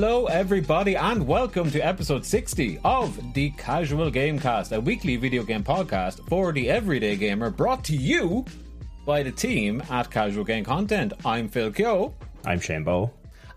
Hello, 0.00 0.26
everybody, 0.26 0.94
and 0.94 1.26
welcome 1.26 1.72
to 1.72 1.80
episode 1.80 2.24
60 2.24 2.78
of 2.84 3.34
the 3.34 3.50
Casual 3.50 4.12
Gamecast, 4.12 4.70
a 4.70 4.80
weekly 4.80 5.16
video 5.16 5.42
game 5.42 5.64
podcast 5.64 6.24
for 6.28 6.52
the 6.52 6.70
everyday 6.70 7.16
gamer, 7.16 7.50
brought 7.50 7.82
to 7.86 7.96
you 7.96 8.44
by 9.04 9.24
the 9.24 9.32
team 9.32 9.82
at 9.90 10.08
Casual 10.08 10.44
Game 10.44 10.62
Content. 10.62 11.14
I'm 11.24 11.48
Phil 11.48 11.72
Kyo, 11.72 12.14
I'm 12.44 12.60
Shane 12.60 12.84
Bow. 12.84 13.10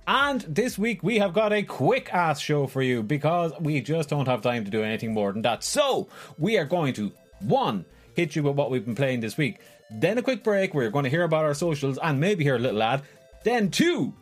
and 0.08 0.42
this 0.42 0.80
week 0.80 1.03
we 1.03 1.19
have 1.19 1.31
got 1.31 1.53
a 1.53 1.62
quick 1.62 2.12
ass 2.12 2.39
show 2.39 2.66
for 2.66 2.81
you 2.81 3.03
because 3.03 3.52
we 3.59 3.80
just 3.80 4.09
don't 4.09 4.25
have 4.25 4.42
time 4.42 4.66
to 4.66 4.72
do 4.72 4.81
anything 4.81 5.14
more 5.14 5.31
than 5.31 5.44
that. 5.44 5.64
So, 5.64 6.09
we 6.39 6.58
are 6.58 6.66
going 6.66 6.96
to 6.96 7.12
one, 7.41 7.85
hit 8.16 8.35
you 8.35 8.41
with 8.41 8.56
what 8.56 8.72
we've 8.72 8.84
been 8.84 8.96
playing 8.96 9.19
this 9.19 9.38
week, 9.38 9.59
then 9.91 10.18
a 10.18 10.24
quick 10.24 10.44
break 10.44 10.74
where 10.74 10.85
you're 10.85 10.91
going 10.91 11.03
to 11.03 11.12
hear 11.12 11.24
about 11.24 11.46
our 11.46 11.53
socials 11.53 12.00
and 12.01 12.19
maybe 12.19 12.44
hear 12.44 12.56
a 12.56 12.59
little 12.59 12.81
ad, 12.81 13.03
then 13.44 13.69
two, 13.69 14.16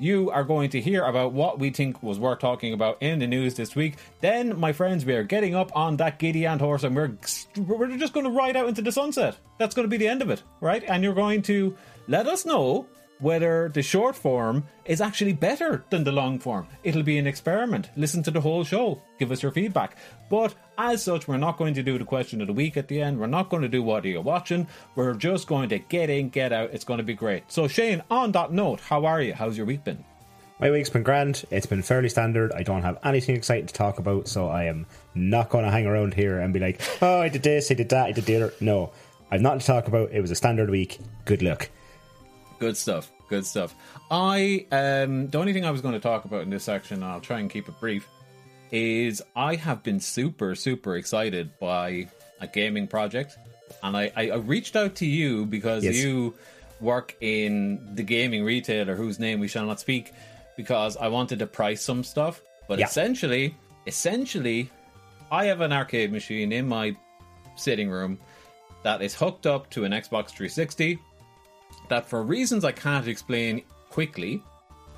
you 0.00 0.30
are 0.30 0.44
going 0.44 0.70
to 0.70 0.80
hear 0.80 1.04
about 1.04 1.32
what 1.32 1.58
we 1.58 1.70
think 1.70 2.02
was 2.02 2.18
worth 2.18 2.38
talking 2.38 2.72
about 2.72 2.96
in 3.00 3.18
the 3.18 3.26
news 3.26 3.54
this 3.54 3.76
week. 3.76 3.96
Then, 4.20 4.58
my 4.58 4.72
friends, 4.72 5.04
we 5.04 5.14
are 5.14 5.22
getting 5.22 5.54
up 5.54 5.70
on 5.76 5.98
that 5.98 6.18
giddy 6.18 6.46
ant 6.46 6.60
horse 6.60 6.84
and 6.84 6.96
we're 6.96 7.12
we're 7.58 7.96
just 7.96 8.14
going 8.14 8.24
to 8.24 8.30
ride 8.30 8.56
out 8.56 8.68
into 8.68 8.82
the 8.82 8.92
sunset. 8.92 9.36
That's 9.58 9.74
going 9.74 9.84
to 9.84 9.90
be 9.90 9.98
the 9.98 10.08
end 10.08 10.22
of 10.22 10.30
it, 10.30 10.42
right? 10.60 10.82
And 10.86 11.04
you're 11.04 11.14
going 11.14 11.42
to 11.42 11.76
let 12.08 12.26
us 12.26 12.46
know 12.46 12.86
whether 13.20 13.68
the 13.68 13.82
short 13.82 14.16
form 14.16 14.64
is 14.84 15.00
actually 15.00 15.32
better 15.32 15.84
than 15.90 16.04
the 16.04 16.12
long 16.12 16.38
form. 16.38 16.66
It'll 16.82 17.02
be 17.02 17.18
an 17.18 17.26
experiment. 17.26 17.90
Listen 17.96 18.22
to 18.24 18.30
the 18.30 18.40
whole 18.40 18.64
show. 18.64 19.00
Give 19.18 19.30
us 19.30 19.42
your 19.42 19.52
feedback. 19.52 19.96
But 20.28 20.54
as 20.78 21.04
such, 21.04 21.28
we're 21.28 21.36
not 21.36 21.58
going 21.58 21.74
to 21.74 21.82
do 21.82 21.98
the 21.98 22.04
question 22.04 22.40
of 22.40 22.46
the 22.46 22.52
week 22.52 22.76
at 22.76 22.88
the 22.88 23.00
end. 23.00 23.20
We're 23.20 23.26
not 23.26 23.50
going 23.50 23.62
to 23.62 23.68
do 23.68 23.82
what 23.82 24.04
are 24.04 24.08
you 24.08 24.20
watching. 24.20 24.66
We're 24.94 25.14
just 25.14 25.46
going 25.46 25.68
to 25.68 25.78
get 25.78 26.10
in, 26.10 26.30
get 26.30 26.52
out. 26.52 26.70
It's 26.72 26.84
going 26.84 26.98
to 26.98 27.04
be 27.04 27.14
great. 27.14 27.50
So, 27.52 27.68
Shane, 27.68 28.02
on 28.10 28.32
that 28.32 28.52
note, 28.52 28.80
how 28.80 29.04
are 29.04 29.22
you? 29.22 29.34
How's 29.34 29.56
your 29.56 29.66
week 29.66 29.84
been? 29.84 30.04
My 30.60 30.70
week's 30.70 30.90
been 30.90 31.02
grand. 31.02 31.44
It's 31.50 31.64
been 31.64 31.82
fairly 31.82 32.10
standard. 32.10 32.52
I 32.52 32.62
don't 32.62 32.82
have 32.82 32.98
anything 33.02 33.34
exciting 33.34 33.66
to 33.66 33.72
talk 33.72 33.98
about, 33.98 34.28
so 34.28 34.48
I 34.48 34.64
am 34.64 34.86
not 35.14 35.48
going 35.48 35.64
to 35.64 35.70
hang 35.70 35.86
around 35.86 36.12
here 36.12 36.38
and 36.38 36.52
be 36.52 36.60
like, 36.60 36.82
oh, 37.00 37.20
I 37.20 37.30
did 37.30 37.42
this, 37.42 37.70
I 37.70 37.74
did 37.74 37.88
that, 37.88 38.06
I 38.06 38.12
did 38.12 38.26
the 38.26 38.36
other. 38.36 38.54
No, 38.60 38.92
I've 39.30 39.40
nothing 39.40 39.60
to 39.60 39.66
talk 39.66 39.88
about. 39.88 40.12
It 40.12 40.20
was 40.20 40.30
a 40.30 40.34
standard 40.34 40.68
week. 40.68 40.98
Good 41.24 41.40
luck. 41.40 41.70
Good 42.60 42.76
stuff. 42.76 43.10
Good 43.28 43.44
stuff. 43.46 43.74
I 44.10 44.66
um 44.70 45.28
the 45.28 45.38
only 45.38 45.52
thing 45.52 45.64
I 45.64 45.70
was 45.72 45.80
going 45.80 45.94
to 45.94 46.00
talk 46.00 46.24
about 46.26 46.42
in 46.42 46.50
this 46.50 46.62
section, 46.64 46.96
and 47.02 47.04
I'll 47.04 47.20
try 47.20 47.40
and 47.40 47.50
keep 47.50 47.68
it 47.68 47.74
brief, 47.80 48.06
is 48.70 49.22
I 49.34 49.56
have 49.56 49.82
been 49.82 49.98
super 49.98 50.54
super 50.54 50.96
excited 50.96 51.58
by 51.58 52.08
a 52.40 52.46
gaming 52.46 52.86
project, 52.86 53.36
and 53.82 53.96
I 53.96 54.12
I, 54.16 54.30
I 54.30 54.36
reached 54.36 54.76
out 54.76 54.94
to 54.96 55.06
you 55.06 55.46
because 55.46 55.84
Yes. 55.84 55.96
you 55.96 56.34
work 56.80 57.16
in 57.20 57.94
the 57.94 58.02
gaming 58.02 58.44
retailer 58.44 58.94
whose 58.94 59.18
name 59.18 59.38
we 59.40 59.48
shall 59.48 59.66
not 59.66 59.80
speak, 59.80 60.12
because 60.56 60.96
I 60.96 61.08
wanted 61.08 61.38
to 61.40 61.46
price 61.46 61.82
some 61.82 62.04
stuff, 62.04 62.40
but 62.68 62.78
Yeah. 62.78 62.86
essentially 62.86 63.54
essentially 63.86 64.70
I 65.30 65.46
have 65.46 65.60
an 65.62 65.72
arcade 65.72 66.12
machine 66.12 66.52
in 66.52 66.68
my 66.68 66.94
sitting 67.56 67.88
room 67.88 68.18
that 68.82 69.00
is 69.02 69.14
hooked 69.14 69.46
up 69.46 69.70
to 69.70 69.84
an 69.84 69.92
Xbox 69.92 70.28
360 70.30 70.98
that 71.90 72.08
for 72.08 72.22
reasons 72.22 72.64
I 72.64 72.72
can't 72.72 73.06
explain 73.06 73.62
quickly 73.90 74.42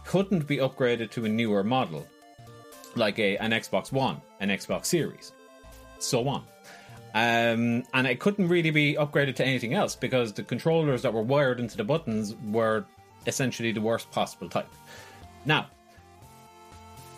couldn't 0.05 0.47
be 0.47 0.59
upgraded 0.59 1.11
to 1.13 1.25
a 1.25 1.29
newer 1.29 1.65
model 1.65 2.07
like 2.95 3.19
a 3.19 3.37
an 3.39 3.51
Xbox 3.51 3.91
One, 3.91 4.21
an 4.41 4.51
Xbox 4.51 4.87
Series, 4.87 5.33
so 5.99 6.29
on. 6.29 6.45
Um, 7.15 7.85
and 7.93 8.07
it 8.07 8.21
couldn't 8.21 8.49
really 8.49 8.71
be 8.71 8.95
upgraded 8.95 9.37
to 9.37 9.45
anything 9.45 9.75
else 9.75 9.95
because 9.95 10.33
the 10.33 10.43
controllers 10.43 11.03
that 11.03 11.13
were 11.13 11.23
wired 11.23 11.61
into 11.61 11.77
the 11.77 11.85
buttons 11.85 12.35
were 12.51 12.87
essentially 13.27 13.73
the 13.73 13.83
worst 13.83 14.11
possible 14.11 14.49
type. 14.49 14.69
Now, 15.45 15.67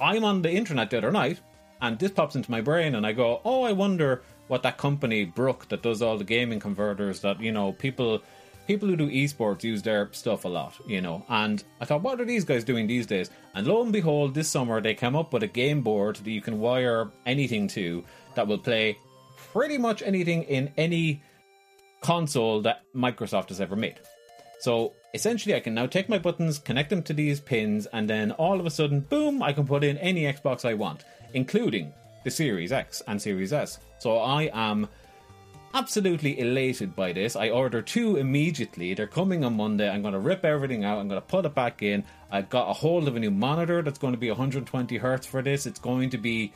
I'm 0.01 0.25
on 0.25 0.43
the 0.43 0.51
internet 0.51 0.91
the 0.91 0.99
other 0.99 1.13
night, 1.13 1.41
and 1.81 1.99
this 1.99 2.11
pops 2.11 2.35
into 2.35 2.51
my 2.51 2.61
brain, 2.61 2.95
and 2.95 3.07
I 3.07 3.13
go, 3.13 3.41
"Oh, 3.45 3.63
I 3.63 3.73
wonder 3.73 4.23
what 4.49 4.63
that 4.63 4.79
company 4.79 5.25
Brook 5.25 5.69
that 5.69 5.83
does 5.83 6.03
all 6.03 6.19
the 6.19 6.25
gaming 6.25 6.61
converters 6.61 7.21
that 7.21 7.41
you 7.41 7.53
know 7.53 7.73
people." 7.73 8.23
People 8.67 8.89
who 8.89 8.97
do 8.97 9.09
esports 9.09 9.63
use 9.63 9.83
their 9.83 10.09
stuff 10.13 10.45
a 10.45 10.49
lot, 10.49 10.75
you 10.87 11.01
know. 11.01 11.25
And 11.29 11.63
I 11.81 11.85
thought, 11.85 12.03
what 12.03 12.21
are 12.21 12.25
these 12.25 12.45
guys 12.45 12.65
doing 12.65 12.87
these 12.87 13.07
days? 13.07 13.31
And 13.55 13.67
lo 13.67 13.83
and 13.83 13.93
behold, 13.93 14.35
this 14.35 14.49
summer 14.49 14.81
they 14.81 14.95
came 14.95 15.15
up 15.15 15.33
with 15.33 15.43
a 15.43 15.49
game 15.49 15.83
board 15.83 16.17
that 16.17 16.31
you 16.31 16.41
can 16.41 16.61
wire 16.61 17.11
anything 17.27 17.69
to 17.69 18.05
that 18.35 18.47
will 18.47 18.59
play 18.59 18.97
pretty 19.53 19.79
much 19.79 20.03
anything 20.03 20.43
in 20.45 20.73
any 20.77 21.23
console 22.01 22.61
that 22.63 22.83
Microsoft 22.95 23.49
has 23.51 23.61
ever 23.61 23.77
made. 23.77 24.01
So 24.61 24.95
essentially, 25.13 25.55
I 25.55 25.61
can 25.61 25.75
now 25.75 25.87
take 25.87 26.09
my 26.09 26.19
buttons, 26.19 26.59
connect 26.59 26.91
them 26.91 27.03
to 27.03 27.13
these 27.13 27.41
pins, 27.41 27.87
and 27.87 28.09
then 28.09 28.33
all 28.33 28.59
of 28.59 28.67
a 28.67 28.71
sudden, 28.71 29.01
boom, 29.01 29.43
I 29.43 29.53
can 29.53 29.67
put 29.67 29.85
in 29.85 29.99
any 29.99 30.23
Xbox 30.23 30.65
I 30.65 30.75
want, 30.75 31.05
including 31.35 31.93
the 32.25 32.31
Series 32.31 32.73
X 32.73 33.03
and 33.07 33.21
Series 33.21 33.53
S. 33.53 33.79
So 33.99 34.19
I 34.19 34.51
am 34.55 34.89
absolutely 35.75 36.39
elated 36.39 36.95
by 36.95 37.13
this. 37.13 37.35
I 37.37 37.51
order 37.51 37.83
two 37.83 38.17
immediately. 38.17 38.95
They're 38.95 39.07
coming 39.07 39.45
on 39.45 39.57
Monday. 39.57 39.89
I'm 39.91 40.03
going 40.03 40.15
to 40.15 40.21
rip 40.21 40.45
everything 40.45 40.85
out. 40.85 40.99
I'm 40.99 41.09
going 41.09 41.21
to 41.21 41.27
put 41.27 41.45
it 41.45 41.55
back 41.55 41.83
in. 41.83 42.05
I 42.31 42.43
got 42.43 42.71
a 42.71 42.73
hold 42.73 43.09
of 43.09 43.17
a 43.17 43.21
new 43.21 43.31
monitor 43.31 43.83
that's 43.83 43.99
going 43.99 44.15
to 44.15 44.19
be 44.19 44.31
120 44.31 44.97
hertz 44.97 45.27
for 45.27 45.43
this. 45.43 45.67
It's 45.67 45.81
going 45.81 46.11
to 46.11 46.19
be 46.19 46.53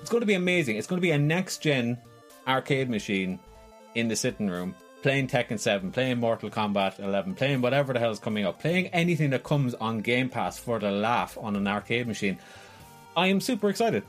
it's 0.00 0.10
going 0.10 0.20
to 0.20 0.26
be 0.26 0.34
amazing. 0.34 0.76
It's 0.76 0.86
going 0.86 0.98
to 0.98 1.02
be 1.02 1.10
a 1.12 1.18
next 1.18 1.58
gen 1.58 1.98
arcade 2.46 2.90
machine 2.90 3.38
in 3.94 4.08
the 4.08 4.16
sitting 4.16 4.48
room, 4.48 4.74
playing 5.02 5.28
Tekken 5.28 5.58
7, 5.58 5.92
playing 5.92 6.18
Mortal 6.18 6.50
Kombat 6.50 6.98
11, 6.98 7.34
playing 7.34 7.60
whatever 7.60 7.92
the 7.92 7.98
hell 7.98 8.10
is 8.10 8.18
coming 8.18 8.46
up, 8.46 8.60
playing 8.60 8.86
anything 8.88 9.30
that 9.30 9.44
comes 9.44 9.74
on 9.74 10.00
Game 10.00 10.28
Pass 10.28 10.58
for 10.58 10.78
the 10.78 10.90
laugh 10.90 11.36
on 11.40 11.54
an 11.54 11.68
arcade 11.68 12.06
machine. 12.06 12.38
I 13.16 13.26
am 13.26 13.40
super 13.40 13.68
excited. 13.68 14.04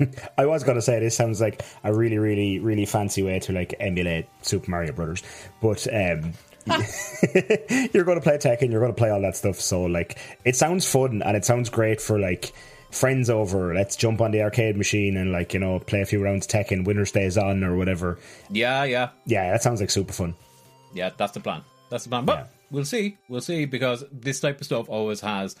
I 0.38 0.46
was 0.46 0.64
going 0.64 0.76
to 0.76 0.82
say 0.82 0.98
this 1.00 1.16
sounds 1.16 1.40
like 1.40 1.62
a 1.84 1.92
really, 1.94 2.18
really, 2.18 2.58
really 2.58 2.86
fancy 2.86 3.22
way 3.22 3.38
to 3.40 3.52
like 3.52 3.74
emulate 3.80 4.26
Super 4.42 4.70
Mario 4.70 4.92
Brothers, 4.92 5.22
but 5.60 5.86
um, 5.92 6.32
you're 7.92 8.04
going 8.04 8.18
to 8.18 8.22
play 8.22 8.38
Tekken, 8.38 8.70
you're 8.70 8.80
going 8.80 8.92
to 8.92 8.98
play 8.98 9.10
all 9.10 9.20
that 9.22 9.36
stuff. 9.36 9.56
So 9.60 9.82
like, 9.82 10.18
it 10.44 10.56
sounds 10.56 10.90
fun 10.90 11.22
and 11.22 11.36
it 11.36 11.44
sounds 11.44 11.68
great 11.70 12.00
for 12.00 12.18
like 12.18 12.52
friends 12.90 13.30
over, 13.30 13.72
let's 13.74 13.94
jump 13.96 14.20
on 14.20 14.30
the 14.32 14.42
arcade 14.42 14.76
machine 14.76 15.16
and 15.16 15.30
like 15.32 15.54
you 15.54 15.60
know 15.60 15.78
play 15.78 16.00
a 16.00 16.06
few 16.06 16.22
rounds 16.22 16.46
of 16.46 16.52
Tekken, 16.52 16.84
winner 16.84 17.04
stays 17.06 17.38
on 17.38 17.62
or 17.64 17.76
whatever. 17.76 18.18
Yeah, 18.50 18.84
yeah, 18.84 19.10
Yeah, 19.26 19.52
that 19.52 19.62
sounds 19.62 19.80
like 19.80 19.90
super 19.90 20.12
fun. 20.12 20.34
yeah. 20.92 21.10
That's 21.16 21.32
the 21.32 21.40
plan. 21.40 21.62
That's 21.88 22.04
the 22.04 22.10
plan. 22.10 22.24
But 22.24 22.38
Yeah. 22.38 22.46
we'll 22.70 22.84
see. 22.84 23.18
We'll 23.28 23.40
see 23.40 23.64
because 23.64 24.04
this 24.12 24.40
type 24.40 24.58
of 24.60 24.66
stuff 24.66 24.88
always 24.88 25.20
has 25.20 25.54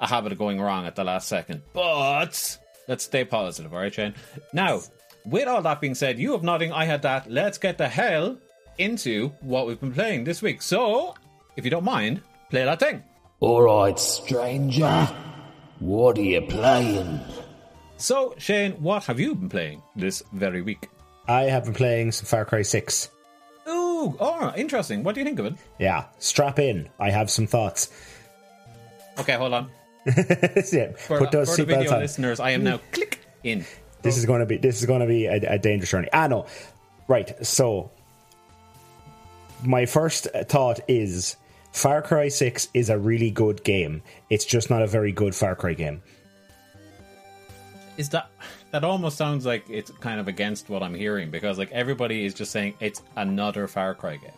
a 0.00 0.06
habit 0.06 0.32
of 0.32 0.38
going 0.38 0.60
wrong 0.60 0.86
at 0.86 0.94
the 0.94 1.04
last 1.04 1.26
second. 1.28 1.62
But 1.72 2.58
let's 2.88 3.04
stay 3.04 3.24
positive, 3.24 3.72
all 3.72 3.80
right, 3.80 3.94
Shane. 3.94 4.14
Now, 4.52 4.80
with 5.24 5.46
all 5.46 5.62
that 5.62 5.80
being 5.80 5.94
said, 5.94 6.18
you 6.18 6.32
have 6.32 6.42
nothing. 6.42 6.72
I 6.72 6.84
had 6.84 7.02
that. 7.02 7.30
Let's 7.30 7.58
get 7.58 7.78
the 7.78 7.88
hell 7.88 8.38
into 8.78 9.28
what 9.40 9.66
we've 9.66 9.80
been 9.80 9.92
playing 9.92 10.24
this 10.24 10.42
week. 10.42 10.62
So, 10.62 11.14
if 11.56 11.64
you 11.64 11.70
don't 11.70 11.84
mind, 11.84 12.22
play 12.50 12.64
that 12.64 12.80
thing. 12.80 13.02
Alright, 13.40 13.98
stranger. 13.98 15.08
What 15.78 16.18
are 16.18 16.22
you 16.22 16.40
playing? 16.42 17.20
So, 17.98 18.34
Shane, 18.38 18.72
what 18.72 19.04
have 19.04 19.20
you 19.20 19.34
been 19.34 19.48
playing 19.48 19.82
this 19.94 20.22
very 20.32 20.62
week? 20.62 20.88
I 21.28 21.42
have 21.42 21.64
been 21.64 21.74
playing 21.74 22.12
some 22.12 22.26
Far 22.26 22.44
Cry 22.44 22.62
Six. 22.62 23.10
Ooh, 23.68 24.16
oh, 24.18 24.52
interesting. 24.56 25.02
What 25.02 25.14
do 25.14 25.20
you 25.20 25.26
think 25.26 25.38
of 25.38 25.46
it? 25.46 25.54
Yeah, 25.78 26.06
strap 26.18 26.58
in. 26.58 26.88
I 26.98 27.10
have 27.10 27.30
some 27.30 27.46
thoughts. 27.46 27.90
Okay, 29.18 29.34
hold 29.34 29.52
on. 29.52 29.70
yeah, 30.72 30.92
For, 30.92 31.18
put 31.18 31.30
those 31.30 31.50
seatbelts 31.50 31.66
video 31.66 31.94
on. 31.94 32.00
listeners, 32.00 32.40
I 32.40 32.50
am 32.50 32.64
now 32.64 32.80
click 32.92 33.20
in. 33.42 33.64
This 34.02 34.16
is 34.16 34.26
going 34.26 34.40
to 34.40 34.46
be 34.46 34.56
this 34.56 34.80
is 34.80 34.86
going 34.86 35.00
to 35.00 35.06
be 35.06 35.26
a, 35.26 35.54
a 35.54 35.58
dangerous 35.58 35.90
journey. 35.90 36.08
Ah, 36.12 36.26
no, 36.28 36.46
right. 37.08 37.34
So, 37.44 37.90
my 39.62 39.86
first 39.86 40.28
thought 40.48 40.80
is 40.88 41.36
Far 41.72 42.02
Cry 42.02 42.28
Six 42.28 42.68
is 42.74 42.90
a 42.90 42.98
really 42.98 43.30
good 43.30 43.64
game. 43.64 44.02
It's 44.30 44.44
just 44.44 44.70
not 44.70 44.82
a 44.82 44.86
very 44.86 45.12
good 45.12 45.34
Far 45.34 45.54
Cry 45.54 45.74
game. 45.74 46.02
Is 47.96 48.08
that 48.10 48.30
that 48.70 48.84
almost 48.84 49.16
sounds 49.16 49.44
like 49.44 49.68
it's 49.68 49.90
kind 49.90 50.20
of 50.20 50.28
against 50.28 50.68
what 50.68 50.82
I'm 50.82 50.94
hearing 50.94 51.30
because 51.30 51.58
like 51.58 51.72
everybody 51.72 52.24
is 52.24 52.34
just 52.34 52.52
saying 52.52 52.74
it's 52.80 53.02
another 53.16 53.66
Far 53.66 53.94
Cry 53.94 54.16
game. 54.16 54.30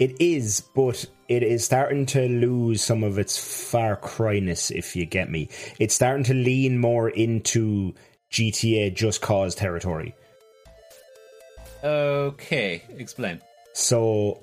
It 0.00 0.20
is, 0.20 0.62
but 0.74 1.06
it 1.28 1.42
is 1.42 1.64
starting 1.64 2.06
to 2.06 2.26
lose 2.26 2.82
some 2.82 3.04
of 3.04 3.18
its 3.18 3.38
Far 3.70 3.96
Cry-ness, 3.96 4.70
if 4.70 4.96
you 4.96 5.04
get 5.04 5.30
me. 5.30 5.48
It's 5.78 5.94
starting 5.94 6.24
to 6.24 6.34
lean 6.34 6.78
more 6.78 7.10
into 7.10 7.94
GTA 8.30 8.94
Just 8.94 9.20
Cause 9.20 9.54
territory. 9.54 10.14
Okay, 11.84 12.82
explain. 12.96 13.40
So, 13.74 14.42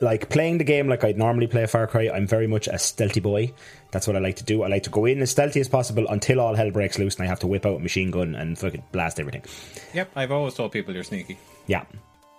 like 0.00 0.30
playing 0.30 0.58
the 0.58 0.64
game 0.64 0.88
like 0.88 1.04
I'd 1.04 1.18
normally 1.18 1.46
play 1.46 1.66
Far 1.66 1.86
Cry, 1.86 2.08
I'm 2.08 2.26
very 2.26 2.46
much 2.46 2.66
a 2.66 2.78
stealthy 2.78 3.20
boy. 3.20 3.52
That's 3.92 4.06
what 4.06 4.16
I 4.16 4.20
like 4.20 4.36
to 4.36 4.44
do. 4.44 4.62
I 4.62 4.68
like 4.68 4.84
to 4.84 4.90
go 4.90 5.04
in 5.04 5.20
as 5.20 5.30
stealthy 5.30 5.60
as 5.60 5.68
possible 5.68 6.06
until 6.08 6.40
all 6.40 6.54
hell 6.54 6.70
breaks 6.70 6.98
loose 6.98 7.16
and 7.16 7.24
I 7.24 7.28
have 7.28 7.40
to 7.40 7.46
whip 7.46 7.66
out 7.66 7.76
a 7.76 7.80
machine 7.80 8.10
gun 8.10 8.34
and 8.34 8.58
fucking 8.58 8.82
blast 8.92 9.20
everything. 9.20 9.44
Yep, 9.92 10.10
I've 10.16 10.32
always 10.32 10.54
told 10.54 10.72
people 10.72 10.94
you're 10.94 11.04
sneaky. 11.04 11.38
Yeah, 11.66 11.84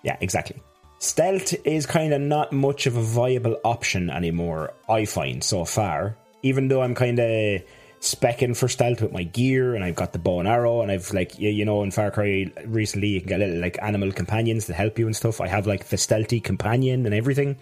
yeah, 0.04 0.18
exactly. 0.22 0.60
Stealth 1.02 1.56
is 1.66 1.88
kind 1.88 2.14
of 2.14 2.22
not 2.22 2.54
much 2.54 2.86
of 2.86 2.96
a 2.96 3.02
viable 3.02 3.60
option 3.64 4.12
anymore, 4.12 4.76
I 4.88 5.06
find 5.06 5.44
so 5.44 5.66
far. 5.66 6.16
Even 6.44 6.68
though 6.68 6.84
I'm 6.84 6.94
kind 6.94 7.18
of 7.18 7.64
specking 8.02 8.56
for 8.56 8.68
stealth 8.68 9.02
with 9.02 9.12
my 9.12 9.24
gear 9.24 9.74
and 9.74 9.84
I've 9.84 9.96
got 9.96 10.14
the 10.14 10.20
bow 10.20 10.38
and 10.38 10.48
arrow 10.48 10.84
and 10.84 10.92
I've 10.92 11.12
like, 11.12 11.40
you, 11.40 11.66
know, 11.66 11.82
in 11.82 11.90
Far 11.90 12.12
Cry 12.12 12.52
recently 12.66 13.08
you 13.08 13.20
can 13.20 13.30
get 13.30 13.40
little 13.40 13.60
like 13.60 13.80
animal 13.82 14.12
companions 14.12 14.68
to 14.68 14.74
help 14.74 15.00
you 15.00 15.08
and 15.08 15.16
stuff. 15.16 15.42
I 15.42 15.48
have 15.48 15.66
like 15.66 15.86
the 15.86 15.98
stealthy 15.98 16.40
companion 16.40 17.08
and 17.08 17.16
everything. 17.16 17.56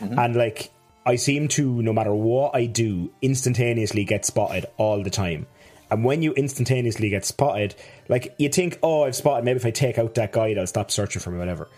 Mm-hmm. 0.00 0.18
And 0.18 0.34
like, 0.34 0.72
I 1.06 1.14
seem 1.14 1.46
to, 1.48 1.82
no 1.82 1.92
matter 1.92 2.12
what 2.12 2.56
I 2.56 2.66
do, 2.66 3.12
instantaneously 3.22 4.02
get 4.04 4.26
spotted 4.26 4.66
all 4.76 5.04
the 5.04 5.10
time. 5.10 5.46
And 5.88 6.04
when 6.04 6.20
you 6.22 6.32
instantaneously 6.32 7.10
get 7.10 7.24
spotted, 7.24 7.76
like 8.08 8.34
you 8.40 8.48
think, 8.48 8.80
oh, 8.82 9.04
I've 9.04 9.14
spotted. 9.14 9.44
Maybe 9.44 9.58
if 9.58 9.66
I 9.66 9.70
take 9.70 9.98
out 9.98 10.16
that 10.16 10.32
guy, 10.32 10.52
I'll 10.58 10.66
stop 10.66 10.90
searching 10.90 11.22
for 11.22 11.30
me, 11.30 11.38
whatever. 11.38 11.68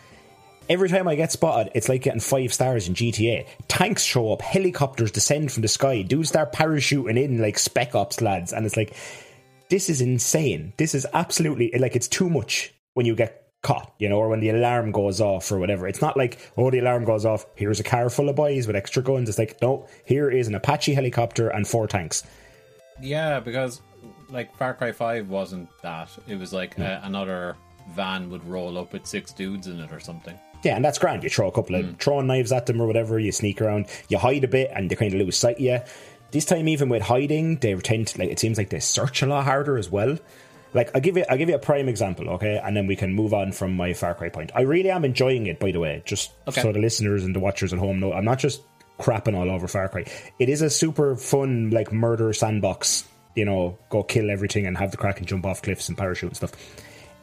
Every 0.68 0.88
time 0.88 1.06
I 1.06 1.14
get 1.14 1.30
spotted, 1.30 1.72
it's 1.74 1.88
like 1.88 2.02
getting 2.02 2.20
five 2.20 2.52
stars 2.52 2.88
in 2.88 2.94
GTA. 2.94 3.46
Tanks 3.68 4.02
show 4.02 4.32
up, 4.32 4.40
helicopters 4.40 5.10
descend 5.10 5.52
from 5.52 5.60
the 5.62 5.68
sky, 5.68 6.02
dudes 6.02 6.30
start 6.30 6.52
parachuting 6.52 7.22
in 7.22 7.40
like 7.40 7.58
spec 7.58 7.94
ops 7.94 8.22
lads, 8.22 8.52
and 8.52 8.64
it's 8.64 8.76
like, 8.76 8.96
this 9.68 9.90
is 9.90 10.00
insane. 10.00 10.72
This 10.78 10.94
is 10.94 11.06
absolutely 11.12 11.70
like 11.78 11.96
it's 11.96 12.08
too 12.08 12.30
much 12.30 12.72
when 12.94 13.04
you 13.04 13.14
get 13.14 13.44
caught, 13.62 13.92
you 13.98 14.08
know, 14.08 14.18
or 14.18 14.28
when 14.28 14.40
the 14.40 14.50
alarm 14.50 14.92
goes 14.92 15.20
off 15.20 15.50
or 15.50 15.58
whatever. 15.58 15.86
It's 15.86 16.00
not 16.00 16.16
like, 16.16 16.38
oh, 16.56 16.70
the 16.70 16.78
alarm 16.78 17.04
goes 17.04 17.26
off. 17.26 17.44
Here's 17.56 17.80
a 17.80 17.84
car 17.84 18.08
full 18.08 18.28
of 18.28 18.36
boys 18.36 18.66
with 18.66 18.76
extra 18.76 19.02
guns. 19.02 19.28
It's 19.28 19.38
like, 19.38 19.60
no, 19.60 19.86
here 20.04 20.30
is 20.30 20.48
an 20.48 20.54
Apache 20.54 20.94
helicopter 20.94 21.48
and 21.48 21.66
four 21.66 21.86
tanks. 21.86 22.22
Yeah, 23.00 23.40
because 23.40 23.82
like 24.30 24.54
Far 24.56 24.74
Cry 24.74 24.92
Five 24.92 25.28
wasn't 25.28 25.68
that. 25.82 26.10
It 26.28 26.38
was 26.38 26.52
like 26.52 26.78
uh, 26.78 27.00
another 27.02 27.56
van 27.90 28.30
would 28.30 28.46
roll 28.46 28.78
up 28.78 28.92
with 28.92 29.06
six 29.06 29.32
dudes 29.32 29.66
in 29.66 29.80
it 29.80 29.92
or 29.92 30.00
something. 30.00 30.38
Yeah, 30.64 30.76
and 30.76 30.84
that's 30.84 30.98
grand. 30.98 31.22
You 31.22 31.30
throw 31.30 31.48
a 31.48 31.52
couple 31.52 31.76
of 31.76 31.84
hmm. 31.84 31.92
throwing 31.94 32.26
knives 32.26 32.50
at 32.50 32.66
them 32.66 32.80
or 32.80 32.86
whatever. 32.86 33.18
You 33.18 33.32
sneak 33.32 33.60
around. 33.60 33.86
You 34.08 34.18
hide 34.18 34.44
a 34.44 34.48
bit, 34.48 34.70
and 34.74 34.90
they 34.90 34.96
kind 34.96 35.12
of 35.12 35.20
lose 35.20 35.36
sight 35.36 35.56
of 35.56 35.60
you. 35.62 35.80
This 36.30 36.44
time, 36.46 36.66
even 36.68 36.88
with 36.88 37.02
hiding, 37.02 37.58
they 37.58 37.74
tend 37.76 38.08
to 38.08 38.18
like. 38.18 38.30
It 38.30 38.38
seems 38.38 38.58
like 38.58 38.70
they 38.70 38.80
search 38.80 39.22
a 39.22 39.26
lot 39.26 39.44
harder 39.44 39.76
as 39.78 39.90
well. 39.90 40.18
Like 40.72 40.90
I'll 40.94 41.00
give 41.00 41.16
you, 41.16 41.24
I'll 41.30 41.38
give 41.38 41.48
you 41.48 41.54
a 41.54 41.60
prime 41.60 41.88
example, 41.88 42.28
okay, 42.30 42.60
and 42.62 42.76
then 42.76 42.88
we 42.88 42.96
can 42.96 43.14
move 43.14 43.32
on 43.32 43.52
from 43.52 43.76
my 43.76 43.92
Far 43.92 44.14
Cry 44.14 44.28
point. 44.28 44.50
I 44.54 44.62
really 44.62 44.90
am 44.90 45.04
enjoying 45.04 45.46
it, 45.46 45.60
by 45.60 45.70
the 45.70 45.78
way. 45.78 46.02
Just 46.04 46.32
Okay. 46.48 46.60
so 46.60 46.72
the 46.72 46.80
listeners 46.80 47.24
and 47.24 47.34
the 47.34 47.40
watchers 47.40 47.72
at 47.72 47.78
home 47.78 48.00
know, 48.00 48.12
I'm 48.12 48.24
not 48.24 48.40
just 48.40 48.62
crapping 48.98 49.36
all 49.36 49.50
over 49.50 49.68
Far 49.68 49.88
Cry. 49.88 50.04
It 50.40 50.48
is 50.48 50.62
a 50.62 50.70
super 50.70 51.14
fun, 51.14 51.70
like 51.70 51.92
murder 51.92 52.32
sandbox. 52.32 53.04
You 53.36 53.44
know, 53.44 53.78
go 53.88 54.02
kill 54.02 54.30
everything 54.30 54.66
and 54.66 54.76
have 54.76 54.90
the 54.90 54.96
crack 54.96 55.18
and 55.18 55.26
jump 55.28 55.46
off 55.46 55.62
cliffs 55.62 55.88
and 55.88 55.96
parachute 55.96 56.30
and 56.30 56.36
stuff. 56.36 56.52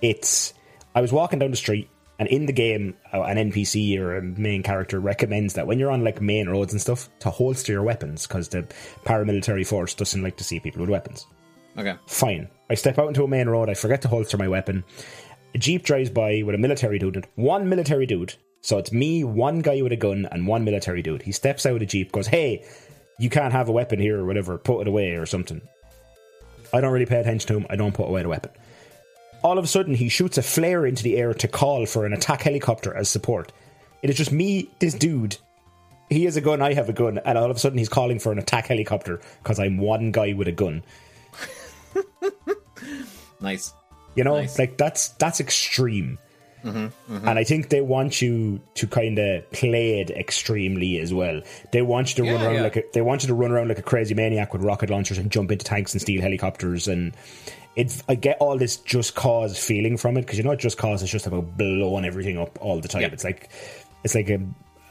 It's. 0.01 0.53
I 0.95 1.01
was 1.01 1.11
walking 1.11 1.39
down 1.39 1.51
the 1.51 1.57
street, 1.57 1.89
and 2.21 2.29
in 2.29 2.45
the 2.45 2.53
game, 2.53 2.95
uh, 3.11 3.23
an 3.23 3.51
NPC 3.51 3.97
or 3.97 4.15
a 4.15 4.21
main 4.21 4.61
character 4.61 4.99
recommends 4.99 5.55
that 5.55 5.65
when 5.65 5.79
you're 5.79 5.89
on 5.89 6.03
like 6.03 6.21
main 6.21 6.47
roads 6.47 6.71
and 6.71 6.79
stuff, 6.79 7.09
to 7.21 7.31
holster 7.31 7.71
your 7.71 7.81
weapons 7.81 8.27
because 8.27 8.47
the 8.47 8.61
paramilitary 9.05 9.65
force 9.65 9.95
doesn't 9.95 10.21
like 10.21 10.37
to 10.37 10.43
see 10.43 10.59
people 10.59 10.81
with 10.81 10.91
weapons. 10.91 11.25
Okay. 11.79 11.95
Fine. 12.05 12.47
I 12.69 12.75
step 12.75 12.99
out 12.99 13.07
into 13.07 13.23
a 13.23 13.27
main 13.27 13.49
road. 13.49 13.69
I 13.69 13.73
forget 13.73 14.03
to 14.03 14.07
holster 14.07 14.37
my 14.37 14.47
weapon. 14.47 14.83
A 15.55 15.57
jeep 15.57 15.81
drives 15.81 16.11
by 16.11 16.43
with 16.43 16.53
a 16.53 16.59
military 16.59 16.99
dude. 16.99 17.25
One 17.33 17.67
military 17.67 18.05
dude. 18.05 18.35
So 18.61 18.77
it's 18.77 18.91
me, 18.91 19.23
one 19.23 19.63
guy 19.63 19.81
with 19.81 19.91
a 19.91 19.95
gun, 19.95 20.27
and 20.31 20.45
one 20.45 20.63
military 20.63 21.01
dude. 21.01 21.23
He 21.23 21.31
steps 21.31 21.65
out 21.65 21.73
of 21.73 21.79
the 21.79 21.87
jeep, 21.87 22.11
goes, 22.11 22.27
"Hey, 22.27 22.63
you 23.17 23.31
can't 23.31 23.51
have 23.51 23.67
a 23.67 23.71
weapon 23.71 23.99
here 23.99 24.19
or 24.19 24.25
whatever. 24.25 24.59
Put 24.59 24.81
it 24.81 24.87
away 24.87 25.13
or 25.13 25.25
something." 25.25 25.59
I 26.71 26.81
don't 26.81 26.93
really 26.93 27.07
pay 27.07 27.19
attention 27.19 27.47
to 27.47 27.57
him. 27.57 27.65
I 27.67 27.77
don't 27.77 27.95
put 27.95 28.07
away 28.07 28.21
the 28.21 28.29
weapon. 28.29 28.51
All 29.43 29.57
of 29.57 29.63
a 29.63 29.67
sudden, 29.67 29.95
he 29.95 30.09
shoots 30.09 30.37
a 30.37 30.43
flare 30.43 30.85
into 30.85 31.03
the 31.03 31.17
air 31.17 31.33
to 31.33 31.47
call 31.47 31.85
for 31.85 32.05
an 32.05 32.13
attack 32.13 32.41
helicopter 32.43 32.95
as 32.95 33.09
support. 33.09 33.51
It 34.01 34.09
is 34.09 34.17
just 34.17 34.31
me, 34.31 34.69
this 34.79 34.93
dude. 34.93 35.37
He 36.09 36.25
has 36.25 36.35
a 36.35 36.41
gun, 36.41 36.61
I 36.61 36.73
have 36.73 36.89
a 36.89 36.93
gun, 36.93 37.19
and 37.19 37.37
all 37.37 37.49
of 37.49 37.55
a 37.55 37.59
sudden 37.59 37.77
he's 37.77 37.89
calling 37.89 38.19
for 38.19 38.31
an 38.31 38.39
attack 38.39 38.67
helicopter 38.67 39.21
because 39.41 39.59
I'm 39.59 39.77
one 39.77 40.11
guy 40.11 40.33
with 40.33 40.47
a 40.47 40.51
gun. 40.51 40.83
Nice. 43.41 43.73
You 44.15 44.23
know, 44.23 44.35
Nice. 44.35 44.59
like 44.59 44.77
that's 44.77 45.09
that's 45.09 45.39
extreme. 45.39 46.19
Mm-hmm, 46.63 46.77
mm-hmm. 47.13 47.27
And 47.27 47.39
I 47.39 47.43
think 47.43 47.69
they 47.69 47.81
want 47.81 48.21
you 48.21 48.61
to 48.75 48.85
kind 48.85 49.17
of 49.17 49.49
play 49.51 49.99
it 49.99 50.11
extremely 50.11 50.99
as 50.99 51.11
well. 51.11 51.41
They 51.71 51.81
want 51.81 52.15
you 52.15 52.23
to 52.23 52.31
run 52.31 52.41
around 52.43 52.55
yeah. 52.55 52.61
like 52.61 52.75
a, 52.77 52.83
they 52.93 53.01
want 53.01 53.23
you 53.23 53.27
to 53.27 53.33
run 53.33 53.51
around 53.51 53.69
like 53.69 53.79
a 53.79 53.83
crazy 53.83 54.13
maniac 54.13 54.53
with 54.53 54.61
rocket 54.61 54.91
launchers 54.91 55.17
and 55.17 55.31
jump 55.31 55.51
into 55.51 55.65
tanks 55.65 55.93
and 55.93 56.01
steal 56.01 56.21
helicopters. 56.21 56.87
And 56.87 57.15
it, 57.75 58.03
I 58.09 58.15
get 58.15 58.37
all 58.39 58.57
this 58.57 58.77
just 58.77 59.15
cause 59.15 59.57
feeling 59.57 59.97
from 59.97 60.17
it 60.17 60.21
because 60.21 60.37
you 60.37 60.43
know, 60.43 60.55
just 60.55 60.77
cause 60.77 61.03
is 61.03 61.09
just 61.09 61.27
about 61.27 61.57
blowing 61.57 62.05
everything 62.05 62.37
up 62.37 62.57
all 62.61 62.79
the 62.79 62.87
time. 62.87 63.03
Yeah. 63.03 63.09
It's 63.11 63.23
like 63.23 63.49
it's 64.03 64.15
like 64.15 64.29
a, 64.29 64.41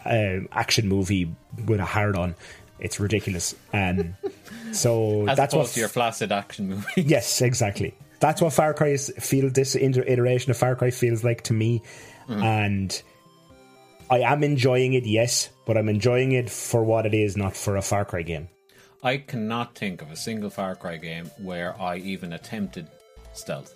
a 0.06 0.40
action 0.52 0.88
movie 0.88 1.34
with 1.66 1.80
a 1.80 1.84
hard 1.84 2.16
on. 2.16 2.34
It's 2.78 2.98
ridiculous, 2.98 3.54
um, 3.74 3.78
and 3.78 4.14
so 4.72 5.28
As 5.28 5.36
that's 5.36 5.54
what 5.54 5.76
your 5.76 5.88
flaccid 5.88 6.32
action 6.32 6.68
movie. 6.70 6.86
Yes, 6.96 7.42
exactly. 7.42 7.94
That's 8.20 8.40
what 8.40 8.52
Far 8.52 8.72
Cry 8.74 8.88
is, 8.88 9.12
feel. 9.18 9.50
This 9.50 9.74
inter- 9.74 10.04
iteration 10.06 10.50
of 10.50 10.56
Far 10.56 10.76
Cry 10.76 10.90
feels 10.90 11.22
like 11.22 11.42
to 11.44 11.52
me, 11.52 11.82
mm. 12.26 12.42
and 12.42 13.02
I 14.10 14.20
am 14.20 14.42
enjoying 14.42 14.94
it. 14.94 15.04
Yes, 15.04 15.50
but 15.66 15.76
I'm 15.76 15.90
enjoying 15.90 16.32
it 16.32 16.48
for 16.50 16.82
what 16.82 17.04
it 17.04 17.12
is, 17.12 17.36
not 17.36 17.54
for 17.54 17.76
a 17.76 17.82
Far 17.82 18.06
Cry 18.06 18.22
game. 18.22 18.48
I 19.02 19.18
cannot 19.18 19.74
think 19.74 20.02
of 20.02 20.10
a 20.10 20.16
single 20.16 20.50
Far 20.50 20.74
Cry 20.74 20.96
game 20.96 21.30
where 21.38 21.80
I 21.80 21.96
even 21.96 22.32
attempted 22.34 22.86
stealth. 23.32 23.74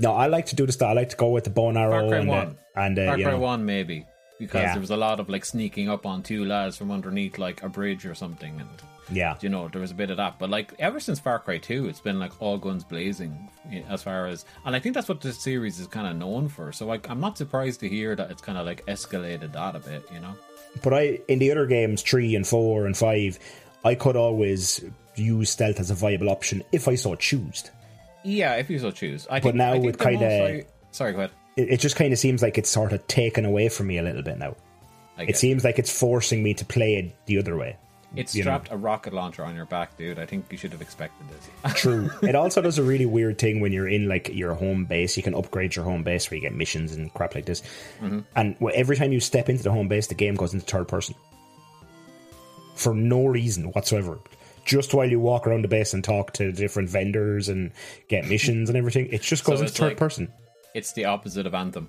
No, 0.00 0.12
I 0.14 0.26
like 0.26 0.46
to 0.46 0.56
do 0.56 0.66
the 0.66 0.72
stuff. 0.72 0.88
I 0.88 0.92
like 0.94 1.10
to 1.10 1.16
go 1.16 1.28
with 1.30 1.44
the 1.44 1.50
bow 1.50 1.68
and 1.68 1.78
arrow 1.78 2.00
Far 2.00 2.08
Cry 2.08 2.18
and, 2.18 2.30
uh, 2.30 2.32
One. 2.32 2.58
and 2.76 2.98
uh, 2.98 3.06
Far 3.06 3.14
Cry 3.18 3.30
know, 3.32 3.38
One, 3.38 3.66
maybe 3.66 4.06
because 4.38 4.62
Yeah. 4.62 4.72
there 4.72 4.80
was 4.80 4.90
a 4.90 4.96
lot 4.96 5.20
of 5.20 5.28
like 5.28 5.44
sneaking 5.44 5.88
up 5.88 6.06
on 6.06 6.22
two 6.22 6.44
lads 6.44 6.76
from 6.76 6.90
underneath 6.90 7.38
like 7.38 7.62
a 7.62 7.68
bridge 7.68 8.06
or 8.06 8.14
something, 8.14 8.58
and 8.58 8.68
yeah, 9.10 9.36
you 9.42 9.48
know 9.50 9.68
there 9.68 9.80
was 9.82 9.90
a 9.90 9.94
bit 9.94 10.10
of 10.10 10.16
that. 10.16 10.38
But 10.38 10.48
like 10.48 10.72
ever 10.78 10.98
since 10.98 11.20
Far 11.20 11.38
Cry 11.38 11.58
Two, 11.58 11.86
it's 11.88 12.00
been 12.00 12.18
like 12.18 12.32
all 12.40 12.56
guns 12.56 12.82
blazing 12.84 13.50
eh, 13.70 13.82
as 13.88 14.02
far 14.02 14.26
as, 14.26 14.46
and 14.64 14.74
I 14.74 14.80
think 14.80 14.94
that's 14.94 15.08
what 15.08 15.20
this 15.20 15.38
series 15.38 15.78
is 15.78 15.86
kind 15.86 16.06
of 16.06 16.16
known 16.16 16.48
for. 16.48 16.72
So 16.72 16.86
like 16.86 17.08
I'm 17.10 17.20
not 17.20 17.36
surprised 17.36 17.80
to 17.80 17.88
hear 17.88 18.16
that 18.16 18.30
it's 18.30 18.40
kind 18.42 18.56
of 18.56 18.64
like 18.64 18.84
escalated 18.86 19.52
that 19.52 19.76
a 19.76 19.80
bit, 19.80 20.02
you 20.12 20.20
know. 20.20 20.34
But 20.82 20.94
I 20.94 21.18
in 21.28 21.38
the 21.38 21.50
other 21.50 21.66
games, 21.66 22.00
three 22.02 22.34
and 22.34 22.46
four 22.46 22.86
and 22.86 22.96
five, 22.96 23.38
I 23.84 23.94
could 23.94 24.16
always 24.16 24.84
use 25.16 25.50
stealth 25.50 25.80
as 25.80 25.90
a 25.90 25.94
viable 25.94 26.30
option 26.30 26.62
if 26.72 26.88
I 26.88 26.94
so 26.94 27.14
choose. 27.14 27.64
Yeah, 28.24 28.54
if 28.54 28.70
you 28.70 28.78
so 28.78 28.90
choose. 28.90 29.26
I 29.28 29.38
But 29.40 29.42
think, 29.42 29.54
now 29.56 29.72
I 29.72 29.78
with 29.78 29.98
the 29.98 30.04
kinda- 30.04 30.64
Sorry, 30.92 31.12
go 31.12 31.18
ahead. 31.18 31.30
It, 31.56 31.68
it 31.72 31.80
just 31.80 31.96
kind 31.96 32.12
of 32.12 32.18
seems 32.18 32.42
like 32.42 32.56
it's 32.58 32.70
sort 32.70 32.92
of 32.92 33.06
taken 33.08 33.44
away 33.44 33.68
from 33.68 33.88
me 33.88 33.98
a 33.98 34.02
little 34.02 34.22
bit 34.22 34.38
now. 34.38 34.56
I 35.18 35.24
It 35.24 35.36
seems 35.36 35.64
like 35.64 35.78
it's 35.78 35.90
forcing 35.96 36.42
me 36.42 36.54
to 36.54 36.64
play 36.64 36.96
it 36.96 37.26
the 37.26 37.38
other 37.38 37.56
way. 37.56 37.76
It's 38.14 38.34
you 38.34 38.44
know. 38.44 38.50
strapped 38.50 38.70
a 38.70 38.76
rocket 38.76 39.14
launcher 39.14 39.42
on 39.42 39.56
your 39.56 39.64
back, 39.64 39.96
dude. 39.96 40.18
I 40.18 40.26
think 40.26 40.46
you 40.50 40.58
should 40.58 40.72
have 40.72 40.82
expected 40.82 41.26
this. 41.30 41.74
True. 41.80 42.10
it 42.22 42.34
also 42.34 42.60
does 42.60 42.78
a 42.78 42.82
really 42.82 43.06
weird 43.06 43.38
thing 43.38 43.60
when 43.60 43.72
you're 43.72 43.88
in 43.88 44.06
like 44.06 44.28
your 44.28 44.54
home 44.54 44.84
base. 44.84 45.16
You 45.16 45.22
can 45.22 45.34
upgrade 45.34 45.74
your 45.74 45.84
home 45.86 46.02
base 46.02 46.30
where 46.30 46.36
you 46.36 46.42
get 46.42 46.54
missions 46.54 46.92
and 46.94 47.12
crap 47.14 47.34
like 47.34 47.46
this. 47.46 47.62
Mm-hmm. 48.02 48.20
And 48.36 48.56
every 48.74 48.96
time 48.96 49.12
you 49.12 49.20
step 49.20 49.48
into 49.48 49.62
the 49.62 49.72
home 49.72 49.88
base, 49.88 50.06
the 50.08 50.14
game 50.14 50.34
goes 50.34 50.52
into 50.52 50.66
third 50.66 50.88
person 50.88 51.14
for 52.74 52.94
no 52.94 53.26
reason 53.26 53.66
whatsoever. 53.72 54.18
Just 54.64 54.94
while 54.94 55.08
you 55.10 55.18
walk 55.18 55.46
around 55.46 55.62
the 55.62 55.68
base 55.68 55.92
and 55.92 56.04
talk 56.04 56.32
to 56.34 56.52
different 56.52 56.88
vendors 56.88 57.48
and 57.48 57.72
get 58.08 58.26
missions 58.26 58.68
and 58.68 58.78
everything, 58.78 59.08
it 59.10 59.22
just 59.22 59.44
goes 59.44 59.58
So 59.58 59.64
into 59.64 59.74
third 59.74 59.88
like- 59.88 59.96
person. 59.96 60.28
it's 60.74 60.92
the 60.92 61.06
opposite 61.06 61.46
of 61.46 61.54
Anthem. 61.54 61.88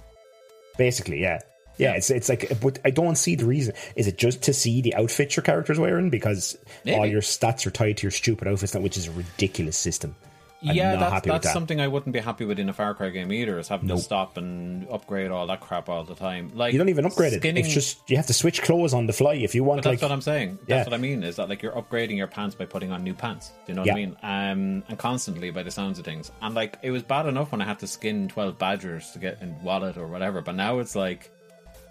Basically, 0.78 1.22
yeah. 1.22 1.40
Yeah, 1.78 1.94
it's 1.94 2.12
it's 2.12 2.30
like, 2.30 2.52
but 2.62 2.78
I 2.86 2.92
don't 2.92 3.16
see 3.18 3.36
the 3.36 3.46
reason. 3.46 3.74
Is 3.96 4.08
it 4.08 4.18
just 4.18 4.44
to 4.44 4.54
see 4.54 4.82
the 4.82 4.94
outfits 4.96 5.36
your 5.36 5.44
character's 5.44 5.80
wearing 5.80 6.10
because 6.12 6.56
all 6.88 7.06
your 7.06 7.22
stats 7.22 7.66
are 7.66 7.72
tied 7.72 7.98
to 7.98 8.04
your 8.04 8.12
stupid 8.12 8.48
outfits, 8.48 8.76
which 8.76 8.96
is 8.98 9.08
a 9.08 9.12
ridiculous 9.12 9.76
system. 9.78 10.16
Yeah, 10.64 10.96
that's, 10.96 11.26
that's 11.28 11.46
that. 11.48 11.54
something 11.54 11.82
I 11.82 11.88
wouldn't 11.88 12.14
be 12.14 12.20
happy 12.20 12.46
with 12.46 12.58
in 12.60 12.70
a 12.70 12.74
Far 12.74 12.94
Cry 12.94 13.10
game 13.10 13.32
either. 13.34 13.60
Is 13.60 13.68
having 13.68 13.88
Nope. 13.88 13.98
to 13.98 14.04
stop 14.04 14.38
and 14.38 14.88
upgrade 14.90 15.30
all 15.32 15.46
that 15.48 15.60
crap 15.60 15.90
all 15.90 16.04
the 16.04 16.16
time. 16.16 16.52
Like 16.54 16.72
You 16.74 16.80
don't 16.80 16.90
even 16.90 17.06
upgrade 17.06 17.34
skinning, 17.34 17.64
it. 17.64 17.66
It's 17.66 17.74
just 17.74 18.10
you 18.10 18.16
have 18.18 18.28
to 18.28 18.34
switch 18.34 18.62
clothes 18.62 18.94
on 18.94 19.06
the 19.06 19.14
fly 19.14 19.34
if 19.36 19.54
you 19.54 19.64
want. 19.64 19.84
That's 19.84 20.02
like, 20.02 20.02
what 20.02 20.12
I'm 20.12 20.22
saying. 20.22 20.60
That's 20.68 20.70
Yeah. 20.70 20.84
what 20.84 20.94
I 20.94 20.98
mean. 20.98 21.24
Is 21.24 21.36
that 21.36 21.50
like 21.50 21.62
you're 21.62 21.74
upgrading 21.74 22.18
your 22.18 22.28
pants 22.28 22.56
by 22.56 22.66
putting 22.66 22.92
on 22.92 23.04
new 23.04 23.14
pants? 23.14 23.50
Do 23.66 23.72
you 23.72 23.76
know 23.76 23.82
what 23.82 23.92
I 23.92 23.96
mean? 23.96 24.16
Um, 24.24 24.84
and 24.88 24.98
constantly 24.98 25.52
by 25.52 25.64
the 25.64 25.72
sounds 25.72 26.00
of 26.00 26.06
things. 26.06 26.32
And 26.42 26.56
like 26.56 26.78
it 26.82 26.92
was 26.92 27.04
bad 27.04 27.26
enough 27.26 27.52
when 27.52 27.62
I 27.62 27.66
had 27.66 27.80
to 27.80 27.88
skin 27.88 28.28
twelve 28.30 28.58
badgers 28.58 29.12
to 29.12 29.20
get 29.20 29.42
in 29.42 29.62
wallet 29.64 29.98
or 29.98 30.08
whatever. 30.08 30.42
But 30.42 30.56
now 30.56 30.80
it's 30.80 30.96
like, 30.96 31.30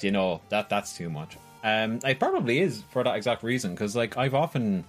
do 0.00 0.06
you 0.06 0.12
know 0.12 0.40
that 0.48 0.68
that's 0.68 0.96
too 0.96 1.10
much. 1.10 1.36
Um, 1.64 2.00
it 2.04 2.18
probably 2.18 2.58
is 2.58 2.82
for 2.90 3.04
that 3.04 3.14
exact 3.16 3.42
reason 3.44 3.72
because 3.72 3.94
like 3.94 4.16
I've 4.16 4.34
often 4.34 4.84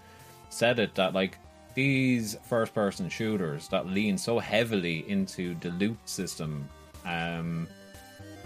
said 0.50 0.80
it 0.80 0.96
that 0.96 1.14
like 1.14 1.38
these 1.76 2.38
first 2.48 2.74
person 2.74 3.10
shooters 3.10 3.68
that 3.70 3.88
lean 3.88 4.18
so 4.18 4.40
heavily 4.40 5.06
into 5.10 5.56
the 5.60 5.70
loot 5.72 5.98
system 6.06 6.68
um 7.06 7.68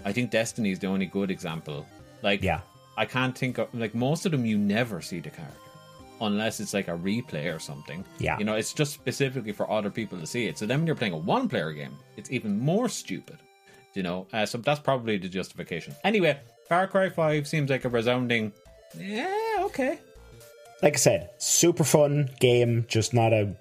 i 0.04 0.12
think 0.12 0.30
destiny 0.30 0.70
is 0.70 0.78
the 0.78 0.86
only 0.86 1.06
good 1.06 1.30
example. 1.30 1.86
Like 2.22 2.42
Yeah. 2.42 2.60
i 2.96 3.04
can't 3.04 3.36
think 3.36 3.58
of 3.58 3.68
like 3.74 3.94
most 3.94 4.26
of 4.26 4.32
them 4.32 4.44
you 4.46 4.58
never 4.58 5.00
see 5.00 5.20
the 5.20 5.30
character 5.30 5.58
unless 6.20 6.58
it's 6.58 6.74
like 6.74 6.88
a 6.88 6.98
replay 6.98 7.54
or 7.54 7.60
something. 7.60 8.04
Yeah. 8.18 8.38
you 8.38 8.44
know 8.44 8.54
it's 8.54 8.72
just 8.72 8.92
specifically 8.92 9.52
for 9.52 9.70
other 9.70 9.90
people 9.90 10.18
to 10.18 10.26
see 10.26 10.46
it. 10.46 10.58
So 10.58 10.66
then 10.66 10.78
when 10.80 10.86
you're 10.86 10.96
playing 10.96 11.12
a 11.14 11.18
one 11.36 11.48
player 11.48 11.72
game 11.72 11.96
it's 12.16 12.30
even 12.30 12.58
more 12.58 12.88
stupid 12.88 13.38
you 13.94 14.02
know? 14.02 14.26
Uh, 14.32 14.46
so 14.46 14.58
that's 14.58 14.78
probably 14.80 15.16
the 15.18 15.28
justification. 15.28 15.94
Anyway 16.04 16.38
far 16.68 16.86
cry 16.86 17.08
5 17.08 17.46
seems 17.46 17.70
like 17.70 17.84
a 17.84 17.88
resounding 17.88 18.52
yeah 18.96 19.56
okay 19.60 19.98
like 20.82 20.94
I 20.94 20.96
said, 20.96 21.30
super 21.38 21.84
fun 21.84 22.30
game, 22.40 22.84
just 22.88 23.12
not 23.14 23.32
a 23.32 23.54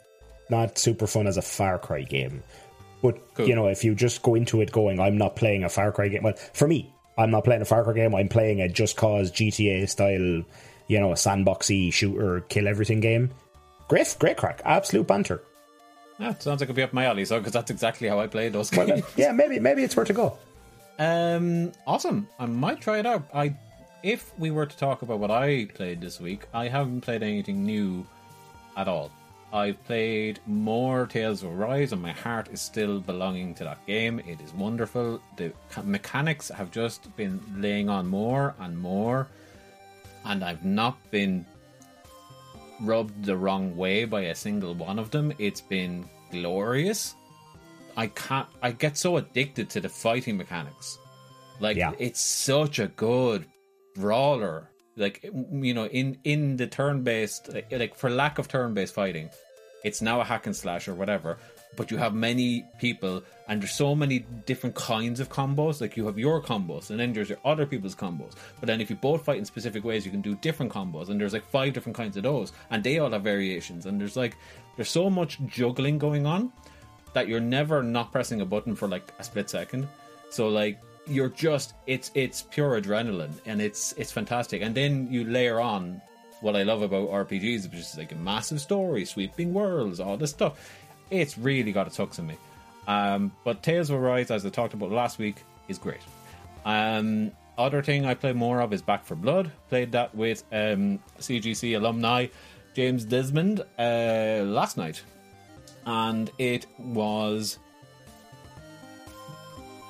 not 0.50 0.78
super 0.78 1.08
fun 1.08 1.28
as 1.28 1.38
a 1.38 1.42
Far 1.42 1.78
Cry 1.80 2.04
game. 2.04 2.44
But 3.02 3.20
Cool. 3.36 3.48
you 3.48 3.56
know, 3.56 3.68
if 3.68 3.84
you 3.84 3.94
just 3.96 4.22
go 4.24 4.36
into 4.36 4.62
it 4.62 4.72
going, 4.72 5.00
I'm 5.00 5.18
not 5.18 5.36
playing 5.36 5.64
a 5.64 5.70
Far 5.70 5.92
Cry 5.92 6.08
game. 6.08 6.24
Well, 6.24 6.34
for 6.54 6.68
me, 6.68 6.94
I'm 7.18 7.32
not 7.32 7.44
playing 7.44 7.62
a 7.62 7.66
Far 7.66 7.84
Cry 7.84 7.94
game. 7.94 8.16
I'm 8.16 8.30
playing 8.30 8.62
a 8.62 8.70
Just 8.70 8.96
Cause 8.98 9.32
GTA 9.32 9.88
style, 9.90 10.44
you 10.88 11.00
know, 11.00 11.12
a 11.12 11.16
sandboxy 11.16 11.92
shooter, 11.94 12.42
kill 12.50 12.68
everything 12.68 13.00
game. 13.00 13.32
Great, 13.88 14.16
great 14.20 14.38
crack, 14.38 14.62
absolute 14.66 15.06
banter. 15.08 15.42
That 16.20 16.42
sounds 16.42 16.62
like 16.62 16.68
it'd 16.68 16.76
be 16.76 16.82
up 16.84 16.94
my 16.94 17.06
alley, 17.06 17.26
so 17.26 17.38
because 17.38 17.54
that's 17.54 17.70
exactly 17.70 18.08
how 18.08 18.20
I 18.20 18.28
play 18.28 18.50
those 18.50 18.72
Well, 18.72 18.88
games. 18.88 19.04
yeah, 19.16 19.32
maybe 19.32 19.60
maybe 19.60 19.84
it's 19.84 19.96
where 19.96 20.06
to 20.06 20.14
go. 20.14 20.38
Um, 21.00 21.74
awesome. 21.86 22.28
I 22.40 22.48
might 22.48 22.82
try 22.82 22.98
it 22.98 23.06
out. 23.06 23.30
I, 23.32 23.56
if 24.04 24.38
we 24.38 24.51
were 24.51 24.66
to 24.66 24.77
talk 24.77 25.01
about 25.01 25.20
what 25.20 25.32
I 25.32 25.66
played 25.74 26.01
this 26.01 26.20
week, 26.20 26.48
I 26.54 26.68
haven't 26.68 27.01
played 27.01 27.24
anything 27.24 27.66
new 27.66 28.06
at 28.75 28.88
all. 28.88 29.12
I've 29.54 29.82
played 29.86 30.39
more 30.46 31.08
Tales 31.08 31.42
of 31.42 31.51
Arise, 31.51 31.94
and 31.94 32.01
my 32.01 32.12
heart 32.12 32.50
is 32.51 32.62
still 32.62 33.00
belonging 33.00 33.56
to 33.56 33.63
that 33.63 33.86
game. 33.88 34.20
It 34.20 34.42
is 34.42 34.54
wonderful. 34.54 35.22
The 35.38 35.54
mechanics 35.84 36.50
have 36.50 36.70
just 36.70 37.16
been 37.16 37.39
laying 37.56 37.89
on 37.89 38.08
more 38.08 38.56
and 38.60 38.77
more, 38.77 39.27
and 40.25 40.44
I've 40.44 40.66
not 40.66 40.98
been 41.12 41.46
rubbed 42.82 43.24
the 43.25 43.38
wrong 43.38 43.75
way 43.75 44.06
by 44.06 44.22
a 44.24 44.36
single 44.36 44.74
one 44.75 45.00
of 45.00 45.12
them. 45.12 45.34
It's 45.39 45.62
been 45.62 46.08
glorious. 46.30 47.16
I 47.96 48.08
can't. 48.08 48.48
I 48.62 48.72
get 48.74 48.98
so 48.98 49.18
addicted 49.18 49.70
to 49.72 49.82
the 49.82 49.89
fighting 49.89 50.38
mechanics. 50.38 51.00
Like 51.60 51.77
Yeah. 51.77 51.94
it's 51.98 52.20
such 52.20 52.80
a 52.80 52.88
good 52.88 53.48
brawler. 53.98 54.70
Like 54.96 55.24
you 55.24 55.74
know, 55.74 55.86
in 55.88 56.18
in 56.24 56.58
the 56.58 56.68
turn 56.68 57.04
based, 57.04 57.50
like 57.72 57.96
for 57.96 58.10
lack 58.10 58.39
of 58.39 58.48
turn 58.48 58.74
based 58.74 58.96
fighting, 58.96 59.30
it's 59.84 60.01
now 60.01 60.22
a 60.22 60.24
hack 60.24 60.48
and 60.48 60.56
slash 60.56 60.88
or 60.88 60.96
whatever. 60.96 61.38
But 61.75 61.92
you 61.92 61.98
have 61.98 62.16
many 62.16 62.66
people, 62.80 63.22
and 63.48 63.62
there's 63.62 63.74
so 63.74 63.94
many 63.94 64.25
different 64.48 64.75
kinds 64.75 65.20
of 65.20 65.30
combos. 65.30 65.82
Like 65.82 65.96
you 65.96 66.08
have 66.08 66.18
your 66.18 66.42
combos, 66.42 66.89
and 66.89 67.00
then 67.00 67.13
there's 67.13 67.30
your 67.30 67.38
other 67.46 67.68
people's 67.68 67.94
combos. 67.94 68.32
But 68.60 68.66
then 68.66 68.82
if 68.82 68.89
you 68.89 68.96
both 68.96 69.25
fight 69.25 69.38
in 69.38 69.46
specific 69.46 69.84
ways, 69.84 70.04
you 70.04 70.10
can 70.10 70.22
do 70.22 70.34
different 70.36 70.72
combos. 70.72 71.10
And 71.10 71.22
there's 71.22 71.34
like 71.34 71.46
five 71.46 71.74
different 71.74 71.96
kinds 71.96 72.18
of 72.18 72.24
those, 72.24 72.51
and 72.72 72.84
they 72.84 72.98
all 72.98 73.12
have 73.12 73.22
variations. 73.22 73.86
And 73.86 74.01
there's 74.01 74.18
like 74.18 74.36
there's 74.77 74.89
so 74.89 75.12
much 75.12 75.38
juggling 75.46 76.00
going 76.00 76.25
on 76.25 76.51
that 77.13 77.27
you're 77.27 77.39
never 77.39 77.84
not 77.84 78.12
pressing 78.12 78.42
a 78.42 78.46
button 78.46 78.75
for 78.75 78.88
like 78.88 79.13
a 79.20 79.24
split 79.24 79.50
second. 79.50 79.88
So 80.30 80.48
like 80.48 80.80
you're 81.08 81.30
just 81.30 81.74
it's 81.86 82.12
it's 82.14 82.44
pure 82.44 82.80
adrenaline 82.80 83.34
and 83.46 83.62
it's 83.62 83.94
it's 83.94 84.12
fantastic. 84.12 84.62
And 84.62 84.76
then 84.76 85.12
you 85.12 85.24
layer 85.24 85.60
on 85.60 86.02
what 86.42 86.56
I 86.56 86.64
love 86.64 86.82
about 86.82 87.10
RPGs, 87.10 87.70
which 87.70 87.80
is 87.80 87.98
like 87.98 88.12
a 88.12 88.16
massive 88.16 88.62
story, 88.62 89.06
sweeping 89.06 89.54
worlds, 89.54 90.00
all 90.00 90.18
this 90.18 90.32
stuff. 90.32 90.72
It's 91.10 91.38
really 91.38 91.72
got 91.72 91.88
its 91.88 91.98
hooks 91.98 92.20
in 92.20 92.28
me. 92.28 92.36
Um, 92.88 93.32
but 93.44 93.64
Tales 93.64 93.90
of 93.90 94.00
Arise, 94.00 94.32
as 94.32 94.46
I 94.46 94.50
talked 94.50 94.74
about 94.74 94.92
last 94.92 95.20
week, 95.20 95.44
is 95.68 95.78
great. 95.78 96.02
Um, 96.66 97.32
other 97.58 97.82
thing 97.82 98.06
I 98.06 98.14
play 98.14 98.34
more 98.34 98.62
of 98.62 98.72
is 98.72 98.82
Back 98.82 99.04
4 99.04 99.18
Blood. 99.18 99.52
Played 99.70 99.94
that 99.94 100.14
with 100.14 100.44
um, 100.52 101.00
CGC 101.20 101.76
alumni 101.76 102.28
James 102.76 103.04
Desmond 103.04 103.62
uh, 103.80 104.44
last 104.46 104.78
night 104.78 105.02
and 105.88 106.30
it 106.38 106.68
was 106.78 107.58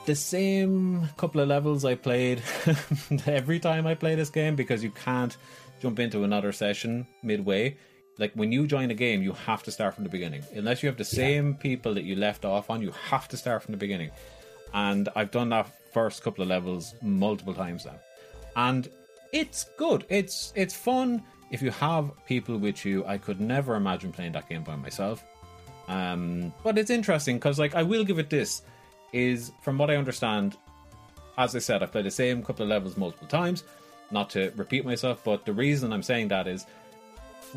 the 0.08 0.16
same 0.16 1.08
couple 1.18 1.42
of 1.42 1.50
levels 1.50 1.84
I 1.84 1.96
played 1.96 2.42
every 3.28 3.60
time 3.60 3.86
I 3.86 3.94
play 3.94 4.16
this 4.16 4.30
game 4.30 4.56
because 4.56 4.82
you 4.82 4.90
can't 4.90 5.36
jump 5.82 6.00
into 6.00 6.24
another 6.24 6.54
session 6.54 7.06
midway. 7.22 7.76
Like 8.18 8.32
when 8.34 8.54
you 8.54 8.68
join 8.68 8.90
a 8.90 8.94
game, 8.96 9.22
you 9.22 9.34
have 9.34 9.64
to 9.64 9.72
start 9.72 9.94
from 9.96 10.06
the 10.06 10.10
beginning. 10.10 10.44
Unless 10.56 10.82
you 10.82 10.88
have 10.88 10.98
the 10.98 11.06
same 11.06 11.56
people 11.56 11.94
that 11.94 12.06
you 12.06 12.16
left 12.16 12.46
off 12.46 12.70
on, 12.70 12.82
you 12.82 12.92
have 13.10 13.28
to 13.28 13.38
start 13.38 13.64
from 13.64 13.74
the 13.74 13.78
beginning. 13.78 14.12
And 14.74 15.10
I've 15.14 15.30
done 15.30 15.50
that 15.50 15.70
first 15.94 16.24
couple 16.24 16.42
of 16.42 16.48
levels 16.48 16.96
multiple 17.02 17.54
times 17.54 17.86
now. 17.86 18.00
And 18.56 18.90
it's 19.34 19.66
good. 19.78 20.06
It's 20.08 20.54
it's 20.56 20.74
fun. 20.74 21.22
If 21.52 21.62
you 21.62 21.72
have 21.72 22.12
people 22.26 22.58
with 22.58 22.86
you, 22.86 23.06
I 23.06 23.18
could 23.18 23.42
never 23.42 23.76
imagine 23.76 24.14
playing 24.14 24.32
that 24.32 24.48
game 24.48 24.64
by 24.64 24.78
myself. 24.78 25.24
Um, 25.90 26.54
but 26.64 26.78
it's 26.78 26.90
interesting 26.90 27.38
because, 27.38 27.60
like, 27.60 27.76
I 27.76 27.84
will 27.84 28.04
give 28.04 28.20
it 28.20 28.30
this: 28.30 28.64
is 29.14 29.52
from 29.62 29.78
what 29.78 29.90
I 29.90 29.96
understand, 29.96 30.58
as 31.38 31.56
I 31.56 31.60
said, 31.60 31.82
I've 31.84 31.92
played 31.92 32.06
the 32.06 32.12
same 32.12 32.44
couple 32.44 32.64
of 32.64 32.70
levels 32.70 32.98
multiple 32.98 33.28
times. 33.28 33.64
Not 34.12 34.30
to 34.32 34.52
repeat 34.56 34.86
myself, 34.86 35.22
but 35.24 35.46
the 35.46 35.54
reason 35.54 35.92
I'm 35.92 36.04
saying 36.04 36.30
that 36.30 36.48
is 36.48 36.66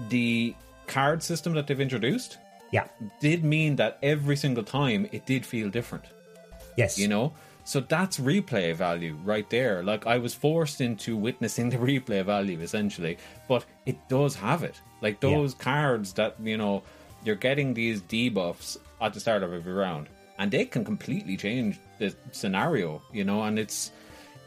the 0.08 0.54
card 0.86 1.22
system 1.22 1.52
that 1.54 1.66
they've 1.66 1.80
introduced 1.80 2.38
Yeah. 2.72 2.86
did 3.20 3.44
mean 3.44 3.76
that 3.76 3.98
every 4.02 4.36
single 4.36 4.64
time 4.64 5.08
it 5.12 5.26
did 5.26 5.44
feel 5.46 5.68
different 5.70 6.04
Yes. 6.76 6.98
you 6.98 7.06
know 7.08 7.32
so 7.64 7.80
that's 7.80 8.18
replay 8.18 8.74
value 8.74 9.16
right 9.24 9.48
there 9.50 9.82
like 9.84 10.06
i 10.06 10.16
was 10.18 10.34
forced 10.34 10.80
into 10.80 11.16
witnessing 11.16 11.68
the 11.74 11.76
replay 11.76 12.24
value 12.24 12.58
essentially 12.60 13.18
but 13.48 13.64
it 13.86 13.96
does 14.08 14.34
have 14.36 14.62
it 14.64 14.80
like 15.00 15.22
Yeah. 15.22 15.30
those 15.30 15.54
cards 15.54 16.12
that 16.14 16.34
you 16.42 16.56
know 16.56 16.82
you're 17.24 17.36
getting 17.36 17.74
these 17.74 18.00
debuffs 18.02 18.76
at 19.00 19.12
the 19.14 19.20
start 19.20 19.42
of 19.42 19.52
every 19.52 19.72
round 19.72 20.08
and 20.40 20.50
they 20.50 20.64
can 20.64 20.84
completely 20.84 21.36
change 21.36 21.78
the 21.98 22.12
scenario 22.32 23.00
you 23.12 23.22
know 23.22 23.42
and 23.42 23.58
it's 23.58 23.92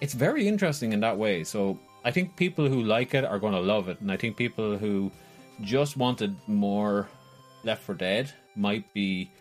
it's 0.02 0.14
very 0.14 0.48
interesting 0.48 0.92
in 0.92 1.00
that 1.00 1.18
way 1.18 1.44
so 1.44 1.80
i 2.04 2.12
think 2.12 2.36
people 2.36 2.68
who 2.68 2.84
like 2.84 3.14
it 3.14 3.24
are 3.24 3.40
going 3.40 3.54
to 3.54 3.60
love 3.62 3.88
it 3.88 4.02
and 4.02 4.12
i 4.12 4.18
think 4.18 4.36
people 4.36 4.78
who 4.78 5.10
just 5.62 5.96
wanted 5.96 6.36
more 6.48 7.08
Left 7.64 7.84
4 7.84 7.96
Dead 7.96 8.34
might 8.56 8.92
be 8.94 9.32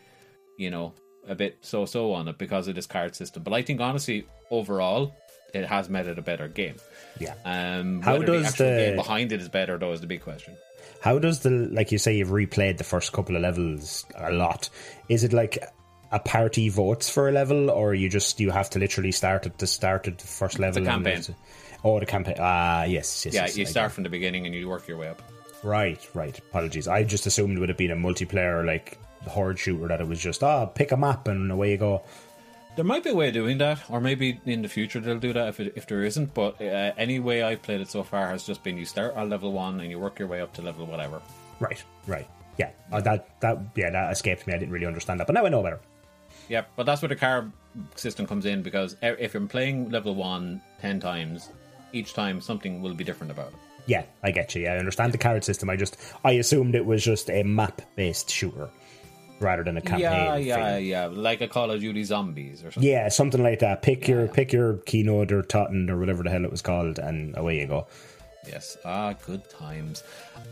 you 0.57 0.71
know 0.71 0.93
a 1.27 1.35
bit 1.35 1.57
so 1.63 1.87
so 1.87 2.13
on 2.13 2.29
it 2.29 2.39
because 2.39 2.69
of 2.69 2.75
this 2.75 2.87
card 2.87 3.17
system 3.17 3.43
but 3.43 3.53
i 3.53 3.63
think 3.63 3.81
honestly 3.81 4.27
overall 4.51 5.15
it 5.55 5.65
has 5.67 5.89
made 5.89 6.07
it 6.07 6.19
a 6.19 6.23
better 6.23 6.49
game. 6.49 6.77
Yeah. 7.19 7.35
Um, 7.45 8.01
How 8.01 8.15
whether 8.15 8.39
the 8.39 8.43
does 8.43 8.55
the- 8.55 8.65
game 8.65 8.97
behind 8.97 9.33
it 9.33 9.41
is 9.43 9.51
better, 9.51 9.77
though, 9.77 9.93
is 9.93 10.01
the 10.01 10.07
big 10.07 10.23
question. 10.23 10.57
How 11.03 11.19
does 11.19 11.41
the 11.41 11.51
like 11.51 11.93
you 11.93 11.99
say 11.99 12.17
you've 12.17 12.29
replayed 12.29 12.79
the 12.79 12.85
first 12.85 13.13
couple 13.13 13.37
of 13.37 13.43
levels 13.43 14.07
a 14.15 14.33
lot? 14.33 14.71
Is 15.09 15.25
it 15.25 15.33
like 15.33 15.59
a 16.13 16.19
party 16.21 16.69
votes 16.69 17.09
for 17.11 17.29
a 17.29 17.33
level, 17.33 17.71
or 17.71 17.95
you 17.95 18.09
just 18.09 18.39
you 18.39 18.51
have 18.51 18.71
to 18.71 18.79
literally 18.79 19.13
start 19.13 19.47
at 19.47 19.59
the 19.59 19.67
start 19.67 20.07
of 20.07 20.19
the 20.19 20.27
first 20.27 20.59
level? 20.59 20.79
and 20.79 20.87
campaign. 20.87 21.05
there's- 21.15 21.31
Oh, 21.85 21.99
the 21.99 22.07
campaign. 22.07 22.37
Ah, 22.39 22.85
yes, 22.85 23.25
yes. 23.27 23.35
Yeah, 23.35 23.43
yes, 23.47 23.57
you 23.59 23.63
I 23.65 23.67
start 23.67 23.91
from 23.93 24.05
the 24.05 24.09
beginning 24.11 24.47
and 24.47 24.55
you 24.55 24.69
work 24.69 24.87
your 24.87 24.99
way 24.99 25.09
up. 25.09 25.21
Right, 25.65 25.99
right. 26.15 26.37
Apologies. 26.39 26.87
I 26.87 27.03
just 27.03 27.27
assumed 27.27 27.57
it 27.57 27.61
would 27.61 27.69
have 27.71 27.79
been 27.79 27.91
a 27.91 27.97
multiplayer 27.97 28.65
like 28.65 28.99
horde 29.27 29.59
shooter 29.59 29.89
that 29.89 30.01
it 30.01 30.07
was 30.07 30.21
just 30.21 30.43
ah 30.45 30.67
pick 30.67 30.93
a 30.93 30.97
map 30.97 31.27
and 31.29 31.51
away 31.51 31.73
you 31.73 31.77
go. 31.79 32.03
There 32.77 32.85
might 32.85 33.05
be 33.05 33.11
a 33.11 33.15
way 33.15 33.29
of 33.29 33.35
doing 33.35 33.59
that, 33.59 33.81
or 33.91 34.01
maybe 34.01 34.41
in 34.47 34.63
the 34.63 34.69
future 34.69 34.99
they'll 35.01 35.19
do 35.19 35.33
that 35.33 35.49
if 35.49 35.61
it, 35.61 35.73
if 35.77 35.87
there 35.87 36.05
isn't. 36.05 36.33
But 36.35 36.61
uh, 36.61 36.93
any 36.97 37.19
way 37.21 37.43
I've 37.43 37.63
played 37.63 37.81
it 37.81 37.91
so 37.91 38.03
far 38.03 38.29
has 38.29 38.45
just 38.45 38.63
been 38.63 38.77
you 38.79 38.85
start 38.85 39.15
at 39.17 39.29
level 39.29 39.53
one 39.53 39.81
and 39.81 39.91
you 39.91 39.99
work 39.99 40.19
your 40.19 40.29
way 40.29 40.41
up 40.41 40.53
to 40.55 40.63
level 40.63 40.87
whatever. 40.87 41.21
Right, 41.61 41.83
right. 42.07 42.29
Yeah, 42.59 42.71
uh, 42.93 43.01
that 43.01 43.41
that 43.41 43.59
yeah 43.77 43.91
that 43.91 44.13
escaped 44.13 44.47
me. 44.47 44.55
I 44.55 44.59
didn't 44.59 44.73
really 44.73 44.87
understand 44.87 45.19
that, 45.21 45.27
but 45.27 45.35
now 45.35 45.45
I 45.45 45.49
know 45.49 45.63
better. 45.63 45.81
Yeah, 46.53 46.65
but 46.77 46.85
that's 46.85 47.01
where 47.01 47.09
the 47.09 47.17
car 47.17 47.51
system 47.97 48.27
comes 48.27 48.45
in 48.45 48.61
because 48.61 48.95
if 49.01 49.33
you're 49.33 49.47
playing 49.47 49.89
level 49.89 50.15
one 50.15 50.61
10 50.83 51.01
times, 51.01 51.49
each 51.95 52.13
time 52.13 52.43
something 52.43 52.83
will 52.83 52.93
be 52.93 53.05
different 53.05 53.31
about 53.31 53.49
it. 53.49 53.55
Yeah, 53.87 54.05
I 54.23 54.33
get 54.33 54.55
you. 54.55 54.65
Yeah, 54.65 54.75
I 54.75 54.77
understand 54.77 55.15
the 55.15 55.19
carrot 55.19 55.45
system. 55.45 55.71
I 55.71 55.77
just 55.77 55.97
I 56.23 56.33
assumed 56.33 56.75
it 56.75 56.85
was 56.85 57.03
just 57.03 57.31
a 57.31 57.43
map 57.43 57.81
based 57.97 58.31
shooter 58.31 58.69
rather 59.41 59.65
than 59.65 59.79
a 59.79 59.81
campaign. 59.81 60.03
yeah, 60.03 60.37
yeah, 60.37 60.75
thing. 60.75 60.85
yeah. 60.85 61.07
Like 61.07 61.41
a 61.41 61.49
Call 61.49 61.71
of 61.71 61.81
Duty 61.81 62.05
Zombies 62.05 62.63
or 62.63 62.71
something. 62.71 62.83
Yeah, 62.83 63.09
something 63.09 63.43
like 63.43 63.61
that. 63.61 63.81
Pick 63.81 64.07
your 64.07 64.29
pick 64.29 64.53
your 64.53 64.75
Kino 64.85 65.25
der 65.25 65.43
Toten 65.43 65.89
or 65.89 65.99
whatever 65.99 66.23
the 66.23 66.29
hell 66.29 66.45
it 66.45 66.51
was 66.51 66.61
called, 66.61 66.99
and 66.99 67.35
away 67.35 67.61
you 67.61 67.67
go. 67.67 67.87
Yes. 68.47 68.77
Ah, 68.85 69.15
good 69.25 69.49
times. 69.49 70.03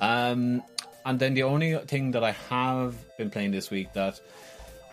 Um, 0.00 0.62
and 1.04 1.18
then 1.18 1.34
the 1.34 1.42
only 1.42 1.76
thing 1.76 2.12
that 2.12 2.24
I 2.24 2.32
have 2.48 2.94
been 3.18 3.30
playing 3.30 3.50
this 3.50 3.70
week 3.70 3.92
that 3.92 4.18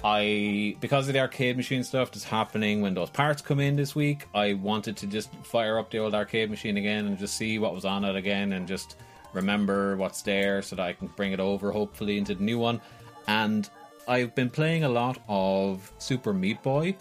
I, 0.03 0.75
because 0.79 1.07
of 1.07 1.13
the 1.13 1.19
arcade 1.19 1.57
machine 1.57 1.83
stuff 1.83 2.11
that's 2.11 2.23
happening 2.23 2.81
when 2.81 2.93
those 2.93 3.09
parts 3.09 3.41
come 3.41 3.59
in 3.59 3.75
this 3.75 3.95
week, 3.95 4.25
I 4.33 4.53
wanted 4.53 4.95
to 4.97 5.07
just 5.07 5.33
fire 5.43 5.79
up 5.79 5.89
the 5.89 5.97
old 5.97 6.13
arcade 6.13 6.49
machine 6.49 6.77
again 6.77 7.07
and 7.07 7.17
just 7.17 7.35
see 7.35 7.57
what 7.59 7.73
was 7.73 7.83
on 7.85 8.05
it 8.05 8.15
again 8.15 8.53
and 8.53 8.67
just 8.67 8.95
remember 9.33 9.97
what's 9.97 10.21
there 10.21 10.61
so 10.61 10.75
that 10.75 10.83
I 10.83 10.93
can 10.93 11.07
bring 11.07 11.31
it 11.31 11.39
over 11.39 11.71
hopefully 11.71 12.17
into 12.17 12.35
the 12.35 12.43
new 12.43 12.59
one. 12.59 12.79
And 13.27 13.69
I've 14.07 14.35
been 14.35 14.49
playing 14.51 14.83
a 14.83 14.89
lot 14.89 15.17
of 15.27 15.91
Super 15.97 16.31
Meat 16.31 16.61
Boy 16.63 16.95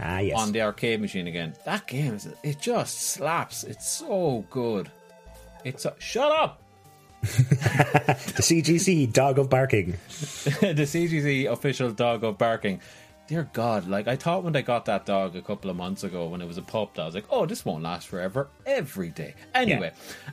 Ah, 0.00 0.18
yes. 0.20 0.38
on 0.40 0.52
the 0.52 0.62
arcade 0.62 1.00
machine 1.02 1.26
again. 1.26 1.54
That 1.66 1.86
game 1.86 2.14
is 2.14 2.28
it 2.42 2.58
just 2.60 2.98
slaps. 3.10 3.62
It's 3.62 3.88
so 3.88 4.44
good. 4.50 4.90
It's 5.64 5.84
a, 5.84 5.94
shut 5.98 6.32
up. 6.32 6.61
the 7.22 8.42
CGC 8.42 9.12
dog 9.12 9.38
of 9.38 9.48
barking. 9.48 9.92
the 10.08 10.74
CGC 10.74 11.50
official 11.50 11.92
dog 11.92 12.24
of 12.24 12.36
barking. 12.36 12.80
Dear 13.28 13.48
God, 13.52 13.86
like 13.86 14.08
I 14.08 14.16
thought 14.16 14.42
when 14.42 14.56
I 14.56 14.62
got 14.62 14.86
that 14.86 15.06
dog 15.06 15.36
a 15.36 15.42
couple 15.42 15.70
of 15.70 15.76
months 15.76 16.02
ago 16.02 16.26
when 16.26 16.42
it 16.42 16.46
was 16.46 16.58
a 16.58 16.62
pup, 16.62 16.98
I 16.98 17.06
was 17.06 17.14
like, 17.14 17.26
oh, 17.30 17.46
this 17.46 17.64
won't 17.64 17.84
last 17.84 18.08
forever. 18.08 18.48
Every 18.66 19.10
day. 19.10 19.34
Anyway, 19.54 19.92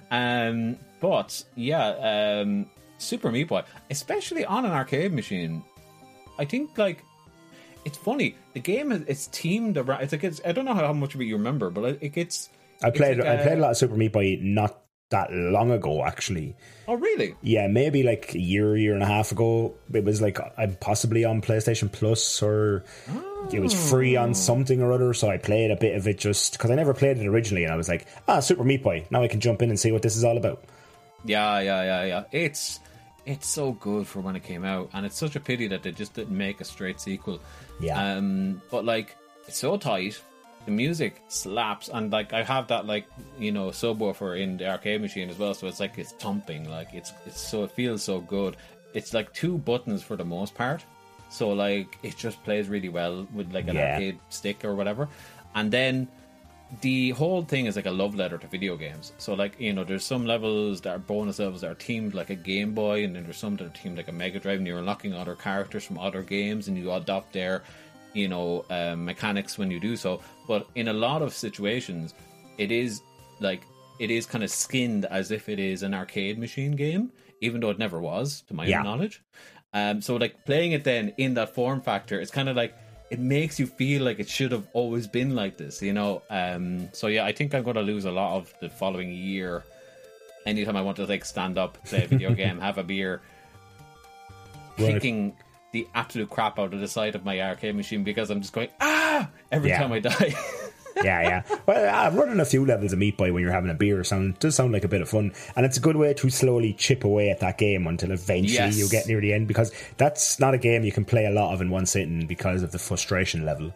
um, 0.10 0.78
but 1.00 1.44
yeah, 1.56 2.42
um, 2.42 2.66
Super 2.98 3.32
Meat 3.32 3.50
Boy, 3.50 3.62
especially 3.92 4.44
on 4.44 4.66
an 4.66 4.72
arcade 4.72 5.14
machine, 5.14 5.62
I 6.40 6.46
think 6.46 6.76
like 6.76 7.04
it's 7.86 7.98
funny. 7.98 8.36
The 8.54 8.60
game 8.60 8.92
is 8.92 9.04
it's 9.08 9.28
teamed 9.28 9.78
around. 9.78 10.02
It's 10.02 10.12
like 10.12 10.24
it's, 10.24 10.42
I 10.44 10.54
don't 10.54 10.66
know 10.66 10.74
how 10.74 10.92
much 10.92 11.14
of 11.14 11.22
it 11.22 11.26
you 11.26 11.38
remember, 11.38 11.70
but 11.70 11.84
it, 11.86 12.00
it 12.02 12.10
gets. 12.10 12.50
I 12.82 12.90
played 12.90 13.20
like 13.20 13.28
I 13.28 13.34
a- 13.34 13.44
played 13.44 13.58
a 13.60 13.62
lot 13.62 13.72
of 13.72 13.78
Super 13.78 13.96
Meat 13.96 14.12
Boy 14.12 14.40
not 14.42 14.82
that 15.10 15.34
long 15.34 15.72
ago 15.72 16.06
actually. 16.06 16.56
Oh, 16.88 16.96
really? 16.96 17.36
Yeah, 17.42 17.68
maybe 17.68 18.04
like 18.04 18.34
a 18.34 18.40
year, 18.40 18.76
year 18.76 18.94
and 18.94 19.04
a 19.04 19.06
half 19.06 19.32
ago. 19.32 19.76
It 19.94 20.04
was 20.04 20.22
like 20.22 20.40
I'm 20.58 20.76
possibly 20.76 21.26
on 21.26 21.42
PlayStation 21.42 21.92
Plus 21.92 22.42
or 22.42 22.84
it 23.52 23.60
was 23.60 23.90
free 23.90 24.16
on 24.16 24.34
something 24.34 24.82
or 24.82 24.92
other. 24.92 25.14
So 25.14 25.30
I 25.30 25.38
played 25.38 25.72
a 25.72 25.76
bit 25.76 25.96
of 25.96 26.08
it 26.08 26.18
just 26.18 26.54
because 26.54 26.72
I 26.72 26.76
never 26.76 26.94
played 26.94 27.18
it 27.18 27.28
originally, 27.28 27.64
and 27.64 27.74
I 27.74 27.78
was 27.78 27.90
like, 27.90 28.08
ah, 28.28 28.40
Super 28.40 28.64
Meat 28.64 28.84
Boy. 28.84 29.06
Now 29.10 29.24
I 29.24 29.28
can 29.28 29.40
jump 29.40 29.62
in 29.62 29.70
and 29.70 29.80
see 29.80 29.92
what 29.92 30.02
this 30.02 30.16
is 30.16 30.24
all 30.24 30.38
about. 30.38 30.64
Yeah, 31.26 31.60
yeah, 31.60 31.84
yeah, 31.84 32.06
yeah. 32.06 32.24
It's 32.32 32.80
it's 33.26 33.48
so 33.48 33.74
good 33.74 34.08
for 34.08 34.22
when 34.22 34.36
it 34.36 34.44
came 34.44 34.64
out, 34.64 34.90
and 34.94 35.06
it's 35.06 35.18
such 35.18 35.36
a 35.36 35.40
pity 35.40 35.68
that 35.68 35.84
they 35.84 35.92
just 35.92 36.14
didn't 36.14 36.36
make 36.36 36.62
a 36.62 36.66
straight 36.66 37.00
sequel. 37.00 37.40
Yeah. 37.80 38.16
Um, 38.16 38.62
but 38.72 38.86
like, 38.86 39.16
it's 39.48 39.58
so 39.58 39.78
tight. 39.78 40.22
The 40.66 40.72
music 40.72 41.22
slaps, 41.30 41.90
and 41.90 42.12
like 42.12 42.34
I 42.34 42.44
have 42.44 42.68
that 42.68 42.86
like 42.86 43.06
you 43.40 43.52
know 43.52 43.70
subwoofer 43.70 44.40
in 44.40 44.58
the 44.58 44.70
arcade 44.70 45.02
machine 45.02 45.30
as 45.30 45.38
well, 45.40 45.54
so 45.54 45.68
it's 45.68 45.80
like 45.80 45.98
it's 45.98 46.12
thumping. 46.14 46.70
Like 46.70 46.94
it's 46.94 47.12
it's 47.26 47.40
so 47.42 47.64
it 47.64 47.72
feels 47.72 48.04
so 48.04 48.20
good. 48.22 48.56
It's 48.94 49.14
like 49.14 49.34
two 49.34 49.58
buttons 49.58 50.04
for 50.04 50.16
the 50.16 50.26
most 50.26 50.54
part, 50.54 50.84
so 51.30 51.50
like 51.50 51.98
it 52.04 52.18
just 52.18 52.44
plays 52.44 52.68
really 52.70 52.90
well 52.90 53.28
with 53.34 53.52
like 53.54 53.68
an 53.68 53.76
Yeah. 53.78 53.94
arcade 53.94 54.20
stick 54.30 54.64
or 54.66 54.76
whatever. 54.76 55.08
And 55.56 55.72
then 55.72 56.08
the 56.82 57.12
whole 57.12 57.42
thing 57.44 57.66
is 57.66 57.76
like 57.76 57.88
a 57.88 57.92
love 57.92 58.14
letter 58.14 58.38
to 58.38 58.46
video 58.48 58.76
games. 58.78 59.14
So 59.18 59.34
like 59.34 59.60
you 59.60 59.74
know, 59.74 59.84
there's 59.84 60.04
some 60.06 60.26
levels 60.28 60.82
that 60.82 60.92
are 60.96 61.00
bonus 61.00 61.40
levels 61.40 61.62
that 61.62 61.72
are 61.72 61.76
themed 61.76 62.14
like 62.14 62.30
a 62.30 62.36
Game 62.36 62.76
Boy, 62.76 63.04
and 63.06 63.16
then 63.16 63.24
there's 63.24 63.38
some 63.38 63.56
that 63.56 63.66
are 63.66 63.70
themed 63.70 63.98
like 63.98 64.08
a 64.10 64.12
Mega 64.12 64.40
Drive, 64.40 64.58
and 64.60 64.68
you're 64.68 64.78
unlocking 64.80 65.14
other 65.16 65.36
characters 65.36 65.84
from 65.84 65.98
other 65.98 66.22
games, 66.22 66.68
and 66.68 66.78
you 66.78 66.92
adopt 66.92 67.34
their 67.34 67.64
you 68.14 68.28
know 68.28 68.66
um, 68.70 69.06
mechanics 69.06 69.58
when 69.58 69.70
you 69.72 69.80
do 69.80 69.96
so. 69.96 70.22
But 70.48 70.68
in 70.76 70.88
a 70.88 70.94
lot 70.94 71.22
of 71.22 71.34
situations, 71.34 72.14
it 72.58 72.72
is 72.72 73.02
like 73.40 73.62
it 74.00 74.12
is 74.12 74.26
kind 74.26 74.44
of 74.44 74.50
skinned 74.50 75.06
as 75.06 75.32
if 75.32 75.50
it 75.50 75.60
is 75.60 75.84
an 75.84 75.94
arcade 75.94 76.38
machine 76.40 76.72
game, 76.76 77.12
even 77.42 77.62
though 77.62 77.70
it 77.70 77.80
never 77.80 78.00
was, 78.00 78.42
to 78.48 78.54
my 78.54 78.68
Yeah. 78.68 78.78
own 78.80 78.84
knowledge. 78.86 79.22
Um, 79.74 80.02
so 80.02 80.16
like 80.16 80.46
playing 80.46 80.72
it 80.72 80.84
then 80.84 81.14
in 81.18 81.34
that 81.36 81.54
form 81.54 81.82
factor, 81.82 82.20
it's 82.20 82.32
kind 82.32 82.50
of 82.50 82.56
like 82.56 82.74
it 83.12 83.20
makes 83.20 83.60
you 83.60 83.66
feel 83.68 84.04
like 84.04 84.20
it 84.20 84.30
should 84.30 84.52
have 84.52 84.68
always 84.74 85.08
been 85.08 85.36
like 85.36 85.58
this, 85.58 85.82
you 85.82 85.94
know. 85.94 86.22
Um, 86.30 86.90
so 86.94 87.08
yeah, 87.08 87.26
I 87.26 87.32
think 87.32 87.54
I'm 87.54 87.64
going 87.64 87.76
to 87.76 87.82
lose 87.82 88.06
a 88.06 88.12
lot 88.12 88.36
of 88.38 88.54
the 88.62 88.70
following 88.70 89.12
year. 89.12 89.64
Anytime 90.46 90.76
I 90.78 90.82
want 90.82 90.98
to 90.98 91.06
like 91.06 91.26
stand 91.26 91.58
up, 91.58 91.84
play 91.86 92.04
a 92.04 92.08
video 92.08 92.34
game, 92.42 92.60
have 92.60 92.78
a 92.78 92.84
beer, 92.84 93.22
Right. 94.78 94.94
kicking 94.94 95.36
the 95.72 95.88
absolute 95.94 96.30
crap 96.30 96.58
out 96.60 96.74
of 96.74 96.80
the 96.80 96.88
side 96.88 97.16
of 97.16 97.24
my 97.26 97.40
arcade 97.42 97.76
machine 97.76 98.04
because 98.04 98.30
I'm 98.30 98.42
just 98.42 98.54
going 98.54 98.70
ah 98.82 99.30
every 99.52 99.70
Yeah. 99.70 99.80
time 99.80 99.92
I 99.92 100.00
die. 100.00 100.34
yeah, 101.04 101.22
yeah. 101.22 101.58
Well, 101.66 102.08
uh, 102.08 102.12
running 102.18 102.40
a 102.40 102.46
few 102.46 102.66
levels 102.66 102.92
of 102.92 103.00
Meat 103.00 103.18
Boy 103.18 103.32
when 103.32 103.44
you're 103.44 103.52
having 103.52 103.70
a 103.70 103.76
beer 103.76 104.00
or 104.00 104.04
sound 104.04 104.40
does 104.40 104.56
sound 104.56 104.72
like 104.74 104.84
a 104.84 104.88
bit 104.88 105.02
of 105.02 105.10
fun, 105.10 105.32
and 105.56 105.66
it's 105.66 105.78
a 105.78 105.82
good 105.82 105.96
way 105.96 106.14
to 106.16 106.30
slowly 106.30 106.74
chip 106.74 107.04
away 107.04 107.30
at 107.30 107.40
that 107.42 107.58
game 107.58 107.88
until 107.88 108.12
eventually 108.12 108.54
Yes. 108.54 108.78
you 108.78 108.90
get 108.90 109.08
near 109.08 109.22
the 109.22 109.32
end. 109.34 109.48
Because 109.48 109.72
that's 109.98 110.40
not 110.40 110.54
a 110.54 110.58
game 110.58 110.84
you 110.84 110.92
can 110.92 111.06
play 111.06 111.26
a 111.26 111.32
lot 111.32 111.54
of 111.54 111.62
in 111.62 111.70
one 111.70 111.86
sitting 111.86 112.26
because 112.26 112.64
of 112.64 112.72
the 112.72 112.80
frustration 112.80 113.46
level. 113.46 113.72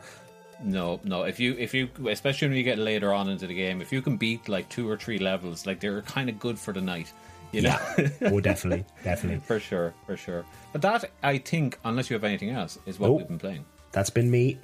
No, 0.63 0.99
no. 1.03 1.23
If 1.23 1.39
you, 1.39 1.56
if 1.60 1.73
you, 1.73 1.89
especially 2.10 2.47
when 2.47 2.58
you 2.58 2.63
get 2.63 2.77
later 2.77 3.13
on 3.13 3.29
into 3.29 3.47
the 3.47 3.53
game, 3.53 3.82
if 3.82 3.91
you 3.91 4.01
can 4.01 4.17
beat 4.17 4.47
like 4.49 4.69
two 4.69 4.89
or 4.89 4.97
three 4.97 5.19
levels, 5.19 5.65
like 5.65 5.79
they're 5.82 6.01
kind 6.03 6.29
of 6.29 6.39
good 6.39 6.58
for 6.58 6.73
the 6.73 6.82
night. 6.82 7.12
You 7.53 7.61
know, 7.61 7.77
oh, 8.23 8.39
definitely, 8.41 8.83
definitely. 9.03 9.39
for 9.45 9.59
sure, 9.59 9.93
for 10.05 10.17
sure. 10.17 10.43
But 10.71 10.81
that, 10.81 11.11
I 11.21 11.37
think, 11.37 11.77
unless 11.85 12.09
you 12.09 12.15
have 12.15 12.23
anything 12.23 12.49
else, 12.49 12.79
is 12.85 12.99
what 12.99 13.07
Nope. 13.09 13.17
we've 13.19 13.27
been 13.27 13.39
playing. 13.39 13.65
That's 13.91 14.09
been 14.09 14.29
me. 14.31 14.57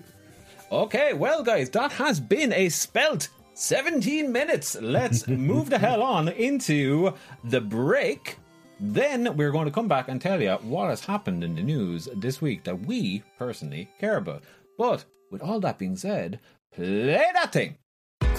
Okay, 0.71 1.13
well, 1.13 1.43
guys, 1.43 1.69
that 1.71 1.91
has 1.93 2.19
been 2.19 2.51
a 2.51 2.69
spelt 2.69 3.29
17 3.53 4.31
minutes. 4.31 4.75
Let's 4.81 5.27
move 5.51 5.69
the 5.69 5.77
hell 5.79 6.01
on 6.01 6.29
into 6.29 7.13
the 7.43 7.61
break. 7.61 8.37
Then 8.79 9.35
we're 9.37 9.51
going 9.51 9.65
to 9.65 9.71
come 9.71 9.87
back 9.87 10.07
and 10.07 10.21
tell 10.21 10.41
you 10.41 10.53
what 10.61 10.89
has 10.89 11.03
happened 11.05 11.43
in 11.43 11.53
the 11.55 11.61
news 11.61 12.07
this 12.15 12.41
week 12.41 12.63
that 12.63 12.79
we 12.87 13.23
personally 13.37 13.89
care 13.99 14.17
about. 14.17 14.43
But 14.77 15.05
with 15.31 15.41
all 15.43 15.59
that 15.59 15.77
being 15.77 15.97
said, 15.97 16.39
play 16.73 17.25
that 17.33 17.51
thing. 17.51 17.77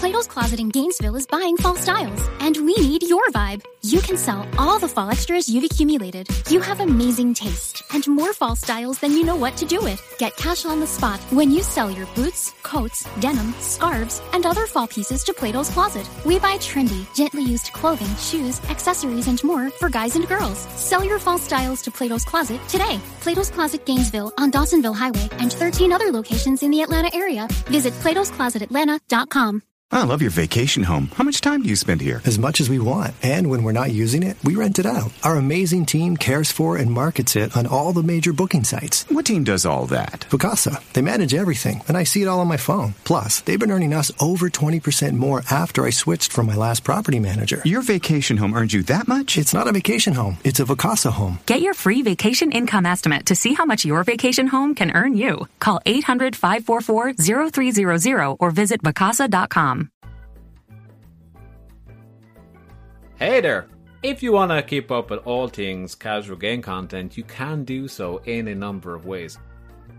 Plato's 0.00 0.26
Closet 0.26 0.60
in 0.60 0.70
Gainesville 0.70 1.14
is 1.16 1.26
buying 1.26 1.58
fall 1.58 1.76
styles, 1.76 2.26
and 2.40 2.56
we 2.56 2.74
need 2.76 3.02
your 3.02 3.26
vibe. 3.32 3.62
You 3.82 4.00
can 4.00 4.16
sell 4.16 4.48
all 4.56 4.78
the 4.78 4.88
fall 4.88 5.10
extras 5.10 5.46
you've 5.46 5.64
accumulated. 5.64 6.26
You 6.48 6.62
have 6.62 6.80
amazing 6.80 7.34
taste 7.34 7.82
and 7.92 8.08
more 8.08 8.32
fall 8.32 8.56
styles 8.56 8.98
than 8.98 9.12
you 9.12 9.24
know 9.24 9.36
what 9.36 9.58
to 9.58 9.66
do 9.66 9.78
with. 9.82 10.00
Get 10.16 10.34
cash 10.38 10.64
on 10.64 10.80
the 10.80 10.86
spot 10.86 11.20
when 11.28 11.50
you 11.50 11.62
sell 11.62 11.90
your 11.90 12.06
boots, 12.14 12.54
coats, 12.62 13.06
denim, 13.20 13.52
scarves, 13.60 14.22
and 14.32 14.46
other 14.46 14.66
fall 14.66 14.88
pieces 14.88 15.22
to 15.24 15.34
Plato's 15.34 15.68
Closet. 15.68 16.08
We 16.24 16.38
buy 16.38 16.56
trendy, 16.56 17.04
gently 17.14 17.42
used 17.42 17.70
clothing, 17.74 18.16
shoes, 18.16 18.58
accessories, 18.70 19.28
and 19.28 19.44
more 19.44 19.68
for 19.68 19.90
guys 19.90 20.16
and 20.16 20.26
girls. 20.26 20.60
Sell 20.76 21.04
your 21.04 21.18
fall 21.18 21.36
styles 21.36 21.82
to 21.82 21.90
Plato's 21.90 22.24
Closet 22.24 22.66
today. 22.68 22.98
Plato's 23.20 23.50
Closet 23.50 23.84
Gainesville 23.84 24.32
on 24.38 24.50
Dawsonville 24.50 24.96
Highway 24.96 25.28
and 25.32 25.52
13 25.52 25.92
other 25.92 26.10
locations 26.10 26.62
in 26.62 26.70
the 26.70 26.80
Atlanta 26.80 27.14
area. 27.14 27.48
Visit 27.68 27.92
platosclosetatlanta.com. 28.00 29.62
I 29.92 30.04
love 30.04 30.22
your 30.22 30.30
vacation 30.30 30.84
home. 30.84 31.10
How 31.14 31.24
much 31.24 31.40
time 31.40 31.64
do 31.64 31.68
you 31.68 31.74
spend 31.74 32.00
here? 32.00 32.22
As 32.24 32.38
much 32.38 32.60
as 32.60 32.70
we 32.70 32.78
want. 32.78 33.12
And 33.24 33.50
when 33.50 33.64
we're 33.64 33.72
not 33.72 33.90
using 33.90 34.22
it, 34.22 34.36
we 34.44 34.54
rent 34.54 34.78
it 34.78 34.86
out. 34.86 35.10
Our 35.24 35.34
amazing 35.34 35.86
team 35.86 36.16
cares 36.16 36.52
for 36.52 36.76
and 36.76 36.92
markets 36.92 37.34
it 37.34 37.56
on 37.56 37.66
all 37.66 37.92
the 37.92 38.04
major 38.04 38.32
booking 38.32 38.62
sites. 38.62 39.04
What 39.10 39.26
team 39.26 39.42
does 39.42 39.66
all 39.66 39.86
that? 39.86 40.20
Vacasa. 40.30 40.80
They 40.92 41.02
manage 41.02 41.34
everything, 41.34 41.82
and 41.88 41.96
I 41.96 42.04
see 42.04 42.22
it 42.22 42.28
all 42.28 42.38
on 42.38 42.46
my 42.46 42.56
phone. 42.56 42.94
Plus, 43.02 43.40
they've 43.40 43.58
been 43.58 43.72
earning 43.72 43.92
us 43.92 44.12
over 44.20 44.48
20% 44.48 45.14
more 45.16 45.42
after 45.50 45.84
I 45.84 45.90
switched 45.90 46.30
from 46.30 46.46
my 46.46 46.54
last 46.54 46.84
property 46.84 47.18
manager. 47.18 47.60
Your 47.64 47.82
vacation 47.82 48.36
home 48.36 48.54
earned 48.54 48.72
you 48.72 48.84
that 48.84 49.08
much? 49.08 49.36
It's 49.36 49.54
not 49.54 49.66
a 49.66 49.72
vacation 49.72 50.14
home, 50.14 50.36
it's 50.44 50.60
a 50.60 50.64
Vacasa 50.64 51.10
home. 51.10 51.40
Get 51.46 51.62
your 51.62 51.74
free 51.74 52.02
vacation 52.02 52.52
income 52.52 52.86
estimate 52.86 53.26
to 53.26 53.34
see 53.34 53.54
how 53.54 53.64
much 53.64 53.84
your 53.84 54.04
vacation 54.04 54.46
home 54.46 54.76
can 54.76 54.92
earn 54.92 55.16
you. 55.16 55.48
Call 55.58 55.80
800 55.84 56.36
544 56.36 57.14
0300 57.50 58.36
or 58.38 58.50
visit 58.52 58.82
vacasa.com. 58.84 59.79
Hey 63.20 63.42
there! 63.42 63.66
If 64.02 64.22
you 64.22 64.32
want 64.32 64.50
to 64.50 64.62
keep 64.62 64.90
up 64.90 65.10
with 65.10 65.26
all 65.26 65.46
things 65.46 65.94
casual 65.94 66.38
game 66.38 66.62
content, 66.62 67.18
you 67.18 67.24
can 67.24 67.64
do 67.64 67.86
so 67.86 68.16
in 68.24 68.48
a 68.48 68.54
number 68.54 68.94
of 68.94 69.04
ways. 69.04 69.36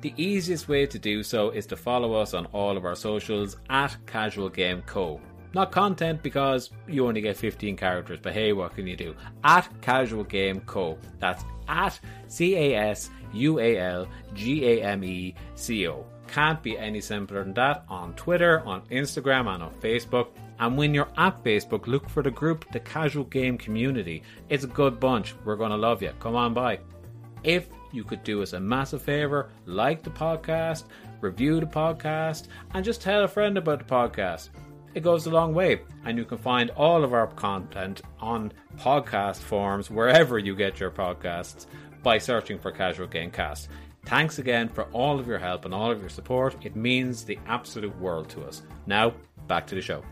The 0.01 0.11
easiest 0.17 0.67
way 0.67 0.87
to 0.87 0.97
do 0.97 1.21
so 1.21 1.51
is 1.51 1.67
to 1.67 1.77
follow 1.77 2.13
us 2.13 2.33
on 2.33 2.47
all 2.47 2.75
of 2.75 2.83
our 2.83 2.95
socials 2.95 3.57
at 3.69 3.95
Casual 4.07 4.49
Game 4.49 4.81
Co. 4.87 5.21
Not 5.53 5.71
content 5.71 6.23
because 6.23 6.71
you 6.87 7.07
only 7.07 7.21
get 7.21 7.37
15 7.37 7.77
characters, 7.77 8.17
but 8.19 8.33
hey, 8.33 8.53
what 8.53 8.73
can 8.73 8.87
you 8.87 8.95
do? 8.95 9.13
At 9.43 9.69
Casual 9.81 10.23
Game 10.23 10.61
Co. 10.61 10.97
That's 11.19 11.43
at 11.67 11.99
C 12.27 12.55
A 12.55 12.75
S 12.75 13.11
U 13.33 13.59
A 13.59 13.77
L 13.77 14.07
G 14.33 14.65
A 14.65 14.83
M 14.83 15.03
E 15.03 15.35
C 15.53 15.87
O. 15.87 16.07
Can't 16.27 16.63
be 16.63 16.75
any 16.75 17.01
simpler 17.01 17.43
than 17.43 17.53
that 17.53 17.85
on 17.87 18.15
Twitter, 18.15 18.61
on 18.61 18.81
Instagram, 18.89 19.53
and 19.53 19.61
on 19.61 19.73
Facebook. 19.75 20.29
And 20.61 20.77
when 20.77 20.93
you're 20.93 21.09
at 21.17 21.43
Facebook, 21.43 21.87
look 21.87 22.07
for 22.07 22.21
the 22.21 22.29
group, 22.29 22.71
the 22.71 22.79
Casual 22.79 23.23
Game 23.25 23.57
Community. 23.57 24.21
It's 24.47 24.63
a 24.63 24.67
good 24.67 24.99
bunch. 24.99 25.33
We're 25.43 25.55
going 25.55 25.71
to 25.71 25.77
love 25.77 26.03
you. 26.03 26.13
Come 26.19 26.35
on 26.35 26.53
by. 26.53 26.79
If 27.43 27.67
you 27.91 28.03
could 28.03 28.23
do 28.23 28.43
us 28.43 28.53
a 28.53 28.59
massive 28.59 29.01
favor, 29.01 29.49
like 29.65 30.03
the 30.03 30.11
podcast, 30.11 30.83
review 31.19 31.59
the 31.59 31.65
podcast, 31.65 32.47
and 32.75 32.85
just 32.85 33.01
tell 33.01 33.23
a 33.23 33.27
friend 33.27 33.57
about 33.57 33.79
the 33.79 33.85
podcast. 33.85 34.49
It 34.93 35.01
goes 35.01 35.25
a 35.25 35.31
long 35.31 35.55
way, 35.55 35.81
and 36.05 36.15
you 36.15 36.25
can 36.25 36.37
find 36.37 36.69
all 36.71 37.03
of 37.03 37.13
our 37.13 37.25
content 37.27 38.03
on 38.19 38.53
podcast 38.77 39.37
forums 39.37 39.89
wherever 39.89 40.37
you 40.37 40.55
get 40.55 40.79
your 40.79 40.91
podcasts 40.91 41.65
by 42.03 42.19
searching 42.19 42.59
for 42.59 42.71
Casual 42.71 43.07
Gamecast. 43.07 43.67
Thanks 44.05 44.37
again 44.37 44.69
for 44.69 44.83
all 44.91 45.19
of 45.19 45.27
your 45.27 45.39
help 45.39 45.65
and 45.65 45.73
all 45.73 45.91
of 45.91 46.01
your 46.01 46.09
support. 46.09 46.55
It 46.63 46.75
means 46.75 47.23
the 47.23 47.39
absolute 47.47 47.97
world 47.99 48.29
to 48.29 48.43
us. 48.43 48.61
Now, 48.85 49.13
back 49.47 49.65
to 49.67 49.75
the 49.75 49.81
show. 49.81 50.03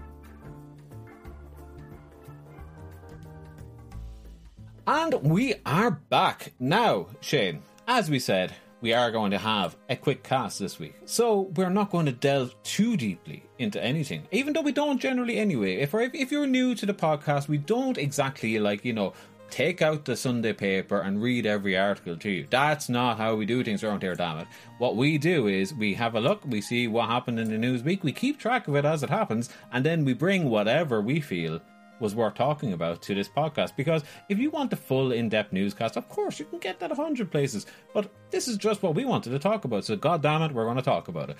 And 4.91 5.13
we 5.21 5.53
are 5.67 5.91
back 5.91 6.53
now, 6.59 7.09
Shane. 7.21 7.61
As 7.87 8.09
we 8.09 8.17
said, 8.17 8.55
we 8.81 8.91
are 8.91 9.11
going 9.11 9.29
to 9.29 9.37
have 9.37 9.77
a 9.87 9.95
quick 9.95 10.23
cast 10.23 10.57
this 10.57 10.79
week. 10.79 10.95
So 11.05 11.41
we're 11.53 11.69
not 11.69 11.91
going 11.91 12.07
to 12.07 12.11
delve 12.11 12.55
too 12.63 12.97
deeply 12.97 13.43
into 13.59 13.79
anything, 13.83 14.27
even 14.31 14.51
though 14.51 14.63
we 14.63 14.71
don't 14.71 14.99
generally 14.99 15.37
anyway. 15.37 15.75
If, 15.75 15.93
if 15.93 16.31
you're 16.31 16.47
new 16.47 16.73
to 16.73 16.87
the 16.87 16.95
podcast, 16.95 17.47
we 17.47 17.59
don't 17.59 17.99
exactly 17.99 18.57
like, 18.57 18.83
you 18.83 18.93
know, 18.93 19.13
take 19.51 19.83
out 19.83 20.05
the 20.05 20.15
Sunday 20.15 20.53
paper 20.53 21.01
and 21.01 21.21
read 21.21 21.45
every 21.45 21.77
article 21.77 22.17
to 22.17 22.29
you. 22.31 22.47
That's 22.49 22.89
not 22.89 23.17
how 23.17 23.35
we 23.35 23.45
do 23.45 23.63
things 23.63 23.83
around 23.83 24.01
here, 24.01 24.15
damn 24.15 24.39
it. 24.39 24.47
What 24.79 24.95
we 24.95 25.19
do 25.19 25.45
is 25.45 25.71
we 25.71 25.93
have 25.93 26.15
a 26.15 26.19
look, 26.19 26.41
we 26.45 26.61
see 26.61 26.87
what 26.87 27.09
happened 27.09 27.39
in 27.39 27.51
the 27.51 27.59
news 27.59 27.83
week, 27.83 28.03
we 28.03 28.11
keep 28.11 28.39
track 28.39 28.67
of 28.67 28.75
it 28.75 28.85
as 28.85 29.03
it 29.03 29.11
happens, 29.11 29.49
and 29.71 29.85
then 29.85 30.03
we 30.03 30.13
bring 30.13 30.49
whatever 30.49 30.99
we 30.99 31.19
feel 31.19 31.61
was 31.99 32.15
worth 32.15 32.35
talking 32.35 32.73
about 32.73 33.01
to 33.03 33.15
this 33.15 33.29
podcast. 33.29 33.75
Because 33.75 34.03
if 34.29 34.37
you 34.37 34.49
want 34.49 34.69
the 34.69 34.75
full 34.75 35.11
in 35.11 35.29
depth 35.29 35.53
newscast, 35.53 35.97
of 35.97 36.07
course 36.09 36.39
you 36.39 36.45
can 36.45 36.59
get 36.59 36.79
that 36.79 36.91
a 36.91 36.95
hundred 36.95 37.31
places. 37.31 37.65
But 37.93 38.11
this 38.31 38.47
is 38.47 38.57
just 38.57 38.81
what 38.83 38.95
we 38.95 39.05
wanted 39.05 39.31
to 39.31 39.39
talk 39.39 39.65
about. 39.65 39.85
So 39.85 39.95
god 39.95 40.21
damn 40.21 40.41
it, 40.41 40.51
we're 40.51 40.65
gonna 40.65 40.81
talk 40.81 41.07
about 41.07 41.29
it. 41.29 41.37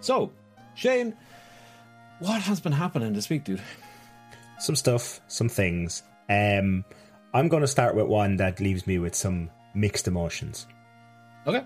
So, 0.00 0.32
Shane, 0.74 1.16
what 2.18 2.42
has 2.42 2.60
been 2.60 2.72
happening 2.72 3.12
this 3.12 3.28
week, 3.28 3.44
dude? 3.44 3.62
Some 4.58 4.76
stuff, 4.76 5.20
some 5.28 5.48
things. 5.48 6.02
Um 6.28 6.84
I'm 7.34 7.48
going 7.48 7.62
to 7.62 7.66
start 7.66 7.94
with 7.94 8.06
one 8.06 8.36
that 8.36 8.60
leaves 8.60 8.86
me 8.86 8.98
with 8.98 9.14
some 9.14 9.50
mixed 9.74 10.06
emotions. 10.06 10.66
Okay. 11.46 11.64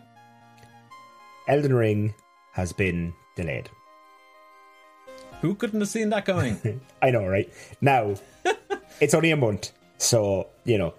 Elden 1.48 1.74
Ring 1.74 2.14
has 2.52 2.72
been 2.72 3.12
delayed. 3.34 3.68
Who 5.42 5.54
couldn't 5.54 5.80
have 5.80 5.88
seen 5.88 6.10
that 6.10 6.24
coming? 6.24 6.80
I 7.02 7.10
know, 7.10 7.26
right? 7.26 7.52
Now, 7.80 8.14
it's 9.00 9.14
only 9.14 9.30
a 9.30 9.36
month, 9.36 9.72
so, 9.98 10.48
you 10.64 10.78
know. 10.78 10.94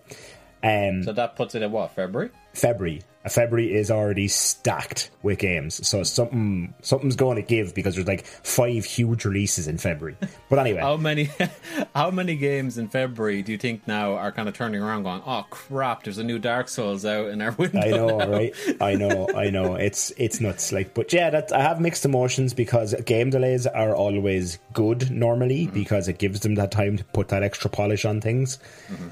Um, 0.64 1.04
so 1.04 1.14
that 1.14 1.36
puts 1.36 1.56
it 1.56 1.62
at 1.62 1.72
what, 1.72 1.92
February? 1.96 2.30
February. 2.54 3.02
February 3.28 3.74
is 3.74 3.90
already 3.90 4.28
stacked 4.28 5.10
with 5.24 5.40
games, 5.40 5.86
so 5.88 6.04
something 6.04 6.74
something's 6.82 7.16
going 7.16 7.36
to 7.36 7.42
give 7.42 7.74
because 7.74 7.96
there's 7.96 8.08
like 8.08 8.26
five 8.26 8.86
huge 8.86 9.26
releases 9.26 9.68
in 9.68 9.78
February. 9.78 10.18
But 10.50 10.60
anyway, 10.60 10.80
how 10.82 10.98
many 10.98 11.30
how 11.96 12.12
many 12.12 12.36
games 12.36 12.78
in 12.78 12.88
February 12.88 13.42
do 13.42 13.52
you 13.52 13.58
think 13.58 13.88
now 13.88 14.14
are 14.14 14.32
kind 14.32 14.48
of 14.48 14.56
turning 14.56 14.82
around, 14.82 15.04
going, 15.04 15.22
"Oh 15.26 15.46
crap, 15.50 16.04
there's 16.04 16.18
a 16.18 16.24
new 16.24 16.40
Dark 16.40 16.70
Souls 16.70 17.06
out 17.06 17.30
in 17.30 17.42
our 17.42 17.52
window." 17.58 17.80
I 17.80 17.90
know, 17.90 18.18
now. 18.18 18.30
right? 18.30 18.56
I 18.82 18.96
know, 18.96 19.30
I 19.36 19.50
know. 19.50 19.76
It's 19.76 20.12
it's 20.18 20.40
nuts. 20.40 20.72
Like, 20.72 20.94
but 20.94 21.12
yeah, 21.14 21.30
that 21.30 21.52
I 21.52 21.62
have 21.62 21.80
mixed 21.80 22.06
emotions 22.06 22.54
because 22.54 22.94
game 23.06 23.30
delays 23.30 23.68
are 23.68 23.96
always 23.96 24.60
good 24.74 25.12
normally 25.12 25.66
mm-hmm. 25.66 25.74
because 25.74 26.08
it 26.08 26.20
gives 26.20 26.42
them 26.42 26.56
that 26.56 26.72
time 26.72 26.98
to 26.98 27.04
put 27.06 27.30
that 27.30 27.44
extra 27.44 27.70
polish 27.70 28.06
on 28.06 28.22
things. 28.22 28.60
Mm-hmm. 28.90 29.08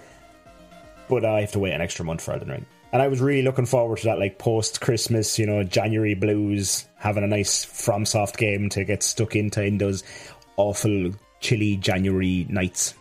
But 1.08 1.23
I 1.23 1.41
have 1.41 1.51
to 1.51 1.60
wait 1.60 1.73
an 1.73 1.82
extra 1.82 2.04
month 2.04 2.21
for 2.21 2.34
Elden 2.34 2.49
Ring 2.49 2.65
and 2.91 3.02
I 3.02 3.08
was 3.08 3.21
really 3.21 3.41
looking 3.41 3.65
forward 3.65 4.00
to 4.00 4.06
that, 4.06 4.19
like 4.19 4.39
post 4.39 4.82
Christmas, 4.82 5.38
you 5.38 5.45
know, 5.45 5.63
January 5.63 6.13
blues, 6.13 6.88
having 6.95 7.24
a 7.24 7.28
nice 7.28 7.65
FromSoft 7.65 8.38
game 8.38 8.69
to 8.69 8.84
get 8.84 9.04
stuck 9.04 9.36
into 9.36 9.63
in 9.63 9.78
those 9.78 10.04
awful 10.58 11.12
chilly 11.39 11.78
January 11.78 12.45
nights. 12.50 12.95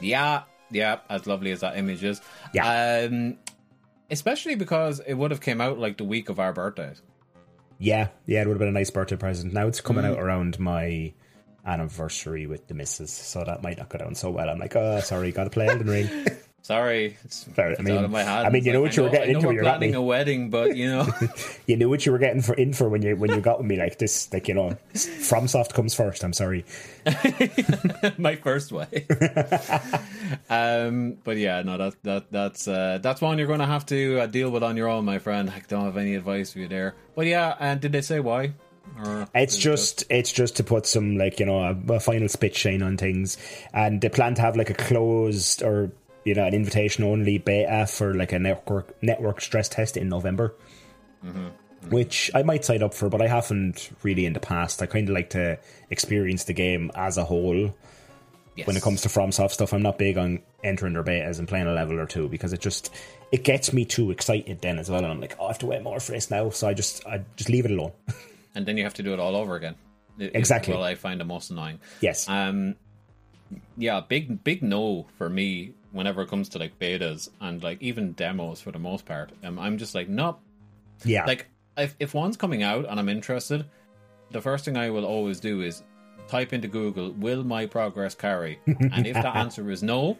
Yeah, 0.00 0.42
yeah, 0.70 0.98
as 1.08 1.26
lovely 1.26 1.50
as 1.52 1.60
that 1.60 1.76
image 1.76 2.04
is. 2.04 2.20
Yeah, 2.54 3.06
um, 3.08 3.36
especially 4.10 4.54
because 4.54 5.00
it 5.00 5.14
would 5.14 5.30
have 5.30 5.40
came 5.40 5.60
out 5.60 5.78
like 5.78 5.96
the 5.96 6.04
week 6.04 6.28
of 6.28 6.38
our 6.38 6.52
birthdays. 6.52 7.02
Yeah, 7.78 8.08
yeah, 8.26 8.42
it 8.42 8.46
would 8.46 8.54
have 8.54 8.58
been 8.58 8.68
a 8.68 8.72
nice 8.72 8.90
birthday 8.90 9.16
present. 9.16 9.52
Now 9.52 9.66
it's 9.66 9.80
coming 9.80 10.04
mm. 10.04 10.10
out 10.10 10.18
around 10.18 10.58
my 10.58 11.12
anniversary 11.64 12.46
with 12.46 12.66
the 12.66 12.74
missus, 12.74 13.12
so 13.12 13.44
that 13.44 13.62
might 13.62 13.78
not 13.78 13.88
go 13.88 13.98
down 13.98 14.14
so 14.14 14.30
well. 14.30 14.48
I'm 14.48 14.58
like, 14.58 14.74
oh, 14.74 15.00
sorry, 15.00 15.32
got 15.32 15.44
to 15.44 15.50
play 15.50 15.68
Elden 15.68 15.86
Ring. 15.86 16.08
Sorry, 16.62 17.16
it's, 17.24 17.46
Sorry, 17.54 17.72
it's 17.72 17.80
I 17.80 17.82
mean, 17.82 17.96
out 17.96 18.04
of 18.04 18.10
my 18.10 18.22
hand. 18.22 18.46
I 18.46 18.50
mean, 18.50 18.64
you 18.64 18.72
know 18.72 18.82
like, 18.82 18.88
what 18.90 18.96
you 18.96 19.02
were 19.04 19.10
getting 19.10 19.36
into. 19.36 19.48
We're 19.48 19.62
planning 19.62 19.94
a 19.94 20.02
wedding, 20.02 20.50
but 20.50 20.76
you 20.76 20.90
know, 20.90 21.08
you 21.66 21.76
knew 21.76 21.88
what 21.88 22.04
you 22.04 22.12
were 22.12 22.18
getting 22.18 22.42
for 22.42 22.54
in 22.54 22.74
for 22.74 22.88
when 22.88 23.00
you 23.00 23.16
when 23.16 23.30
you 23.30 23.40
got 23.40 23.58
with 23.58 23.66
me 23.66 23.76
like 23.76 23.98
this. 23.98 24.30
Like 24.32 24.48
you 24.48 24.54
know, 24.54 24.76
FromSoft 24.92 25.72
comes 25.72 25.94
first. 25.94 26.22
I'm 26.22 26.34
sorry, 26.34 26.66
my 28.18 28.36
first 28.36 28.70
way. 28.70 29.06
um, 30.50 31.16
but 31.24 31.38
yeah, 31.38 31.62
no, 31.62 31.78
that 31.78 32.02
that 32.02 32.32
that's 32.32 32.68
uh, 32.68 32.98
that's 33.00 33.22
one 33.22 33.38
you're 33.38 33.46
going 33.46 33.60
to 33.60 33.66
have 33.66 33.86
to 33.86 34.20
uh, 34.20 34.26
deal 34.26 34.50
with 34.50 34.62
on 34.62 34.76
your 34.76 34.88
own, 34.88 35.06
my 35.06 35.18
friend. 35.18 35.48
I 35.48 35.62
don't 35.68 35.84
have 35.84 35.96
any 35.96 36.16
advice 36.16 36.52
for 36.52 36.58
you 36.58 36.68
there. 36.68 36.96
But 37.14 37.26
yeah, 37.26 37.56
and 37.58 37.80
did 37.80 37.92
they 37.92 38.02
say 38.02 38.20
why? 38.20 38.52
It's 39.34 39.56
just 39.56 40.04
it's 40.10 40.32
just 40.32 40.56
to 40.56 40.64
put 40.64 40.84
some 40.86 41.16
like 41.16 41.40
you 41.40 41.46
know 41.46 41.60
a, 41.60 41.94
a 41.94 42.00
final 42.00 42.28
spit 42.28 42.54
shine 42.54 42.82
on 42.82 42.96
things, 42.96 43.38
and 43.72 44.00
they 44.00 44.08
plan 44.08 44.34
to 44.34 44.42
have 44.42 44.56
like 44.56 44.70
a 44.70 44.74
closed 44.74 45.62
or 45.62 45.92
you 46.28 46.34
know, 46.34 46.44
an 46.44 46.54
invitation 46.54 47.04
only 47.04 47.38
beta 47.38 47.86
for 47.86 48.14
like 48.14 48.32
a 48.32 48.38
network 48.38 49.02
network 49.02 49.40
stress 49.40 49.68
test 49.68 49.96
in 49.96 50.08
November. 50.08 50.54
Mm-hmm. 51.24 51.38
Mm-hmm. 51.38 51.90
Which 51.90 52.30
I 52.34 52.42
might 52.42 52.64
sign 52.64 52.82
up 52.82 52.92
for, 52.92 53.08
but 53.08 53.22
I 53.22 53.28
haven't 53.28 53.90
really 54.02 54.26
in 54.26 54.32
the 54.32 54.40
past. 54.40 54.82
I 54.82 54.86
kind 54.86 55.08
of 55.08 55.14
like 55.14 55.30
to 55.30 55.58
experience 55.90 56.44
the 56.44 56.52
game 56.52 56.90
as 56.94 57.16
a 57.16 57.24
whole. 57.24 57.74
Yes. 58.56 58.66
When 58.66 58.76
it 58.76 58.82
comes 58.82 59.02
to 59.02 59.08
FromSoft 59.08 59.52
stuff, 59.52 59.72
I'm 59.72 59.82
not 59.82 59.96
big 59.96 60.18
on 60.18 60.40
entering 60.64 60.94
their 60.94 61.04
betas 61.04 61.38
and 61.38 61.46
playing 61.46 61.68
a 61.68 61.72
level 61.72 61.98
or 62.00 62.06
two 62.06 62.28
because 62.28 62.52
it 62.52 62.60
just 62.60 62.92
it 63.30 63.44
gets 63.44 63.72
me 63.72 63.84
too 63.84 64.10
excited 64.10 64.60
then 64.60 64.78
as 64.78 64.90
well, 64.90 64.98
and 64.98 65.12
I'm 65.12 65.20
like, 65.20 65.36
oh, 65.38 65.44
I 65.44 65.48
have 65.48 65.58
to 65.60 65.66
wait 65.66 65.82
more 65.82 66.00
for 66.00 66.12
this 66.12 66.30
now. 66.30 66.50
So 66.50 66.68
I 66.68 66.74
just 66.74 67.06
I 67.06 67.24
just 67.36 67.48
leave 67.48 67.64
it 67.64 67.70
alone. 67.70 67.92
and 68.54 68.66
then 68.66 68.76
you 68.76 68.82
have 68.82 68.94
to 68.94 69.02
do 69.02 69.14
it 69.14 69.20
all 69.20 69.36
over 69.36 69.54
again. 69.54 69.76
Exactly. 70.18 70.74
Well, 70.74 70.82
I 70.82 70.96
find 70.96 71.20
the 71.20 71.24
most 71.24 71.50
annoying. 71.50 71.78
Yes. 72.00 72.28
Um. 72.28 72.74
Yeah, 73.76 74.00
big 74.00 74.42
big 74.44 74.62
no 74.62 75.06
for 75.16 75.30
me 75.30 75.72
whenever 75.92 76.22
it 76.22 76.28
comes 76.28 76.48
to 76.50 76.58
like 76.58 76.78
betas 76.78 77.28
and 77.40 77.62
like 77.62 77.80
even 77.82 78.12
demos 78.12 78.60
for 78.60 78.72
the 78.72 78.78
most 78.78 79.06
part. 79.06 79.32
Um, 79.44 79.58
I'm 79.58 79.78
just 79.78 79.94
like, 79.94 80.08
nope. 80.08 80.40
Yeah. 81.04 81.24
Like 81.24 81.46
if 81.76 81.94
if 81.98 82.14
one's 82.14 82.36
coming 82.36 82.62
out 82.62 82.86
and 82.88 82.98
I'm 82.98 83.08
interested, 83.08 83.64
the 84.30 84.40
first 84.40 84.64
thing 84.64 84.76
I 84.76 84.90
will 84.90 85.04
always 85.04 85.40
do 85.40 85.62
is 85.62 85.82
type 86.28 86.52
into 86.52 86.68
Google, 86.68 87.12
"Will 87.12 87.44
my 87.44 87.66
progress 87.66 88.14
carry?" 88.14 88.58
and 88.66 89.06
if 89.06 89.14
the 89.14 89.28
answer 89.36 89.70
is 89.70 89.82
no, 89.82 90.18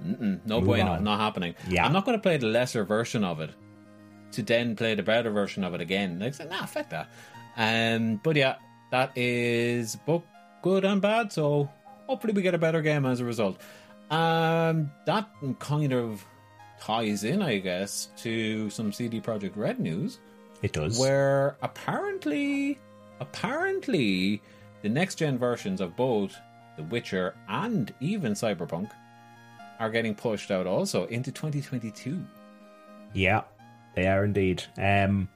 no 0.00 0.60
Move 0.60 0.64
bueno, 0.64 0.92
on. 0.92 1.04
not 1.04 1.20
happening. 1.20 1.54
Yeah. 1.68 1.84
I'm 1.84 1.92
not 1.92 2.04
going 2.04 2.16
to 2.18 2.22
play 2.22 2.36
the 2.36 2.46
lesser 2.46 2.84
version 2.84 3.24
of 3.24 3.40
it 3.40 3.50
to 4.32 4.42
then 4.42 4.76
play 4.76 4.94
the 4.94 5.02
better 5.02 5.30
version 5.30 5.64
of 5.64 5.74
it 5.74 5.80
again. 5.80 6.18
Like, 6.18 6.38
nah, 6.48 6.66
fuck 6.66 6.90
that. 6.90 7.10
Um, 7.56 8.20
but 8.22 8.36
yeah, 8.36 8.56
that 8.90 9.16
is 9.16 9.96
both 10.06 10.24
good 10.62 10.84
and 10.84 11.00
bad. 11.00 11.32
So 11.32 11.68
hopefully 12.06 12.32
we 12.32 12.42
get 12.42 12.54
a 12.54 12.58
better 12.58 12.82
game 12.82 13.06
as 13.06 13.20
a 13.20 13.24
result. 13.24 13.60
Um, 14.14 14.92
that 15.06 15.28
kind 15.58 15.92
of 15.92 16.24
ties 16.80 17.24
in, 17.24 17.42
I 17.42 17.58
guess, 17.58 18.10
to 18.18 18.70
some 18.70 18.92
CD 18.92 19.20
Projekt 19.20 19.56
Red 19.56 19.80
news. 19.80 20.20
It 20.62 20.72
does. 20.72 20.98
Where 20.98 21.56
apparently, 21.62 22.78
apparently, 23.18 24.40
the 24.82 24.88
next 24.88 25.16
gen 25.16 25.36
versions 25.36 25.80
of 25.80 25.96
both 25.96 26.36
The 26.76 26.84
Witcher 26.84 27.34
and 27.48 27.92
even 28.00 28.34
Cyberpunk 28.34 28.90
are 29.80 29.90
getting 29.90 30.14
pushed 30.14 30.52
out 30.52 30.68
also 30.68 31.06
into 31.06 31.32
2022. 31.32 32.24
Yeah, 33.14 33.42
they 33.96 34.06
are 34.06 34.24
indeed. 34.24 34.62
Um, 34.76 35.28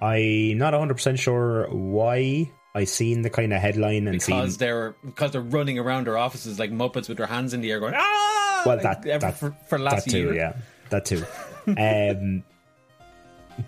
I'm 0.00 0.58
not 0.58 0.72
100 0.72 0.94
percent 0.94 1.18
sure 1.18 1.68
why 1.70 2.50
I 2.74 2.84
seen 2.84 3.22
the 3.22 3.30
kind 3.30 3.52
of 3.52 3.60
headline 3.60 4.08
and 4.08 4.18
because 4.18 4.52
seen. 4.52 4.58
they're 4.58 4.96
because 5.04 5.30
they're 5.30 5.40
running 5.40 5.78
around 5.78 6.06
their 6.06 6.18
offices 6.18 6.58
like 6.58 6.72
muppets 6.72 7.08
with 7.08 7.18
their 7.18 7.26
hands 7.26 7.54
in 7.54 7.60
the 7.60 7.70
air, 7.70 7.78
going 7.78 7.94
ah. 7.96 8.62
Well, 8.66 8.76
like 8.82 9.02
that, 9.02 9.20
that 9.20 9.38
for, 9.38 9.54
for 9.68 9.78
last 9.78 10.06
that 10.06 10.10
too, 10.10 10.18
year. 10.18 10.34
yeah, 10.34 10.56
that 10.90 11.04
too. 11.04 11.24
um, 11.66 12.42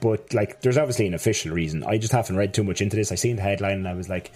but 0.01 0.35
like, 0.35 0.61
there's 0.63 0.77
obviously 0.79 1.07
an 1.07 1.15
official 1.15 1.53
reason. 1.53 1.85
I 1.85 1.99
just 1.99 2.13
haven't 2.13 2.37
read 2.37 2.55
too 2.55 2.65
much 2.65 2.81
into 2.81 2.97
this. 2.97 3.13
I 3.13 3.15
seen 3.15 3.37
the 3.37 3.43
headline 3.43 3.75
and 3.75 3.89
I 3.89 3.95
was 3.95 4.09
like, 4.09 4.33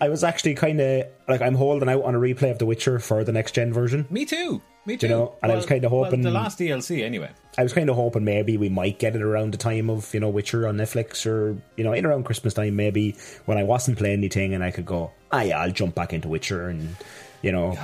I 0.00 0.08
was 0.08 0.22
actually 0.24 0.54
kind 0.54 0.80
of 0.80 1.06
like, 1.28 1.40
I'm 1.42 1.54
holding 1.54 1.88
out 1.88 2.04
on 2.04 2.14
a 2.14 2.18
replay 2.18 2.50
of 2.50 2.58
The 2.58 2.66
Witcher 2.66 2.98
for 2.98 3.24
the 3.24 3.32
next 3.32 3.52
gen 3.52 3.72
version. 3.72 4.06
Me 4.10 4.24
too. 4.24 4.62
Me 4.86 4.96
too. 4.96 5.06
you 5.06 5.12
know? 5.12 5.34
And 5.42 5.52
I 5.52 5.56
was 5.56 5.66
kind 5.66 5.84
of 5.84 5.90
hoping 5.90 6.22
well, 6.22 6.32
the 6.32 6.38
last 6.38 6.58
DLC 6.58 7.02
anyway. 7.02 7.30
I 7.58 7.62
was 7.62 7.72
kind 7.72 7.90
of 7.90 7.96
hoping 7.96 8.24
maybe 8.24 8.56
we 8.56 8.68
might 8.68 8.98
get 8.98 9.14
it 9.16 9.22
around 9.22 9.52
the 9.52 9.58
time 9.58 9.90
of 9.90 10.14
you 10.14 10.20
know 10.20 10.28
Witcher 10.30 10.66
on 10.66 10.76
Netflix 10.76 11.26
or 11.26 11.60
you 11.76 11.84
know 11.84 11.92
in 11.92 12.06
around 12.06 12.24
Christmas 12.24 12.54
time 12.54 12.76
maybe 12.76 13.16
when 13.46 13.58
I 13.58 13.64
wasn't 13.64 13.98
playing 13.98 14.18
anything 14.20 14.54
and 14.54 14.62
I 14.64 14.70
could 14.70 14.86
go 14.86 15.10
ah 15.32 15.42
yeah 15.42 15.58
I'll 15.60 15.72
jump 15.72 15.94
back 15.96 16.12
into 16.12 16.28
Witcher 16.28 16.68
and 16.68 16.96
you 17.42 17.50
know 17.52 17.76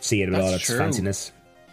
see 0.00 0.22
it 0.22 0.26
with 0.26 0.34
That's 0.34 0.46
all 0.48 0.54
its 0.54 0.66
true. 0.66 0.78
fanciness. 0.78 1.30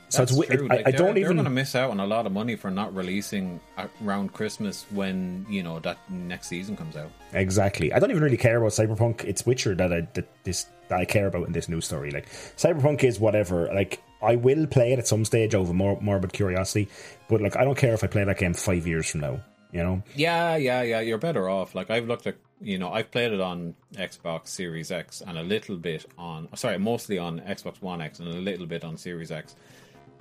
So 0.10 0.20
That's 0.26 0.32
it's 0.38 0.48
true. 0.48 0.68
I, 0.70 0.76
Like, 0.76 0.88
I 0.88 0.92
they're- 0.92 0.98
don't 0.98 1.14
They're 1.14 1.24
even 1.26 1.36
going 1.38 1.44
to 1.46 1.50
miss 1.52 1.76
out 1.76 1.92
on 1.92 2.00
a 2.00 2.06
lot 2.08 2.26
of 2.26 2.32
money 2.32 2.56
for 2.56 2.72
not 2.72 2.96
releasing 2.96 3.60
uh, 3.78 3.88
around 4.04 4.34
Christmas 4.34 4.86
when 4.92 5.46
you 5.50 5.62
know 5.64 5.80
that 5.80 5.98
next 6.10 6.48
season 6.48 6.76
comes 6.76 6.96
out. 6.98 7.12
exactly. 7.34 7.94
I 7.94 8.00
don't 8.00 8.10
even 8.12 8.24
really 8.24 8.38
care 8.38 8.58
about 8.58 8.72
Cyberpunk. 8.72 9.24
It's 9.24 9.46
Witcher 9.46 9.76
that 9.76 9.94
I 9.94 10.02
that 10.16 10.28
this 10.44 10.66
that 10.90 11.00
I 11.00 11.06
care 11.06 11.28
about 11.28 11.46
in 11.48 11.54
this 11.54 11.70
news 11.70 11.86
story. 11.86 12.10
Like 12.12 12.28
Cyberpunk 12.58 13.04
is 13.04 13.20
whatever. 13.20 13.68
Like 13.74 14.02
I 14.22 14.36
will 14.36 14.66
play 14.68 14.94
it 14.94 15.00
at 15.00 15.08
some 15.08 15.24
stage 15.26 15.54
of 15.54 15.72
mor- 15.74 16.00
morbid 16.02 16.34
curiosity, 16.34 16.88
but 17.30 17.40
like 17.42 17.56
I 17.56 17.64
don't 17.64 17.78
care 17.78 17.94
if 17.94 18.04
I 18.04 18.08
play 18.08 18.24
that 18.24 18.38
game 18.40 18.54
five 18.56 18.88
years 18.88 19.12
from 19.12 19.22
now. 19.22 19.40
You 19.72 19.84
know. 19.84 20.02
Yeah, 20.16 20.56
yeah, 20.56 20.82
yeah. 20.82 21.00
You're 21.02 21.20
better 21.20 21.48
off. 21.48 21.76
Like 21.76 21.92
I've 21.92 22.08
looked 22.08 22.26
at, 22.26 22.38
you 22.60 22.80
know, 22.80 22.92
I've 22.92 23.12
played 23.12 23.32
it 23.34 23.40
on 23.40 23.76
Xbox 23.94 24.48
Series 24.48 24.92
X 24.92 25.22
and 25.22 25.38
a 25.38 25.44
little 25.44 25.78
bit 25.78 26.08
on, 26.18 26.50
sorry, 26.56 26.80
mostly 26.80 27.20
on 27.20 27.40
Xbox 27.42 27.80
One 27.80 28.02
X 28.02 28.18
and 28.18 28.30
a 28.30 28.32
little 28.32 28.66
bit 28.66 28.84
on 28.84 28.98
Series 28.98 29.32
X, 29.32 29.56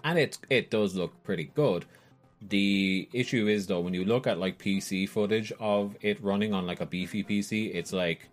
and 0.05 0.19
it 0.19 0.39
it 0.51 0.71
does 0.71 0.95
look 0.95 1.13
pretty 1.25 1.51
good. 1.55 1.85
The 2.41 3.09
issue 3.13 3.49
is 3.49 3.67
though, 3.67 3.81
when 3.81 3.95
you 3.95 4.05
look 4.05 4.27
at 4.27 4.39
like 4.39 4.59
PC 4.59 5.09
footage 5.09 5.53
of 5.59 5.97
it 6.01 6.23
running 6.23 6.55
on 6.55 6.67
like 6.67 6.81
a 6.81 6.87
beefy 6.87 7.25
PC, 7.25 7.75
it's 7.75 7.93
like, 7.93 8.29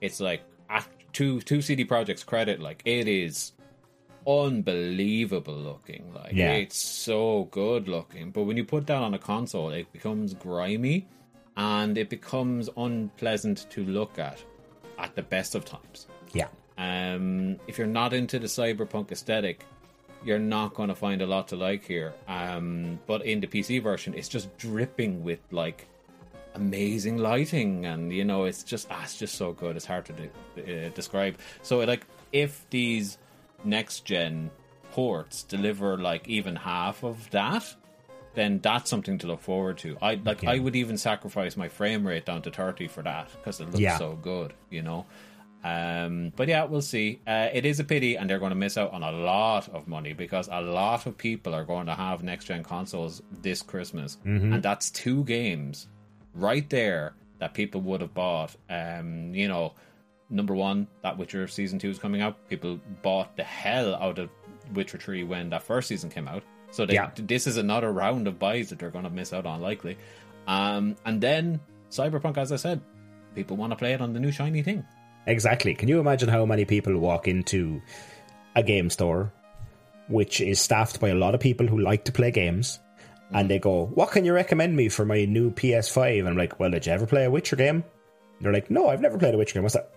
it's 0.00 0.20
like 0.20 0.42
at 0.68 0.86
two 1.12 1.40
two 1.40 1.62
CD 1.62 1.84
Projekt's 1.84 2.24
credit, 2.24 2.60
like 2.60 2.82
it 2.84 3.08
is 3.08 3.52
unbelievable 4.26 5.54
looking. 5.54 6.12
Like 6.14 6.32
Yeah. 6.32 6.52
it's 6.52 6.76
so 6.76 7.48
good 7.50 7.88
looking. 7.88 8.30
But 8.30 8.42
when 8.44 8.56
you 8.56 8.64
put 8.64 8.86
that 8.88 9.02
on 9.02 9.14
a 9.14 9.18
console, 9.18 9.70
it 9.70 9.90
becomes 9.92 10.34
grimy 10.34 11.06
and 11.56 11.96
it 11.98 12.08
becomes 12.10 12.68
unpleasant 12.76 13.66
to 13.70 13.84
look 13.84 14.18
at 14.18 14.42
at 14.98 15.14
the 15.14 15.22
best 15.22 15.54
of 15.54 15.64
times. 15.64 16.06
Yeah. 16.32 16.48
Um, 16.76 17.58
if 17.66 17.78
you're 17.78 17.86
not 17.86 18.12
into 18.12 18.38
the 18.38 18.46
cyberpunk 18.46 19.10
aesthetic, 19.10 19.64
you're 20.24 20.38
not 20.38 20.74
going 20.74 20.88
to 20.88 20.94
find 20.94 21.22
a 21.22 21.26
lot 21.26 21.48
to 21.48 21.56
like 21.56 21.84
here. 21.84 22.12
Um, 22.26 22.98
but 23.06 23.24
in 23.24 23.40
the 23.40 23.46
PC 23.46 23.82
version, 23.82 24.14
it's 24.14 24.28
just 24.28 24.56
dripping 24.58 25.22
with 25.24 25.38
like 25.50 25.86
amazing 26.54 27.18
lighting, 27.18 27.86
and 27.86 28.12
you 28.12 28.24
know, 28.24 28.44
it's 28.44 28.62
just 28.62 28.88
ah, 28.90 29.02
it's 29.04 29.16
just 29.18 29.34
so 29.36 29.52
good. 29.52 29.76
It's 29.76 29.86
hard 29.86 30.06
to 30.06 30.12
de- 30.12 30.86
uh, 30.86 30.88
describe. 30.90 31.38
So, 31.62 31.78
like, 31.80 32.06
if 32.32 32.64
these 32.70 33.18
next 33.64 34.04
gen 34.04 34.50
ports 34.92 35.42
deliver 35.42 35.98
like 35.98 36.26
even 36.28 36.56
half 36.56 37.04
of 37.04 37.30
that, 37.30 37.64
then 38.34 38.58
that's 38.60 38.88
something 38.90 39.18
to 39.18 39.26
look 39.26 39.40
forward 39.40 39.78
to. 39.78 39.96
I 40.02 40.14
like 40.14 40.44
I 40.44 40.58
would 40.58 40.76
even 40.76 40.96
sacrifice 40.98 41.56
my 41.56 41.68
frame 41.68 42.06
rate 42.06 42.24
down 42.26 42.42
to 42.42 42.50
30 42.50 42.88
for 42.88 43.02
that 43.02 43.28
because 43.32 43.60
it 43.60 43.66
looks 43.66 43.80
Yeah. 43.80 43.98
so 43.98 44.16
good, 44.20 44.52
you 44.70 44.82
know. 44.82 45.06
Um, 45.64 46.32
but 46.36 46.48
yeah, 46.48 46.64
we'll 46.64 46.82
see. 46.82 47.20
Uh, 47.26 47.48
it 47.52 47.64
is 47.66 47.80
a 47.80 47.84
pity, 47.84 48.16
and 48.16 48.30
they're 48.30 48.38
going 48.38 48.50
to 48.50 48.56
miss 48.56 48.78
out 48.78 48.92
on 48.92 49.02
a 49.02 49.10
lot 49.12 49.68
of 49.70 49.88
money 49.88 50.12
because 50.12 50.48
a 50.50 50.60
lot 50.60 51.06
of 51.06 51.18
people 51.18 51.54
are 51.54 51.64
going 51.64 51.86
to 51.86 51.94
have 51.94 52.22
next 52.22 52.44
gen 52.44 52.62
consoles 52.62 53.22
this 53.42 53.60
Christmas, 53.62 54.18
Mhm. 54.24 54.54
and 54.54 54.62
that's 54.62 54.90
two 54.90 55.24
games 55.24 55.88
right 56.34 56.68
there 56.70 57.14
that 57.38 57.54
people 57.54 57.80
would 57.82 58.00
have 58.00 58.14
bought. 58.14 58.54
Um, 58.70 59.34
you 59.34 59.48
know, 59.48 59.74
number 60.30 60.54
one, 60.54 60.86
that 61.02 61.18
Witcher 61.18 61.48
season 61.48 61.78
two 61.78 61.90
is 61.90 61.98
coming 61.98 62.20
out. 62.20 62.48
People 62.48 62.78
bought 63.02 63.36
the 63.36 63.44
hell 63.44 63.94
out 63.96 64.18
of 64.18 64.30
Witcher 64.74 64.98
three 64.98 65.24
when 65.24 65.50
that 65.50 65.62
first 65.64 65.88
season 65.88 66.08
came 66.10 66.28
out. 66.28 66.42
So 66.70 66.84
they, 66.86 66.94
Yeah. 66.94 67.10
this 67.16 67.46
is 67.46 67.56
another 67.56 67.90
round 67.92 68.28
of 68.28 68.38
buys 68.38 68.68
that 68.70 68.78
they're 68.78 68.90
going 68.90 69.04
to 69.04 69.10
miss 69.10 69.32
out 69.32 69.46
on, 69.46 69.60
likely. 69.60 69.96
Um, 70.46 70.96
and 71.04 71.20
then 71.20 71.60
Cyberpunk, 71.90 72.36
as 72.36 72.52
I 72.52 72.56
said, 72.56 72.80
people 73.34 73.56
want 73.56 73.70
to 73.72 73.76
play 73.76 73.92
it 73.94 74.00
on 74.00 74.12
the 74.12 74.20
new 74.20 74.30
shiny 74.30 74.62
thing. 74.62 74.84
Exactly. 75.28 75.74
Can 75.74 75.88
you 75.88 76.00
imagine 76.00 76.28
how 76.28 76.46
many 76.46 76.64
people 76.64 76.96
walk 76.98 77.28
into 77.28 77.82
a 78.56 78.62
game 78.62 78.88
store, 78.88 79.30
which 80.08 80.40
is 80.40 80.58
staffed 80.58 81.00
by 81.00 81.10
a 81.10 81.14
lot 81.14 81.34
of 81.34 81.40
people 81.40 81.66
who 81.66 81.78
like 81.78 82.04
to 82.04 82.12
play 82.12 82.30
games, 82.30 82.80
and 83.30 83.48
they 83.50 83.58
go, 83.58 83.84
"What 83.94 84.10
can 84.10 84.24
you 84.24 84.32
recommend 84.32 84.74
me 84.74 84.88
for 84.88 85.04
my 85.04 85.26
new 85.26 85.50
PS5?" 85.50 86.20
And 86.20 86.28
I'm 86.28 86.36
like, 86.36 86.58
"Well, 86.58 86.70
did 86.70 86.86
you 86.86 86.92
ever 86.92 87.06
play 87.06 87.24
a 87.24 87.30
Witcher 87.30 87.56
game?" 87.56 87.84
they're 88.40 88.52
like, 88.52 88.70
"No, 88.70 88.88
I've 88.88 89.02
never 89.02 89.18
played 89.18 89.34
a 89.34 89.38
Witcher 89.38 89.54
game. 89.54 89.64
What's 89.64 89.74
that?" 89.74 89.90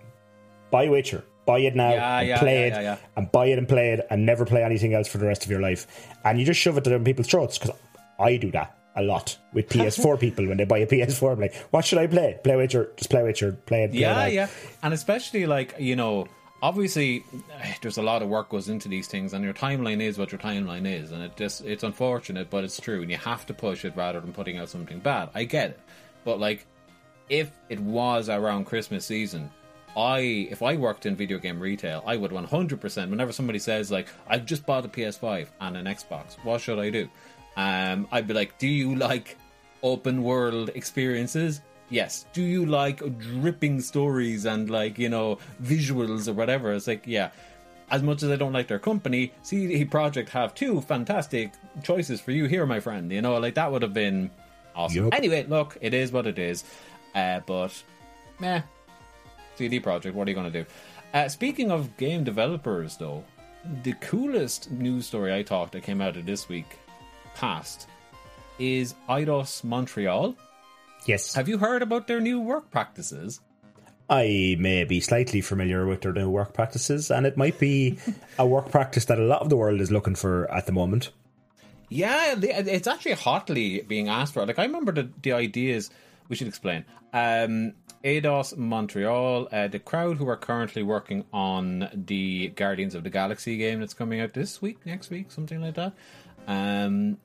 Buy 0.70 0.88
Witcher. 0.88 1.24
Buy 1.46 1.60
it 1.60 1.74
now 1.74 1.90
Yeah, 1.90 2.18
and 2.18 2.28
yeah, 2.28 2.38
play 2.38 2.68
yeah, 2.68 2.94
it, 2.94 2.98
and 3.16 3.32
buy 3.32 3.46
it 3.46 3.58
and 3.58 3.68
play 3.68 3.92
it, 3.92 4.06
and 4.10 4.26
never 4.26 4.44
play 4.44 4.62
anything 4.62 4.92
else 4.94 5.08
for 5.08 5.18
the 5.18 5.26
rest 5.26 5.44
of 5.44 5.50
your 5.50 5.60
life. 5.60 5.86
And 6.24 6.38
you 6.38 6.44
just 6.44 6.60
shove 6.60 6.76
it 6.76 6.84
down 6.84 7.04
people's 7.04 7.28
throats 7.28 7.58
because 7.58 7.74
I 8.20 8.36
do 8.36 8.50
that 8.52 8.76
a 8.96 9.02
lot 9.02 9.38
with 9.52 9.68
PS4 9.70 10.18
people 10.18 10.46
when 10.46 10.58
they 10.58 10.64
buy 10.64 10.78
a 10.78 10.86
PS4. 10.86 11.32
I'm 11.32 11.40
like, 11.40 11.54
"What 11.70 11.84
should 11.84 11.98
I 11.98 12.06
play? 12.06 12.38
Play 12.42 12.56
Witcher? 12.56 12.90
Just 12.96 13.10
play 13.10 13.22
Witcher. 13.22 13.52
Play 13.66 13.84
it." 13.84 13.90
Play 13.92 14.00
yeah, 14.00 14.14
that." 14.14 14.32
yeah, 14.32 14.48
and 14.82 14.94
especially 14.94 15.46
like 15.46 15.74
you 15.78 15.96
know, 15.96 16.26
obviously, 16.62 17.24
eh, 17.60 17.74
there's 17.82 17.98
a 17.98 18.02
lot 18.02 18.22
of 18.22 18.28
work 18.28 18.50
goes 18.50 18.68
into 18.68 18.88
these 18.88 19.08
things, 19.08 19.32
and 19.32 19.44
your 19.44 19.54
timeline 19.54 20.00
is 20.00 20.18
what 20.18 20.32
your 20.32 20.38
timeline 20.38 20.86
is, 20.86 21.12
and 21.12 21.22
it 21.22 21.36
just 21.36 21.64
it's 21.64 21.82
unfortunate, 21.82 22.50
but 22.50 22.64
it's 22.64 22.80
true, 22.80 23.02
and 23.02 23.10
you 23.10 23.16
have 23.16 23.46
to 23.46 23.54
push 23.54 23.84
it 23.84 23.94
rather 23.96 24.20
than 24.20 24.32
putting 24.32 24.58
out 24.58 24.68
something 24.68 25.00
bad. 25.00 25.30
I 25.34 25.44
get 25.44 25.70
it, 25.70 25.80
but 26.24 26.38
like, 26.38 26.66
if 27.28 27.50
it 27.68 27.80
was 27.80 28.28
around 28.28 28.66
Christmas 28.66 29.06
season. 29.06 29.50
I 29.94 30.48
if 30.50 30.62
I 30.62 30.76
worked 30.76 31.04
in 31.04 31.16
video 31.16 31.36
game 31.36 31.60
retail, 31.60 32.02
I 32.06 32.16
would 32.16 32.30
100% 32.30 33.10
whenever 33.10 33.30
somebody 33.30 33.58
says 33.58 33.90
like 33.90 34.08
I've 34.26 34.46
just 34.46 34.64
bought 34.64 34.86
a 34.86 34.88
PS5 34.88 35.48
and 35.60 35.76
an 35.76 35.84
Xbox, 35.84 36.38
what 36.44 36.62
should 36.62 36.78
I 36.78 36.88
do? 36.88 37.10
Um 37.56 38.08
I'd 38.10 38.26
be 38.26 38.34
like, 38.34 38.58
"Do 38.58 38.68
you 38.68 38.94
like 38.94 39.36
open 39.82 40.22
world 40.22 40.70
experiences?" 40.74 41.60
Yes. 41.92 42.24
Do 42.32 42.40
you 42.40 42.64
like 42.64 43.18
dripping 43.18 43.82
stories 43.82 44.46
and 44.46 44.70
like, 44.70 44.98
you 44.98 45.10
know, 45.10 45.38
visuals 45.62 46.26
or 46.26 46.32
whatever? 46.32 46.72
It's 46.72 46.86
like, 46.86 47.02
yeah. 47.06 47.30
As 47.90 48.02
much 48.02 48.22
as 48.22 48.30
I 48.30 48.36
don't 48.36 48.54
like 48.54 48.66
their 48.68 48.78
company, 48.78 49.34
CD 49.42 49.84
Projekt 49.84 50.30
have 50.30 50.54
two 50.54 50.80
fantastic 50.80 51.52
choices 51.82 52.18
for 52.18 52.30
you 52.30 52.46
here, 52.46 52.64
my 52.64 52.80
friend. 52.80 53.12
You 53.12 53.20
know, 53.20 53.36
like 53.36 53.54
that 53.56 53.70
would 53.70 53.82
have 53.82 53.92
been 53.92 54.30
awesome. 54.74 55.04
Yup. 55.04 55.14
Anyway, 55.14 55.44
look, 55.46 55.76
it 55.82 55.92
is 55.92 56.10
what 56.10 56.26
it 56.26 56.38
is. 56.38 56.64
Uh, 57.14 57.40
but, 57.44 57.82
meh. 58.40 58.62
CD 59.56 59.78
Projekt, 59.78 60.14
what 60.14 60.26
are 60.26 60.30
you 60.30 60.34
going 60.34 60.50
to 60.50 60.62
do? 60.62 60.68
Uh, 61.12 61.28
speaking 61.28 61.70
of 61.70 61.94
game 61.98 62.24
developers, 62.24 62.96
though, 62.96 63.22
the 63.82 63.92
coolest 64.00 64.70
news 64.70 65.04
story 65.04 65.34
I 65.34 65.42
talked 65.42 65.72
that 65.72 65.82
came 65.82 66.00
out 66.00 66.16
of 66.16 66.24
this 66.24 66.48
week 66.48 66.78
past 67.34 67.88
is 68.58 68.94
Eidos 69.08 69.64
Montreal. 69.64 70.34
Yes. 71.06 71.34
Have 71.34 71.48
you 71.48 71.58
heard 71.58 71.82
about 71.82 72.06
their 72.06 72.20
new 72.20 72.40
work 72.40 72.70
practices? 72.70 73.40
I 74.08 74.56
may 74.58 74.84
be 74.84 75.00
slightly 75.00 75.40
familiar 75.40 75.86
with 75.86 76.02
their 76.02 76.12
new 76.12 76.28
work 76.28 76.52
practices, 76.52 77.10
and 77.10 77.26
it 77.26 77.36
might 77.36 77.58
be 77.58 77.98
a 78.38 78.46
work 78.46 78.70
practice 78.70 79.06
that 79.06 79.18
a 79.18 79.22
lot 79.22 79.42
of 79.42 79.48
the 79.48 79.56
world 79.56 79.80
is 79.80 79.90
looking 79.90 80.14
for 80.14 80.50
at 80.50 80.66
the 80.66 80.72
moment. 80.72 81.10
Yeah, 81.88 82.34
it's 82.38 82.86
actually 82.86 83.12
hotly 83.12 83.82
being 83.82 84.08
asked 84.08 84.34
for. 84.34 84.46
Like 84.46 84.58
I 84.58 84.64
remember 84.64 84.92
the 84.92 85.10
the 85.22 85.32
ideas. 85.32 85.90
We 86.28 86.36
should 86.36 86.48
explain. 86.48 86.84
Um, 87.12 87.74
Eidos 88.04 88.56
Montreal, 88.56 89.48
uh, 89.52 89.68
the 89.68 89.78
crowd 89.78 90.16
who 90.16 90.28
are 90.28 90.36
currently 90.36 90.82
working 90.82 91.24
on 91.32 91.88
the 91.92 92.48
Guardians 92.48 92.94
of 92.94 93.04
the 93.04 93.10
Galaxy 93.10 93.56
game 93.58 93.80
that's 93.80 93.94
coming 93.94 94.20
out 94.20 94.32
this 94.32 94.60
week, 94.62 94.84
next 94.84 95.10
week, 95.10 95.30
something 95.30 95.60
like 95.60 95.74
that. 95.74 95.92
Um, 96.46 97.18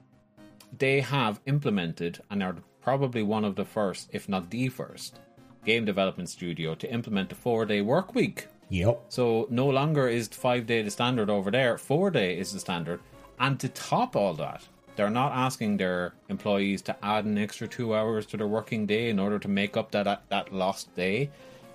they 0.78 1.02
have 1.02 1.40
implemented 1.46 2.20
and 2.30 2.44
are 2.44 2.56
probably 2.82 3.24
one 3.24 3.46
of 3.46 3.56
the 3.56 3.66
first, 3.66 4.10
if 4.12 4.30
not 4.30 4.50
the 4.50 4.70
first, 4.70 5.20
game 5.66 5.86
development 5.86 6.30
studio 6.30 6.76
to 6.76 6.92
implement 6.92 7.30
the 7.30 7.36
four 7.36 7.66
day 7.66 7.82
work 7.82 8.16
week 8.16 8.48
Yep. 8.70 9.06
So 9.10 9.48
no 9.50 9.68
longer 9.68 10.08
is 10.08 10.28
five 10.28 10.66
day 10.66 10.82
the 10.82 10.92
standard 10.92 11.30
over 11.30 11.52
there, 11.52 11.78
four 11.78 12.12
day 12.12 12.38
is 12.38 12.54
the 12.54 12.60
standard. 12.60 13.00
And 13.40 13.60
to 13.60 13.70
top 13.70 14.16
all 14.16 14.34
that, 14.36 14.68
they're 14.96 15.10
not 15.10 15.32
asking 15.32 15.78
their 15.78 16.14
employees 16.28 16.82
to 16.84 16.96
add 17.06 17.26
an 17.26 17.38
extra 17.38 17.68
two 17.68 17.96
hours 17.96 18.26
to 18.28 18.38
their 18.38 18.48
working 18.48 18.86
day 18.86 19.10
in 19.10 19.20
order 19.20 19.40
to 19.40 19.48
make 19.48 19.78
up 19.78 19.92
that 19.92 20.04
that, 20.04 20.24
that 20.30 20.54
lost 20.54 20.94
day. 20.96 21.30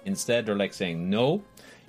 Instead, 0.04 0.44
they're 0.44 0.56
like 0.56 0.74
saying, 0.74 1.08
no, 1.08 1.42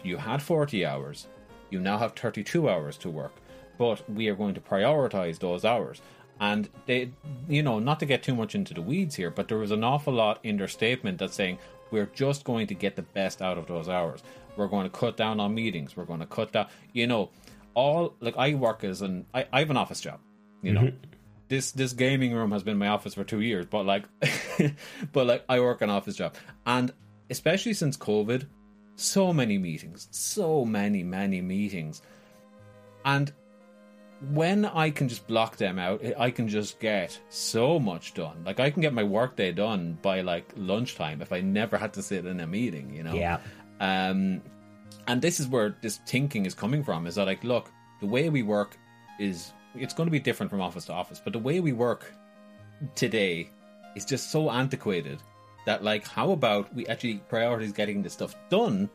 you 0.03 0.17
had 0.17 0.41
40 0.41 0.85
hours, 0.85 1.27
you 1.71 1.79
now 1.79 1.97
have 1.97 2.13
32 2.13 2.69
hours 2.69 2.97
to 2.97 3.09
work, 3.09 3.33
but 3.77 4.07
we 4.09 4.27
are 4.27 4.35
going 4.35 4.53
to 4.55 4.61
prioritize 4.61 5.39
those 5.39 5.65
hours. 5.65 6.01
And 6.39 6.69
they, 6.85 7.11
you 7.47 7.63
know, 7.63 7.79
not 7.79 7.99
to 7.99 8.05
get 8.05 8.23
too 8.23 8.35
much 8.35 8.55
into 8.55 8.73
the 8.73 8.81
weeds 8.81 9.15
here, 9.15 9.29
but 9.29 9.47
there 9.47 9.57
was 9.57 9.71
an 9.71 9.83
awful 9.83 10.13
lot 10.13 10.39
in 10.43 10.57
their 10.57 10.67
statement 10.67 11.19
that's 11.19 11.35
saying 11.35 11.59
we're 11.91 12.07
just 12.07 12.43
going 12.43 12.67
to 12.67 12.73
get 12.73 12.95
the 12.95 13.03
best 13.03 13.41
out 13.41 13.57
of 13.57 13.67
those 13.67 13.87
hours. 13.87 14.23
We're 14.57 14.67
going 14.67 14.83
to 14.83 14.89
cut 14.89 15.15
down 15.15 15.39
on 15.39 15.53
meetings. 15.53 15.95
We're 15.95 16.05
going 16.05 16.19
to 16.19 16.25
cut 16.25 16.51
down, 16.51 16.67
you 16.91 17.07
know, 17.07 17.29
all 17.75 18.15
like 18.19 18.35
I 18.37 18.53
work 18.55 18.83
as 18.83 19.01
an 19.01 19.25
I, 19.33 19.45
I 19.51 19.59
have 19.59 19.69
an 19.69 19.77
office 19.77 20.01
job, 20.01 20.19
you 20.61 20.73
know. 20.73 20.81
Mhm. 20.81 20.95
This 21.49 21.71
this 21.71 21.93
gaming 21.93 22.33
room 22.33 22.51
has 22.51 22.63
been 22.63 22.77
my 22.77 22.87
office 22.87 23.13
for 23.13 23.23
two 23.23 23.41
years, 23.41 23.65
but 23.65 23.85
like, 23.85 24.05
but 25.11 25.27
like 25.27 25.43
I 25.49 25.59
work 25.59 25.81
an 25.81 25.89
office 25.89 26.15
job, 26.15 26.35
and 26.65 26.91
especially 27.29 27.73
since 27.73 27.97
COVID, 27.97 28.47
so 28.95 29.33
many 29.33 29.57
meetings, 29.57 30.07
so 30.11 30.65
many 30.65 31.03
many 31.03 31.41
meetings, 31.41 32.01
and 33.05 33.31
when 34.31 34.65
I 34.65 34.89
can 34.89 35.09
just 35.09 35.27
block 35.27 35.57
them 35.57 35.77
out, 35.77 36.01
I 36.17 36.31
can 36.31 36.47
just 36.47 36.79
get 36.79 37.19
so 37.29 37.79
much 37.79 38.13
done. 38.13 38.43
Like 38.45 38.59
I 38.59 38.69
can 38.69 38.81
get 38.81 38.93
my 38.93 39.03
workday 39.03 39.51
done 39.51 39.97
by 40.01 40.21
like 40.21 40.45
lunchtime 40.55 41.21
if 41.21 41.33
I 41.33 41.41
never 41.41 41.77
had 41.77 41.93
to 41.93 42.01
sit 42.03 42.25
in 42.25 42.39
a 42.39 42.47
meeting, 42.47 42.93
you 42.93 43.03
know. 43.03 43.13
Yeah. 43.13 43.39
Um, 43.79 44.41
and 45.07 45.21
this 45.21 45.39
is 45.39 45.47
where 45.47 45.75
this 45.81 45.99
thinking 46.07 46.45
is 46.45 46.53
coming 46.53 46.83
from. 46.83 47.05
Is 47.07 47.15
that 47.15 47.25
like, 47.25 47.43
look, 47.43 47.69
the 47.99 48.05
way 48.05 48.29
we 48.29 48.43
work 48.43 48.77
is 49.19 49.51
it's 49.75 49.93
going 49.93 50.07
to 50.07 50.11
be 50.11 50.19
different 50.19 50.49
from 50.49 50.61
office 50.61 50.85
to 50.85 50.93
office, 50.93 51.21
but 51.23 51.33
the 51.33 51.39
way 51.39 51.59
we 51.59 51.73
work 51.73 52.13
today 52.95 53.49
is 53.95 54.05
just 54.05 54.31
so 54.31 54.49
antiquated 54.49 55.19
that 55.65 55.83
like, 55.83 56.07
how 56.07 56.31
about 56.31 56.73
we 56.73 56.87
actually 56.87 57.21
prioritize 57.29 57.73
getting 57.73 58.01
the 58.01 58.09
stuff 58.09 58.35
done 58.49 58.89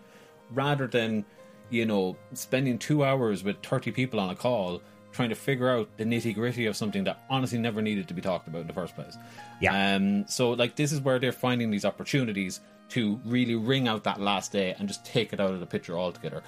rather 0.53 0.87
than 0.87 1.25
you 1.71 1.85
know 1.85 2.17
spending 2.33 2.79
two 2.79 3.05
hours 3.05 3.45
with 3.45 3.63
thirty 3.63 3.91
people 3.91 4.19
on 4.19 4.31
a 4.31 4.35
call 4.35 4.81
trying 5.19 5.29
to 5.31 5.35
figure 5.51 5.69
out 5.69 5.87
the 5.99 6.05
nitty 6.05 6.33
gritty 6.35 6.67
of 6.67 6.77
something 6.77 7.03
that 7.05 7.17
honestly 7.29 7.59
never 7.59 7.83
needed 7.83 8.07
to 8.07 8.15
be 8.15 8.23
talked 8.23 8.47
about 8.49 8.61
in 8.63 8.67
the 8.69 8.73
first 8.73 8.95
place. 8.95 9.17
Yeah. 9.61 9.75
Um. 9.97 10.27
So 10.29 10.51
like, 10.63 10.77
this 10.77 10.93
is 10.93 11.01
where 11.01 11.19
they're 11.19 11.33
finding 11.47 11.71
these 11.73 11.85
opportunities 11.85 12.61
to 12.91 13.21
really 13.25 13.57
ring 13.57 13.89
out 13.89 14.05
that 14.05 14.21
last 14.21 14.53
day 14.53 14.75
and 14.79 14.87
just 14.87 15.05
take 15.05 15.33
it 15.33 15.41
out 15.41 15.53
of 15.53 15.61
the 15.61 15.67
picture 15.67 15.99
altogether. 15.99 16.43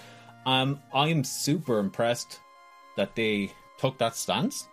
Um. 0.46 0.80
I'm 0.94 1.24
super 1.24 1.78
impressed 1.86 2.38
that 2.96 3.14
they 3.16 3.52
took 3.78 3.98
that 3.98 4.14
stance 4.14 4.68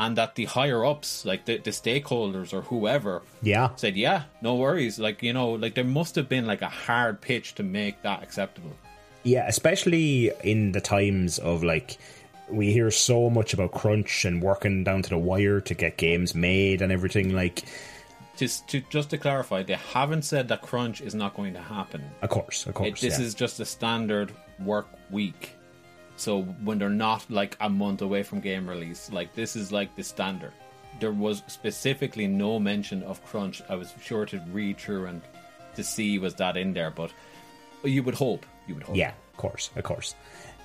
and 0.00 0.16
that 0.16 0.34
the 0.36 0.44
higher 0.44 0.84
ups, 0.84 1.24
like 1.24 1.44
the, 1.46 1.56
the 1.58 1.70
stakeholders 1.70 2.52
or 2.52 2.62
whoever, 2.62 3.22
Yeah. 3.42 3.70
said, 3.76 3.96
"Yeah, 3.96 4.24
no 4.42 4.54
worries." 4.56 4.98
Like 4.98 5.22
you 5.22 5.32
know, 5.32 5.50
like 5.64 5.74
there 5.74 5.84
must 6.00 6.14
have 6.16 6.28
been 6.28 6.46
like 6.46 6.62
a 6.62 6.68
hard 6.86 7.20
pitch 7.20 7.54
to 7.56 7.62
make 7.62 8.02
that 8.02 8.22
acceptable. 8.22 8.74
Yeah, 9.24 9.44
especially 9.48 10.30
in 10.44 10.72
the 10.72 10.80
times 10.80 11.38
of 11.40 11.64
like 11.64 11.98
we 12.50 12.72
hear 12.72 12.90
so 12.90 13.28
much 13.30 13.52
about 13.52 13.72
crunch 13.72 14.24
and 14.24 14.42
working 14.42 14.84
down 14.84 15.02
to 15.02 15.10
the 15.10 15.18
wire 15.18 15.60
to 15.60 15.74
get 15.74 15.96
games 15.96 16.34
made 16.34 16.82
and 16.82 16.92
everything 16.92 17.34
like 17.34 17.64
Just 18.36 18.68
to 18.68 18.80
just 18.88 19.10
to 19.10 19.18
clarify, 19.18 19.62
they 19.62 19.74
haven't 19.74 20.22
said 20.22 20.48
that 20.48 20.62
crunch 20.62 21.00
is 21.00 21.14
not 21.14 21.34
going 21.34 21.54
to 21.54 21.60
happen. 21.60 22.04
of 22.22 22.30
course, 22.30 22.66
of 22.66 22.74
course. 22.74 22.88
It, 22.88 23.00
this 23.00 23.18
yeah. 23.18 23.26
is 23.26 23.34
just 23.34 23.60
a 23.60 23.64
standard 23.64 24.32
work 24.60 24.88
week. 25.10 25.54
So 26.16 26.42
when 26.42 26.78
they're 26.78 26.88
not 26.88 27.28
like 27.30 27.56
a 27.60 27.68
month 27.68 28.02
away 28.02 28.22
from 28.22 28.40
game 28.40 28.68
release, 28.68 29.10
like 29.12 29.34
this 29.34 29.54
is 29.54 29.70
like 29.70 29.94
the 29.96 30.02
standard. 30.02 30.52
There 31.00 31.12
was 31.12 31.42
specifically 31.46 32.26
no 32.26 32.58
mention 32.58 33.04
of 33.04 33.24
crunch. 33.24 33.62
I 33.68 33.76
was 33.76 33.94
sure 34.02 34.26
to 34.26 34.40
read 34.50 34.78
through 34.78 35.06
and 35.06 35.22
to 35.76 35.84
see 35.84 36.18
was 36.18 36.34
that 36.34 36.56
in 36.56 36.72
there, 36.72 36.90
but 36.90 37.12
you 37.84 38.02
would 38.02 38.16
hope. 38.16 38.44
You 38.66 38.74
would 38.74 38.82
hope. 38.82 38.96
Yeah, 38.96 39.10
of 39.10 39.36
course, 39.36 39.70
of 39.76 39.84
course. 39.84 40.16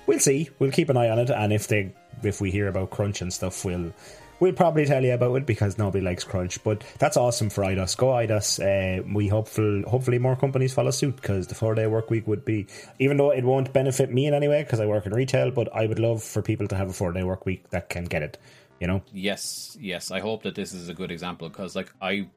We'll 0.06 0.18
see. 0.18 0.50
We'll 0.58 0.72
keep 0.72 0.90
an 0.90 0.96
eye 0.96 1.08
on 1.08 1.18
it, 1.18 1.30
and 1.30 1.52
if 1.52 1.68
they 1.68 1.92
if 2.22 2.40
we 2.40 2.50
hear 2.50 2.68
about 2.68 2.90
crunch 2.90 3.22
and 3.22 3.32
stuff, 3.32 3.64
we'll 3.64 3.92
we'll 4.40 4.52
probably 4.52 4.84
tell 4.84 5.02
you 5.02 5.14
about 5.14 5.34
it 5.36 5.46
because 5.46 5.78
nobody 5.78 6.04
likes 6.04 6.24
crunch. 6.24 6.62
But 6.62 6.84
that's 6.98 7.16
awesome 7.16 7.50
for 7.50 7.64
Eidos. 7.64 7.96
Go 7.96 8.08
Eidos. 8.08 8.60
Uh, 8.60 9.02
we 9.12 9.28
hopeful 9.28 9.82
hopefully 9.88 10.18
more 10.18 10.36
companies 10.36 10.74
follow 10.74 10.90
suit 10.90 11.16
because 11.16 11.46
the 11.46 11.54
four 11.54 11.74
day 11.74 11.86
work 11.86 12.10
week 12.10 12.26
would 12.26 12.44
be 12.44 12.66
even 12.98 13.16
though 13.16 13.30
it 13.30 13.44
won't 13.44 13.72
benefit 13.72 14.12
me 14.12 14.26
in 14.26 14.34
any 14.34 14.48
way 14.48 14.62
because 14.62 14.80
I 14.80 14.86
work 14.86 15.06
in 15.06 15.12
retail, 15.12 15.50
but 15.50 15.74
I 15.74 15.86
would 15.86 15.98
love 15.98 16.22
for 16.22 16.42
people 16.42 16.68
to 16.68 16.76
have 16.76 16.90
a 16.90 16.92
four 16.92 17.12
day 17.12 17.22
work 17.22 17.46
week 17.46 17.70
that 17.70 17.88
can 17.88 18.04
get 18.04 18.22
it. 18.22 18.38
You 18.80 18.88
know. 18.88 19.02
Yes, 19.12 19.76
yes. 19.80 20.10
I 20.10 20.20
hope 20.20 20.42
that 20.42 20.54
this 20.54 20.74
is 20.74 20.88
a 20.88 20.94
good 20.94 21.10
example 21.10 21.48
because, 21.48 21.76
like, 21.76 21.92
I 22.02 22.28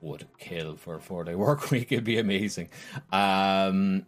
would 0.00 0.26
kill 0.38 0.76
for 0.76 0.96
a 0.96 1.00
four 1.00 1.22
day 1.22 1.34
work 1.46 1.70
week. 1.70 1.92
It'd 1.92 2.04
be 2.04 2.18
amazing. 2.18 2.70
Um, 3.12 4.06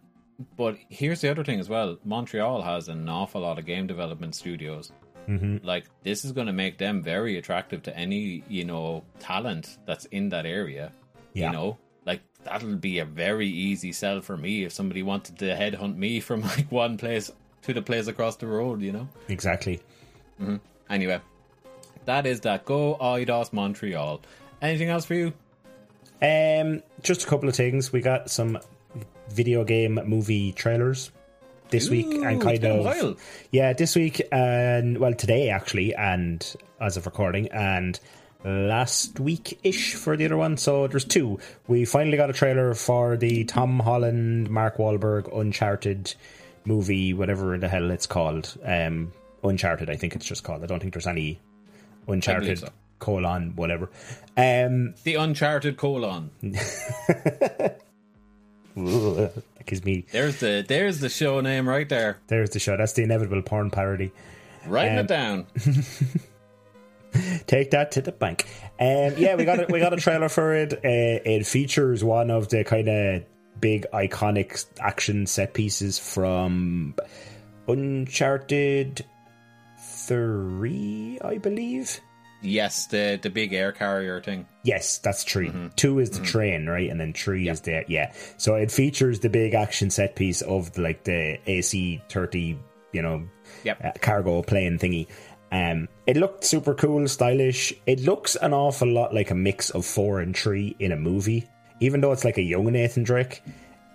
but 0.57 0.77
here's 0.89 1.21
the 1.21 1.29
other 1.29 1.43
thing 1.43 1.59
as 1.59 1.67
well 1.69 1.97
Montreal 2.05 2.61
has 2.61 2.87
an 2.87 3.07
awful 3.09 3.41
lot 3.41 3.59
of 3.59 3.65
game 3.65 3.87
development 3.87 4.35
studios. 4.35 4.91
Mhm. 5.27 5.63
Like, 5.63 5.85
this 6.03 6.25
is 6.25 6.31
going 6.31 6.47
to 6.47 6.53
make 6.53 6.77
them 6.79 7.03
very 7.03 7.37
attractive 7.37 7.83
to 7.83 7.95
any, 7.95 8.43
you 8.49 8.65
know, 8.65 9.03
talent 9.19 9.77
that's 9.85 10.05
in 10.05 10.29
that 10.29 10.45
area. 10.47 10.91
Yeah. 11.33 11.47
You 11.47 11.51
know, 11.53 11.77
like, 12.05 12.21
that'll 12.43 12.77
be 12.77 12.97
a 12.99 13.05
very 13.05 13.47
easy 13.47 13.91
sell 13.91 14.21
for 14.21 14.35
me 14.37 14.63
if 14.63 14.71
somebody 14.73 15.03
wanted 15.03 15.37
to 15.39 15.45
headhunt 15.55 15.97
me 15.97 16.19
from, 16.27 16.41
like, 16.41 16.71
one 16.71 16.97
place 16.97 17.31
to 17.63 17.73
the 17.73 17.81
place 17.81 18.07
across 18.07 18.37
the 18.37 18.47
road, 18.47 18.81
you 18.81 18.91
know? 18.91 19.07
Exactly. 19.27 19.79
hmm 20.39 20.55
Anyway, 20.89 21.19
that 22.05 22.25
is 22.25 22.39
that. 22.41 22.65
Go 22.65 22.97
Eidos 22.99 23.53
Montreal. 23.53 24.21
Anything 24.63 24.89
else 24.89 25.05
for 25.05 25.13
you? 25.13 25.33
Um, 26.21 26.81
just 27.03 27.23
a 27.23 27.27
couple 27.27 27.47
of 27.47 27.55
things. 27.55 27.93
We 27.93 28.01
got 28.01 28.31
some 28.31 28.57
video 29.31 29.63
game 29.63 29.99
movie 30.05 30.51
trailers 30.51 31.11
this 31.69 31.89
week, 31.89 32.07
and 32.07 32.41
kind 32.41 32.65
of 32.65 33.19
yeah, 33.51 33.73
this 33.73 33.95
week 33.95 34.21
and 34.31 34.97
well 34.97 35.13
today 35.13 35.49
actually, 35.49 35.93
and 35.95 36.55
as 36.79 36.97
of 36.97 37.05
recording, 37.05 37.47
and 37.49 37.99
last 38.43 39.19
week 39.19 39.59
ish 39.63 39.95
for 39.95 40.15
the 40.17 40.25
other 40.25 40.37
one. 40.37 40.57
So 40.57 40.87
there's 40.87 41.05
two. 41.05 41.39
We 41.67 41.85
finally 41.85 42.17
got 42.17 42.29
a 42.29 42.33
trailer 42.33 42.73
for 42.73 43.17
the 43.17 43.43
Tom 43.45 43.79
Holland, 43.79 44.49
Mark 44.49 44.77
Wahlberg 44.77 45.35
Uncharted 45.37 46.13
movie, 46.65 47.13
whatever 47.13 47.57
the 47.57 47.67
hell 47.67 47.91
it's 47.91 48.07
called. 48.07 48.57
Um, 48.63 49.11
Uncharted, 49.43 49.89
I 49.89 49.95
think 49.95 50.15
it's 50.15 50.25
just 50.25 50.43
called. 50.43 50.63
I 50.63 50.67
don't 50.67 50.79
think 50.79 50.93
there's 50.93 51.07
any 51.07 51.39
Uncharted 52.07 52.59
so. 52.59 52.69
colon 52.99 53.55
whatever. 53.55 53.89
Um, 54.35 54.95
The 55.03 55.15
Uncharted 55.15 55.77
colon. 55.77 56.31
that 58.85 59.65
gives 59.65 59.83
me 59.83 60.05
There's 60.11 60.39
the 60.39 60.65
there's 60.67 60.99
the 60.99 61.09
show 61.09 61.41
name 61.41 61.67
right 61.67 61.87
there. 61.87 62.19
There's 62.27 62.51
the 62.51 62.59
show. 62.59 62.77
That's 62.77 62.93
the 62.93 63.03
inevitable 63.03 63.41
porn 63.41 63.69
parody. 63.71 64.11
Writing 64.65 64.97
Um, 64.99 65.05
it 65.05 65.07
down. 65.07 65.45
Take 67.47 67.71
that 67.71 67.91
to 67.93 68.01
the 68.01 68.11
bank. 68.11 68.45
Um, 68.79 69.13
yeah, 69.17 69.35
we 69.35 69.43
got 69.45 69.59
a, 69.59 69.65
we 69.67 69.79
got 69.79 69.93
a 69.93 69.97
trailer 69.97 70.29
for 70.29 70.53
it. 70.53 70.73
Uh, 70.73 70.79
it 70.83 71.45
features 71.47 72.03
one 72.03 72.29
of 72.29 72.49
the 72.49 72.63
kind 72.63 72.87
of 72.87 73.23
big 73.59 73.87
iconic 73.93 74.63
action 74.79 75.25
set 75.25 75.53
pieces 75.53 75.97
from 75.97 76.93
Uncharted 77.67 79.05
Three, 79.79 81.17
I 81.23 81.37
believe. 81.37 81.99
Yes, 82.41 82.87
the 82.87 83.19
the 83.21 83.29
big 83.29 83.51
air 83.53 83.71
carrier 83.71 84.21
thing. 84.21 84.45
Yes, 84.63 84.97
that's 84.99 85.23
3 85.23 85.51
Two 85.75 85.99
is 85.99 86.09
the 86.11 86.23
train, 86.23 86.67
right, 86.67 86.89
and 86.89 86.99
then 86.99 87.11
three 87.13 87.49
is 87.49 87.61
the 87.61 87.83
yeah. 87.87 88.13
So 88.37 88.55
it 88.55 88.71
features 88.71 89.19
the 89.19 89.29
big 89.29 89.53
action 89.53 89.89
set 89.89 90.15
piece 90.15 90.41
of 90.41 90.77
like 90.77 91.03
the 91.03 91.37
AC 91.47 92.01
thirty, 92.09 92.57
you 92.93 93.01
know, 93.01 93.27
Yep. 93.65 93.83
uh, 93.83 93.91
cargo 94.01 94.41
plane 94.41 94.79
thingy. 94.79 95.07
Um, 95.51 95.87
it 96.07 96.15
looked 96.15 96.43
super 96.45 96.73
cool, 96.75 97.07
stylish. 97.07 97.73
It 97.87 98.01
looks 98.01 98.35
an 98.37 98.53
awful 98.53 98.87
lot 98.87 99.13
like 99.13 99.31
a 99.31 99.35
mix 99.35 99.71
of 99.71 99.85
four 99.85 100.21
and 100.21 100.37
three 100.37 100.75
in 100.79 100.91
a 100.91 100.95
movie, 100.95 101.47
even 101.81 101.99
though 102.01 102.11
it's 102.13 102.23
like 102.23 102.37
a 102.37 102.41
young 102.43 102.71
Nathan 102.71 103.03
Drake. 103.03 103.41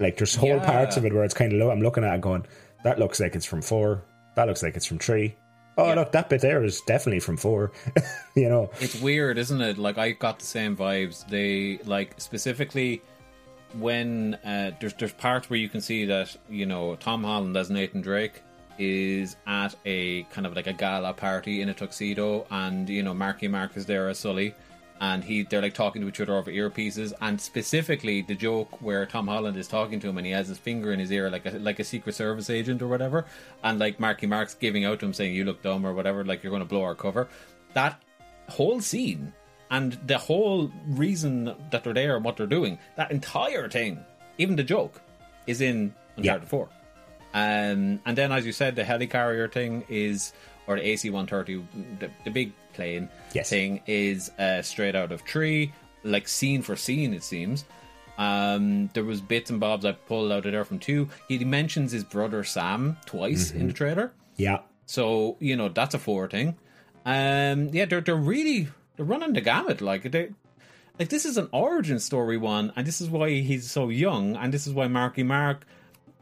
Like 0.00 0.16
there's 0.18 0.34
whole 0.34 0.48
Yeah. 0.56 0.66
parts 0.66 0.96
of 0.96 1.04
it 1.06 1.12
where 1.14 1.24
it's 1.24 1.32
kind 1.34 1.52
of 1.52 1.58
low. 1.60 1.70
I'm 1.70 1.80
looking 1.80 2.02
at 2.04 2.14
it 2.14 2.20
going, 2.20 2.44
that 2.82 2.98
looks 2.98 3.20
like 3.20 3.36
it's 3.36 3.46
from 3.46 3.62
four. 3.62 4.02
That 4.34 4.48
looks 4.48 4.62
like 4.62 4.74
it's 4.76 4.84
from 4.86 4.98
three. 4.98 5.36
Oh, 5.76 5.92
look, 5.92 6.12
that 6.12 6.28
bit 6.28 6.40
there 6.40 6.62
is 6.62 6.80
definitely 6.82 7.20
from 7.20 7.36
four. 7.36 7.72
you 8.34 8.48
know, 8.48 8.70
It's 8.80 9.00
weird, 9.00 9.38
isn't 9.38 9.60
it? 9.60 9.78
Like 9.78 9.98
I 9.98 10.12
got 10.12 10.38
the 10.38 10.46
same 10.46 10.76
vibes. 10.76 11.26
They 11.28 11.78
like 11.84 12.14
specifically 12.20 13.02
when 13.78 14.34
uh, 14.44 14.72
there's 14.80 14.94
there's 14.94 15.12
parts 15.12 15.50
where 15.50 15.58
you 15.58 15.68
can 15.68 15.80
see 15.80 16.04
that 16.06 16.36
you 16.48 16.66
know 16.66 16.96
Tom 16.96 17.24
Holland 17.24 17.56
as 17.56 17.70
Nathan 17.70 18.00
Drake 18.00 18.42
is 18.78 19.36
at 19.46 19.74
a 19.84 20.24
kind 20.24 20.46
of 20.46 20.54
like 20.56 20.66
a 20.66 20.72
gala 20.72 21.12
party 21.12 21.60
in 21.60 21.68
a 21.68 21.74
tuxedo, 21.74 22.46
and 22.50 22.88
you 22.88 23.02
know 23.02 23.14
Marky 23.14 23.48
Mark 23.48 23.76
is 23.76 23.86
there 23.86 24.08
as 24.08 24.18
Sully, 24.18 24.54
and 25.00 25.24
he 25.24 25.42
they're 25.42 25.62
like 25.62 25.74
talking 25.74 26.02
to 26.02 26.08
each 26.08 26.20
other 26.20 26.34
over 26.34 26.50
earpieces, 26.50 27.12
and 27.20 27.40
specifically 27.40 28.22
the 28.22 28.34
joke 28.34 28.80
where 28.80 29.04
Tom 29.06 29.28
Holland 29.28 29.56
is 29.56 29.68
talking 29.68 30.00
to 30.00 30.08
him 30.08 30.18
and 30.18 30.26
he 30.26 30.32
has 30.32 30.48
his 30.48 30.58
finger 30.58 30.92
in 30.92 31.00
his 31.00 31.10
ear 31.10 31.30
like 31.30 31.46
a 31.46 31.58
like 31.58 31.78
a 31.78 31.84
Secret 31.84 32.14
Service 32.14 32.50
agent 32.50 32.82
or 32.82 32.88
whatever, 32.88 33.24
and 33.62 33.78
like 33.78 33.98
Marky 33.98 34.26
Mark's 34.26 34.54
giving 34.54 34.84
out 34.84 35.00
to 35.00 35.06
him 35.06 35.12
saying 35.12 35.34
you 35.34 35.44
look 35.44 35.62
dumb 35.62 35.84
or 35.84 35.92
whatever, 35.92 36.24
like 36.24 36.42
you're 36.42 36.50
going 36.50 36.62
to 36.62 36.68
blow 36.68 36.82
our 36.82 36.94
cover. 36.94 37.28
That 37.74 38.00
whole 38.48 38.80
scene 38.80 39.32
and 39.70 39.98
the 40.06 40.18
whole 40.18 40.70
reason 40.86 41.54
that 41.70 41.82
they're 41.82 41.94
there 41.94 42.16
and 42.16 42.24
what 42.24 42.36
they're 42.36 42.46
doing, 42.46 42.78
that 42.96 43.10
entire 43.10 43.68
thing, 43.68 44.04
even 44.38 44.56
the 44.56 44.62
joke, 44.62 45.00
is 45.46 45.60
in 45.60 45.94
Uncharted 46.16 46.48
Four. 46.48 46.68
Um, 47.32 48.00
and 48.06 48.16
then, 48.16 48.30
as 48.30 48.46
you 48.46 48.52
said, 48.52 48.76
the 48.76 48.84
helicarrier 48.84 49.50
thing 49.50 49.84
is, 49.88 50.32
or 50.66 50.76
the 50.76 50.86
AC 50.86 51.10
130, 51.10 51.64
the, 51.98 52.10
the 52.24 52.30
big 52.30 52.52
plane 52.72 53.08
Yes. 53.32 53.50
thing 53.50 53.80
is 53.86 54.30
uh, 54.38 54.62
straight 54.62 54.94
out 54.96 55.12
of 55.12 55.24
Tree, 55.24 55.72
like 56.02 56.26
scene 56.28 56.62
for 56.62 56.76
scene, 56.76 57.12
it 57.14 57.22
seems. 57.22 57.64
Um, 58.16 58.90
there 58.94 59.02
was 59.04 59.20
bits 59.20 59.50
and 59.50 59.58
bobs 59.58 59.84
I 59.84 59.92
pulled 59.92 60.30
out 60.30 60.46
of 60.46 60.52
there 60.52 60.64
from 60.64 60.78
two. 60.78 61.08
He 61.28 61.44
mentions 61.44 61.90
his 61.92 62.04
brother 62.04 62.44
Sam 62.44 62.96
twice 63.06 63.50
in 63.50 63.66
the 63.66 63.72
trailer. 63.72 64.12
Yeah. 64.36 64.58
So 64.86 65.36
you 65.40 65.56
know 65.56 65.68
that's 65.68 65.94
a 65.94 65.98
four 65.98 66.28
thing. 66.28 66.56
Um, 67.04 67.70
yeah, 67.72 67.86
they're 67.86 68.00
they're 68.00 68.14
really 68.14 68.68
they're 68.96 69.04
running 69.04 69.32
the 69.32 69.40
gamut. 69.40 69.80
Like 69.80 70.10
they, 70.10 70.30
like 70.98 71.08
this 71.08 71.24
is 71.24 71.36
an 71.36 71.48
origin 71.52 71.98
story 71.98 72.36
one, 72.36 72.72
and 72.76 72.86
this 72.86 73.00
is 73.00 73.08
why 73.10 73.30
he's 73.30 73.68
so 73.70 73.88
young, 73.88 74.36
and 74.36 74.52
this 74.54 74.66
is 74.66 74.72
why 74.72 74.86
Marky 74.86 75.22
Mark. 75.24 75.66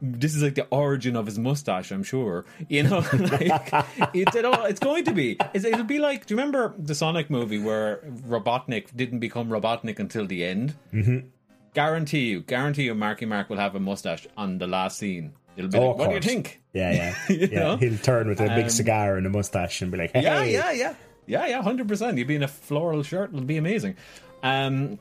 This 0.05 0.35
is 0.35 0.43
like 0.43 0.57
the 0.57 0.67
origin 0.71 1.15
of 1.15 1.27
his 1.27 1.39
mustache, 1.39 1.93
I'm 1.93 2.03
sure. 2.03 2.45
You 2.69 2.83
know, 2.83 2.99
like 3.13 3.71
it's 4.13 4.35
it 4.35 4.45
all, 4.45 4.65
it's 4.65 4.81
going 4.81 5.05
to 5.05 5.13
be. 5.13 5.39
It's, 5.55 5.65
it'll 5.65 5.85
be 5.85 6.01
like. 6.01 6.27
Do 6.27 6.35
you 6.35 6.39
remember 6.39 6.75
the 6.77 6.95
Sonic 6.95 7.31
movie 7.31 7.61
where 7.61 7.99
Robotnik 8.29 8.95
didn't 8.97 9.21
become 9.21 9.49
Robotnik 9.49 10.01
until 10.01 10.27
the 10.27 10.45
end? 10.45 10.75
Mm-hmm. 10.93 11.29
Guarantee 11.75 12.31
you, 12.31 12.41
guarantee 12.41 12.83
you, 12.85 12.95
Marky 12.95 13.27
Mark 13.27 13.49
will 13.49 13.57
have 13.59 13.75
a 13.77 13.81
mustache 13.81 14.27
on 14.37 14.59
the 14.59 14.67
last 14.67 14.99
scene. 14.99 15.33
It'll 15.57 15.71
be 15.71 15.79
Oh, 15.79 15.91
like, 15.91 15.99
what 15.99 16.09
do 16.09 16.15
you 16.17 16.21
think? 16.21 16.61
Yeah, 16.73 16.91
yeah. 16.93 17.15
You 17.29 17.49
yeah. 17.53 17.59
know? 17.61 17.77
He'll 17.77 17.97
turn 17.99 18.29
with 18.29 18.41
a 18.41 18.49
big 18.49 18.65
Um, 18.65 18.71
cigar 18.71 19.17
and 19.17 19.27
a 19.27 19.31
mustache 19.31 19.81
and 19.83 19.91
be 19.93 19.99
like, 19.99 20.11
hey. 20.13 20.23
Yeah, 20.23 20.43
yeah, 20.43 20.73
yeah, 20.73 20.95
yeah, 21.27 21.47
yeah, 21.47 21.63
hundred 21.63 21.87
percent. 21.89 22.19
You'd 22.19 22.27
be 22.27 22.35
in 22.35 22.43
a 22.43 22.49
floral 22.49 23.03
shirt; 23.05 23.31
it'll 23.33 23.45
be 23.45 23.57
amazing. 23.57 23.97
Um, 24.43 24.99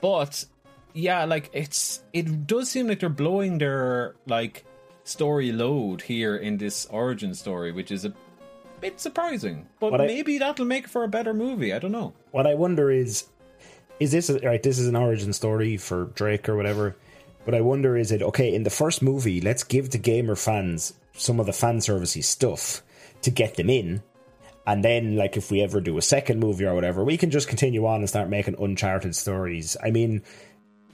but 0.00 0.44
yeah, 0.94 1.24
like 1.24 1.50
it's 1.52 2.02
it 2.12 2.46
does 2.46 2.70
seem 2.70 2.86
like 2.88 3.00
they're 3.00 3.08
blowing 3.10 3.58
their 3.58 4.14
like 4.26 4.64
story 5.04 5.52
load 5.52 6.00
here 6.02 6.36
in 6.36 6.56
this 6.56 6.86
origin 6.86 7.34
story, 7.34 7.72
which 7.72 7.90
is 7.90 8.04
a 8.06 8.14
bit 8.80 9.00
surprising. 9.00 9.66
But 9.80 9.92
What 9.92 10.00
I- 10.00 10.06
maybe 10.06 10.38
that'll 10.38 10.64
make 10.64 10.88
for 10.88 11.04
a 11.04 11.08
better 11.08 11.34
movie. 11.34 11.72
I 11.72 11.78
don't 11.78 11.92
know. 11.92 12.14
What 12.30 12.46
I 12.46 12.54
wonder 12.54 12.90
is, 12.90 13.24
is 14.00 14.12
this 14.12 14.30
a, 14.30 14.38
right? 14.40 14.62
This 14.62 14.78
is 14.78 14.88
an 14.88 14.96
origin 14.96 15.32
story 15.32 15.76
for 15.76 16.06
Drake 16.14 16.48
or 16.48 16.56
whatever. 16.56 16.96
But 17.44 17.54
I 17.54 17.60
wonder, 17.60 17.96
is 17.96 18.10
it 18.10 18.22
okay 18.22 18.54
in 18.54 18.62
the 18.62 18.70
first 18.70 19.02
movie? 19.02 19.42
Let's 19.42 19.64
give 19.64 19.90
the 19.90 19.98
gamer 19.98 20.34
fans 20.36 20.94
some 21.12 21.38
of 21.40 21.44
the 21.46 21.52
fan 21.52 21.78
servicey 21.78 22.24
stuff 22.24 22.82
to 23.20 23.30
get 23.30 23.56
them 23.56 23.68
in, 23.68 24.02
and 24.66 24.82
then 24.82 25.16
like 25.16 25.36
if 25.36 25.50
we 25.50 25.60
ever 25.60 25.80
do 25.82 25.98
a 25.98 26.02
second 26.02 26.40
movie 26.40 26.64
or 26.64 26.74
whatever, 26.74 27.04
we 27.04 27.18
can 27.18 27.30
just 27.30 27.48
continue 27.48 27.84
on 27.86 28.00
and 28.00 28.08
start 28.08 28.30
making 28.30 28.56
uncharted 28.58 29.14
stories. 29.14 29.76
I 29.82 29.90
mean. 29.90 30.22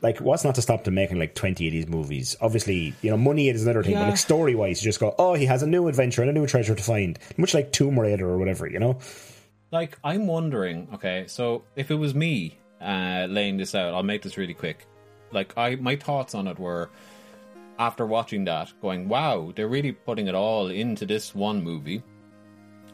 Like, 0.03 0.19
what's 0.19 0.45
not 0.45 0.55
to 0.55 0.63
stop 0.63 0.85
them 0.85 0.95
making 0.95 1.19
like 1.19 1.35
20 1.35 1.67
of 1.67 1.73
these 1.73 1.87
movies? 1.89 2.37
Obviously, 2.41 2.95
you 3.03 3.11
know, 3.11 3.19
money 3.19 3.49
is 3.49 3.63
another 3.63 3.83
thing, 3.83 3.95
but 3.95 4.09
like 4.09 4.17
story 4.17 4.55
wise, 4.55 4.83
you 4.83 4.89
just 4.89 5.01
go, 5.01 5.15
oh, 5.19 5.35
he 5.35 5.45
has 5.47 5.63
a 5.63 5.67
new 5.67 5.89
adventure 5.89 6.23
and 6.23 6.31
a 6.31 6.33
new 6.33 6.47
treasure 6.47 6.75
to 6.75 6.83
find. 6.83 7.19
Much 7.37 7.53
like 7.53 7.71
Tomb 7.73 8.01
Raider 8.01 8.27
or 8.27 8.39
whatever, 8.39 8.67
you 8.67 8.79
know? 8.79 8.99
Like, 9.71 9.99
I'm 10.03 10.27
wondering. 10.27 10.89
Okay, 10.95 11.25
so 11.27 11.65
if 11.77 11.91
it 11.91 11.97
was 11.97 12.15
me 12.15 12.59
uh, 12.81 13.27
laying 13.29 13.57
this 13.57 13.75
out, 13.75 13.95
I'll 13.95 14.03
make 14.03 14.23
this 14.23 14.37
really 14.37 14.55
quick. 14.55 14.87
Like, 15.33 15.57
I 15.57 15.77
my 15.77 15.97
thoughts 15.97 16.35
on 16.35 16.49
it 16.49 16.59
were 16.59 16.91
after 17.79 18.05
watching 18.05 18.45
that, 18.45 18.73
going, 18.83 19.09
"Wow, 19.09 19.53
they're 19.55 19.69
really 19.69 19.93
putting 19.93 20.27
it 20.27 20.35
all 20.35 20.69
into 20.69 21.07
this 21.07 21.35
one 21.35 21.63
movie," 21.63 22.03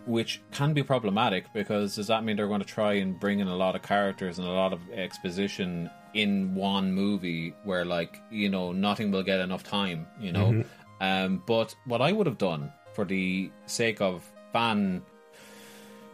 which 0.06 0.40
can 0.52 0.74
be 0.74 0.82
problematic 0.82 1.52
because 1.54 1.96
does 1.96 2.08
that 2.08 2.24
mean 2.24 2.36
they're 2.36 2.46
going 2.46 2.60
to 2.60 2.66
try 2.66 2.94
and 2.94 3.18
bring 3.18 3.40
in 3.40 3.48
a 3.48 3.56
lot 3.56 3.74
of 3.74 3.82
characters 3.82 4.38
and 4.38 4.46
a 4.46 4.50
lot 4.50 4.72
of 4.72 4.80
exposition 4.92 5.90
in 6.16 6.54
one 6.54 6.92
movie 6.92 7.54
where, 7.64 7.84
like, 7.84 8.20
you 8.30 8.48
know, 8.48 8.72
nothing 8.72 9.10
will 9.10 9.22
get 9.22 9.40
enough 9.40 9.62
time, 9.62 10.06
you 10.18 10.32
know? 10.32 10.52
Mhm. 10.52 10.64
Um, 11.00 11.42
but 11.46 11.76
what 11.84 12.00
I 12.00 12.10
would 12.12 12.26
have 12.26 12.38
done 12.38 12.72
for 12.94 13.04
the 13.04 13.50
sake 13.66 14.00
of 14.00 14.24
fan 14.52 15.02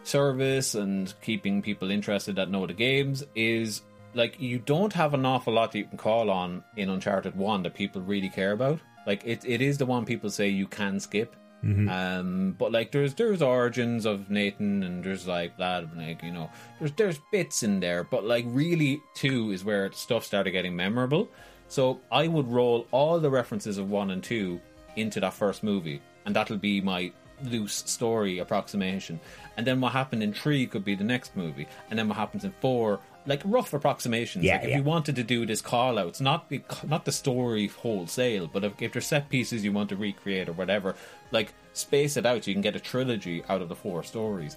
service 0.02 0.74
and 0.74 1.14
keeping 1.22 1.62
people 1.62 1.88
interested 1.90 2.34
that 2.34 2.50
know 2.50 2.66
the 2.66 2.74
games 2.74 3.24
is 3.36 3.82
like 4.14 4.40
you 4.40 4.58
don't 4.58 4.92
have 4.92 5.14
an 5.14 5.24
awful 5.24 5.52
lot 5.52 5.70
that 5.70 5.78
you 5.78 5.84
can 5.84 5.96
call 5.96 6.28
on 6.30 6.64
in 6.76 6.90
Uncharted 6.90 7.36
One 7.36 7.62
that 7.62 7.74
people 7.74 8.02
really 8.02 8.28
care 8.28 8.50
about. 8.50 8.80
Like 9.06 9.22
it, 9.24 9.44
it 9.44 9.62
is 9.62 9.78
the 9.78 9.86
one 9.86 10.04
people 10.04 10.28
say 10.30 10.48
you 10.48 10.66
can 10.66 10.98
skip. 10.98 11.36
Mhm. 11.64 11.88
Um, 11.88 12.56
but 12.58 12.72
like 12.72 12.90
there's 12.90 13.14
there's 13.14 13.40
origins 13.40 14.04
of 14.04 14.30
Nathan 14.30 14.82
and 14.82 15.04
there's 15.04 15.26
like 15.28 15.56
that 15.58 15.96
like 15.96 16.22
you 16.22 16.32
know 16.32 16.50
there's 16.78 16.92
there's 16.92 17.20
bits 17.30 17.62
in 17.62 17.80
there, 17.80 18.02
but 18.04 18.24
like 18.24 18.44
really 18.48 19.00
two 19.14 19.52
is 19.52 19.64
where 19.64 19.90
stuff 19.92 20.24
started 20.24 20.50
getting 20.50 20.74
memorable. 20.74 21.28
So 21.68 22.00
I 22.10 22.26
would 22.26 22.48
roll 22.48 22.86
all 22.90 23.18
the 23.20 23.30
references 23.30 23.78
of 23.78 23.88
one 23.90 24.10
and 24.10 24.22
two 24.22 24.60
into 24.96 25.20
that 25.20 25.34
first 25.34 25.62
movie, 25.62 26.00
and 26.26 26.34
that'll 26.36 26.58
be 26.58 26.80
my 26.80 27.12
loose 27.44 27.82
story 27.86 28.38
approximation. 28.38 29.18
And 29.56 29.66
then 29.66 29.80
what 29.80 29.92
happened 29.92 30.22
in 30.22 30.32
three 30.32 30.66
could 30.66 30.84
be 30.84 30.94
the 30.94 31.04
next 31.04 31.36
movie, 31.36 31.66
and 31.90 31.98
then 31.98 32.08
what 32.08 32.16
happens 32.16 32.44
in 32.44 32.52
four, 32.60 33.00
like 33.26 33.42
rough 33.44 33.72
approximations. 33.72 34.44
Yeah, 34.44 34.54
like 34.54 34.64
if 34.64 34.70
yeah. 34.70 34.76
you 34.78 34.82
wanted 34.82 35.16
to 35.16 35.22
do 35.22 35.46
this 35.46 35.60
call 35.60 35.98
outs, 35.98 36.20
not 36.20 36.48
the 36.48 36.62
not 36.86 37.04
the 37.04 37.12
story 37.12 37.68
wholesale, 37.68 38.46
but 38.46 38.64
if, 38.64 38.80
if 38.80 38.92
there's 38.92 39.06
set 39.06 39.28
pieces 39.28 39.64
you 39.64 39.72
want 39.72 39.88
to 39.90 39.96
recreate 39.96 40.48
or 40.48 40.52
whatever, 40.52 40.94
like 41.30 41.54
space 41.72 42.16
it 42.16 42.26
out, 42.26 42.44
so 42.44 42.50
you 42.50 42.54
can 42.54 42.62
get 42.62 42.76
a 42.76 42.80
trilogy 42.80 43.44
out 43.48 43.62
of 43.62 43.68
the 43.68 43.76
four 43.76 44.02
stories. 44.02 44.56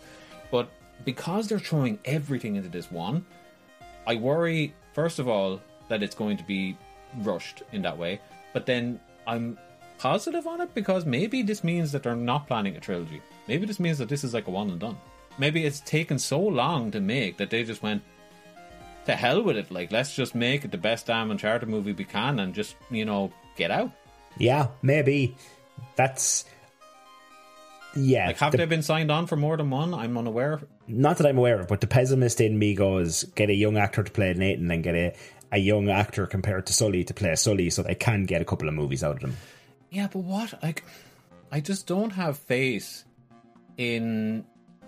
But 0.51 0.69
because 1.03 1.47
they're 1.47 1.59
throwing 1.59 1.99
everything 2.05 2.55
into 2.55 2.69
this 2.69 2.91
one, 2.91 3.25
I 4.07 4.15
worry 4.15 4.73
first 4.93 5.19
of 5.19 5.27
all 5.27 5.61
that 5.89 6.01
it's 6.01 6.15
going 6.15 6.37
to 6.37 6.43
be 6.43 6.77
rushed 7.19 7.63
in 7.71 7.81
that 7.83 7.97
way, 7.97 8.19
but 8.53 8.65
then 8.65 8.99
I'm 9.27 9.57
positive 9.97 10.45
on 10.47 10.61
it 10.61 10.73
because 10.73 11.05
maybe 11.05 11.41
this 11.41 11.63
means 11.63 11.91
that 11.91 12.03
they're 12.03 12.15
not 12.15 12.47
planning 12.47 12.75
a 12.75 12.79
trilogy. 12.79 13.21
Maybe 13.47 13.65
this 13.65 13.79
means 13.79 13.97
that 13.99 14.09
this 14.09 14.23
is 14.23 14.33
like 14.33 14.47
a 14.47 14.51
one 14.51 14.69
and 14.69 14.79
done. 14.79 14.97
Maybe 15.37 15.65
it's 15.65 15.81
taken 15.81 16.17
so 16.17 16.39
long 16.39 16.91
to 16.91 16.99
make 16.99 17.37
that 17.37 17.49
they 17.49 17.63
just 17.63 17.83
went 17.83 18.01
to 19.05 19.15
hell 19.15 19.41
with 19.43 19.57
it. 19.57 19.71
Like 19.71 19.91
let's 19.91 20.15
just 20.15 20.35
make 20.35 20.65
it 20.65 20.71
the 20.71 20.77
best 20.77 21.07
damn 21.07 21.31
Uncharted 21.31 21.69
movie 21.69 21.93
we 21.93 22.03
can 22.05 22.39
and 22.39 22.53
just 22.53 22.75
you 22.89 23.05
know 23.05 23.31
get 23.55 23.71
out. 23.71 23.91
Yeah, 24.37 24.67
maybe. 24.81 25.35
That's. 25.95 26.45
Yeah. 27.95 28.27
Like 28.27 28.37
have 28.39 28.51
the- 28.51 28.57
they 28.57 28.65
been 28.65 28.81
signed 28.83 29.09
on 29.11 29.25
for 29.27 29.35
more 29.37 29.55
than 29.57 29.69
one? 29.69 29.93
I'm 29.93 30.17
unaware. 30.17 30.59
not 30.87 31.17
that 31.17 31.27
I'm 31.27 31.37
aware 31.37 31.61
of, 31.61 31.67
but 31.67 31.79
the 31.81 31.87
pessimist 31.87 32.41
in 32.41 32.59
me 32.59 32.75
goes 32.75 33.23
get 33.35 33.49
a 33.49 33.53
young 33.53 33.77
actor 33.77 34.03
to 34.03 34.11
play 34.11 34.33
Nathan 34.33 34.69
and 34.69 34.83
get 34.83 34.95
a, 34.95 35.13
a 35.53 35.57
young 35.57 35.89
actor 35.89 36.25
compared 36.27 36.65
to 36.67 36.73
Sully 36.73 37.03
to 37.05 37.13
play 37.13 37.33
Sully 37.35 37.69
so 37.69 37.83
they 37.83 37.95
can 37.95 38.25
get 38.25 38.41
a 38.41 38.45
couple 38.45 38.67
of 38.67 38.73
movies 38.73 39.03
out 39.03 39.15
of 39.15 39.21
them. 39.21 39.37
Yeah, 39.89 40.07
but 40.11 40.19
what? 40.19 40.61
Like, 40.61 40.83
I 41.53 41.61
just 41.61 41.87
don't 41.87 42.09
have 42.11 42.37
faith 42.37 43.05
in 43.77 44.45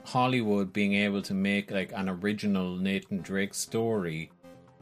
Hollywood 0.08 0.72
being 0.72 0.94
able 0.94 1.22
to 1.24 1.34
make 1.34 1.70
like 1.70 1.92
an 1.94 2.08
original 2.08 2.78
Nathan 2.78 3.22
Drake 3.22 3.54
story 3.54 4.32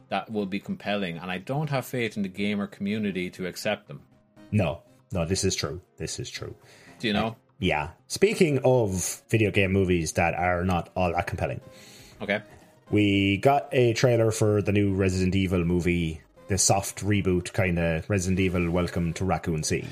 that 0.08 0.30
will 0.30 0.46
be 0.46 0.60
compelling, 0.60 1.18
and 1.18 1.30
I 1.30 1.38
don't 1.38 1.68
have 1.70 1.84
faith 1.84 2.16
in 2.16 2.22
the 2.22 2.28
gamer 2.28 2.68
community 2.68 3.28
to 3.30 3.46
accept 3.46 3.88
them. 3.88 4.02
No, 4.52 4.82
no, 5.12 5.24
this 5.24 5.42
is 5.42 5.56
true. 5.56 5.80
This 5.96 6.20
is 6.20 6.30
true. 6.30 6.54
Do 7.00 7.08
you 7.08 7.12
know? 7.12 7.26
Uh, 7.26 7.34
yeah. 7.58 7.88
Speaking 8.06 8.60
of 8.64 9.22
video 9.28 9.50
game 9.50 9.72
movies 9.72 10.12
that 10.12 10.34
are 10.34 10.64
not 10.64 10.90
all 10.94 11.12
that 11.12 11.26
compelling, 11.26 11.60
Okay. 12.22 12.40
we 12.90 13.38
got 13.38 13.68
a 13.72 13.94
trailer 13.94 14.30
for 14.30 14.62
the 14.62 14.70
new 14.72 14.94
Resident 14.94 15.34
Evil 15.34 15.64
movie, 15.64 16.20
the 16.46 16.56
soft 16.56 17.04
reboot 17.04 17.52
kind 17.52 17.80
of 17.80 18.08
Resident 18.08 18.38
Evil 18.38 18.70
Welcome 18.70 19.12
to 19.14 19.24
Raccoon 19.24 19.64
City. 19.64 19.88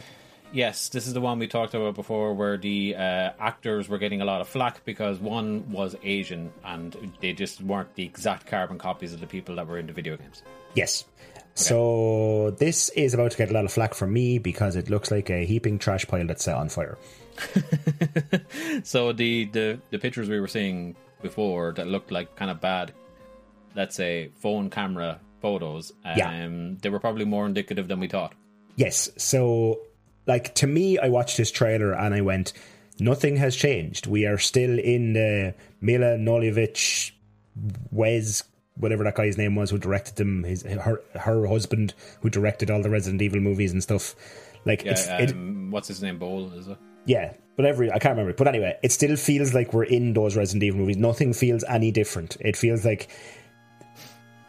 Yes, 0.55 0.88
this 0.88 1.09
is 1.09 1.14
the 1.14 1.20
one 1.20 1.40
we 1.40 1.48
talked 1.48 1.74
about 1.74 1.96
before, 1.96 2.32
where 2.32 2.57
the 2.57 2.94
uh, 2.96 3.30
actors 3.40 3.88
were 3.88 3.98
getting 3.98 4.20
a 4.20 4.24
lot 4.24 4.40
of 4.40 4.48
flack 4.48 4.84
because 4.84 5.18
one 5.18 5.68
was 5.70 5.96
Asian 6.05 6.52
and 6.64 6.96
they 7.20 7.32
just 7.32 7.61
weren't 7.61 7.92
the 7.96 8.05
exact 8.05 8.46
carbon 8.46 8.78
copies 8.78 9.12
of 9.12 9.18
the 9.20 9.26
people 9.26 9.57
that 9.57 9.66
were 9.66 9.78
in 9.78 9.86
the 9.88 9.92
video 9.92 10.16
games. 10.16 10.44
Yes. 10.74 11.05
So 11.57 12.50
this 12.59 12.88
is 12.90 13.14
about 13.14 13.32
to 13.32 13.36
get 13.36 13.50
a 13.50 13.52
lot 13.52 13.64
of 13.64 13.72
flack 13.72 13.94
from 13.94 14.12
me 14.12 14.38
because 14.38 14.76
it 14.76 14.88
looks 14.88 15.11
like 15.11 15.28
a 15.28 15.44
heaping 15.44 15.78
trash 15.78 16.07
pile 16.07 16.26
that's 16.26 16.44
set 16.44 16.57
on 16.57 16.68
fire. 16.68 16.98
So 18.84 19.12
the, 19.12 19.46
the 19.46 19.80
the 19.90 19.98
pictures 19.98 20.28
we 20.28 20.38
were 20.40 20.48
seeing 20.48 20.94
before 21.22 21.72
that 21.72 21.86
looked 21.88 22.11
like 22.12 22.36
kind 22.36 22.50
of 22.50 22.61
bad, 22.61 22.92
let's 23.74 23.96
say 23.96 24.30
phone 24.40 24.70
camera 24.70 25.20
photos, 25.40 25.92
um, 26.05 26.16
Yeah. 26.16 26.48
they 26.80 26.90
were 26.90 27.00
probably 27.00 27.24
more 27.24 27.46
indicative 27.46 27.88
than 27.88 27.98
we 28.00 28.09
thought. 28.09 28.34
Yes. 28.76 29.11
So, 29.16 29.80
like, 30.27 30.55
to 30.57 30.66
me, 30.66 30.99
I 30.99 31.09
watched 31.09 31.37
this 31.37 31.51
trailer 31.51 31.93
and 31.93 32.14
I 32.14 32.20
went, 32.20 32.53
nothing 32.99 33.37
has 33.37 33.57
changed. 33.57 34.07
We 34.07 34.27
are 34.27 34.39
still 34.39 34.79
in 34.79 35.12
the 35.12 35.55
Mila 35.81 36.16
Jovovich, 36.18 37.12
Wes 37.91 38.43
whatever 38.77 39.05
that 39.05 39.14
guy's 39.14 39.39
name 39.39 39.55
was 39.55 39.70
who 39.70 39.79
directed 39.79 40.16
them, 40.16 40.45
his 40.45 40.62
her 40.62 41.03
her 41.14 41.47
husband 41.47 41.95
who 42.20 42.31
directed 42.31 42.70
all 42.70 42.83
the 42.83 42.91
Resident 42.91 43.22
Evil 43.22 43.41
movies 43.41 43.72
and 43.72 43.83
stuff. 43.83 44.14
Like 44.64 44.85
Yeah, 44.85 44.93
it's 44.93 45.07
it, 45.07 45.33
um, 45.33 45.70
what's 45.70 45.89
his 45.89 46.03
name? 46.03 46.18
Bowl 46.18 46.53
is 46.53 46.68
it? 46.68 46.79
yeah, 47.07 47.35
whatever. 47.57 47.85
I 47.85 47.99
can't 47.99 48.16
remember. 48.16 48.33
But 48.33 48.49
anyway, 48.49 48.77
it 48.83 48.93
still 48.93 49.16
feels 49.16 49.55
like 49.55 49.72
we're 49.72 49.85
in 49.85 50.14
those 50.14 50.37
Resident 50.37 50.64
Evil 50.64 50.81
movies. 50.81 50.97
Nothing 50.97 51.33
feels 51.33 51.64
any 51.68 51.91
different. 51.91 52.37
It 52.41 52.57
feels 52.57 52.85
like 52.85 53.09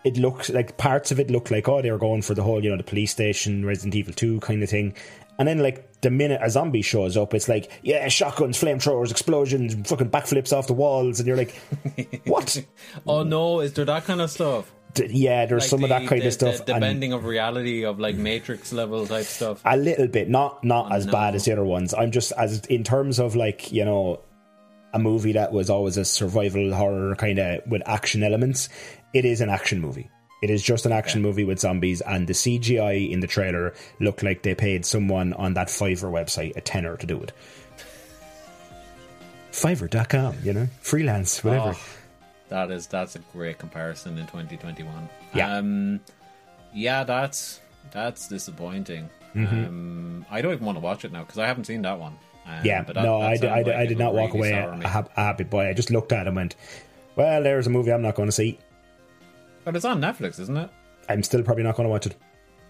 it 0.04 0.18
looks 0.18 0.50
like 0.50 0.78
parts 0.78 1.12
of 1.12 1.20
it 1.20 1.32
look 1.32 1.50
like 1.50 1.68
oh 1.68 1.82
they 1.82 1.92
were 1.92 1.98
going 1.98 2.22
for 2.22 2.36
the 2.36 2.44
whole 2.44 2.64
you 2.64 2.70
know 2.70 2.78
the 2.78 2.84
police 2.84 3.12
station 3.12 3.66
Resident 3.66 3.96
Evil 3.96 4.14
Two 4.14 4.40
kind 4.40 4.64
of 4.64 4.70
thing, 4.70 4.96
and 5.38 5.48
then 5.48 5.60
like 5.60 6.02
the 6.02 6.10
minute 6.12 6.40
a 6.44 6.50
zombie 6.50 6.82
shows 6.82 7.18
up, 7.18 7.34
it's 7.34 7.50
like 7.50 7.72
yeah 7.84 8.08
shotguns, 8.08 8.60
flamethrowers, 8.60 9.12
explosions, 9.12 9.76
fucking 9.90 10.10
backflips 10.10 10.52
off 10.56 10.68
the 10.68 10.74
walls, 10.74 11.20
and 11.20 11.28
you're 11.28 11.38
like 11.38 11.56
what? 12.26 12.64
Oh 13.08 13.24
no, 13.24 13.60
is 13.62 13.74
there 13.74 13.86
that 13.86 14.06
kind 14.06 14.22
of 14.22 14.30
stuff? 14.32 14.72
D- 14.94 15.08
yeah, 15.10 15.46
there's 15.46 15.64
Like 15.64 15.70
some 15.70 15.84
of 15.84 15.90
that 15.90 16.08
kind 16.08 16.22
the- 16.22 16.28
of 16.28 16.34
stuff. 16.34 16.58
The, 16.60 16.64
the 16.66 16.74
and- 16.76 16.82
bending 16.82 17.12
of 17.12 17.26
reality 17.26 17.84
of 17.84 18.00
like 18.00 18.16
Matrix 18.16 18.72
level 18.72 19.06
type 19.06 19.26
stuff. 19.26 19.62
a 19.66 19.76
little 19.76 20.08
bit 20.08 20.30
not 20.30 20.64
not 20.64 20.94
as 20.94 21.06
no. 21.06 21.12
bad 21.12 21.36
as 21.36 21.44
the 21.46 21.52
other 21.52 21.66
ones 21.66 21.94
i'm 21.94 22.12
just 22.12 22.32
as 22.38 22.66
in 22.68 22.84
terms 22.86 23.20
of 23.20 23.36
like 23.36 23.72
you 23.74 23.84
know 23.84 24.22
a 24.94 25.00
movie 25.00 25.34
that 25.34 25.52
was 25.52 25.70
always 25.70 25.98
a 25.98 26.06
survival 26.06 26.74
horror 26.74 27.14
kind 27.18 27.40
of 27.40 27.60
with 27.68 27.82
action 27.86 28.24
elements 28.24 28.70
it 29.14 29.26
is 29.26 29.42
an 29.42 29.50
action 29.50 29.82
movie 29.82 30.10
it 30.46 30.50
is 30.50 30.62
just 30.72 30.86
an 30.86 30.92
action 30.92 31.22
movie 31.22 31.44
with 31.50 31.60
zombies 31.60 32.02
and 32.02 32.28
the 32.28 32.34
cgi 32.42 33.10
in 33.12 33.20
the 33.20 33.28
trailer 33.36 33.74
looked 34.00 34.22
like 34.24 34.42
they 34.44 34.54
paid 34.56 34.86
someone 34.86 35.34
on 35.34 35.54
that 35.56 35.68
fiverr 35.68 36.12
website 36.20 36.56
a 36.56 36.62
tenner 36.62 36.96
to 36.98 37.06
do 37.08 37.18
it 37.26 37.32
fiverr.com 39.52 40.36
you 40.44 40.54
know 40.54 40.68
freelance 40.82 41.44
whatever 41.44 41.72
Oh, 41.76 41.80
that 42.50 42.70
is 42.72 42.86
that's 42.88 43.16
a 43.16 43.20
great 43.34 43.58
comparison 43.58 44.20
in 44.20 44.28
2021. 44.28 45.10
Yeah. 45.34 45.58
Um, 45.58 46.00
yeah, 46.74 47.04
that's 47.04 47.60
that's 47.92 48.28
disappointing. 48.28 49.10
Mhm. 49.36 49.68
Um, 49.68 50.26
I 50.30 50.42
don't 50.44 50.54
even 50.54 50.64
want 50.66 50.76
to 50.78 50.80
watch 50.80 51.06
it 51.06 51.12
now 51.12 51.22
because 51.24 51.40
I 51.40 51.48
haven't 51.48 51.64
seen 51.66 51.82
that 51.82 52.00
one. 52.00 52.14
Um, 52.46 52.60
yeah 52.64 52.84
but 52.84 52.94
that- 52.94 53.04
no 53.04 53.20
that 53.22 53.28
I, 53.32 53.38
did- 53.38 53.50
I, 53.50 53.58
did- 53.64 53.68
like 53.68 53.76
I 53.78 53.86
did 53.88 53.98
not 53.98 54.14
walk 54.14 54.34
really 54.34 54.52
away 54.52 54.62
sour 54.64 54.78
me. 54.78 54.86
a, 54.86 54.88
hap- 54.88 55.18
a 55.18 55.22
happy 55.22 55.44
boy 55.44 55.68
i 55.70 55.74
just 55.74 55.90
looked 55.90 56.12
at 56.12 56.22
it 56.22 56.28
and 56.28 56.36
went 56.36 56.56
well 57.16 57.42
there's 57.42 57.66
a 57.66 57.72
movie 57.72 57.92
i'm 57.92 58.04
not 58.04 58.14
going 58.14 58.28
to 58.28 58.32
see 58.32 58.60
But 59.66 59.76
it's 59.76 59.84
on 59.86 60.00
Netflix, 60.00 60.40
isn't 60.40 60.56
it? 60.58 60.70
i'm 61.08 61.22
still 61.22 61.44
probably 61.44 61.62
not 61.64 61.76
going 61.76 61.86
to 61.86 61.90
watch 61.92 62.08
it 62.08 62.16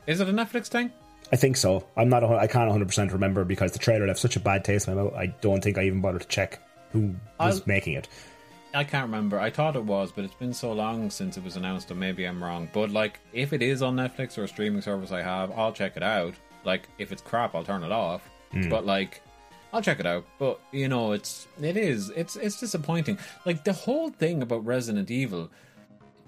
Is 0.08 0.20
it 0.20 0.28
a 0.28 0.34
Netflix 0.34 0.68
thing? 0.68 0.92
I 1.32 1.38
think 1.38 1.56
so. 1.58 1.88
I'm 1.98 2.10
not. 2.10 2.24
a 2.24 2.28
I 2.28 2.48
can't 2.48 2.68
100 2.68 2.88
percent 2.88 3.12
remember 3.12 3.44
because 3.46 3.72
the 3.72 3.80
trailer 3.80 4.06
left 4.08 4.20
such 4.20 4.36
a 4.36 4.40
bad 4.40 4.64
taste 4.66 4.88
in 4.88 4.96
my 4.96 5.04
mouth. 5.04 5.14
I 5.14 5.28
don't 5.42 5.64
think 5.64 5.78
I 5.78 5.84
even 5.84 6.02
bothered 6.02 6.22
to 6.22 6.28
check 6.28 6.60
who 6.92 7.16
was 7.40 7.60
I'll- 7.60 7.64
making 7.66 7.94
it. 7.94 8.08
I 8.74 8.84
can't 8.84 9.06
remember. 9.06 9.40
I 9.40 9.50
thought 9.52 9.78
it 9.78 9.86
was, 9.86 10.12
but 10.12 10.26
it's 10.26 10.36
been 10.36 10.54
so 10.54 10.74
long 10.74 11.10
since 11.10 11.38
it 11.38 11.44
was 11.46 11.56
announced, 11.56 11.90
or 11.92 11.96
maybe 11.96 12.26
I'm 12.26 12.44
wrong. 12.44 12.68
But 12.74 12.90
like, 12.92 13.22
if 13.32 13.54
it 13.54 13.62
is 13.62 13.82
on 13.82 13.96
Netflix 13.96 14.38
or 14.38 14.44
a 14.44 14.48
streaming 14.50 14.82
service 14.82 15.12
I 15.14 15.22
have, 15.22 15.50
I'll 15.52 15.72
check 15.72 15.96
it 15.96 16.04
out. 16.04 16.34
Like, 16.66 16.90
if 16.98 17.14
it's 17.14 17.22
crap, 17.22 17.56
I'll 17.56 17.64
turn 17.64 17.84
it 17.86 17.92
off. 17.94 18.22
Mm. 18.54 18.70
But 18.70 18.86
like, 18.86 19.22
I'll 19.72 19.82
check 19.82 20.02
it 20.02 20.06
out. 20.06 20.26
But 20.40 20.60
you 20.74 20.90
know, 20.90 21.14
it's 21.14 21.48
it 21.62 21.78
is 21.78 22.10
it's 22.18 22.36
it's 22.36 22.60
disappointing. 22.60 23.18
Like 23.46 23.64
the 23.64 23.74
whole 23.74 24.10
thing 24.10 24.42
about 24.42 24.66
Resident 24.66 25.10
Evil, 25.10 25.50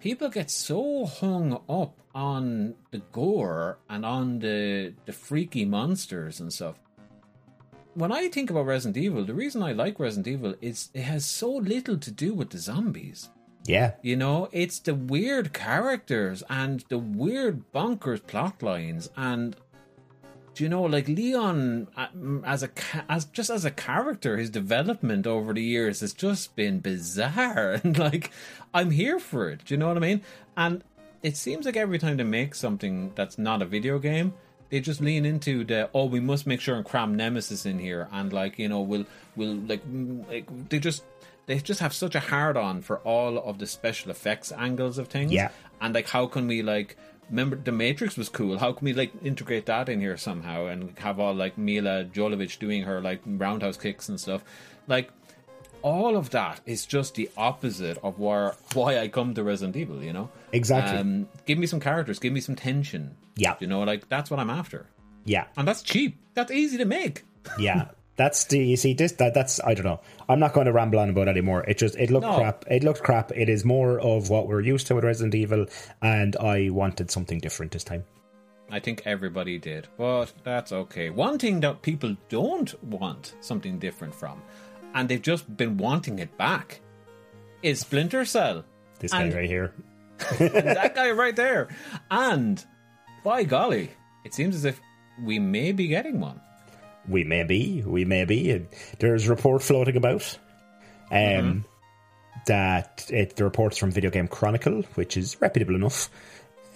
people 0.08 0.30
get 0.30 0.49
so 0.49 1.05
hung 1.05 1.51
up 1.68 1.93
on 2.16 2.74
the 2.91 2.99
gore 3.12 3.78
and 3.89 4.05
on 4.05 4.39
the 4.39 4.93
the 5.05 5.12
freaky 5.12 5.66
monsters 5.66 6.39
and 6.39 6.53
stuff 6.53 6.80
when 7.93 8.12
I 8.12 8.30
think 8.30 8.49
about 8.49 8.68
Resident 8.68 8.95
Evil, 8.95 9.26
the 9.26 9.34
reason 9.34 9.64
I 9.64 9.72
like 9.74 9.99
Resident 9.99 10.28
Evil 10.28 10.53
is 10.62 10.89
it 10.93 11.01
has 11.01 11.26
so 11.26 11.49
little 11.51 11.97
to 11.97 12.12
do 12.12 12.34
with 12.34 12.51
the 12.51 12.60
zombies. 12.60 13.30
Yeah, 13.66 13.93
You 14.03 14.16
know, 14.16 14.47
it's 14.51 14.80
the 14.80 14.93
weird 14.93 15.51
characters 15.51 16.43
and 16.47 16.86
the 16.89 16.99
weird 16.99 17.55
bonkers 17.74 18.26
plot 18.26 18.64
lines 18.64 19.10
and 19.18 19.55
do 20.58 20.64
you 20.64 20.70
know 20.70 20.82
like 20.82 21.08
Leon 21.08 21.88
uh, 21.95 22.08
as 22.43 22.64
a 22.64 22.70
as 23.08 23.26
just 23.26 23.51
as 23.51 23.64
a 23.64 23.70
character 23.70 24.38
his 24.38 24.49
development 24.49 25.28
over 25.28 25.53
the 25.53 25.62
years 25.62 25.99
has 25.99 26.14
just 26.14 26.55
been 26.55 26.80
bizarre 26.80 27.74
and 27.84 27.97
like 27.97 28.32
I'm 28.74 28.89
here 28.89 29.20
for 29.20 29.49
it. 29.49 29.66
Do 29.66 29.76
you 29.76 29.78
know 29.78 29.88
what 29.88 29.97
I 29.97 29.99
mean? 29.99 30.22
And 30.55 30.84
it 31.22 31.38
seems 31.38 31.68
like 31.68 31.78
every 31.78 31.99
time 31.99 32.18
they 32.18 32.24
make 32.24 32.55
something 32.55 33.12
that's 33.14 33.38
not 33.38 33.62
a 33.62 33.66
video 33.66 33.99
game, 33.99 34.34
they 34.70 34.80
just 34.80 34.99
lean 34.99 35.26
into 35.26 35.64
the 35.64 35.91
oh 35.93 36.05
we 36.05 36.20
must 36.20 36.47
make 36.47 36.60
sure 36.60 36.76
and 36.76 36.84
cram 36.84 37.16
Nemesis 37.16 37.68
in 37.68 37.78
here 37.78 38.08
and 38.12 38.34
like 38.34 38.58
you 38.58 38.68
know 38.68 38.82
we'll 38.82 39.05
we'll 39.36 39.58
like, 39.58 39.84
like 40.28 40.70
they 40.70 40.80
just 40.80 41.03
they 41.45 41.60
just 41.60 41.82
have 41.82 41.93
such 41.93 42.16
a 42.16 42.20
hard 42.20 42.58
on 42.58 42.82
for 42.82 42.97
all 42.99 43.38
of 43.38 43.60
the 43.60 43.68
special 43.68 44.10
effects 44.10 44.51
angles 44.51 44.97
of 44.97 45.08
things. 45.08 45.32
Yeah. 45.32 45.49
And 45.80 45.93
like 45.93 46.10
how 46.10 46.26
can 46.26 46.47
we 46.47 46.64
like 46.64 46.97
remember 47.30 47.56
the 47.56 47.72
Matrix 47.72 48.18
was 48.18 48.30
cool. 48.30 48.58
How 48.60 48.72
can 48.74 48.86
we 48.86 48.94
like 48.94 49.12
integrate 49.24 49.66
that 49.68 49.90
in 49.90 50.00
here 50.00 50.18
somehow 50.18 50.66
and 50.68 50.98
have 51.00 51.20
all 51.20 51.34
like 51.34 51.58
Mila 51.58 52.06
Jovovich 52.06 52.60
doing 52.60 52.84
her 52.84 53.02
like 53.02 53.22
roundhouse 53.26 53.78
kicks 53.78 54.10
and 54.10 54.20
stuff? 54.20 54.44
Like 54.88 55.12
all 55.82 56.18
of 56.18 56.32
that 56.32 56.60
is 56.66 56.86
just 56.86 57.16
the 57.16 57.30
opposite 57.38 57.98
of 58.04 58.20
where 58.20 58.56
why 58.74 59.00
I 59.00 59.08
come 59.08 59.34
to 59.36 59.44
Resident 59.44 59.76
Evil, 59.76 60.04
you 60.04 60.14
know? 60.14 60.30
Exactly. 60.52 60.98
Um, 60.98 61.28
give 61.46 61.58
me 61.58 61.68
some 61.68 61.80
characters, 61.80 62.20
give 62.20 62.34
me 62.34 62.42
some 62.42 62.56
tension. 62.56 63.16
Yeah. 63.36 63.56
You 63.60 63.68
know, 63.68 63.82
like 63.84 64.10
that's 64.10 64.30
what 64.32 64.40
I'm 64.40 64.50
after. 64.50 64.88
yeah, 65.26 65.46
And 65.56 65.68
that's 65.68 65.84
cheap. 65.84 66.18
That's 66.34 66.52
easy 66.52 66.78
to 66.78 66.86
make. 66.86 67.24
yeah. 67.60 67.90
That's 68.18 68.45
the 68.45 68.57
you 68.59 68.78
see 68.78 68.93
this 68.93 69.11
that 69.13 69.34
that's 69.34 69.59
I 69.63 69.74
don't 69.76 69.86
know. 69.86 69.99
I'm 70.28 70.39
not 70.39 70.53
going 70.53 70.65
to 70.65 70.74
ramble 70.74 70.99
on 70.99 71.09
about 71.09 71.28
it 71.28 71.32
anymore. 71.32 71.63
It 71.68 71.78
just 71.78 71.95
it 71.97 72.09
looked 72.09 72.26
No. 72.26 72.36
crap. 72.38 72.65
It 72.70 72.84
looked 72.84 73.03
crap. 73.03 73.32
It 73.32 73.47
is 73.47 73.63
more 73.63 73.99
of 73.99 74.30
what 74.30 74.47
we're 74.47 74.61
used 74.61 74.88
to 74.88 74.95
with 74.95 75.03
Resident 75.03 75.36
Evil, 75.36 75.68
and 76.01 76.36
I 76.38 76.70
wanted 76.70 77.11
something 77.11 77.39
different 77.39 77.72
this 77.72 77.84
time. 77.84 78.03
I 78.70 78.80
think 78.80 79.03
everybody 79.05 79.57
did, 79.59 79.88
but 79.97 80.34
that's 80.43 80.72
okay. 80.74 81.09
One 81.09 81.38
thing 81.39 81.61
that 81.61 81.84
people 81.84 82.18
don't 82.28 82.84
want 82.84 83.34
something 83.39 83.80
different 83.80 84.13
from, 84.13 84.41
and 84.93 85.07
they've 85.07 85.22
just 85.22 85.55
been 85.55 85.78
wanting 85.78 86.20
it 86.20 86.36
back, 86.38 86.82
is 87.63 87.80
Splinter 87.82 88.26
Cell. 88.26 88.65
This 88.99 89.11
guy 89.13 89.30
right 89.32 89.47
here. 89.49 89.74
that 90.39 90.95
guy 90.95 91.11
right 91.11 91.36
there. 91.36 91.68
And 92.11 92.65
by 93.24 93.43
golly, 93.43 93.91
it 94.26 94.34
seems 94.34 94.55
as 94.55 94.65
if 94.65 94.82
we 95.24 95.38
may 95.39 95.72
be 95.72 95.88
getting 95.88 96.20
one. 96.20 96.41
We 97.08 97.24
may 97.24 97.43
be, 97.43 97.84
we 97.86 98.05
may 98.05 98.26
be. 98.26 98.51
And 98.51 98.68
There's 98.99 99.28
a 99.28 99.30
report 99.30 99.62
floating 99.64 99.95
about 99.97 100.38
um, 101.12 101.18
Mm-hmm. 101.18 101.60
that 102.47 103.05
it, 103.10 103.36
the 103.36 103.43
reports 103.43 103.78
from 103.78 103.91
Video 103.91 104.10
Game 104.10 104.28
Chronicle, 104.28 104.84
which 104.95 105.16
is 105.18 105.39
reputable 105.41 105.76
enough. 105.76 106.10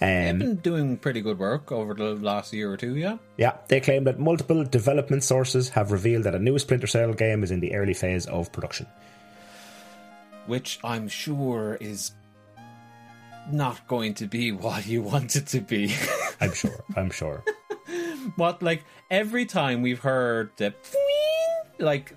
They've 0.00 0.32
Um, 0.32 0.38
been 0.38 0.56
doing 0.56 0.96
pretty 0.96 1.20
good 1.20 1.38
work 1.38 1.70
over 1.70 1.94
the 1.94 2.14
last 2.14 2.52
year 2.52 2.72
or 2.72 2.76
two, 2.76 2.96
yeah. 2.96 3.18
yeah, 3.36 3.58
they 3.68 3.80
claim 3.80 4.04
that 4.04 4.18
multiple 4.18 4.64
development 4.64 5.22
sources 5.22 5.68
have 5.70 5.92
revealed 5.92 6.24
that 6.24 6.34
a 6.34 6.38
new 6.40 6.58
Splinter 6.58 6.88
Cell 6.88 7.12
game 7.12 7.44
is 7.44 7.50
in 7.52 7.60
the 7.60 7.74
early 7.74 7.94
phase 7.94 8.26
of 8.26 8.50
production. 8.52 8.86
Which 10.46 10.80
I'm 10.82 11.06
sure 11.08 11.76
is 11.80 12.10
not 13.52 13.86
going 13.86 14.14
to 14.14 14.26
be 14.26 14.50
what 14.64 14.86
you 14.86 15.02
want 15.02 15.36
it 15.36 15.46
to 15.48 15.60
be. 15.60 15.94
I'm 16.40 16.52
sure. 16.52 16.82
I'm 16.96 17.10
sure. 17.10 17.44
what 18.36 18.62
like 18.62 18.84
every 19.10 19.46
time 19.46 19.82
we've 19.82 20.00
heard 20.00 20.50
the 20.56 20.74
like 21.78 22.14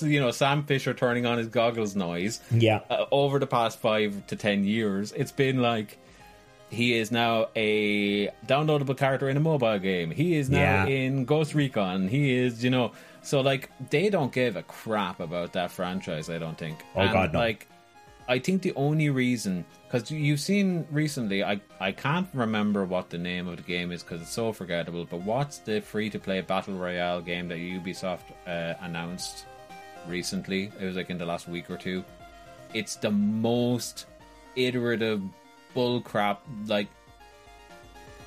you 0.00 0.20
know 0.20 0.30
Sam 0.30 0.64
Fisher 0.64 0.94
turning 0.94 1.26
on 1.26 1.38
his 1.38 1.48
goggles 1.48 1.94
noise 1.94 2.40
Yeah. 2.50 2.80
uh, 2.90 3.06
over 3.10 3.38
the 3.38 3.46
past 3.46 3.78
five 3.80 4.26
to 4.28 4.36
ten 4.36 4.64
years, 4.64 5.12
it's 5.12 5.32
been 5.32 5.60
like 5.60 5.98
he 6.70 6.96
is 6.98 7.12
now 7.12 7.48
a 7.54 8.28
downloadable 8.46 8.96
character 8.96 9.28
in 9.28 9.36
a 9.36 9.40
mobile 9.40 9.78
game. 9.78 10.10
He 10.10 10.34
is 10.36 10.50
now 10.50 10.58
Yeah. 10.58 10.86
in 10.86 11.24
Ghost 11.24 11.54
Recon. 11.54 12.08
He 12.08 12.34
is, 12.36 12.64
you 12.64 12.70
know, 12.70 12.92
so 13.22 13.40
like 13.42 13.70
they 13.90 14.08
don't 14.10 14.32
give 14.32 14.56
a 14.56 14.62
crap 14.62 15.20
about 15.20 15.52
that 15.52 15.70
franchise. 15.70 16.28
I 16.30 16.38
don't 16.38 16.58
think. 16.58 16.78
Oh, 16.96 17.06
God, 17.12 17.32
no. 17.32 17.38
Like, 17.38 17.68
I 18.26 18.38
think 18.38 18.62
the 18.62 18.72
only 18.74 19.10
reason 19.10 19.64
because 19.86 20.10
you've 20.10 20.40
seen 20.40 20.86
recently, 20.90 21.44
I 21.44 21.60
I 21.78 21.92
can't 21.92 22.28
remember 22.32 22.84
what 22.84 23.10
the 23.10 23.18
name 23.18 23.48
of 23.48 23.56
the 23.58 23.62
game 23.62 23.92
is 23.92 24.02
because 24.02 24.22
it's 24.22 24.32
so 24.32 24.52
forgettable. 24.52 25.04
But 25.04 25.20
what's 25.22 25.58
the 25.58 25.80
free 25.80 26.10
to 26.10 26.18
play 26.18 26.40
battle 26.40 26.74
royale 26.74 27.20
game 27.20 27.48
that 27.48 27.58
Ubisoft 27.58 28.32
uh, 28.46 28.74
announced 28.80 29.46
recently? 30.08 30.72
It 30.80 30.84
was 30.84 30.96
like 30.96 31.10
in 31.10 31.18
the 31.18 31.26
last 31.26 31.48
week 31.48 31.70
or 31.70 31.76
two. 31.76 32.04
It's 32.72 32.96
the 32.96 33.10
most 33.10 34.06
iterative 34.56 35.22
bullcrap 35.76 36.38
like 36.66 36.88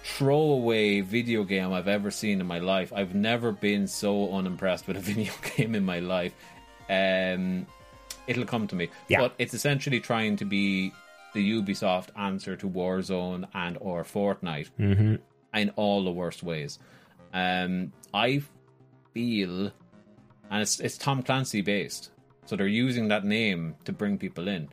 throwaway 0.04 1.02
video 1.02 1.44
game 1.44 1.74
I've 1.74 1.88
ever 1.88 2.12
seen 2.12 2.40
in 2.40 2.48
my 2.48 2.60
life. 2.60 2.94
I've 2.94 3.14
never 3.14 3.52
been 3.52 3.88
so 3.88 4.34
unimpressed 4.34 4.88
with 4.88 4.98
a 4.98 5.00
video 5.12 5.34
game 5.56 5.76
in 5.76 5.84
my 5.84 6.00
life. 6.00 6.34
Um, 6.90 7.68
it'll 8.28 8.46
come 8.46 8.68
to 8.68 8.76
me. 8.76 8.90
Yeah. 9.08 9.20
But 9.22 9.34
it's 9.38 9.54
essentially 9.54 10.00
trying 10.00 10.36
to 10.38 10.46
be 10.46 10.94
the 11.34 11.52
Ubisoft 11.62 12.08
answer 12.18 12.56
to 12.56 12.70
Warzone 12.70 13.48
and 13.54 13.78
or 13.82 14.04
Fortnite 14.04 14.70
hmm 14.78 15.16
in 15.54 15.70
all 15.76 16.04
the 16.04 16.12
worst 16.12 16.44
ways. 16.44 16.78
Um, 17.34 17.92
I 18.14 18.42
feel, 19.14 19.72
and 20.50 20.62
it's 20.62 20.80
it's 20.80 20.98
Tom 20.98 21.24
Clancy 21.24 21.62
based, 21.62 22.12
so 22.46 22.56
they're 22.56 22.68
using 22.68 23.08
that 23.10 23.26
name 23.26 23.76
to 23.86 23.92
bring 23.92 24.18
people 24.18 24.48
in. 24.48 24.70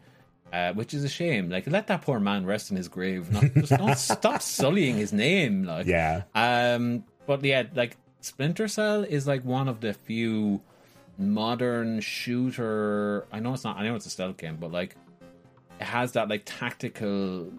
uh, 0.53 0.73
which 0.73 0.95
is 0.95 1.03
a 1.03 1.09
shame. 1.09 1.49
Like, 1.51 1.67
let 1.67 1.89
that 1.89 2.03
poor 2.03 2.21
man 2.21 2.47
rest 2.47 2.71
in 2.71 2.77
his 2.77 2.87
grave. 2.87 3.29
Not, 3.33 3.43
just 3.55 3.71
don't 3.77 3.99
stop 4.13 4.41
sullying 4.41 4.97
his 4.97 5.13
name. 5.13 5.65
Like, 5.65 5.87
Yeah. 5.87 6.23
Um, 6.35 7.05
but 7.27 7.43
yeah, 7.43 7.65
like 7.75 7.97
Splinter 8.21 8.69
Cell 8.69 9.03
is 9.03 9.27
like 9.27 9.45
one 9.45 9.67
of 9.69 9.81
the 9.81 9.95
few 9.95 10.61
modern 11.19 12.01
shooter. 12.01 13.27
I 13.33 13.41
know 13.41 13.55
it's 13.55 13.65
not. 13.65 13.77
I 13.77 13.85
know 13.85 13.95
it's 13.97 14.07
a 14.07 14.11
stealth 14.11 14.37
game, 14.37 14.57
but 14.61 14.73
like 14.73 14.97
it 15.81 15.85
has 15.85 16.13
that 16.13 16.29
like 16.29 16.43
tactical, 16.45 17.53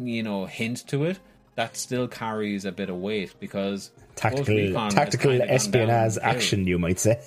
you 0.00 0.22
know, 0.22 0.46
hint 0.46 0.86
to 0.88 1.04
it 1.04 1.18
that 1.56 1.76
still 1.76 2.08
carries 2.08 2.64
a 2.64 2.72
bit 2.72 2.90
of 2.90 2.96
weight 2.96 3.34
because 3.38 3.90
Tactical, 4.16 4.90
tactical 4.90 5.42
espionage 5.42 6.18
action, 6.22 6.66
you 6.66 6.78
might 6.78 6.98
say. 6.98 7.20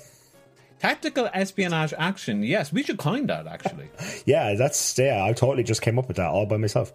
Tactical 0.80 1.28
espionage 1.34 1.92
action. 1.98 2.42
Yes, 2.42 2.72
we 2.72 2.82
should 2.82 2.98
coin 2.98 3.26
that 3.26 3.46
actually. 3.46 3.90
Yeah, 4.26 4.54
that's 4.54 4.98
yeah. 4.98 5.24
I 5.24 5.32
totally 5.32 5.64
just 5.64 5.82
came 5.82 5.98
up 5.98 6.08
with 6.08 6.16
that 6.18 6.28
all 6.28 6.46
by 6.46 6.56
myself. 6.56 6.92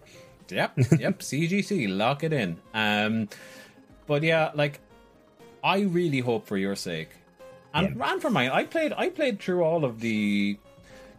Yep, 0.48 0.72
yep. 0.98 1.18
CGC, 1.20 1.94
lock 1.96 2.24
it 2.24 2.32
in. 2.32 2.58
Um, 2.72 3.28
but 4.06 4.22
yeah, 4.22 4.50
like 4.54 4.80
I 5.62 5.80
really 5.80 6.20
hope 6.20 6.46
for 6.46 6.56
your 6.56 6.76
sake, 6.76 7.10
and, 7.74 8.00
and 8.00 8.22
for 8.22 8.30
mine. 8.30 8.50
I 8.50 8.64
played, 8.64 8.92
I 8.96 9.10
played 9.10 9.40
through 9.40 9.62
all 9.62 9.84
of 9.84 10.00
the 10.00 10.58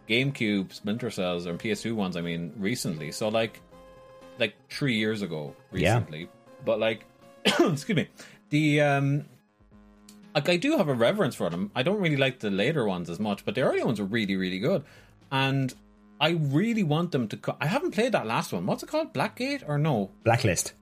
GameCube 0.08 0.72
Splinter 0.72 1.10
Cells 1.10 1.46
and 1.46 1.58
PS2 1.58 1.94
ones. 1.94 2.16
I 2.16 2.20
mean, 2.22 2.52
recently. 2.58 3.12
So 3.12 3.28
like, 3.28 3.60
like 4.38 4.54
three 4.70 4.96
years 4.96 5.22
ago, 5.22 5.54
Yeah. 5.72 5.94
recently. 5.96 6.28
But 6.64 6.78
like, 6.80 7.04
excuse 7.44 7.96
me, 7.96 8.08
the 8.50 8.80
um. 8.80 9.24
Like 10.34 10.50
I 10.50 10.58
do 10.58 10.76
have 10.76 10.88
a 10.88 10.94
reverence 10.94 11.34
for 11.34 11.48
them. 11.48 11.70
I 11.74 11.82
don't 11.82 11.98
really 11.98 12.18
like 12.18 12.40
the 12.40 12.50
later 12.50 12.84
ones 12.84 13.08
as 13.08 13.18
much, 13.18 13.46
but 13.46 13.54
the 13.54 13.62
early 13.62 13.82
ones 13.82 13.98
are 13.98 14.04
really, 14.04 14.36
really 14.36 14.58
good. 14.58 14.84
And 15.32 15.72
I 16.20 16.30
really 16.32 16.82
want 16.82 17.12
them 17.12 17.26
to. 17.28 17.38
Co- 17.38 17.56
I 17.58 17.66
haven't 17.66 17.92
played 17.92 18.12
that 18.12 18.26
last 18.26 18.52
one. 18.52 18.66
What's 18.66 18.82
it 18.82 18.88
called? 18.90 19.14
Blackgate 19.14 19.62
or 19.66 19.78
no? 19.78 20.10
Blacklist. 20.24 20.74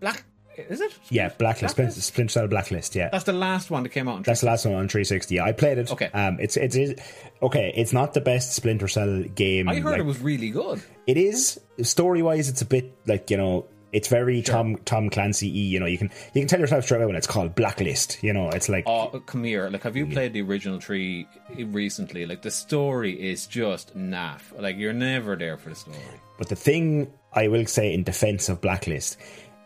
Black 0.00 0.24
is 0.68 0.80
it? 0.80 0.92
Yeah, 1.08 1.28
Blacklist. 1.30 1.72
Splinter, 1.74 2.00
Splinter 2.00 2.32
Cell 2.32 2.48
Blacklist. 2.48 2.94
Yeah. 2.94 3.08
That's 3.10 3.24
the 3.24 3.32
last 3.32 3.70
one 3.70 3.82
that 3.84 3.90
came 3.90 4.08
out. 4.08 4.16
On 4.16 4.22
That's 4.22 4.40
the 4.40 4.46
last 4.46 4.64
one 4.64 4.74
on 4.74 4.88
360. 4.88 5.34
Yeah, 5.34 5.44
I 5.44 5.52
played 5.52 5.78
it. 5.78 5.90
Okay. 5.90 6.10
Um, 6.12 6.38
it's 6.40 6.56
it's 6.56 6.76
it, 6.76 7.00
okay. 7.42 7.72
It's 7.76 7.92
not 7.92 8.14
the 8.14 8.20
best 8.20 8.54
Splinter 8.54 8.88
Cell 8.88 9.22
game. 9.22 9.68
I 9.68 9.76
heard 9.76 9.92
like- 9.92 10.00
it 10.00 10.04
was 10.04 10.20
really 10.20 10.50
good. 10.50 10.82
It 11.06 11.16
is 11.16 11.60
story 11.82 12.22
wise. 12.22 12.48
It's 12.48 12.62
a 12.62 12.66
bit 12.66 12.96
like 13.06 13.30
you 13.30 13.36
know. 13.36 13.66
It's 13.92 14.06
very 14.06 14.40
Tom 14.40 14.76
Tom 14.84 15.10
Clancy. 15.10 15.48
y. 15.50 15.56
You 15.56 15.80
know, 15.80 15.86
you 15.86 15.98
can 15.98 16.10
you 16.32 16.42
can 16.42 16.46
tell 16.46 16.60
yourself 16.60 16.84
straight 16.84 16.98
away 16.98 17.06
when 17.06 17.16
it's 17.16 17.26
called 17.26 17.56
Blacklist. 17.56 18.22
You 18.22 18.32
know, 18.32 18.48
it's 18.50 18.68
like 18.68 18.84
Oh, 18.86 19.08
come 19.26 19.42
here! 19.42 19.68
Like, 19.68 19.82
have 19.82 19.96
you 19.96 20.06
played 20.06 20.32
the 20.32 20.42
original 20.42 20.78
tree 20.78 21.26
recently? 21.58 22.24
Like, 22.24 22.42
the 22.42 22.52
story 22.52 23.12
is 23.20 23.48
just 23.48 23.96
naff. 23.98 24.42
Like, 24.56 24.76
you're 24.76 24.92
never 24.92 25.34
there 25.34 25.56
for 25.56 25.70
the 25.70 25.74
story. 25.74 25.98
But 26.38 26.48
the 26.48 26.54
thing 26.54 27.12
I 27.32 27.48
will 27.48 27.66
say 27.66 27.92
in 27.92 28.04
defense 28.04 28.48
of 28.48 28.60
Blacklist 28.60 29.16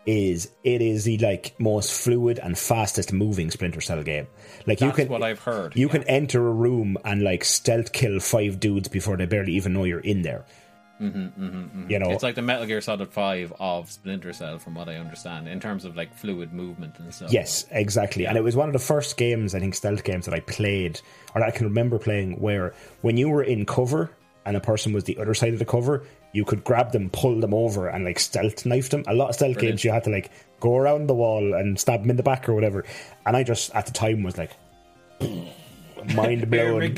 is 0.05 0.51
it 0.63 0.81
is 0.81 1.03
the 1.05 1.17
like 1.17 1.55
most 1.59 1.91
fluid 2.03 2.39
and 2.39 2.57
fastest 2.57 3.11
moving 3.11 3.49
Splinter 3.51 3.81
Cell 3.81 4.03
game. 4.03 4.27
Like 4.67 4.81
you 4.81 4.91
can 4.91 5.07
what 5.07 5.23
I've 5.23 5.39
heard. 5.39 5.75
you 5.75 5.89
can 5.89 6.03
enter 6.03 6.45
a 6.47 6.51
room 6.51 6.97
and 7.03 7.23
like 7.23 7.43
stealth 7.43 7.91
kill 7.91 8.19
five 8.19 8.59
dudes 8.59 8.87
before 8.87 9.17
they 9.17 9.25
barely 9.25 9.53
even 9.53 9.73
know 9.73 9.83
you're 9.83 9.99
in 9.99 10.21
there. 10.21 10.45
hmm 10.99 11.09
hmm 11.27 11.89
You 11.89 11.99
know- 11.99 12.11
it's 12.11 12.23
like 12.23 12.35
the 12.35 12.41
Metal 12.41 12.65
Gear 12.65 12.81
Solid 12.81 13.09
Five 13.11 13.51
of 13.59 13.91
Splinter 13.91 14.31
Cell, 14.31 14.59
from 14.59 14.75
what 14.75 14.87
I 14.87 14.95
understand, 14.95 15.47
in 15.47 15.59
terms 15.59 15.85
of 15.85 15.95
like 15.95 16.13
fluid 16.15 16.53
movement 16.53 16.99
and 16.99 17.13
stuff. 17.13 17.33
Yes, 17.33 17.65
exactly. 17.71 18.25
And 18.27 18.37
it 18.37 18.43
was 18.43 18.55
one 18.55 18.69
of 18.69 18.73
the 18.73 18.79
first 18.79 19.17
games, 19.17 19.53
I 19.55 19.59
think, 19.59 19.75
stealth 19.75 20.03
games 20.03 20.25
that 20.25 20.33
I 20.33 20.39
played, 20.39 21.01
or 21.33 21.41
that 21.41 21.47
I 21.47 21.51
can 21.51 21.65
remember 21.67 21.97
playing, 21.99 22.39
where 22.39 22.73
when 23.01 23.17
you 23.17 23.27
were 23.29 23.43
in 23.43 23.65
cover 23.65 24.11
and 24.45 24.55
a 24.55 24.61
person 24.61 24.93
was 24.93 25.03
the 25.03 25.17
other 25.17 25.33
side 25.33 25.51
of 25.53 25.59
the 25.59 25.65
cover, 25.65 26.03
you 26.35 26.43
could 26.43 26.63
grab 26.65 26.91
them, 26.91 27.09
pull 27.09 27.39
them 27.39 27.53
over, 27.53 27.87
and 27.87 28.03
like 28.03 28.19
stealth 28.19 28.65
knife 28.65 28.89
them. 28.89 29.03
A 29.07 29.13
lot 29.13 29.29
of 29.29 29.35
stealth 29.35 29.53
Brilliant. 29.53 29.75
games, 29.75 29.83
you 29.85 29.91
had 29.91 30.03
to 30.03 30.09
like 30.09 30.31
go 30.59 30.75
around 30.75 31.07
the 31.07 31.15
wall 31.15 31.53
and 31.53 31.79
stab 31.79 32.01
them 32.01 32.09
in 32.09 32.17
the 32.17 32.23
back 32.23 32.49
or 32.49 32.53
whatever. 32.53 32.83
And 33.25 33.37
I 33.37 33.43
just, 33.43 33.73
at 33.73 33.85
the 33.85 33.93
time, 33.93 34.21
was 34.21 34.37
like, 34.37 34.51
mind 36.13 36.49
blown. 36.49 36.49
Here 36.51 36.75
we 36.75 36.89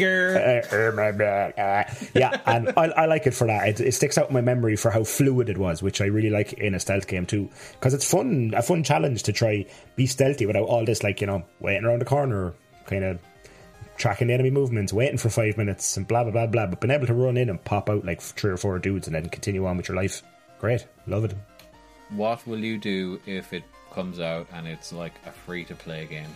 my 0.95 1.11
bad. 1.11 1.53
Uh, 1.57 1.93
yeah, 2.15 2.41
and 2.47 2.69
I, 2.75 2.85
I 2.85 3.05
like 3.05 3.27
it 3.27 3.35
for 3.35 3.45
that. 3.45 3.67
It, 3.67 3.79
it 3.79 3.93
sticks 3.93 4.17
out 4.17 4.29
in 4.29 4.33
my 4.33 4.41
memory 4.41 4.75
for 4.75 4.89
how 4.89 5.03
fluid 5.03 5.49
it 5.49 5.59
was, 5.59 5.83
which 5.83 6.01
I 6.01 6.05
really 6.05 6.31
like 6.31 6.53
in 6.53 6.73
a 6.73 6.79
stealth 6.79 7.07
game 7.07 7.27
too. 7.27 7.47
Because 7.73 7.93
it's 7.93 8.09
fun, 8.09 8.53
a 8.55 8.63
fun 8.63 8.83
challenge 8.83 9.21
to 9.23 9.33
try 9.33 9.65
be 9.95 10.07
stealthy 10.07 10.47
without 10.47 10.65
all 10.65 10.83
this, 10.83 11.03
like 11.03 11.21
you 11.21 11.27
know, 11.27 11.43
waiting 11.59 11.85
around 11.85 11.99
the 11.99 12.05
corner, 12.05 12.55
kind 12.85 13.03
of 13.03 13.19
tracking 13.97 14.27
the 14.27 14.33
enemy 14.33 14.51
movements, 14.51 14.93
waiting 14.93 15.17
for 15.17 15.29
five 15.29 15.57
minutes, 15.57 15.97
and 15.97 16.07
blah 16.07 16.23
blah 16.23 16.31
blah 16.31 16.47
blah. 16.47 16.67
But 16.67 16.79
being 16.79 16.91
able 16.91 17.07
to 17.07 17.13
run 17.13 17.37
in 17.37 17.49
and 17.49 17.63
pop 17.63 17.89
out 17.89 18.05
like 18.05 18.21
three 18.21 18.51
or 18.51 18.57
four 18.57 18.79
dudes 18.79 19.07
and 19.07 19.15
then 19.15 19.29
continue 19.29 19.65
on 19.65 19.77
with 19.77 19.89
your 19.89 19.97
life, 19.97 20.23
great, 20.59 20.85
love 21.07 21.25
it. 21.25 21.35
What 22.09 22.45
will 22.47 22.59
you 22.59 22.77
do 22.77 23.19
if 23.25 23.51
it 23.53 23.63
comes 23.91 24.19
out 24.19 24.47
and 24.53 24.67
it's 24.67 24.93
like 24.93 25.13
a 25.25 25.31
free 25.31 25.65
to 25.65 25.75
play 25.75 26.05
game? 26.05 26.29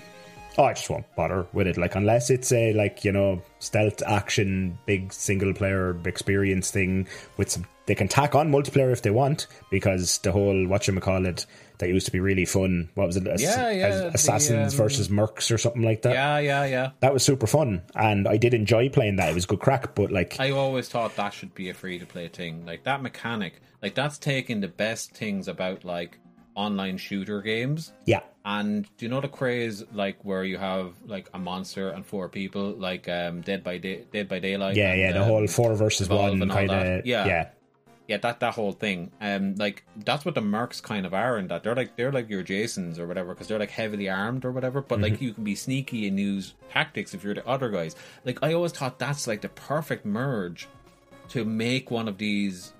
Oh, 0.58 0.66
I 0.66 0.74
just 0.74 0.90
won't 0.90 1.06
bother 1.16 1.48
with 1.54 1.68
it. 1.68 1.78
Like 1.78 1.96
unless 1.96 2.30
it's 2.30 2.52
a 2.52 2.74
like 2.74 3.06
you 3.06 3.12
know 3.12 3.42
stealth 3.60 4.02
action, 4.06 4.78
big 4.86 5.14
single 5.14 5.54
player 5.54 5.98
experience 6.06 6.72
thing 6.72 7.08
with 7.38 7.50
some. 7.50 7.66
They 7.88 7.96
can 7.96 8.08
tack 8.08 8.36
on 8.36 8.52
multiplayer 8.52 8.92
if 8.92 9.02
they 9.02 9.10
want 9.10 9.48
because 9.70 10.20
the 10.20 10.32
whole 10.32 10.68
what 10.68 10.88
you 10.88 11.00
call 11.00 11.26
it 11.26 11.46
that 11.82 11.90
used 11.90 12.06
to 12.06 12.12
be 12.12 12.20
really 12.22 12.46
fun. 12.46 12.90
What 12.96 13.08
was 13.08 13.18
it? 13.18 13.28
Ass- 13.28 13.42
Yeah, 13.42 13.70
yeah, 13.70 13.88
Ass- 13.88 14.00
the, 14.00 14.08
Assassins 14.14 14.74
um, 14.74 14.78
versus 14.78 15.10
Mercs 15.10 15.52
or 15.54 15.58
something 15.58 15.82
like 15.84 16.02
that. 16.04 16.14
Yeah, 16.14 16.40
yeah, 16.40 16.66
yeah. 16.66 16.90
That 17.02 17.14
was 17.14 17.24
super 17.24 17.46
fun, 17.48 17.82
and 17.94 18.28
I 18.28 18.38
did 18.38 18.54
enjoy 18.54 18.88
playing 18.90 19.18
that. 19.18 19.30
It 19.30 19.36
was 19.36 19.46
good 19.46 19.60
crack, 19.60 19.94
but 19.94 20.12
like 20.12 20.40
I 20.40 20.52
always 20.52 20.88
thought 20.90 21.16
that 21.18 21.34
should 21.34 21.54
be 21.54 21.70
a 21.70 21.74
free 21.74 22.00
to 22.00 22.06
play 22.06 22.30
thing. 22.30 22.66
Like 22.66 22.84
that 22.86 23.02
mechanic, 23.04 23.62
like 23.82 23.94
that's 23.96 24.18
taking 24.18 24.62
the 24.62 24.68
best 24.70 25.12
things 25.14 25.48
about 25.48 25.84
like 25.84 26.18
online 26.56 26.98
shooter 26.98 27.42
games. 27.42 27.94
yeah, 28.06 28.20
And 28.44 28.84
do 28.98 29.06
you 29.06 29.10
know 29.10 29.22
the 29.22 29.30
craze 29.30 29.86
like 29.94 30.24
where 30.26 30.44
you 30.44 30.58
have 30.58 30.94
like 31.06 31.30
a 31.34 31.40
monster 31.40 31.90
and 31.90 32.06
four 32.06 32.28
people, 32.28 32.72
like 32.74 33.08
um 33.08 33.40
Dead 33.42 33.64
by 33.64 33.78
Day, 33.78 34.04
Dead 34.12 34.28
by 34.28 34.40
Daylight? 34.40 34.76
yeah, 34.76 34.92
and, 34.92 35.00
yeah. 35.02 35.12
The 35.14 35.22
um, 35.22 35.28
whole 35.28 35.48
four 35.48 35.74
versus 35.76 36.10
one 36.10 36.50
kind 36.50 36.70
of 36.72 37.06
Yeah. 37.06 37.26
yeah. 37.26 37.50
Yeah, 38.12 38.18
that 38.18 38.40
that 38.42 38.54
whole 38.54 38.74
thing. 38.74 39.12
Um, 39.20 39.56
like 39.56 39.84
that's 39.96 40.24
what 40.26 40.36
the 40.36 40.42
mercs 40.42 40.82
kind 40.84 41.06
of 41.06 41.14
are, 41.14 41.38
in 41.40 41.48
that 41.48 41.64
they're 41.64 41.76
like 41.76 41.96
they're 41.96 42.12
like 42.12 42.30
your 42.30 42.44
Jasons 42.44 43.00
or 43.00 43.08
whatever, 43.08 43.34
because 43.34 43.48
they're 43.48 43.60
like 43.60 43.72
heavily 43.72 44.10
armed 44.10 44.46
or 44.46 44.52
whatever. 44.52 44.82
But 44.82 45.02
like 45.02 45.14
Mhm. 45.14 45.22
you 45.22 45.34
can 45.34 45.44
be 45.44 45.56
sneaky 45.56 46.08
and 46.08 46.20
use 46.20 46.54
tactics 46.70 47.14
if 47.14 47.24
you're 47.24 47.34
the 47.34 47.48
other 47.48 47.70
guys. 47.70 47.96
Like 48.26 48.40
I 48.44 48.54
always 48.54 48.72
thought 48.74 49.00
that's 49.00 49.28
like 49.28 49.42
the 49.42 49.50
perfect 49.50 50.06
merge 50.06 50.68
to 51.30 51.46
make 51.46 51.90
one 51.90 52.08
of 52.08 52.18
these 52.18 52.74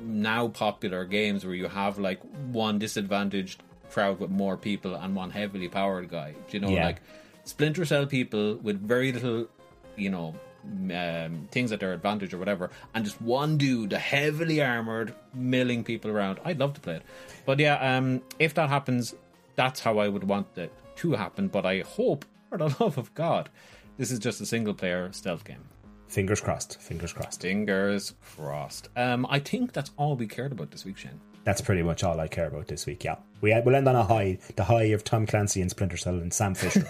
now 0.00 0.48
popular 0.48 1.04
games 1.04 1.44
where 1.44 1.54
you 1.54 1.68
have 1.68 1.98
like 1.98 2.20
one 2.52 2.78
disadvantaged 2.78 3.62
crowd 3.90 4.20
with 4.20 4.30
more 4.30 4.56
people 4.56 4.94
and 4.94 5.14
one 5.16 5.30
heavily 5.30 5.68
powered 5.68 6.08
guy. 6.10 6.32
Do 6.48 6.56
you 6.56 6.60
know, 6.60 6.68
Yeah. 6.70 6.86
like 6.86 7.00
Splinter 7.44 7.84
Cell 7.84 8.06
people 8.06 8.56
with 8.56 8.80
very 8.80 9.10
little, 9.12 9.48
you 9.96 10.10
know, 10.10 10.34
um, 10.64 11.48
things 11.50 11.72
at 11.72 11.80
their 11.80 11.92
advantage 11.92 12.34
or 12.34 12.38
whatever, 12.38 12.70
and 12.94 13.04
just 13.04 13.20
one 13.20 13.58
dude, 13.58 13.92
heavily 13.92 14.62
armored, 14.62 15.14
milling 15.34 15.84
people 15.84 16.10
around. 16.10 16.40
I'd 16.44 16.58
love 16.58 16.74
to 16.74 16.80
play 16.80 16.96
it, 16.96 17.02
but 17.46 17.58
yeah, 17.58 17.96
um, 17.96 18.22
if 18.38 18.54
that 18.54 18.68
happens, 18.68 19.14
that's 19.56 19.80
how 19.80 19.98
I 19.98 20.08
would 20.08 20.24
want 20.24 20.46
it 20.56 20.72
to 20.96 21.12
happen. 21.12 21.48
But 21.48 21.66
I 21.66 21.80
hope, 21.80 22.24
for 22.48 22.58
the 22.58 22.74
love 22.80 22.98
of 22.98 23.12
God, 23.14 23.48
this 23.96 24.10
is 24.10 24.18
just 24.18 24.40
a 24.40 24.46
single 24.46 24.74
player 24.74 25.10
stealth 25.12 25.44
game. 25.44 25.64
Fingers 26.08 26.40
crossed. 26.40 26.80
Fingers 26.80 27.12
crossed. 27.12 27.42
Fingers 27.42 28.14
crossed. 28.36 28.88
Um, 28.96 29.26
I 29.28 29.38
think 29.40 29.72
that's 29.72 29.90
all 29.96 30.16
we 30.16 30.26
cared 30.26 30.52
about 30.52 30.70
this 30.70 30.84
week, 30.84 30.96
Shane. 30.96 31.20
That's 31.44 31.60
pretty 31.60 31.82
much 31.82 32.04
all 32.04 32.20
I 32.20 32.28
care 32.28 32.46
about 32.46 32.68
this 32.68 32.84
week. 32.86 33.04
Yeah, 33.04 33.16
we 33.40 33.58
we'll 33.64 33.74
end 33.74 33.88
on 33.88 33.96
a 33.96 34.04
high, 34.04 34.38
the 34.56 34.64
high 34.64 34.84
of 34.84 35.04
Tom 35.04 35.26
Clancy 35.26 35.62
and 35.62 35.70
Splinter 35.70 35.96
Cell 35.96 36.14
and 36.14 36.32
Sam 36.32 36.54
Fisher. 36.54 36.86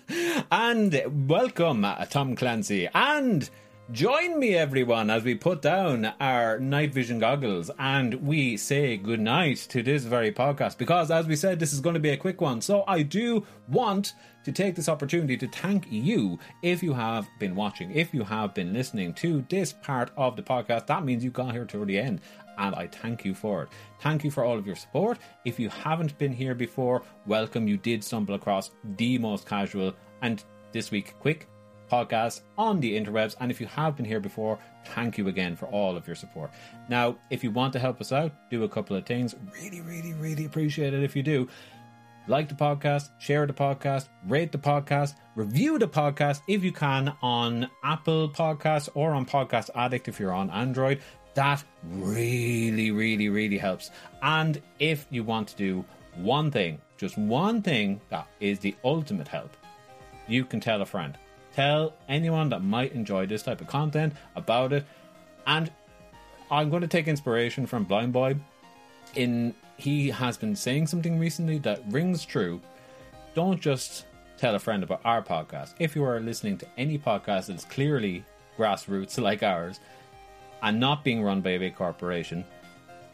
And 0.50 1.30
welcome, 1.30 1.84
uh, 1.84 2.06
Tom 2.06 2.36
Clancy. 2.36 2.88
And 2.94 3.50
join 3.92 4.40
me, 4.40 4.56
everyone, 4.56 5.10
as 5.10 5.24
we 5.24 5.36
put 5.36 5.62
down 5.62 6.14
our 6.22 6.58
night 6.58 6.94
vision 6.94 7.20
goggles 7.20 7.70
and 7.78 8.14
we 8.26 8.56
say 8.56 8.96
goodnight 8.96 9.58
to 9.70 9.84
this 9.84 10.06
very 10.06 10.32
podcast. 10.32 10.78
Because, 10.78 11.12
as 11.12 11.28
we 11.28 11.36
said, 11.36 11.60
this 11.60 11.74
is 11.74 11.82
going 11.82 11.96
to 11.96 12.00
be 12.00 12.12
a 12.12 12.18
quick 12.18 12.40
one. 12.40 12.62
So, 12.62 12.86
I 12.88 13.02
do 13.02 13.46
want 13.68 14.14
to 14.46 14.54
take 14.54 14.76
this 14.76 14.88
opportunity 14.88 15.36
to 15.36 15.48
thank 15.50 15.86
you 15.90 16.40
if 16.64 16.82
you 16.82 16.94
have 16.94 17.28
been 17.40 17.56
watching, 17.56 17.92
if 17.92 18.14
you 18.14 18.24
have 18.24 18.54
been 18.54 18.72
listening 18.72 19.14
to 19.16 19.46
this 19.50 19.74
part 19.74 20.12
of 20.16 20.38
the 20.38 20.44
podcast. 20.44 20.88
That 20.88 21.04
means 21.04 21.26
you 21.26 21.32
got 21.32 21.52
here 21.52 21.66
to 21.66 21.84
the 21.84 22.00
end. 22.00 22.22
And 22.58 22.76
I 22.76 22.88
thank 22.88 23.26
you 23.26 23.34
for 23.34 23.64
it. 23.64 23.70
Thank 24.00 24.24
you 24.24 24.32
for 24.32 24.44
all 24.44 24.58
of 24.58 24.66
your 24.66 24.76
support. 24.76 25.20
If 25.46 25.60
you 25.60 25.70
haven't 25.70 26.18
been 26.18 26.34
here 26.34 26.56
before, 26.56 27.04
welcome. 27.26 27.68
You 27.68 27.78
did 27.78 28.04
stumble 28.04 28.36
across 28.36 28.72
the 28.84 29.18
most 29.18 29.48
casual 29.48 29.94
and 30.22 30.44
this 30.72 30.92
week 30.92 31.16
quick 31.20 31.48
podcast 31.92 32.42
on 32.58 32.80
the 32.80 33.00
interwebs. 33.00 33.36
And 33.40 33.52
if 33.52 33.62
you 33.62 33.68
have 33.68 33.96
been 33.96 34.06
here 34.06 34.20
before, 34.20 34.60
thank 34.88 35.18
you 35.18 35.28
again 35.28 35.56
for 35.56 35.68
all 35.68 35.96
of 35.96 36.06
your 36.08 36.16
support. 36.16 36.52
Now, 36.90 37.18
if 37.30 37.44
you 37.44 37.52
want 37.52 37.74
to 37.74 37.80
help 37.80 38.02
us 38.02 38.12
out, 38.12 38.32
do 38.50 38.64
a 38.64 38.70
couple 38.70 38.96
of 38.96 39.06
things. 39.06 39.36
Really, 39.54 39.82
really, 39.82 40.14
really 40.14 40.46
appreciate 40.46 40.94
it 40.94 41.04
if 41.04 41.16
you 41.16 41.24
do. 41.24 41.48
Like 42.30 42.50
the 42.50 42.56
podcast, 42.56 43.10
share 43.20 43.46
the 43.46 43.54
podcast, 43.54 44.10
rate 44.28 44.52
the 44.52 44.58
podcast, 44.58 45.16
review 45.36 45.80
the 45.80 45.88
podcast 45.88 46.42
if 46.50 46.62
you 46.62 46.74
can 46.74 47.14
on 47.22 47.70
Apple 47.86 48.30
Podcasts 48.30 48.90
or 48.96 49.12
on 49.12 49.26
Podcast 49.26 49.70
Addict 49.76 50.10
if 50.10 50.20
you're 50.20 50.34
on 50.34 50.50
Android. 50.50 51.02
That 51.38 51.64
really, 51.84 52.90
really, 52.90 53.30
really 53.30 53.60
helps. 53.60 53.92
And 54.24 54.60
if 54.80 55.06
you 55.12 55.24
want 55.24 55.50
to 55.50 55.56
do 55.56 55.86
one 56.16 56.50
thing, 56.50 56.82
just 56.98 57.16
one 57.16 57.62
thing 57.62 58.02
that 58.10 58.26
is 58.40 58.58
the 58.58 58.76
ultimate 58.84 59.28
help, 59.28 59.56
you 60.28 60.46
can 60.46 60.60
tell 60.60 60.82
a 60.82 60.86
friend. 60.88 61.16
Tell 61.54 61.94
anyone 62.10 62.50
that 62.50 62.64
might 62.64 62.94
enjoy 62.94 63.28
this 63.28 63.44
type 63.44 63.62
of 63.62 63.68
content 63.68 64.16
about 64.36 64.74
it. 64.74 64.84
And 65.46 65.72
I'm 66.50 66.72
going 66.72 66.82
to 66.82 66.88
take 66.88 67.08
inspiration 67.08 67.68
from 67.68 67.84
Blind 67.84 68.14
Boy. 68.14 68.38
In 69.14 69.54
he 69.78 70.10
has 70.10 70.38
been 70.38 70.56
saying 70.56 70.88
something 70.88 71.20
recently 71.20 71.60
that 71.60 71.84
rings 71.90 72.26
true. 72.26 72.60
Don't 73.36 73.62
just 73.62 74.08
tell 74.38 74.56
a 74.56 74.60
friend 74.60 74.82
about 74.82 75.02
our 75.06 75.22
podcast. 75.22 75.76
If 75.78 75.96
you 75.96 76.04
are 76.04 76.20
listening 76.20 76.58
to 76.58 76.68
any 76.80 76.98
podcast 76.98 77.46
that's 77.46 77.64
clearly 77.64 78.26
grassroots 78.58 79.22
like 79.22 79.44
ours 79.44 79.80
and 80.62 80.80
not 80.80 81.04
being 81.04 81.24
run 81.24 81.42
by 81.42 81.52
a 81.52 81.60
big 81.60 81.76
corporation, 81.76 82.44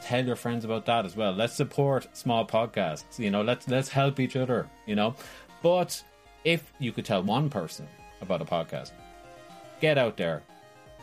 tell 0.02 0.26
your 0.26 0.36
friends 0.36 0.66
about 0.66 0.86
that 0.86 1.06
as 1.06 1.16
well. 1.16 1.32
Let's 1.32 1.54
support 1.54 2.08
small 2.14 2.46
podcasts. 2.46 3.18
You 3.20 3.32
know, 3.32 3.42
let's 3.42 3.68
let's 3.68 3.90
help 3.90 4.20
each 4.20 4.36
other. 4.36 4.70
You 4.86 4.96
know, 4.96 5.16
but 5.62 6.04
if 6.44 6.72
you 6.80 6.92
could 6.92 7.06
tell 7.06 7.24
one 7.24 7.50
person 7.50 7.88
about 8.22 8.42
a 8.42 8.46
podcast, 8.46 8.92
get 9.82 9.98
out 9.98 10.18
there 10.18 10.44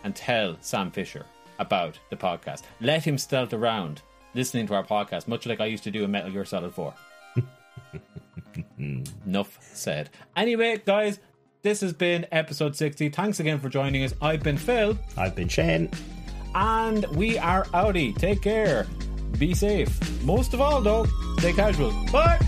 and 0.05 0.15
tell 0.15 0.57
Sam 0.61 0.91
Fisher 0.91 1.27
about 1.59 1.99
the 2.11 2.17
podcast. 2.17 2.63
Let 2.81 3.05
him 3.05 3.19
stealth 3.19 3.53
around 3.53 4.03
listening 4.35 4.67
to 4.69 4.75
our 4.75 4.85
podcast, 4.85 5.29
much 5.29 5.47
like 5.47 5.61
I 5.61 5.67
used 5.67 5.85
to 5.85 5.91
do 5.91 6.05
in 6.05 6.11
Metal 6.11 6.31
Gear 6.31 6.45
Solid 6.45 6.75
4. 6.75 6.95
Enough 8.79 9.59
said. 9.61 10.11
Anyway, 10.37 10.81
guys, 10.85 11.19
this 11.63 11.81
has 11.83 11.93
been 11.93 12.27
episode 12.33 12.77
60. 12.77 13.11
Thanks 13.11 13.41
again 13.41 13.59
for 13.61 13.69
joining 13.69 14.03
us. 14.05 14.15
I've 14.23 14.43
been 14.43 14.57
Phil. 14.57 14.99
I've 15.17 15.35
been 15.35 15.49
Shane. 15.49 15.91
And 16.55 17.07
we 17.17 17.39
are 17.39 17.65
outie. 17.67 18.17
Take 18.17 18.43
care. 18.43 18.87
Be 19.39 19.55
safe. 19.55 19.91
Most 20.25 20.55
of 20.55 20.61
all, 20.61 20.81
though, 20.81 21.07
stay 21.39 21.53
casual. 21.53 21.93
Bye. 22.13 22.39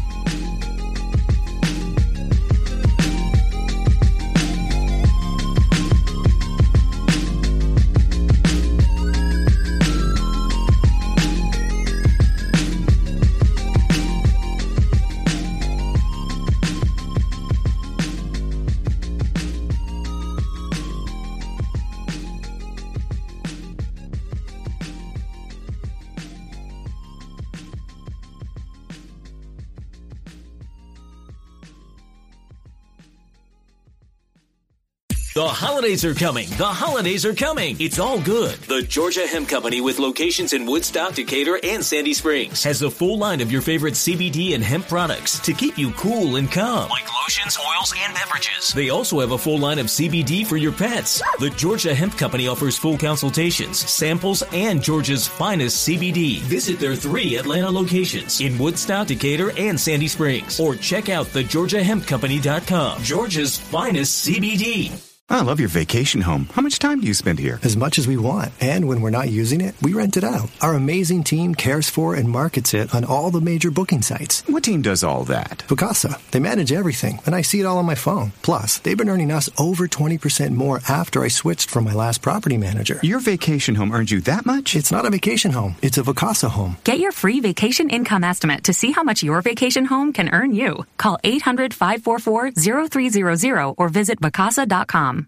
The 35.43 35.49
holidays 35.49 36.05
are 36.05 36.15
coming. 36.15 36.49
The 36.51 36.65
holidays 36.65 37.27
are 37.27 37.35
coming. 37.35 37.75
It's 37.81 37.99
all 37.99 38.21
good. 38.21 38.55
The 38.69 38.81
Georgia 38.81 39.27
Hemp 39.27 39.49
Company 39.49 39.81
with 39.81 39.99
locations 39.99 40.53
in 40.53 40.67
Woodstock, 40.67 41.15
Decatur, 41.15 41.59
and 41.65 41.85
Sandy 41.85 42.15
Springs 42.15 42.63
has 42.63 42.81
a 42.83 42.89
full 42.89 43.19
line 43.19 43.41
of 43.41 43.51
your 43.51 43.61
favorite 43.61 43.95
CBD 43.95 44.55
and 44.55 44.63
hemp 44.63 44.87
products 44.87 45.41
to 45.41 45.53
keep 45.53 45.77
you 45.77 45.91
cool 45.95 46.37
and 46.37 46.49
calm. 46.49 46.89
Like 46.91 47.13
lotions, 47.25 47.59
oils, 47.59 47.93
and 47.99 48.15
beverages. 48.15 48.73
They 48.73 48.91
also 48.91 49.19
have 49.19 49.33
a 49.33 49.37
full 49.37 49.59
line 49.59 49.81
of 49.81 49.87
CBD 49.87 50.47
for 50.47 50.57
your 50.57 50.71
pets. 50.71 51.21
The 51.41 51.51
Georgia 51.51 51.93
Hemp 51.93 52.17
Company 52.17 52.47
offers 52.47 52.79
full 52.79 52.97
consultations, 52.97 53.79
samples, 53.79 54.45
and 54.53 54.81
Georgia's 54.81 55.27
finest 55.27 55.89
CBD. 55.89 56.39
Visit 56.43 56.79
their 56.79 56.95
three 56.95 57.35
Atlanta 57.35 57.69
locations 57.69 58.41
in 58.41 58.57
Woodstock, 58.59 59.09
Decatur, 59.09 59.51
and 59.59 59.81
Sandy 59.81 60.07
Springs. 60.07 60.61
Or 60.61 60.77
check 60.77 61.09
out 61.09 61.27
thegeorgiahempcompany.com. 61.27 63.03
Georgia's 63.03 63.59
finest 63.59 64.25
CBD. 64.29 65.12
I 65.33 65.41
love 65.41 65.59
your 65.59 65.71
vacation 65.71 66.21
home. 66.21 66.47
How 66.53 66.61
much 66.61 66.79
time 66.79 67.01
do 67.01 67.07
you 67.07 67.15
spend 67.15 67.39
here? 67.39 67.59
As 67.63 67.75
much 67.75 67.99
as 67.99 68.07
we 68.07 68.19
want. 68.19 68.53
And 68.61 68.87
when 68.87 69.01
we're 69.01 69.09
not 69.09 69.31
using 69.31 69.63
it, 69.63 69.75
we 69.81 69.95
rent 69.95 70.19
it 70.19 70.25
out. 70.25 70.51
Our 70.61 70.75
amazing 70.75 71.25
team 71.25 71.55
cares 71.55 71.89
for 71.89 72.15
and 72.15 72.29
markets 72.29 72.75
it 72.75 72.95
on 72.95 73.05
all 73.07 73.31
the 73.31 73.41
major 73.41 73.71
booking 73.71 74.03
sites. 74.03 74.47
What 74.47 74.63
team 74.63 74.83
does 74.83 75.03
all 75.03 75.25
that? 75.25 75.65
Vacasa. 75.69 76.21
They 76.33 76.39
manage 76.39 76.71
everything, 76.71 77.19
and 77.25 77.35
I 77.35 77.41
see 77.41 77.61
it 77.61 77.65
all 77.65 77.79
on 77.79 77.87
my 77.87 77.95
phone. 77.95 78.33
Plus, 78.43 78.79
they've 78.81 78.97
been 78.97 79.09
earning 79.09 79.33
us 79.33 79.49
over 79.59 79.89
20% 79.89 80.53
more 80.53 80.81
after 80.87 81.23
I 81.23 81.29
switched 81.29 81.71
from 81.71 81.85
my 81.85 81.95
last 81.95 82.21
property 82.21 82.59
manager. 82.59 83.01
Your 83.03 83.19
vacation 83.19 83.77
home 83.77 83.91
earned 83.91 84.11
you 84.11 84.21
that 84.23 84.45
much? 84.45 84.77
It's 84.77 84.93
not 84.93 85.07
a 85.07 85.11
vacation 85.11 85.53
home, 85.53 85.77
it's 85.81 85.97
a 85.97 86.03
Vacasa 86.03 86.51
home. 86.51 86.77
Get 86.85 86.99
your 86.99 87.13
free 87.13 87.41
vacation 87.41 87.89
income 87.89 88.23
estimate 88.23 88.65
to 88.65 88.75
see 88.75 88.93
how 88.93 89.03
much 89.03 89.23
your 89.23 89.41
vacation 89.41 89.87
home 89.87 90.13
can 90.13 90.29
earn 90.29 90.55
you. 90.55 90.85
Call 90.99 91.19
800 91.25 91.73
544 91.73 92.51
0300 92.51 93.75
or 93.79 93.89
visit 93.89 94.21
vacasa.com. 94.21 95.22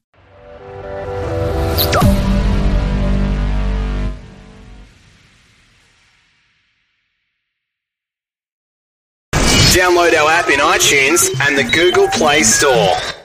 Download 9.75 10.15
our 10.15 10.31
app 10.31 10.51
in 10.51 10.61
iTunes 10.61 11.35
and 11.41 11.59
the 11.59 11.65
Google 11.65 12.07
Play 12.09 12.45
Store. 12.45 13.24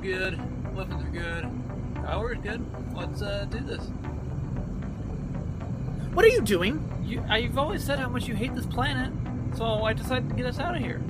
Good. 0.00 0.38
Weapons 0.74 1.04
are 1.04 1.10
good. 1.10 1.50
Power's 1.94 2.38
good. 2.42 2.64
Let's 2.94 3.22
uh, 3.22 3.46
do 3.50 3.60
this. 3.60 3.82
What 6.12 6.24
are 6.24 6.28
you 6.28 6.40
doing? 6.40 6.86
You, 7.04 7.24
you've 7.36 7.58
always 7.58 7.84
said 7.84 7.98
how 7.98 8.08
much 8.08 8.26
you 8.26 8.34
hate 8.34 8.54
this 8.54 8.66
planet, 8.66 9.12
so 9.56 9.84
I 9.84 9.92
decided 9.92 10.28
to 10.28 10.34
get 10.34 10.46
us 10.46 10.58
out 10.58 10.74
of 10.74 10.80
here. 10.82 11.02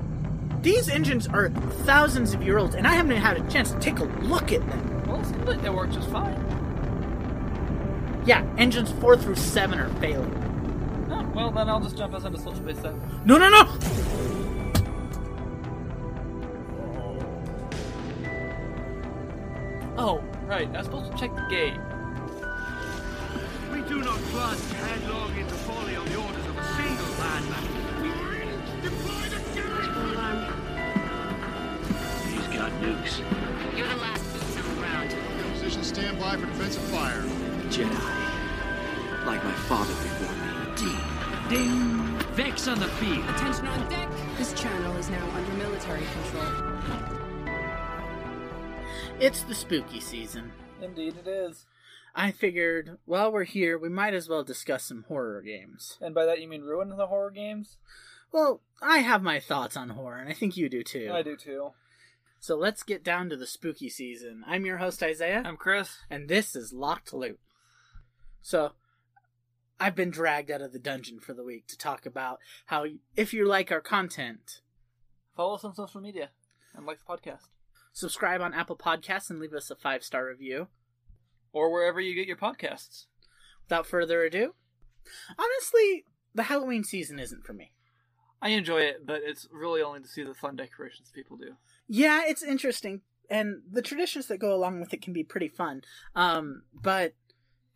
These 0.62 0.88
engines 0.90 1.26
are 1.26 1.50
thousands 1.84 2.34
of 2.34 2.42
years 2.42 2.60
old, 2.60 2.74
and 2.74 2.86
I 2.86 2.92
haven't 2.92 3.12
even 3.12 3.22
had 3.22 3.38
a 3.38 3.50
chance 3.50 3.70
to 3.70 3.78
take 3.78 3.98
a 3.98 4.04
look 4.04 4.52
at 4.52 4.66
them. 4.68 5.06
Well, 5.06 5.20
it 5.20 5.26
seems 5.26 5.48
like 5.48 5.62
they 5.62 5.70
work 5.70 5.90
just 5.90 6.10
fine. 6.10 6.36
Yeah, 8.26 8.46
engines 8.58 8.92
4 8.92 9.16
through 9.16 9.36
7 9.36 9.78
are 9.78 9.88
failing. 10.00 11.08
Oh, 11.10 11.26
well, 11.34 11.50
then 11.50 11.68
I'll 11.68 11.80
just 11.80 11.96
jump 11.96 12.14
us 12.14 12.24
into 12.24 12.38
slip 12.38 12.56
space 12.56 12.78
then. 12.78 13.00
No, 13.24 13.38
no, 13.38 13.48
no! 13.48 14.39
Oh, 20.02 20.24
right. 20.46 20.66
I 20.66 20.78
was 20.78 20.86
supposed 20.86 21.12
to 21.12 21.18
check 21.18 21.36
the 21.36 21.42
gate. 21.50 21.76
We 23.70 23.86
do 23.86 24.00
not 24.00 24.16
plunge 24.32 24.72
headlong 24.72 25.36
into 25.36 25.52
folly 25.52 25.94
on 25.94 26.06
the 26.06 26.16
orders 26.16 26.46
of 26.46 26.56
a 26.56 26.64
single 26.72 27.12
madman. 27.20 28.80
Deploy 28.80 29.28
the 29.28 29.40
cannon! 29.52 30.38
He's 32.32 32.48
got 32.56 32.72
nukes. 32.80 33.20
You're 33.76 33.88
the 33.88 33.96
last 33.96 34.24
boots 34.32 34.56
on 34.56 34.74
the 34.74 34.80
ground. 34.80 35.14
Position 35.52 35.84
standby 35.84 36.38
for 36.38 36.46
defensive 36.46 36.82
fire. 36.84 37.20
Jedi. 37.68 39.26
Like 39.26 39.44
my 39.44 39.52
father 39.68 39.92
before 39.92 40.34
me. 40.34 40.48
Ding! 40.80 41.68
Ding! 41.68 42.18
Vex 42.32 42.68
on 42.68 42.80
the 42.80 42.88
field. 42.88 43.28
Attention 43.36 43.66
on 43.66 43.86
deck. 43.90 44.08
This 44.38 44.54
channel 44.54 44.96
is 44.96 45.10
now 45.10 45.28
under 45.34 45.52
military 45.52 46.06
control. 46.14 47.19
It's 49.20 49.42
the 49.42 49.54
spooky 49.54 50.00
season. 50.00 50.50
Indeed, 50.80 51.14
it 51.18 51.28
is. 51.28 51.66
I 52.14 52.30
figured 52.30 52.96
while 53.04 53.30
we're 53.30 53.44
here, 53.44 53.78
we 53.78 53.90
might 53.90 54.14
as 54.14 54.30
well 54.30 54.42
discuss 54.42 54.84
some 54.84 55.04
horror 55.08 55.42
games. 55.42 55.98
And 56.00 56.14
by 56.14 56.24
that 56.24 56.40
you 56.40 56.48
mean 56.48 56.62
ruin 56.62 56.88
the 56.88 57.06
horror 57.06 57.30
games? 57.30 57.76
Well, 58.32 58.62
I 58.80 59.00
have 59.00 59.22
my 59.22 59.38
thoughts 59.38 59.76
on 59.76 59.90
horror, 59.90 60.16
and 60.16 60.30
I 60.30 60.32
think 60.32 60.56
you 60.56 60.70
do 60.70 60.82
too. 60.82 61.10
I 61.12 61.20
do 61.20 61.36
too. 61.36 61.72
So 62.40 62.56
let's 62.56 62.82
get 62.82 63.04
down 63.04 63.28
to 63.28 63.36
the 63.36 63.46
spooky 63.46 63.90
season. 63.90 64.42
I'm 64.46 64.64
your 64.64 64.78
host, 64.78 65.02
Isaiah. 65.02 65.42
I'm 65.44 65.58
Chris. 65.58 65.98
And 66.08 66.26
this 66.26 66.56
is 66.56 66.72
Locked 66.72 67.12
Loot. 67.12 67.38
So, 68.40 68.72
I've 69.78 69.94
been 69.94 70.10
dragged 70.10 70.50
out 70.50 70.62
of 70.62 70.72
the 70.72 70.78
dungeon 70.78 71.20
for 71.20 71.34
the 71.34 71.44
week 71.44 71.66
to 71.66 71.76
talk 71.76 72.06
about 72.06 72.38
how, 72.66 72.86
if 73.16 73.34
you 73.34 73.44
like 73.44 73.70
our 73.70 73.82
content, 73.82 74.62
follow 75.36 75.56
us 75.56 75.64
on 75.64 75.74
social 75.74 76.00
media 76.00 76.30
and 76.74 76.86
like 76.86 77.00
the 77.00 77.04
podcast. 77.04 77.48
Subscribe 77.92 78.40
on 78.40 78.54
Apple 78.54 78.76
Podcasts 78.76 79.30
and 79.30 79.40
leave 79.40 79.52
us 79.52 79.70
a 79.70 79.76
five 79.76 80.02
star 80.02 80.26
review. 80.26 80.68
Or 81.52 81.72
wherever 81.72 82.00
you 82.00 82.14
get 82.14 82.28
your 82.28 82.36
podcasts. 82.36 83.06
without 83.64 83.86
further 83.86 84.22
ado, 84.22 84.54
honestly, 85.38 86.04
the 86.34 86.44
Halloween 86.44 86.84
season 86.84 87.18
isn't 87.18 87.44
for 87.44 87.52
me. 87.52 87.72
I 88.42 88.50
enjoy 88.50 88.80
it, 88.80 89.06
but 89.06 89.20
it's 89.24 89.48
really 89.52 89.82
only 89.82 90.00
to 90.00 90.08
see 90.08 90.22
the 90.22 90.34
fun 90.34 90.56
decorations 90.56 91.10
people 91.14 91.36
do. 91.36 91.56
Yeah, 91.88 92.22
it's 92.26 92.42
interesting, 92.42 93.02
and 93.28 93.62
the 93.70 93.82
traditions 93.82 94.26
that 94.28 94.38
go 94.38 94.54
along 94.54 94.80
with 94.80 94.94
it 94.94 95.02
can 95.02 95.12
be 95.12 95.24
pretty 95.24 95.48
fun. 95.48 95.82
Um, 96.14 96.62
but 96.72 97.14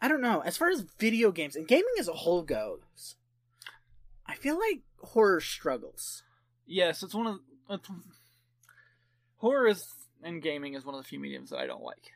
I 0.01 0.09
don't 0.09 0.23
know. 0.23 0.41
As 0.41 0.57
far 0.57 0.71
as 0.71 0.87
video 0.99 1.33
games 1.33 1.57
and 1.57 1.69
gaming 1.69 1.95
as 1.99 2.09
a 2.09 2.13
whole 2.13 2.43
goes, 2.43 3.17
I 4.27 4.37
feel 4.37 4.59
like 4.59 4.83
horror 5.01 5.41
struggles. 5.41 6.23
Yes, 6.67 7.03
it's 7.03 7.15
one 7.15 7.27
of 7.27 7.41
it's, 7.69 7.89
horror 9.37 9.67
is 9.67 9.87
and 10.25 10.43
gaming 10.43 10.75
is 10.75 10.85
one 10.85 10.95
of 10.95 11.03
the 11.03 11.09
few 11.09 11.21
mediums 11.21 11.51
that 11.51 11.59
I 11.59 11.67
don't 11.67 11.83
like. 11.83 12.13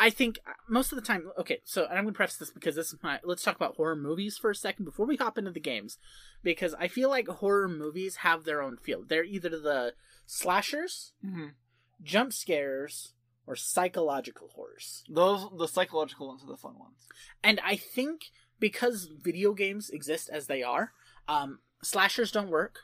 I 0.00 0.10
think 0.10 0.38
uh, 0.46 0.52
most 0.68 0.92
of 0.92 0.96
the 0.96 1.04
time. 1.04 1.30
Okay, 1.38 1.58
so 1.64 1.84
and 1.84 1.98
I'm 1.98 2.04
going 2.04 2.14
to 2.14 2.16
preface 2.16 2.36
this 2.36 2.50
because 2.50 2.76
this 2.76 2.92
is 2.92 2.98
my. 3.02 3.18
Let's 3.24 3.42
talk 3.42 3.56
about 3.56 3.74
horror 3.76 3.96
movies 3.96 4.38
for 4.38 4.50
a 4.50 4.54
second 4.54 4.84
before 4.84 5.06
we 5.06 5.16
hop 5.16 5.38
into 5.38 5.50
the 5.50 5.58
games, 5.60 5.98
because 6.42 6.74
I 6.78 6.86
feel 6.88 7.08
like 7.08 7.26
horror 7.26 7.68
movies 7.68 8.16
have 8.16 8.44
their 8.44 8.62
own 8.62 8.76
feel. 8.76 9.02
They're 9.04 9.24
either 9.24 9.48
the 9.50 9.94
slashers, 10.24 11.12
Mhm. 11.24 11.54
jump 12.02 12.32
scares, 12.32 13.14
or 13.46 13.56
psychological 13.56 14.48
horrors. 14.54 15.04
Those 15.08 15.48
the 15.56 15.66
psychological 15.66 16.28
ones 16.28 16.44
are 16.44 16.48
the 16.48 16.56
fun 16.56 16.78
ones. 16.78 17.08
And 17.42 17.58
I 17.64 17.74
think 17.76 18.30
because 18.60 19.06
video 19.06 19.52
games 19.52 19.90
exist 19.90 20.28
as 20.28 20.46
they 20.46 20.62
are, 20.62 20.92
um, 21.26 21.60
slashers 21.82 22.30
don't 22.32 22.50
work 22.50 22.80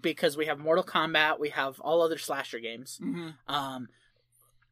because 0.00 0.36
we 0.36 0.46
have 0.46 0.58
Mortal 0.58 0.84
Kombat, 0.84 1.38
we 1.38 1.50
have 1.50 1.80
all 1.80 2.02
other 2.02 2.18
slasher 2.18 2.58
games. 2.58 2.98
Mhm. 3.02 3.34
Um, 3.48 3.88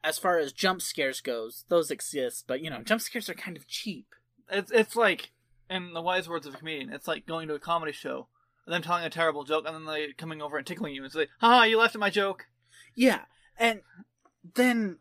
as 0.02 0.18
far 0.18 0.38
as 0.38 0.52
jump 0.52 0.82
scares 0.82 1.20
goes, 1.20 1.64
those 1.68 1.90
exist, 1.90 2.44
but 2.46 2.60
you 2.60 2.70
know, 2.70 2.82
jump 2.82 3.00
scares 3.00 3.28
are 3.28 3.34
kind 3.34 3.56
of 3.56 3.66
cheap. 3.68 4.06
It's 4.50 4.70
it's 4.72 4.96
like, 4.96 5.30
in 5.68 5.92
the 5.92 6.02
wise 6.02 6.28
words 6.28 6.46
of 6.46 6.54
a 6.54 6.58
comedian, 6.58 6.92
it's 6.92 7.06
like 7.06 7.26
going 7.26 7.48
to 7.48 7.54
a 7.54 7.60
comedy 7.60 7.92
show 7.92 8.26
and 8.66 8.74
then 8.74 8.82
telling 8.82 9.04
a 9.04 9.10
terrible 9.10 9.44
joke 9.44 9.64
and 9.66 9.74
then 9.74 9.84
they 9.86 10.12
coming 10.12 10.42
over 10.42 10.56
and 10.56 10.66
tickling 10.66 10.94
you 10.94 11.04
and 11.04 11.12
say, 11.12 11.28
"Ha, 11.40 11.64
you 11.64 11.78
laughed 11.78 11.94
at 11.94 12.00
my 12.00 12.10
joke." 12.10 12.46
Yeah, 12.94 13.24
and 13.56 13.82
then 14.54 14.98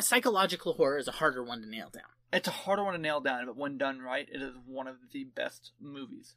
psychological 0.00 0.74
horror 0.74 0.98
is 0.98 1.08
a 1.08 1.12
harder 1.12 1.42
one 1.44 1.60
to 1.60 1.68
nail 1.68 1.90
down. 1.90 2.02
It's 2.32 2.48
a 2.48 2.52
harder 2.52 2.84
one 2.84 2.94
to 2.94 2.98
nail 2.98 3.20
down, 3.20 3.46
but 3.46 3.56
when 3.56 3.78
done 3.78 4.00
right, 4.00 4.28
it 4.30 4.42
is 4.42 4.54
one 4.66 4.86
of 4.86 4.96
the 5.12 5.24
best 5.24 5.72
movies. 5.80 6.34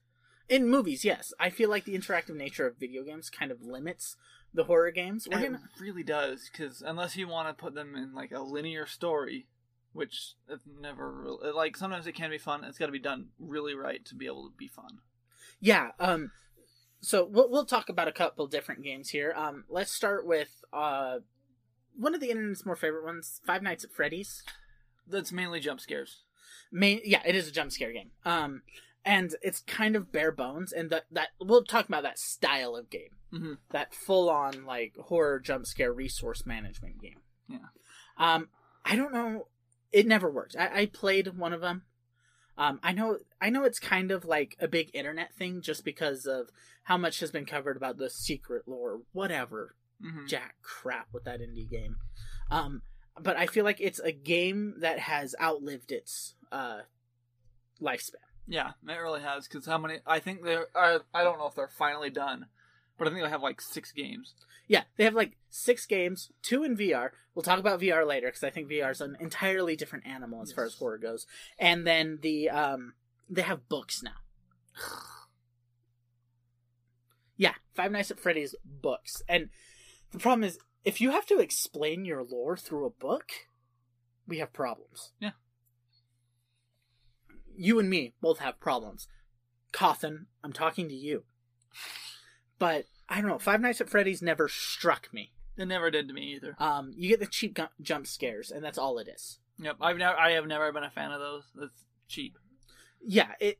In 0.51 0.67
movies, 0.67 1.05
yes, 1.05 1.33
I 1.39 1.49
feel 1.49 1.69
like 1.69 1.85
the 1.85 1.97
interactive 1.97 2.35
nature 2.35 2.67
of 2.67 2.75
video 2.77 3.03
games 3.03 3.29
kind 3.29 3.51
of 3.51 3.61
limits 3.61 4.17
the 4.53 4.65
horror 4.65 4.91
games. 4.91 5.25
We're 5.31 5.39
it 5.39 5.43
gonna, 5.43 5.61
really 5.79 6.03
does, 6.03 6.49
because 6.51 6.81
unless 6.85 7.15
you 7.15 7.29
want 7.29 7.47
to 7.47 7.53
put 7.53 7.73
them 7.73 7.95
in 7.95 8.13
like 8.13 8.33
a 8.33 8.41
linear 8.41 8.85
story, 8.85 9.47
which 9.93 10.33
it 10.49 10.59
never 10.81 11.09
really, 11.09 11.51
like 11.53 11.77
sometimes 11.77 12.05
it 12.05 12.15
can 12.15 12.31
be 12.31 12.37
fun. 12.37 12.65
It's 12.65 12.77
got 12.77 12.87
to 12.87 12.91
be 12.91 12.99
done 12.99 13.27
really 13.39 13.73
right 13.73 14.03
to 14.03 14.13
be 14.13 14.25
able 14.25 14.49
to 14.49 14.55
be 14.57 14.67
fun. 14.67 14.99
yeah. 15.61 15.91
Um, 16.01 16.31
so 16.99 17.23
we'll 17.23 17.49
we'll 17.49 17.65
talk 17.65 17.87
about 17.87 18.09
a 18.09 18.11
couple 18.11 18.45
different 18.45 18.83
games 18.83 19.07
here. 19.09 19.33
Um, 19.37 19.63
let's 19.69 19.93
start 19.93 20.25
with 20.27 20.65
uh, 20.73 21.19
one 21.95 22.13
of 22.13 22.19
the 22.19 22.29
internet's 22.29 22.65
more 22.65 22.75
favorite 22.75 23.05
ones, 23.05 23.39
Five 23.47 23.63
Nights 23.63 23.85
at 23.85 23.91
Freddy's. 23.93 24.43
That's 25.07 25.31
mainly 25.31 25.61
jump 25.61 25.79
scares. 25.79 26.23
Main, 26.73 26.99
yeah, 27.05 27.21
it 27.25 27.35
is 27.35 27.47
a 27.47 27.51
jump 27.51 27.71
scare 27.71 27.93
game. 27.93 28.11
Um, 28.25 28.63
and 29.05 29.35
it's 29.41 29.61
kind 29.61 29.95
of 29.95 30.11
bare 30.11 30.31
bones, 30.31 30.71
and 30.71 30.89
that 30.89 31.05
that 31.11 31.29
we'll 31.39 31.63
talk 31.63 31.87
about 31.87 32.03
that 32.03 32.19
style 32.19 32.75
of 32.75 32.89
game, 32.89 33.15
Mhm. 33.33 33.57
that 33.71 33.93
full 33.93 34.29
on 34.29 34.65
like 34.65 34.95
horror 34.97 35.39
jump 35.39 35.65
scare 35.65 35.93
resource 35.93 36.45
management 36.45 37.01
game. 37.01 37.21
Yeah. 37.47 37.67
Um, 38.17 38.49
I 38.85 38.95
don't 38.95 39.13
know. 39.13 39.47
It 39.91 40.07
never 40.07 40.29
worked. 40.31 40.55
I, 40.57 40.81
I 40.81 40.85
played 40.85 41.37
one 41.37 41.53
of 41.53 41.61
them. 41.61 41.83
Um, 42.57 42.79
I 42.83 42.91
know. 42.93 43.17
I 43.41 43.49
know 43.49 43.63
it's 43.63 43.79
kind 43.79 44.11
of 44.11 44.25
like 44.25 44.55
a 44.59 44.67
big 44.67 44.91
internet 44.93 45.33
thing, 45.33 45.61
just 45.61 45.83
because 45.83 46.25
of 46.25 46.49
how 46.83 46.97
much 46.97 47.19
has 47.19 47.31
been 47.31 47.45
covered 47.45 47.77
about 47.77 47.97
the 47.97 48.09
secret 48.09 48.67
lore, 48.67 49.01
whatever. 49.13 49.75
Mhm. 50.03 50.27
Jack 50.27 50.55
crap 50.61 51.07
with 51.13 51.23
that 51.25 51.39
indie 51.41 51.69
game. 51.69 51.97
Um, 52.49 52.81
but 53.19 53.37
I 53.37 53.45
feel 53.47 53.63
like 53.63 53.79
it's 53.79 53.99
a 53.99 54.11
game 54.11 54.75
that 54.79 54.99
has 54.99 55.35
outlived 55.41 55.91
its 55.91 56.35
uh 56.51 56.81
lifespan. 57.81 58.15
Yeah, 58.47 58.71
it 58.87 58.93
really 58.93 59.21
has. 59.21 59.47
Because 59.47 59.65
how 59.65 59.77
many? 59.77 59.99
I 60.05 60.19
think 60.19 60.43
they're. 60.43 60.67
I, 60.75 60.99
I 61.13 61.23
don't 61.23 61.39
know 61.39 61.47
if 61.47 61.55
they're 61.55 61.67
finally 61.67 62.09
done, 62.09 62.47
but 62.97 63.07
I 63.07 63.11
think 63.11 63.23
they 63.23 63.29
have 63.29 63.43
like 63.43 63.61
six 63.61 63.91
games. 63.91 64.33
Yeah, 64.67 64.83
they 64.97 65.03
have 65.03 65.13
like 65.13 65.37
six 65.49 65.85
games, 65.85 66.31
two 66.41 66.63
in 66.63 66.77
VR. 66.77 67.09
We'll 67.33 67.43
talk 67.43 67.59
about 67.59 67.79
VR 67.79 68.05
later 68.07 68.27
because 68.27 68.43
I 68.43 68.49
think 68.49 68.69
VR 68.69 68.91
is 68.91 69.01
an 69.01 69.17
entirely 69.19 69.75
different 69.75 70.05
animal 70.05 70.41
as 70.41 70.51
far 70.51 70.65
as 70.65 70.75
horror 70.75 70.97
goes. 70.97 71.27
And 71.57 71.85
then 71.85 72.19
the 72.21 72.49
um, 72.49 72.93
they 73.29 73.41
have 73.41 73.67
books 73.69 74.03
now. 74.03 74.11
yeah, 77.37 77.53
Five 77.73 77.91
Nights 77.91 78.11
at 78.11 78.19
Freddy's 78.19 78.55
books, 78.65 79.21
and 79.27 79.49
the 80.11 80.19
problem 80.19 80.43
is 80.43 80.59
if 80.83 80.99
you 80.99 81.11
have 81.11 81.25
to 81.27 81.39
explain 81.39 82.05
your 82.05 82.23
lore 82.23 82.57
through 82.57 82.85
a 82.85 82.89
book, 82.89 83.31
we 84.27 84.39
have 84.39 84.53
problems. 84.53 85.11
Yeah. 85.19 85.31
You 87.61 87.79
and 87.79 87.89
me 87.89 88.13
both 88.21 88.39
have 88.39 88.59
problems. 88.59 89.07
Cawthon, 89.71 90.25
I'm 90.43 90.53
talking 90.53 90.89
to 90.89 90.95
you. 90.95 91.23
But 92.59 92.85
I 93.07 93.21
don't 93.21 93.29
know. 93.29 93.39
Five 93.39 93.61
Nights 93.61 93.81
at 93.81 93.89
Freddy's 93.89 94.21
never 94.21 94.47
struck 94.47 95.13
me. 95.13 95.31
It 95.57 95.67
never 95.67 95.91
did 95.91 96.07
to 96.07 96.13
me 96.13 96.33
either. 96.35 96.55
Um, 96.59 96.93
you 96.95 97.09
get 97.09 97.19
the 97.19 97.27
cheap 97.27 97.53
gu- 97.53 97.67
jump 97.81 98.07
scares, 98.07 98.51
and 98.51 98.63
that's 98.63 98.77
all 98.77 98.97
it 98.97 99.07
is. 99.07 99.39
Yep, 99.59 99.77
I've 99.79 99.97
never. 99.97 100.17
I 100.17 100.31
have 100.31 100.47
never 100.47 100.71
been 100.71 100.83
a 100.83 100.89
fan 100.89 101.11
of 101.11 101.19
those. 101.19 101.43
That's 101.55 101.85
cheap. 102.07 102.37
Yeah, 102.99 103.31
it 103.39 103.59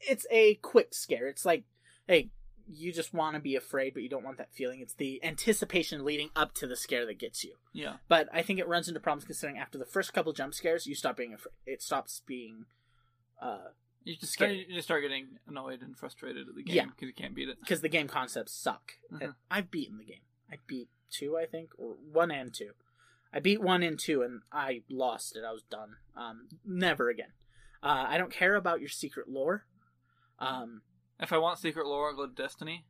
it's 0.00 0.26
a 0.30 0.54
quick 0.56 0.94
scare. 0.94 1.28
It's 1.28 1.44
like, 1.44 1.64
hey, 2.06 2.30
you 2.66 2.92
just 2.92 3.14
want 3.14 3.34
to 3.34 3.40
be 3.40 3.56
afraid, 3.56 3.94
but 3.94 4.02
you 4.02 4.08
don't 4.08 4.24
want 4.24 4.38
that 4.38 4.52
feeling. 4.52 4.80
It's 4.80 4.94
the 4.94 5.22
anticipation 5.24 6.04
leading 6.04 6.30
up 6.36 6.54
to 6.54 6.66
the 6.66 6.76
scare 6.76 7.06
that 7.06 7.18
gets 7.18 7.42
you. 7.42 7.54
Yeah. 7.72 7.94
But 8.08 8.28
I 8.32 8.42
think 8.42 8.58
it 8.58 8.68
runs 8.68 8.88
into 8.88 9.00
problems 9.00 9.24
considering 9.24 9.58
after 9.58 9.78
the 9.78 9.86
first 9.86 10.12
couple 10.12 10.32
jump 10.32 10.54
scares, 10.54 10.86
you 10.86 10.94
stop 10.94 11.16
being 11.16 11.34
afraid. 11.34 11.52
It 11.66 11.82
stops 11.82 12.22
being. 12.26 12.66
Uh, 13.40 13.68
You 14.04 14.16
just 14.16 14.32
start, 14.32 14.52
you 14.52 14.66
just 14.74 14.86
start 14.88 15.02
getting 15.02 15.38
annoyed 15.46 15.82
and 15.82 15.96
frustrated 15.96 16.48
at 16.48 16.54
the 16.54 16.62
game 16.62 16.74
Yeah. 16.76 16.84
because 16.86 17.06
you 17.08 17.12
can't 17.14 17.34
beat 17.34 17.48
it. 17.48 17.60
because 17.60 17.80
the 17.82 17.88
game 17.88 18.08
concepts 18.08 18.52
suck. 18.52 18.92
And 19.20 19.34
I've 19.50 19.70
beaten 19.70 19.98
the 19.98 20.04
game. 20.04 20.22
I 20.50 20.56
beat 20.66 20.88
two, 21.10 21.36
I 21.36 21.46
think, 21.46 21.70
or 21.76 21.94
one 21.94 22.30
and 22.30 22.52
two. 22.54 22.72
I 23.32 23.40
beat 23.40 23.60
one 23.60 23.82
and 23.82 23.98
two, 23.98 24.22
and 24.22 24.40
I 24.50 24.82
lost 24.88 25.36
it. 25.36 25.44
I 25.44 25.52
was 25.52 25.62
done. 25.62 25.96
Um, 26.16 26.48
never 26.64 27.10
again. 27.10 27.32
Uh, 27.82 28.06
I 28.08 28.16
don't 28.18 28.32
care 28.32 28.54
about 28.54 28.80
your 28.80 28.88
secret 28.88 29.28
lore. 29.28 29.66
Um, 30.38 30.82
If 31.20 31.32
I 31.32 31.38
want 31.38 31.58
secret 31.58 31.86
lore, 31.86 32.08
I'll 32.10 32.16
go 32.16 32.26
to 32.26 32.32
Destiny. 32.32 32.86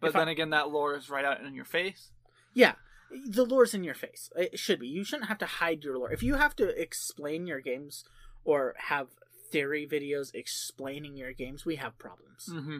But 0.00 0.10
If 0.10 0.16
I- 0.16 0.20
then 0.20 0.28
again, 0.28 0.50
that 0.50 0.70
lore 0.70 0.96
is 0.96 1.10
right 1.10 1.24
out 1.24 1.40
in 1.42 1.54
your 1.54 1.64
face. 1.64 2.12
yeah, 2.54 2.76
the 3.10 3.44
lore's 3.44 3.74
in 3.74 3.84
your 3.84 3.94
face. 3.94 4.30
It 4.36 4.58
should 4.58 4.80
be. 4.80 4.88
You 4.88 5.04
shouldn't 5.04 5.28
have 5.28 5.38
to 5.38 5.46
hide 5.46 5.84
your 5.84 5.98
lore. 5.98 6.10
If 6.12 6.22
you 6.22 6.34
have 6.36 6.56
to 6.56 6.68
explain 6.80 7.46
your 7.46 7.60
games 7.60 8.04
or 8.44 8.74
have 8.78 9.08
theory 9.52 9.86
videos 9.86 10.34
explaining 10.34 11.16
your 11.16 11.32
games, 11.32 11.64
we 11.64 11.76
have 11.76 11.98
problems. 11.98 12.48
Mm-hmm. 12.50 12.78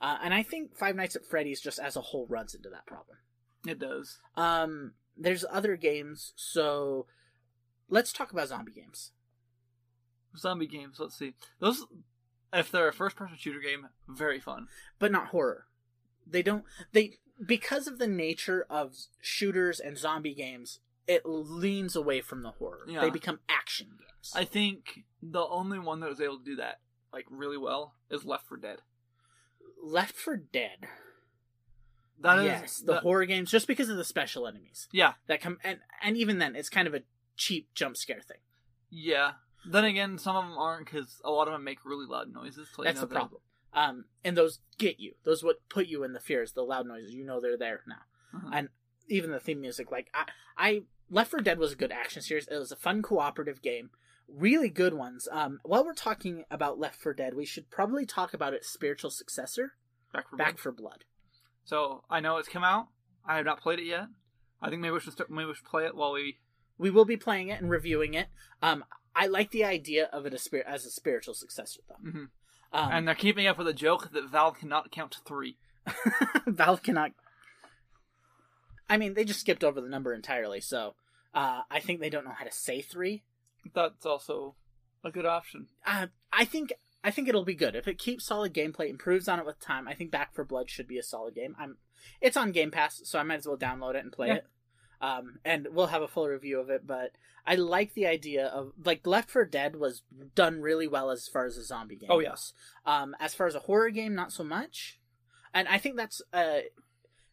Uh, 0.00 0.18
and 0.22 0.34
I 0.34 0.42
think 0.42 0.76
Five 0.76 0.96
Nights 0.96 1.16
at 1.16 1.24
Freddy's 1.24 1.60
just 1.60 1.78
as 1.78 1.96
a 1.96 2.00
whole 2.00 2.26
runs 2.28 2.54
into 2.54 2.68
that 2.70 2.86
problem. 2.86 3.16
It 3.66 3.78
does. 3.78 4.18
Um, 4.36 4.92
there's 5.16 5.44
other 5.50 5.76
games, 5.76 6.32
so 6.36 7.06
let's 7.88 8.12
talk 8.12 8.30
about 8.32 8.48
zombie 8.48 8.72
games. 8.72 9.12
Zombie 10.36 10.66
games. 10.68 10.98
Let's 11.00 11.18
see. 11.18 11.34
Those, 11.58 11.84
if 12.52 12.70
they're 12.70 12.88
a 12.88 12.92
first-person 12.92 13.36
shooter 13.38 13.60
game, 13.60 13.88
very 14.06 14.38
fun. 14.38 14.68
but 14.98 15.10
not 15.10 15.28
horror. 15.28 15.66
They 16.30 16.42
don't 16.42 16.64
they 16.92 17.14
because 17.44 17.86
of 17.86 17.98
the 17.98 18.06
nature 18.06 18.66
of 18.68 18.94
shooters 19.20 19.80
and 19.80 19.96
zombie 19.96 20.34
games, 20.34 20.80
it 21.08 21.22
leans 21.24 21.96
away 21.96 22.20
from 22.20 22.42
the 22.42 22.50
horror. 22.52 22.84
Yeah. 22.86 23.00
They 23.00 23.10
become 23.10 23.40
action 23.48 23.88
games. 23.98 24.32
I 24.34 24.44
think 24.44 25.00
the 25.20 25.44
only 25.46 25.78
one 25.80 25.98
that 26.00 26.08
was 26.10 26.20
able 26.20 26.38
to 26.38 26.44
do 26.44 26.56
that 26.56 26.80
like 27.12 27.24
really 27.30 27.56
well 27.58 27.94
is 28.10 28.24
Left 28.24 28.46
4 28.46 28.58
Dead. 28.58 28.82
Left 29.82 30.14
4 30.14 30.36
Dead. 30.36 30.86
That 32.20 32.38
is 32.40 32.44
yes, 32.44 32.78
the 32.80 32.94
that- 32.94 33.02
horror 33.02 33.24
games 33.26 33.50
just 33.50 33.66
because 33.68 33.88
of 33.88 33.96
the 33.96 34.04
special 34.04 34.46
enemies 34.46 34.88
Yeah, 34.92 35.14
that 35.28 35.40
come 35.40 35.58
and 35.62 35.78
and 36.02 36.16
even 36.16 36.38
then 36.38 36.56
it's 36.56 36.68
kind 36.68 36.88
of 36.88 36.94
a 36.94 37.02
cheap 37.36 37.72
jump 37.74 37.96
scare 37.96 38.20
thing. 38.20 38.38
yeah. 38.90 39.32
Then 39.68 39.84
again, 39.84 40.18
some 40.18 40.36
of 40.36 40.44
them 40.44 40.56
aren't 40.56 40.86
because 40.86 41.20
a 41.24 41.30
lot 41.30 41.48
of 41.48 41.52
them 41.52 41.64
make 41.64 41.84
really 41.84 42.06
loud 42.06 42.32
noises. 42.32 42.68
to 42.74 42.80
let 42.80 42.84
you 42.86 42.88
That's 42.88 43.00
the 43.00 43.06
they're- 43.06 43.18
problem. 43.18 43.40
Um, 43.72 44.04
and 44.24 44.36
those 44.36 44.60
get 44.78 44.98
you. 45.00 45.14
Those 45.24 45.42
what 45.44 45.68
put 45.68 45.86
you 45.88 46.04
in 46.04 46.12
the 46.12 46.20
fears, 46.20 46.52
the 46.52 46.62
loud 46.62 46.86
noises. 46.86 47.12
You 47.12 47.24
know 47.24 47.40
they're 47.40 47.56
there 47.58 47.82
now. 47.86 48.02
Mhm. 48.34 48.50
And 48.52 48.68
even 49.08 49.30
the 49.30 49.40
theme 49.40 49.60
music, 49.60 49.90
like 49.90 50.10
I, 50.14 50.26
I 50.56 50.82
Left 51.10 51.30
4 51.30 51.40
Dead 51.40 51.58
was 51.58 51.72
a 51.72 51.76
good 51.76 51.92
action 51.92 52.22
series. 52.22 52.46
It 52.48 52.58
was 52.58 52.72
a 52.72 52.76
fun 52.76 53.02
cooperative 53.02 53.62
game. 53.62 53.90
Really 54.28 54.68
good 54.68 54.92
ones. 54.94 55.26
Um, 55.30 55.58
while 55.64 55.84
we're 55.84 55.94
talking 55.94 56.44
about 56.50 56.78
Left 56.78 57.00
4 57.00 57.14
Dead, 57.14 57.34
we 57.34 57.46
should 57.46 57.70
probably 57.70 58.04
talk 58.04 58.34
about 58.34 58.52
its 58.54 58.68
spiritual 58.68 59.10
successor, 59.10 59.72
Back 60.12 60.28
for 60.28 60.36
Back 60.36 60.46
Blood. 60.54 60.60
for 60.60 60.72
Blood. 60.72 61.04
So 61.64 62.02
I 62.10 62.20
know 62.20 62.36
it's 62.36 62.48
come 62.48 62.64
out. 62.64 62.88
I 63.26 63.36
have 63.36 63.46
not 63.46 63.60
played 63.60 63.78
it 63.78 63.86
yet. 63.86 64.06
I 64.60 64.68
think 64.68 64.82
maybe 64.82 64.92
we 64.92 65.00
should 65.00 65.12
start, 65.14 65.30
maybe 65.30 65.46
we 65.46 65.54
should 65.54 65.64
play 65.64 65.86
it 65.86 65.94
while 65.94 66.12
we. 66.12 66.38
We 66.78 66.90
will 66.90 67.04
be 67.04 67.16
playing 67.16 67.48
it 67.48 67.60
and 67.60 67.70
reviewing 67.70 68.14
it. 68.14 68.28
Um, 68.62 68.84
I 69.16 69.26
like 69.26 69.50
the 69.50 69.64
idea 69.64 70.08
of 70.12 70.26
it 70.26 70.34
as, 70.34 70.42
spir- 70.42 70.64
as 70.66 70.84
a 70.86 70.90
spiritual 70.90 71.34
successor, 71.34 71.80
though. 71.88 72.10
hmm 72.10 72.24
Um, 72.72 72.90
and 72.92 73.08
they're 73.08 73.14
keeping 73.14 73.46
up 73.46 73.58
with 73.58 73.66
a 73.66 73.72
joke 73.72 74.12
that 74.12 74.28
Valve 74.30 74.58
cannot 74.58 74.92
count 74.92 75.12
to 75.12 75.18
three. 75.26 75.56
Valve 76.46 76.82
cannot. 76.82 77.12
I 78.88 78.96
mean, 78.96 79.14
they 79.14 79.24
just 79.24 79.40
skipped 79.40 79.64
over 79.64 79.80
the 79.80 79.88
number 79.88 80.12
entirely, 80.14 80.60
so 80.60 80.94
uh, 81.34 81.62
I 81.70 81.80
think 81.80 82.00
they 82.00 82.10
don't 82.10 82.24
know 82.24 82.34
how 82.36 82.44
to 82.44 82.52
say 82.52 82.80
three. 82.80 83.22
That's 83.74 84.06
also 84.06 84.54
a 85.04 85.10
good 85.10 85.26
option. 85.26 85.66
Uh, 85.86 86.06
I 86.32 86.44
think 86.44 86.72
I 87.04 87.10
think 87.10 87.28
it'll 87.28 87.44
be 87.44 87.54
good 87.54 87.76
if 87.76 87.86
it 87.86 87.98
keeps 87.98 88.24
solid 88.26 88.52
gameplay, 88.54 88.88
improves 88.90 89.28
on 89.28 89.38
it 89.38 89.46
with 89.46 89.60
time. 89.60 89.86
I 89.86 89.94
think 89.94 90.10
Back 90.10 90.34
4 90.34 90.44
Blood 90.44 90.68
should 90.70 90.88
be 90.88 90.98
a 90.98 91.02
solid 91.02 91.34
game. 91.34 91.54
I'm, 91.58 91.76
it's 92.20 92.36
on 92.36 92.50
Game 92.52 92.70
Pass, 92.72 93.00
so 93.04 93.18
I 93.18 93.22
might 93.22 93.36
as 93.38 93.46
well 93.46 93.56
download 93.56 93.94
it 93.94 94.02
and 94.04 94.12
play 94.12 94.28
Yeah. 94.28 94.34
it. 94.36 94.46
Um, 95.00 95.38
and 95.44 95.68
we'll 95.70 95.86
have 95.86 96.02
a 96.02 96.08
full 96.08 96.26
review 96.26 96.58
of 96.58 96.70
it. 96.70 96.84
But 96.84 97.12
I 97.46 97.54
like 97.54 97.94
the 97.94 98.06
idea 98.08 98.46
of 98.46 98.72
like 98.84 99.06
Left 99.06 99.30
4 99.30 99.44
Dead 99.44 99.76
was 99.76 100.02
done 100.34 100.60
really 100.60 100.88
well 100.88 101.10
as 101.10 101.28
far 101.28 101.46
as 101.46 101.56
a 101.56 101.62
zombie 101.64 101.94
game. 101.96 102.10
Oh, 102.10 102.18
yeah. 102.18 102.30
goes. 102.30 102.52
Um, 102.84 103.14
as 103.20 103.32
far 103.32 103.46
as 103.46 103.54
a 103.54 103.60
horror 103.60 103.90
game, 103.90 104.16
not 104.16 104.32
so 104.32 104.42
much. 104.42 104.98
And 105.54 105.68
I 105.68 105.78
think 105.78 105.96
that's 105.96 106.20
uh, 106.32 106.58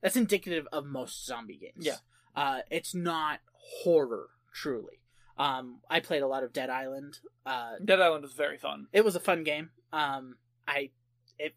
that's 0.02 0.16
indicative 0.16 0.68
of 0.72 0.86
most 0.86 1.26
zombie 1.26 1.58
games. 1.58 1.86
Yeah. 1.86 1.96
Uh, 2.36 2.60
it's 2.70 2.94
not 2.94 3.40
horror 3.84 4.28
truly. 4.54 5.00
Um, 5.38 5.80
I 5.90 6.00
played 6.00 6.22
a 6.22 6.28
lot 6.28 6.44
of 6.44 6.54
Dead 6.54 6.70
Island. 6.70 7.20
Uh, 7.46 7.74
Dead 7.84 8.00
Island 8.02 8.24
was 8.24 8.34
very 8.34 8.58
fun. 8.58 8.88
it 8.94 9.04
was 9.04 9.16
a 9.16 9.20
fun 9.20 9.44
game. 9.44 9.70
Um, 9.92 10.36
I, 10.68 10.92
it, 11.38 11.56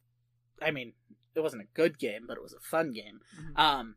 I 0.60 0.70
mean, 0.72 0.92
it 1.34 1.40
wasn't 1.40 1.62
a 1.62 1.66
good 1.74 1.98
game, 1.98 2.24
but 2.26 2.36
it 2.36 2.42
was 2.42 2.52
a 2.52 2.60
fun 2.60 2.90
game. 2.92 3.20
Mm-hmm. 3.40 3.60
Um, 3.60 3.94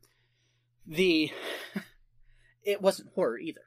the, 0.86 1.30
it 2.64 2.80
wasn't 2.80 3.10
horror 3.14 3.38
either. 3.38 3.62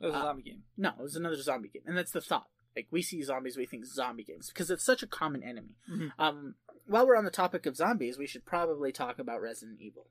It 0.00 0.06
was 0.06 0.14
a 0.14 0.18
Uh, 0.18 0.22
zombie 0.22 0.42
game. 0.42 0.62
No, 0.76 0.90
it 0.98 1.02
was 1.02 1.16
another 1.16 1.36
zombie 1.40 1.68
game, 1.68 1.82
and 1.86 1.96
that's 1.96 2.12
the 2.12 2.20
thought. 2.20 2.48
Like 2.76 2.88
we 2.90 3.02
see 3.02 3.22
zombies, 3.22 3.56
we 3.56 3.66
think 3.66 3.86
zombie 3.86 4.22
games 4.22 4.48
because 4.48 4.70
it's 4.70 4.84
such 4.84 5.02
a 5.02 5.06
common 5.06 5.42
enemy. 5.42 5.76
Mhm. 5.90 6.12
Um, 6.18 6.54
while 6.84 7.06
we're 7.06 7.16
on 7.16 7.24
the 7.24 7.30
topic 7.30 7.66
of 7.66 7.74
zombies, 7.74 8.18
we 8.18 8.26
should 8.26 8.44
probably 8.44 8.92
talk 8.92 9.18
about 9.18 9.40
Resident 9.40 9.80
Evil. 9.80 10.06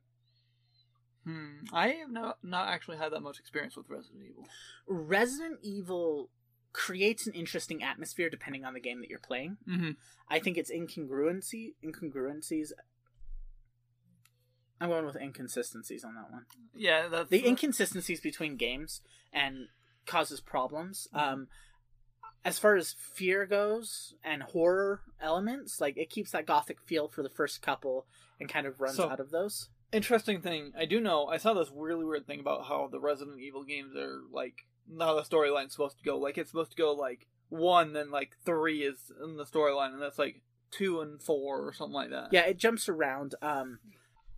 Hmm. 1.24 1.64
I 1.72 1.88
have 1.88 2.10
no, 2.10 2.34
not 2.42 2.68
actually 2.68 2.98
had 2.98 3.12
that 3.12 3.20
much 3.20 3.38
experience 3.38 3.76
with 3.76 3.88
Resident 3.88 4.22
Evil. 4.28 4.46
Resident 4.86 5.58
Evil 5.62 6.30
creates 6.72 7.26
an 7.26 7.32
interesting 7.32 7.82
atmosphere 7.82 8.28
depending 8.28 8.64
on 8.64 8.74
the 8.74 8.80
game 8.80 9.00
that 9.00 9.08
you're 9.08 9.18
playing. 9.18 9.56
Mm-hmm. 9.66 9.92
I 10.28 10.38
think 10.38 10.58
it's 10.58 10.70
incongruency 10.70 11.74
incongruencies. 11.84 12.72
I'm 14.80 14.90
going 14.90 15.06
with 15.06 15.16
inconsistencies 15.16 16.04
on 16.04 16.14
that 16.16 16.30
one. 16.30 16.44
Yeah, 16.74 17.08
that's 17.08 17.30
The 17.30 17.46
inconsistencies 17.46 18.20
between 18.20 18.56
games 18.56 19.00
and 19.32 19.68
causes 20.04 20.40
problems. 20.40 21.08
Um, 21.14 21.48
as 22.46 22.58
far 22.58 22.76
as 22.76 22.92
fear 22.92 23.44
goes 23.44 24.14
and 24.24 24.42
horror 24.42 25.00
elements, 25.20 25.80
like 25.80 25.96
it 25.98 26.08
keeps 26.10 26.30
that 26.30 26.46
gothic 26.46 26.80
feel 26.80 27.08
for 27.08 27.22
the 27.22 27.28
first 27.28 27.60
couple 27.60 28.06
and 28.40 28.48
kind 28.48 28.66
of 28.66 28.80
runs 28.80 28.96
So- 28.96 29.10
out 29.10 29.20
of 29.20 29.30
those. 29.30 29.68
interesting 29.92 30.40
thing. 30.40 30.72
I 30.76 30.84
do 30.84 31.00
know. 31.00 31.26
I 31.26 31.36
saw 31.38 31.54
this 31.54 31.70
really 31.74 32.04
weird 32.04 32.26
thing 32.26 32.40
about 32.40 32.66
how 32.66 32.88
the 32.88 33.00
Resident 33.00 33.40
Evil 33.40 33.64
games 33.64 33.94
are 33.96 34.20
like 34.30 34.54
how 34.98 35.14
the 35.14 35.22
storyline's 35.22 35.72
supposed 35.72 35.98
to 35.98 36.04
go. 36.04 36.18
Like 36.18 36.38
it's 36.38 36.50
supposed 36.50 36.70
to 36.72 36.76
go 36.76 36.92
like 36.92 37.26
one, 37.48 37.92
then 37.92 38.10
like 38.10 38.36
three 38.44 38.82
is 38.82 39.10
in 39.22 39.36
the 39.36 39.44
storyline, 39.44 39.92
and 39.92 40.02
that's 40.02 40.18
like 40.18 40.42
two 40.70 41.00
and 41.00 41.20
four 41.22 41.66
or 41.66 41.72
something 41.72 41.94
like 41.94 42.10
that. 42.10 42.28
Yeah, 42.32 42.42
it 42.46 42.58
jumps 42.58 42.88
around. 42.88 43.34
Um, 43.42 43.78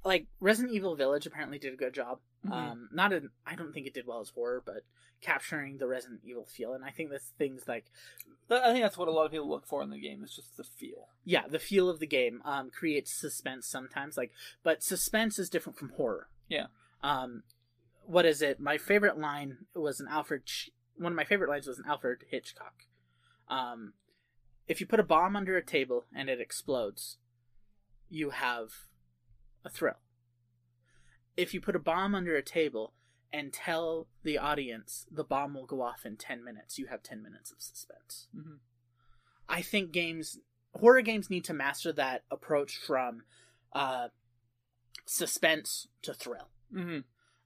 like 0.04 0.26
Resident 0.40 0.74
Evil 0.74 0.94
Village 0.96 1.26
apparently 1.26 1.58
did 1.58 1.72
a 1.74 1.76
good 1.76 1.94
job. 1.94 2.20
Mhm. 2.48 2.52
Um, 2.70 2.88
not 2.92 3.12
an 3.12 3.30
I 3.46 3.54
don't 3.56 3.72
think 3.72 3.86
it 3.86 3.94
did 3.94 4.06
well 4.06 4.20
as 4.20 4.30
horror, 4.30 4.62
but 4.64 4.84
capturing 5.20 5.78
the 5.78 5.86
Resident 5.88 6.20
Evil 6.24 6.44
feel, 6.46 6.74
and 6.74 6.84
I 6.84 6.90
think 6.90 7.10
that's 7.10 7.30
things 7.38 7.66
like 7.66 7.86
I 8.50 8.72
think 8.72 8.82
that's 8.82 8.96
what 8.96 9.08
a 9.08 9.10
lot 9.12 9.26
of 9.26 9.32
people 9.32 9.48
look 9.48 9.66
for 9.66 9.82
in 9.82 9.90
the 9.90 9.98
game. 10.00 10.22
It's 10.24 10.34
just 10.34 10.56
the 10.56 10.64
feel. 10.64 11.08
yeah, 11.24 11.46
the 11.46 11.58
feel 11.58 11.88
of 11.90 11.98
the 11.98 12.06
game 12.06 12.40
um, 12.44 12.70
creates 12.70 13.12
suspense 13.12 13.66
sometimes. 13.66 14.16
Like, 14.16 14.32
but 14.62 14.82
suspense 14.82 15.38
is 15.38 15.50
different 15.50 15.78
from 15.78 15.90
horror. 15.90 16.28
Yeah. 16.48 16.68
Um, 17.02 17.42
what 18.06 18.24
is 18.24 18.40
it? 18.40 18.58
My 18.58 18.78
favorite 18.78 19.18
line 19.18 19.66
was 19.74 20.00
an 20.00 20.08
Alfred. 20.08 20.46
Ch- 20.46 20.70
one 20.96 21.12
of 21.12 21.16
my 21.16 21.24
favorite 21.24 21.50
lines 21.50 21.66
was 21.66 21.78
an 21.78 21.84
Alfred 21.86 22.24
Hitchcock. 22.30 22.84
Um, 23.48 23.92
if 24.66 24.80
you 24.80 24.86
put 24.86 24.98
a 25.00 25.04
bomb 25.04 25.36
under 25.36 25.56
a 25.56 25.64
table 25.64 26.06
and 26.14 26.30
it 26.30 26.40
explodes, 26.40 27.18
you 28.08 28.30
have 28.30 28.70
a 29.64 29.68
thrill. 29.70 29.98
If 31.38 31.54
you 31.54 31.60
put 31.60 31.76
a 31.76 31.78
bomb 31.78 32.16
under 32.16 32.34
a 32.34 32.42
table 32.42 32.94
and 33.32 33.52
tell 33.52 34.08
the 34.24 34.38
audience 34.38 35.06
the 35.08 35.22
bomb 35.22 35.54
will 35.54 35.66
go 35.66 35.82
off 35.82 36.04
in 36.04 36.16
10 36.16 36.42
minutes, 36.42 36.80
you 36.80 36.86
have 36.86 37.00
10 37.00 37.22
minutes 37.22 37.52
of 37.52 37.62
suspense. 37.62 38.26
Mm-hmm. 38.36 38.56
I 39.48 39.62
think 39.62 39.92
games, 39.92 40.40
horror 40.74 41.00
games 41.00 41.30
need 41.30 41.44
to 41.44 41.54
master 41.54 41.92
that 41.92 42.24
approach 42.28 42.76
from 42.76 43.22
uh, 43.72 44.08
suspense 45.06 45.86
to 46.02 46.12
thrill. 46.12 46.48
Mm-hmm. 46.74 46.98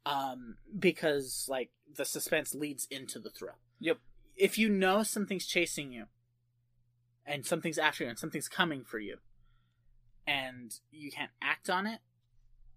Um, 0.04 0.56
because, 0.76 1.46
like, 1.48 1.70
the 1.94 2.06
suspense 2.06 2.54
leads 2.54 2.88
into 2.90 3.18
the 3.18 3.30
thrill. 3.30 3.58
Yep. 3.78 3.98
If 4.34 4.58
you 4.58 4.70
know 4.70 5.02
something's 5.02 5.46
chasing 5.46 5.92
you, 5.92 6.06
and 7.26 7.44
something's 7.44 7.78
after 7.78 8.04
you, 8.04 8.10
and 8.10 8.18
something's 8.18 8.48
coming 8.48 8.84
for 8.84 8.98
you, 8.98 9.18
and 10.26 10.72
you 10.90 11.12
can't 11.12 11.30
act 11.42 11.68
on 11.68 11.86
it, 11.86 12.00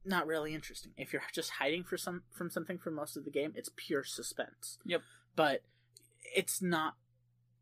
not 0.05 0.27
really 0.27 0.53
interesting. 0.53 0.91
If 0.97 1.11
you're 1.13 1.21
just 1.33 1.51
hiding 1.51 1.83
for 1.83 1.97
some 1.97 2.23
from 2.31 2.49
something 2.49 2.77
for 2.77 2.91
most 2.91 3.17
of 3.17 3.25
the 3.25 3.31
game, 3.31 3.53
it's 3.55 3.69
pure 3.75 4.03
suspense. 4.03 4.77
Yep. 4.85 5.01
But 5.35 5.61
it's 6.35 6.61
not 6.61 6.95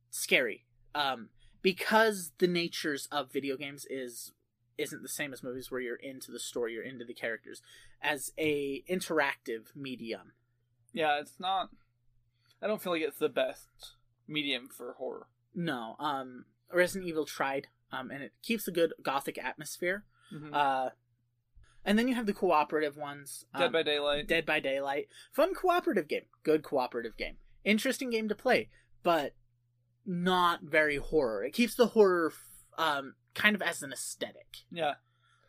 scary. 0.09 0.65
Um, 0.95 1.29
because 1.61 2.31
the 2.37 2.47
natures 2.47 3.07
of 3.11 3.31
video 3.31 3.57
games 3.57 3.85
is 3.89 4.33
isn't 4.77 5.01
the 5.03 5.07
same 5.09 5.33
as 5.33 5.43
movies 5.43 5.69
where 5.71 5.81
you're 5.81 5.95
into 5.95 6.31
the 6.31 6.39
story, 6.39 6.73
you're 6.73 6.83
into 6.83 7.05
the 7.05 7.13
characters. 7.13 7.61
As 8.01 8.33
a 8.37 8.83
interactive 8.89 9.75
medium, 9.75 10.33
Yeah, 10.91 11.19
it's 11.19 11.39
not. 11.39 11.69
I 12.61 12.67
don't 12.67 12.81
feel 12.81 12.91
like 12.93 13.01
it's 13.01 13.17
the 13.19 13.29
best 13.29 13.67
medium 14.27 14.67
for 14.69 14.93
horror. 14.97 15.27
no. 15.53 15.95
Um, 15.99 16.45
Resident 16.71 17.07
Evil 17.07 17.25
tried, 17.25 17.67
um, 17.91 18.09
and 18.09 18.23
it 18.23 18.31
keeps 18.41 18.67
a 18.67 18.71
good 18.71 18.93
gothic 19.03 19.37
atmosphere. 19.37 20.05
Mhm. 20.33 20.51
Uh, 20.53 20.89
and 21.85 21.97
then 21.99 22.07
you 22.07 22.15
have 22.15 22.25
the 22.25 22.33
cooperative 22.33 22.97
ones. 22.97 23.45
Dead 23.57 23.65
um, 23.67 23.71
by 23.71 23.83
Daylight. 23.83 24.27
Dead 24.27 24.45
by 24.45 24.59
Daylight. 24.59 25.07
Fun 25.31 25.53
cooperative 25.53 26.07
game. 26.07 26.23
Good 26.43 26.63
cooperative 26.63 27.17
game. 27.17 27.37
Interesting 27.63 28.09
game 28.09 28.27
to 28.29 28.35
play, 28.35 28.69
but 29.03 29.33
not 30.05 30.61
very 30.63 30.97
horror. 30.97 31.43
It 31.43 31.53
keeps 31.53 31.75
the 31.75 31.87
horror 31.87 32.33
um, 32.77 33.15
kind 33.33 33.55
of 33.55 33.61
as 33.61 33.81
an 33.81 33.91
aesthetic. 33.93 34.57
Yeah. 34.71 34.95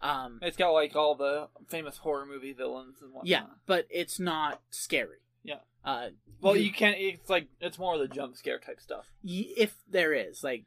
Um, 0.00 0.38
It's 0.42 0.56
got 0.56 0.70
like 0.72 0.94
all 0.94 1.14
the 1.14 1.48
famous 1.68 1.98
horror 1.98 2.26
movie 2.26 2.52
villains 2.52 3.00
and 3.00 3.12
whatnot. 3.12 3.26
yeah, 3.28 3.44
but 3.66 3.86
it's 3.90 4.20
not 4.20 4.60
scary. 4.70 5.18
Yeah. 5.42 5.60
Uh, 5.84 6.08
Well, 6.40 6.56
you- 6.56 6.64
you 6.64 6.72
can't. 6.72 6.96
It's 6.98 7.28
like 7.30 7.48
it's 7.60 7.78
more 7.78 7.94
of 7.94 8.00
the 8.00 8.08
jump 8.08 8.36
scare 8.36 8.58
type 8.58 8.80
stuff. 8.80 9.06
y- 9.22 9.52
if 9.56 9.76
there 9.88 10.12
is 10.12 10.42
like 10.44 10.64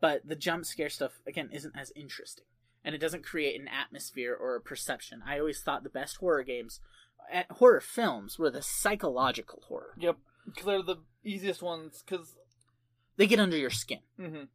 but 0.00 0.26
the 0.26 0.34
jump 0.36 0.64
scare 0.64 0.88
stuff 0.88 1.20
again 1.26 1.50
isn't 1.52 1.76
as 1.76 1.92
interesting 1.94 2.46
and 2.84 2.94
it 2.94 2.98
doesn't 2.98 3.24
create 3.24 3.60
an 3.60 3.68
atmosphere 3.68 4.34
or 4.38 4.56
a 4.56 4.60
perception 4.60 5.22
i 5.26 5.38
always 5.38 5.60
thought 5.60 5.82
the 5.82 5.88
best 5.90 6.16
horror 6.16 6.42
games 6.42 6.80
uh, 7.34 7.42
horror 7.54 7.80
films 7.80 8.38
were 8.38 8.50
the 8.50 8.62
psychological 8.62 9.62
horror 9.68 9.94
Yep, 9.98 10.16
because 10.46 10.64
they're 10.64 10.82
the 10.82 10.96
easiest 11.24 11.62
ones. 11.62 12.02
Because 12.04 12.34
they 13.16 13.26
get 13.26 13.38
under 13.40 13.56
your 13.56 13.70
skin 13.70 14.00
Mhm. 14.18 14.48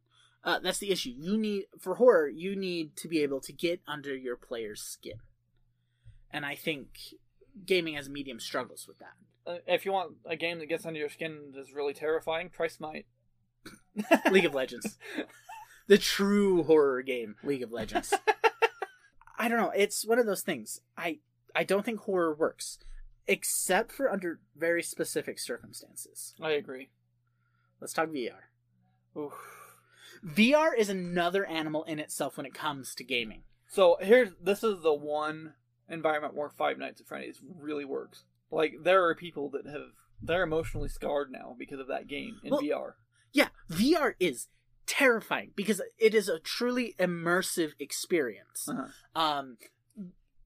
uh, 0.44 0.58
that's 0.58 0.78
the 0.78 0.90
issue 0.90 1.10
you 1.16 1.36
need 1.38 1.64
for 1.80 1.94
horror 1.96 2.28
you 2.28 2.56
need 2.56 2.96
to 2.96 3.08
be 3.08 3.22
able 3.22 3.40
to 3.40 3.52
get 3.52 3.80
under 3.86 4.14
your 4.16 4.36
player's 4.36 4.82
skin 4.82 5.18
and 6.30 6.44
i 6.44 6.54
think 6.54 6.88
gaming 7.64 7.96
as 7.96 8.08
a 8.08 8.10
medium 8.10 8.40
struggles 8.40 8.86
with 8.88 8.98
that 8.98 9.14
uh, 9.50 9.58
if 9.68 9.86
you 9.86 9.92
want 9.92 10.14
a 10.26 10.34
game 10.36 10.58
that 10.58 10.66
gets 10.66 10.84
under 10.84 10.98
your 10.98 11.08
skin 11.08 11.52
that's 11.54 11.72
really 11.72 11.94
terrifying, 11.94 12.50
try 12.50 12.66
Smite. 12.66 13.06
League 14.30 14.44
of 14.44 14.52
Legends. 14.54 14.98
the 15.88 15.98
true 15.98 16.62
horror 16.64 17.02
game, 17.02 17.36
League 17.42 17.62
of 17.62 17.72
Legends. 17.72 18.12
I 19.38 19.48
don't 19.48 19.58
know. 19.58 19.72
It's 19.76 20.06
one 20.06 20.18
of 20.18 20.26
those 20.26 20.42
things. 20.42 20.80
I 20.96 21.18
I 21.54 21.64
don't 21.64 21.84
think 21.84 22.00
horror 22.00 22.34
works, 22.34 22.78
except 23.26 23.92
for 23.92 24.10
under 24.10 24.40
very 24.56 24.82
specific 24.82 25.38
circumstances. 25.38 26.34
I 26.40 26.50
agree. 26.52 26.90
Let's 27.80 27.92
talk 27.92 28.08
VR. 28.08 28.48
Oof. 29.16 29.32
VR 30.24 30.70
is 30.76 30.88
another 30.88 31.44
animal 31.46 31.84
in 31.84 31.98
itself 31.98 32.36
when 32.36 32.46
it 32.46 32.54
comes 32.54 32.94
to 32.94 33.04
gaming. 33.04 33.42
So 33.68 33.96
here's 34.00 34.30
this 34.40 34.64
is 34.64 34.82
the 34.82 34.94
one 34.94 35.54
environment 35.88 36.34
where 36.34 36.48
Five 36.48 36.78
Nights 36.78 37.00
at 37.00 37.06
Freddy's 37.06 37.40
really 37.60 37.84
works. 37.84 38.24
Like 38.50 38.76
there 38.82 39.04
are 39.04 39.14
people 39.14 39.50
that 39.50 39.66
have 39.66 39.92
they're 40.22 40.42
emotionally 40.42 40.88
scarred 40.88 41.30
now 41.30 41.54
because 41.58 41.78
of 41.80 41.88
that 41.88 42.08
game 42.08 42.40
in 42.42 42.50
Well, 42.50 42.62
VR. 42.62 42.92
Yeah, 43.32 43.48
VR 43.70 44.14
is 44.18 44.48
terrifying 44.86 45.50
because 45.56 45.80
it 45.98 46.14
is 46.14 46.28
a 46.28 46.38
truly 46.38 46.94
immersive 46.98 47.72
experience. 47.78 48.68
Uh-huh. 48.68 48.86
Um, 49.20 49.56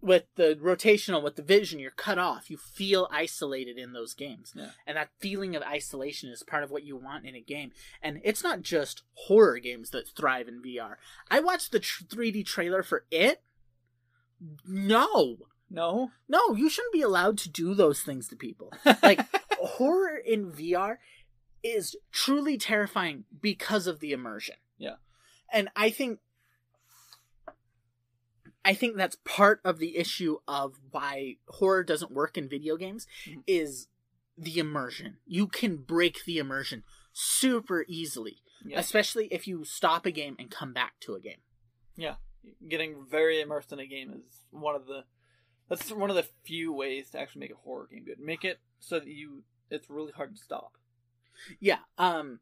with 0.02 0.24
the 0.36 0.58
rotational, 0.62 1.22
with 1.22 1.36
the 1.36 1.42
vision, 1.42 1.78
you're 1.78 1.90
cut 1.90 2.18
off. 2.18 2.50
You 2.50 2.56
feel 2.56 3.08
isolated 3.12 3.76
in 3.76 3.92
those 3.92 4.14
games. 4.14 4.52
Yeah. 4.54 4.70
And 4.86 4.96
that 4.96 5.10
feeling 5.18 5.54
of 5.54 5.62
isolation 5.62 6.30
is 6.30 6.42
part 6.42 6.64
of 6.64 6.70
what 6.70 6.84
you 6.84 6.96
want 6.96 7.26
in 7.26 7.34
a 7.34 7.40
game. 7.40 7.72
And 8.02 8.20
it's 8.24 8.42
not 8.42 8.62
just 8.62 9.02
horror 9.14 9.58
games 9.58 9.90
that 9.90 10.08
thrive 10.08 10.48
in 10.48 10.62
VR. 10.62 10.94
I 11.30 11.40
watched 11.40 11.72
the 11.72 11.80
tr- 11.80 12.04
3D 12.04 12.46
trailer 12.46 12.82
for 12.82 13.04
it. 13.10 13.42
No. 14.66 15.36
No. 15.68 16.10
No, 16.28 16.54
you 16.54 16.70
shouldn't 16.70 16.94
be 16.94 17.02
allowed 17.02 17.36
to 17.38 17.50
do 17.50 17.74
those 17.74 18.00
things 18.00 18.28
to 18.28 18.36
people. 18.36 18.72
Like 19.02 19.20
horror 19.60 20.16
in 20.16 20.52
VR 20.52 20.96
is 21.62 21.96
truly 22.12 22.56
terrifying 22.58 23.24
because 23.40 23.86
of 23.86 24.00
the 24.00 24.12
immersion. 24.12 24.56
Yeah. 24.78 24.96
And 25.52 25.68
I 25.76 25.90
think 25.90 26.20
I 28.64 28.74
think 28.74 28.96
that's 28.96 29.16
part 29.24 29.60
of 29.64 29.78
the 29.78 29.96
issue 29.96 30.38
of 30.46 30.74
why 30.90 31.36
horror 31.48 31.82
doesn't 31.82 32.12
work 32.12 32.36
in 32.36 32.48
video 32.48 32.76
games 32.76 33.06
Mm-hmm. 33.26 33.40
is 33.46 33.88
the 34.36 34.58
immersion. 34.58 35.16
You 35.26 35.46
can 35.46 35.76
break 35.76 36.24
the 36.24 36.38
immersion 36.38 36.82
super 37.12 37.84
easily, 37.88 38.38
Yeah. 38.64 38.78
especially 38.78 39.26
if 39.26 39.46
you 39.46 39.64
stop 39.64 40.06
a 40.06 40.10
game 40.10 40.36
and 40.38 40.50
come 40.50 40.72
back 40.72 40.94
to 41.00 41.14
a 41.14 41.20
game. 41.20 41.40
Yeah, 41.96 42.14
getting 42.66 43.04
very 43.10 43.40
immersed 43.40 43.72
in 43.72 43.80
a 43.80 43.86
game 43.86 44.12
is 44.14 44.44
one 44.50 44.74
of 44.74 44.86
the 44.86 45.04
that's 45.68 45.90
one 45.92 46.10
of 46.10 46.16
the 46.16 46.26
few 46.42 46.72
ways 46.72 47.10
to 47.10 47.18
actually 47.20 47.40
make 47.40 47.52
a 47.52 47.56
horror 47.56 47.88
game 47.90 48.04
good. 48.04 48.18
Make 48.18 48.44
it 48.44 48.60
so 48.78 48.98
that 48.98 49.08
you 49.08 49.42
it's 49.70 49.88
really 49.90 50.12
hard 50.12 50.34
to 50.36 50.42
stop. 50.42 50.72
Yeah, 51.58 51.78
um 51.98 52.40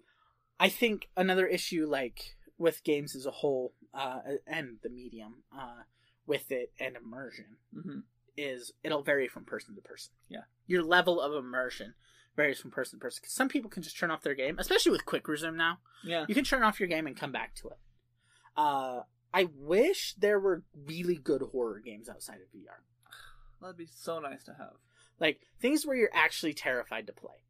I 0.61 0.68
think 0.68 1.09
another 1.16 1.46
issue 1.46 1.86
like 1.86 2.36
with 2.59 2.82
games 2.84 3.14
as 3.14 3.26
a 3.26 3.30
whole 3.30 3.74
uh 3.94 4.20
and 4.46 4.78
the 4.82 4.88
medium 4.90 5.42
uh 5.57 5.82
with 6.26 6.51
it 6.51 6.72
and 6.80 6.96
immersion 6.96 7.57
Mhm. 7.74 8.03
is 8.36 8.72
it'll 8.82 9.03
vary 9.03 9.28
from 9.28 9.44
person 9.44 9.74
to 9.74 9.80
person. 9.80 10.14
Yeah. 10.28 10.42
Your 10.66 10.82
level 10.82 11.20
of 11.20 11.32
immersion 11.34 11.94
varies 12.36 12.61
from 12.61 12.70
person 12.70 12.99
to 12.99 13.03
person. 13.03 13.22
'Cause 13.22 13.32
some 13.32 13.49
people 13.49 13.70
can 13.70 13.82
just 13.82 13.99
turn 13.99 14.11
off 14.11 14.22
their 14.22 14.34
game, 14.34 14.59
especially 14.59 14.92
with 14.92 15.05
quick 15.07 15.26
resume 15.28 15.57
now. 15.57 15.80
Yeah. 16.05 16.26
You 16.28 16.34
can 16.34 16.44
turn 16.44 16.62
off 16.62 16.78
your 16.80 16.88
game 16.88 17.07
and 17.07 17.16
come 17.16 17.32
back 17.32 17.55
to 17.57 17.68
it. 17.68 17.78
Uh 18.57 19.03
I 19.32 19.44
wish 19.44 20.14
there 20.14 20.40
were 20.40 20.64
really 20.74 21.16
good 21.16 21.42
horror 21.42 21.80
games 21.80 22.09
outside 22.09 22.40
of 22.40 22.49
VR. 22.53 22.82
That'd 23.61 23.76
be 23.76 23.86
so 23.86 24.18
nice 24.20 24.42
to 24.44 24.55
have. 24.55 24.76
Like 25.20 25.40
things 25.61 25.84
where 25.84 25.96
you're 25.96 26.14
actually 26.14 26.55
terrified 26.55 27.07
to 27.09 27.12
play. 27.12 27.42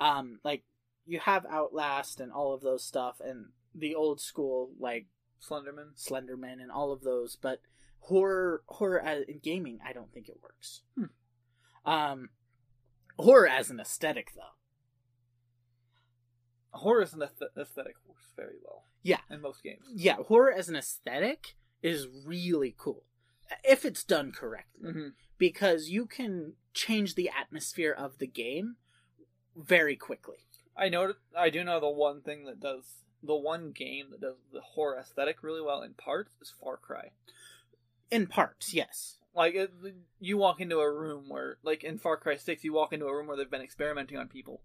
Um 0.00 0.40
like 0.44 0.64
you 1.06 1.18
have 1.20 1.46
Outlast 1.46 2.20
and 2.20 2.30
all 2.32 2.52
of 2.54 2.60
those 2.60 2.84
stuff 2.84 3.20
and 3.24 3.46
the 3.74 3.94
old 3.94 4.20
school 4.20 4.70
like 4.78 5.06
Slenderman. 5.42 5.94
Slenderman 5.96 6.60
and 6.60 6.70
all 6.70 6.92
of 6.92 7.02
those, 7.02 7.36
but 7.36 7.60
horror 8.00 8.62
horror 8.66 9.00
as, 9.00 9.24
in 9.28 9.38
gaming, 9.38 9.78
I 9.84 9.92
don't 9.92 10.12
think 10.12 10.28
it 10.28 10.38
works. 10.42 10.82
Um, 11.86 12.30
horror 13.18 13.48
as 13.48 13.70
an 13.70 13.80
aesthetic, 13.80 14.32
though. 14.34 14.54
Horror 16.72 17.02
as 17.02 17.14
an 17.14 17.22
aesthetic 17.22 17.94
works 18.06 18.26
very 18.36 18.56
well. 18.62 18.84
Yeah. 19.02 19.20
In 19.30 19.40
most 19.40 19.62
games. 19.62 19.84
Yeah, 19.94 20.16
horror 20.16 20.52
as 20.52 20.68
an 20.68 20.76
aesthetic 20.76 21.56
is 21.82 22.06
really 22.26 22.74
cool 22.76 23.04
if 23.64 23.84
it's 23.86 24.04
done 24.04 24.30
correctly, 24.32 24.90
Mhm. 24.92 25.14
because 25.38 25.88
you 25.88 26.04
can 26.04 26.56
change 26.74 27.14
the 27.14 27.30
atmosphere 27.30 27.92
of 27.92 28.18
the 28.18 28.26
game 28.26 28.76
very 29.58 29.96
quickly. 29.96 30.38
I 30.76 30.88
know 30.88 31.14
I 31.36 31.50
do 31.50 31.64
know 31.64 31.80
the 31.80 31.88
one 31.88 32.22
thing 32.22 32.44
that 32.44 32.60
does 32.60 32.84
the 33.22 33.34
one 33.34 33.72
game 33.72 34.06
that 34.12 34.20
does 34.20 34.36
the 34.52 34.60
horror 34.60 34.98
aesthetic 34.98 35.42
really 35.42 35.60
well 35.60 35.82
in 35.82 35.94
parts 35.94 36.36
is 36.40 36.52
Far 36.60 36.76
Cry. 36.76 37.10
In 38.10 38.26
parts, 38.26 38.72
yes. 38.72 39.18
Like 39.34 39.54
it, 39.54 39.72
you 40.20 40.36
walk 40.38 40.60
into 40.60 40.78
a 40.78 40.92
room 40.92 41.28
where, 41.28 41.58
like 41.62 41.84
in 41.84 41.98
Far 41.98 42.16
Cry 42.16 42.36
Six, 42.36 42.64
you 42.64 42.72
walk 42.72 42.92
into 42.92 43.06
a 43.06 43.14
room 43.14 43.26
where 43.26 43.36
they've 43.36 43.50
been 43.50 43.60
experimenting 43.60 44.16
on 44.18 44.28
people, 44.28 44.62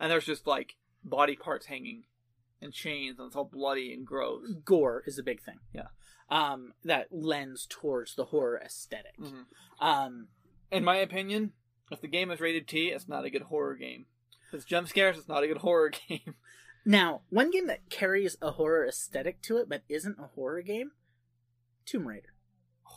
and 0.00 0.10
there's 0.10 0.24
just 0.24 0.46
like 0.46 0.76
body 1.04 1.36
parts 1.36 1.66
hanging, 1.66 2.04
and 2.60 2.72
chains, 2.72 3.18
and 3.18 3.26
it's 3.26 3.36
all 3.36 3.44
bloody 3.44 3.92
and 3.92 4.06
gross. 4.06 4.48
Gore 4.64 5.02
is 5.06 5.18
a 5.18 5.22
big 5.22 5.42
thing. 5.42 5.58
Yeah. 5.72 5.88
Um, 6.28 6.72
that 6.84 7.08
lends 7.12 7.66
towards 7.68 8.14
the 8.16 8.26
horror 8.26 8.60
esthetic 8.60 9.16
Mhm. 9.20 9.44
Um, 9.78 10.28
in 10.72 10.82
my 10.82 10.96
opinion, 10.96 11.52
if 11.92 12.00
the 12.00 12.08
game 12.08 12.32
is 12.32 12.40
rated 12.40 12.66
T, 12.66 12.88
it's 12.88 13.06
not 13.06 13.24
a 13.24 13.30
good 13.30 13.42
horror 13.42 13.76
game. 13.76 14.06
It's 14.56 14.64
jump 14.64 14.88
scares, 14.88 15.16
it's 15.16 15.28
not 15.28 15.44
a 15.44 15.46
good 15.46 15.58
horror 15.58 15.90
game. 16.08 16.34
Now, 16.84 17.22
one 17.30 17.50
game 17.50 17.66
that 17.68 17.88
carries 17.90 18.36
a 18.42 18.52
horror 18.52 18.86
aesthetic 18.86 19.42
to 19.42 19.58
it 19.58 19.68
but 19.68 19.82
isn't 19.88 20.18
a 20.18 20.28
horror 20.34 20.62
game, 20.62 20.92
Tomb 21.84 22.08
Raider. 22.08 22.32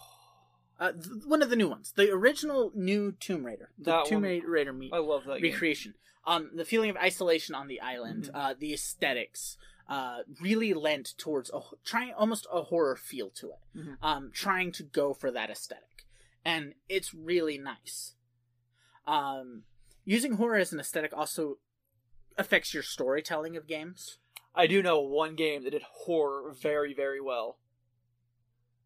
Uh, 0.82 0.94
th- 0.94 1.08
one 1.26 1.42
of 1.42 1.50
the 1.50 1.58
new 1.58 1.68
ones, 1.68 1.92
the 1.98 2.10
original 2.10 2.72
new 2.74 3.12
Tomb 3.12 3.46
Raider, 3.46 3.70
the 3.78 3.92
That 3.92 4.06
Tomb 4.06 4.22
one- 4.22 4.42
Raider 4.46 4.72
me- 4.72 4.90
I 4.94 5.00
love 5.00 5.26
that 5.26 5.42
game. 5.42 5.52
recreation. 5.52 5.96
Um, 6.26 6.52
the 6.56 6.64
feeling 6.64 6.90
of 6.90 6.96
isolation 6.96 7.54
on 7.54 7.68
the 7.68 7.82
island, 7.82 8.26
Mhm. 8.26 8.32
uh, 8.34 8.54
the 8.58 8.74
aesthetics, 8.74 9.58
uh, 9.90 10.20
really 10.40 10.74
lent 10.74 11.18
towards 11.18 11.50
a 11.50 11.60
trying 11.84 12.14
almost 12.14 12.48
a 12.50 12.62
horror 12.64 12.96
feel 12.96 13.30
to 13.32 13.50
it. 13.50 13.78
Mhm. 13.78 13.98
Um, 14.02 14.32
trying 14.32 14.72
to 14.72 14.84
go 14.84 15.14
for 15.14 15.30
that 15.32 15.50
aesthetic, 15.50 16.06
and 16.46 16.76
it's 16.88 17.14
really 17.14 17.58
nice. 17.58 18.16
Um, 19.06 19.66
using 20.10 20.34
horror 20.34 20.58
as 20.58 20.74
an 20.74 20.80
aesthetic 20.80 21.14
also 21.16 21.60
affects 22.36 22.74
your 22.74 22.82
storytelling 22.82 23.56
of 23.56 23.68
games. 23.68 24.18
I 24.56 24.66
do 24.66 24.82
know 24.82 25.00
one 25.00 25.36
game 25.36 25.64
that 25.64 25.70
did 25.70 25.84
horror 25.84 26.52
very, 26.60 26.96
very 26.96 27.22
well. 27.22 27.60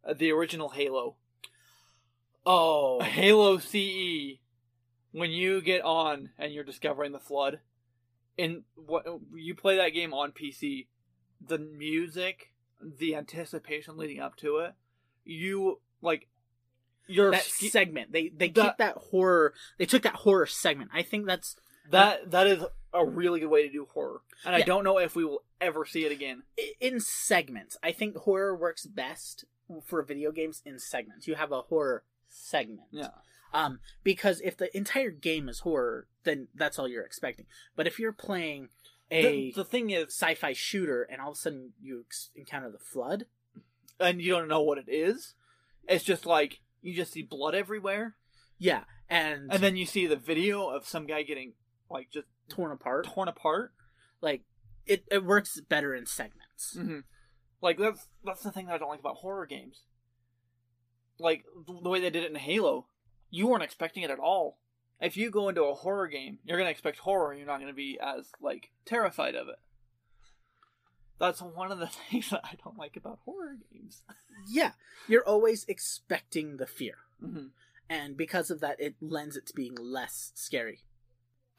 Uh, 0.06 0.14
the 0.14 0.32
original 0.32 0.70
Halo. 0.70 1.16
Oh, 2.46 3.02
Halo 3.02 3.58
CE. 3.58 4.40
When 5.14 5.32
you 5.32 5.62
get 5.62 5.82
on 5.84 6.32
and 6.38 6.52
you're 6.52 6.66
discovering 6.66 7.14
the 7.14 7.20
flood, 7.20 7.62
in 8.38 8.64
what 8.76 9.06
you 9.34 9.56
play 9.56 9.78
that 9.78 9.94
game 9.94 10.14
on 10.14 10.34
PC, 10.34 10.88
the 11.40 11.58
music, 11.58 12.52
the 12.82 13.16
anticipation 13.16 13.96
leading 13.96 14.20
up 14.20 14.36
to 14.38 14.58
it, 14.58 14.74
you 15.24 15.80
like 16.02 16.28
your 17.08 17.32
that 17.32 17.44
segment. 17.44 18.12
They 18.12 18.30
they 18.30 18.50
That- 18.50 18.64
keep 18.64 18.78
that 18.78 18.96
horror. 18.98 19.54
They 19.78 19.86
took 19.86 20.04
that 20.04 20.16
horror 20.16 20.46
segment. 20.46 20.92
I 20.94 21.02
think 21.04 21.26
that's 21.26 21.56
that 21.90 22.32
that 22.32 22.48
is 22.48 22.64
a 22.94 23.06
really 23.06 23.40
good 23.40 23.50
way 23.50 23.64
to 23.68 23.72
do 23.72 23.88
horror, 23.94 24.22
and 24.46 24.56
I 24.56 24.62
don't 24.62 24.84
know 24.84 24.98
if 25.00 25.16
we 25.16 25.26
will 25.26 25.44
ever 25.60 25.86
see 25.86 26.06
it 26.06 26.12
again. 26.12 26.44
in 26.80 27.00
segments. 27.00 27.76
I 27.84 27.92
think 27.92 28.16
horror 28.18 28.56
works 28.56 28.86
best 28.86 29.46
for 29.84 30.02
video 30.04 30.32
games 30.32 30.62
in 30.66 30.78
segments. 30.80 31.28
You 31.28 31.36
have 31.36 31.52
a 31.52 31.62
horror 31.64 32.04
segment. 32.30 32.88
Yeah. 32.92 33.10
Um, 33.54 33.80
because 34.04 34.42
if 34.42 34.58
the 34.58 34.76
entire 34.76 35.12
game 35.12 35.48
is 35.50 35.60
horror, 35.60 36.08
then 36.24 36.48
that's 36.56 36.78
all 36.80 36.88
you're 36.88 37.04
expecting. 37.06 37.46
But 37.76 37.86
if 37.88 38.00
you're 38.00 38.12
playing 38.14 38.70
a 39.12 39.52
The, 39.52 39.62
the 39.62 39.66
thing 39.66 39.90
is, 39.92 40.06
sci-fi 40.06 40.54
shooter 40.54 41.04
and 41.04 41.22
all 41.22 41.32
of 41.32 41.38
a 41.38 41.40
sudden 41.40 41.74
you 41.82 42.02
ex- 42.08 42.30
encounter 42.36 42.72
the 42.72 42.80
flood, 42.80 43.26
and 44.00 44.22
you 44.22 44.32
don't 44.34 44.48
know 44.48 44.62
what 44.62 44.78
it 44.80 44.88
is, 44.88 45.34
it's 45.88 46.04
just 46.04 46.26
like 46.26 46.62
you 46.84 46.94
just 46.96 47.12
see 47.14 47.22
blood 47.24 47.56
everywhere, 47.56 48.16
yeah, 48.60 48.84
and 49.10 49.52
and 49.52 49.64
then 49.64 49.76
you 49.76 49.86
see 49.86 50.06
the 50.06 50.16
video 50.16 50.68
of 50.70 50.88
some 50.88 51.08
guy 51.08 51.24
getting 51.24 51.54
like 51.90 52.10
just 52.12 52.28
torn 52.50 52.72
apart, 52.72 53.06
torn 53.06 53.28
apart. 53.28 53.72
like 54.22 54.42
it, 54.86 55.04
it 55.10 55.24
works 55.26 55.60
better 55.62 55.96
in 55.96 56.06
segments. 56.06 56.76
hmm 56.76 57.00
Like 57.62 57.78
that's 57.78 58.08
that's 58.24 58.44
the 58.44 58.52
thing 58.52 58.66
that 58.68 58.76
I 58.76 58.78
don't 58.78 58.90
like 58.90 59.00
about 59.00 59.16
horror 59.18 59.46
games. 59.46 59.84
Like 61.20 61.44
the 61.68 61.80
the 61.82 61.90
way 61.90 62.00
they 62.02 62.10
did 62.10 62.24
it 62.24 62.32
in 62.32 62.36
Halo, 62.38 62.88
you 63.30 63.48
weren't 63.48 63.64
expecting 63.64 64.04
it 64.04 64.10
at 64.12 64.20
all. 64.20 64.58
If 65.00 65.18
you 65.18 65.30
go 65.32 65.50
into 65.50 65.64
a 65.64 65.74
horror 65.74 66.08
game, 66.08 66.40
you're 66.44 66.58
gonna 66.58 66.70
expect 66.70 67.00
horror. 67.00 67.34
You're 67.34 67.48
not 67.48 67.60
gonna 67.60 67.74
be 67.74 68.00
as 68.02 68.32
like 68.42 68.72
terrified 68.86 69.36
of 69.36 69.48
it. 69.48 69.56
That's 71.20 71.42
one 71.42 71.72
of 71.72 71.80
the 71.80 71.88
things 72.10 72.30
that 72.32 72.42
I 72.44 72.56
don't 72.64 72.78
like 72.78 72.96
about 72.98 73.20
horror 73.26 73.58
games. 73.72 74.04
Yeah, 74.48 74.72
you're 75.08 75.26
always 75.28 75.66
expecting 75.68 76.58
the 76.58 76.68
fear. 76.68 76.96
Mhm. 77.24 77.52
and 77.90 78.18
because 78.18 78.50
of 78.52 78.60
that, 78.60 78.80
it 78.82 78.96
lends 79.00 79.38
it 79.38 79.46
to 79.48 79.54
being 79.54 79.76
less 79.76 80.32
scary. 80.36 80.80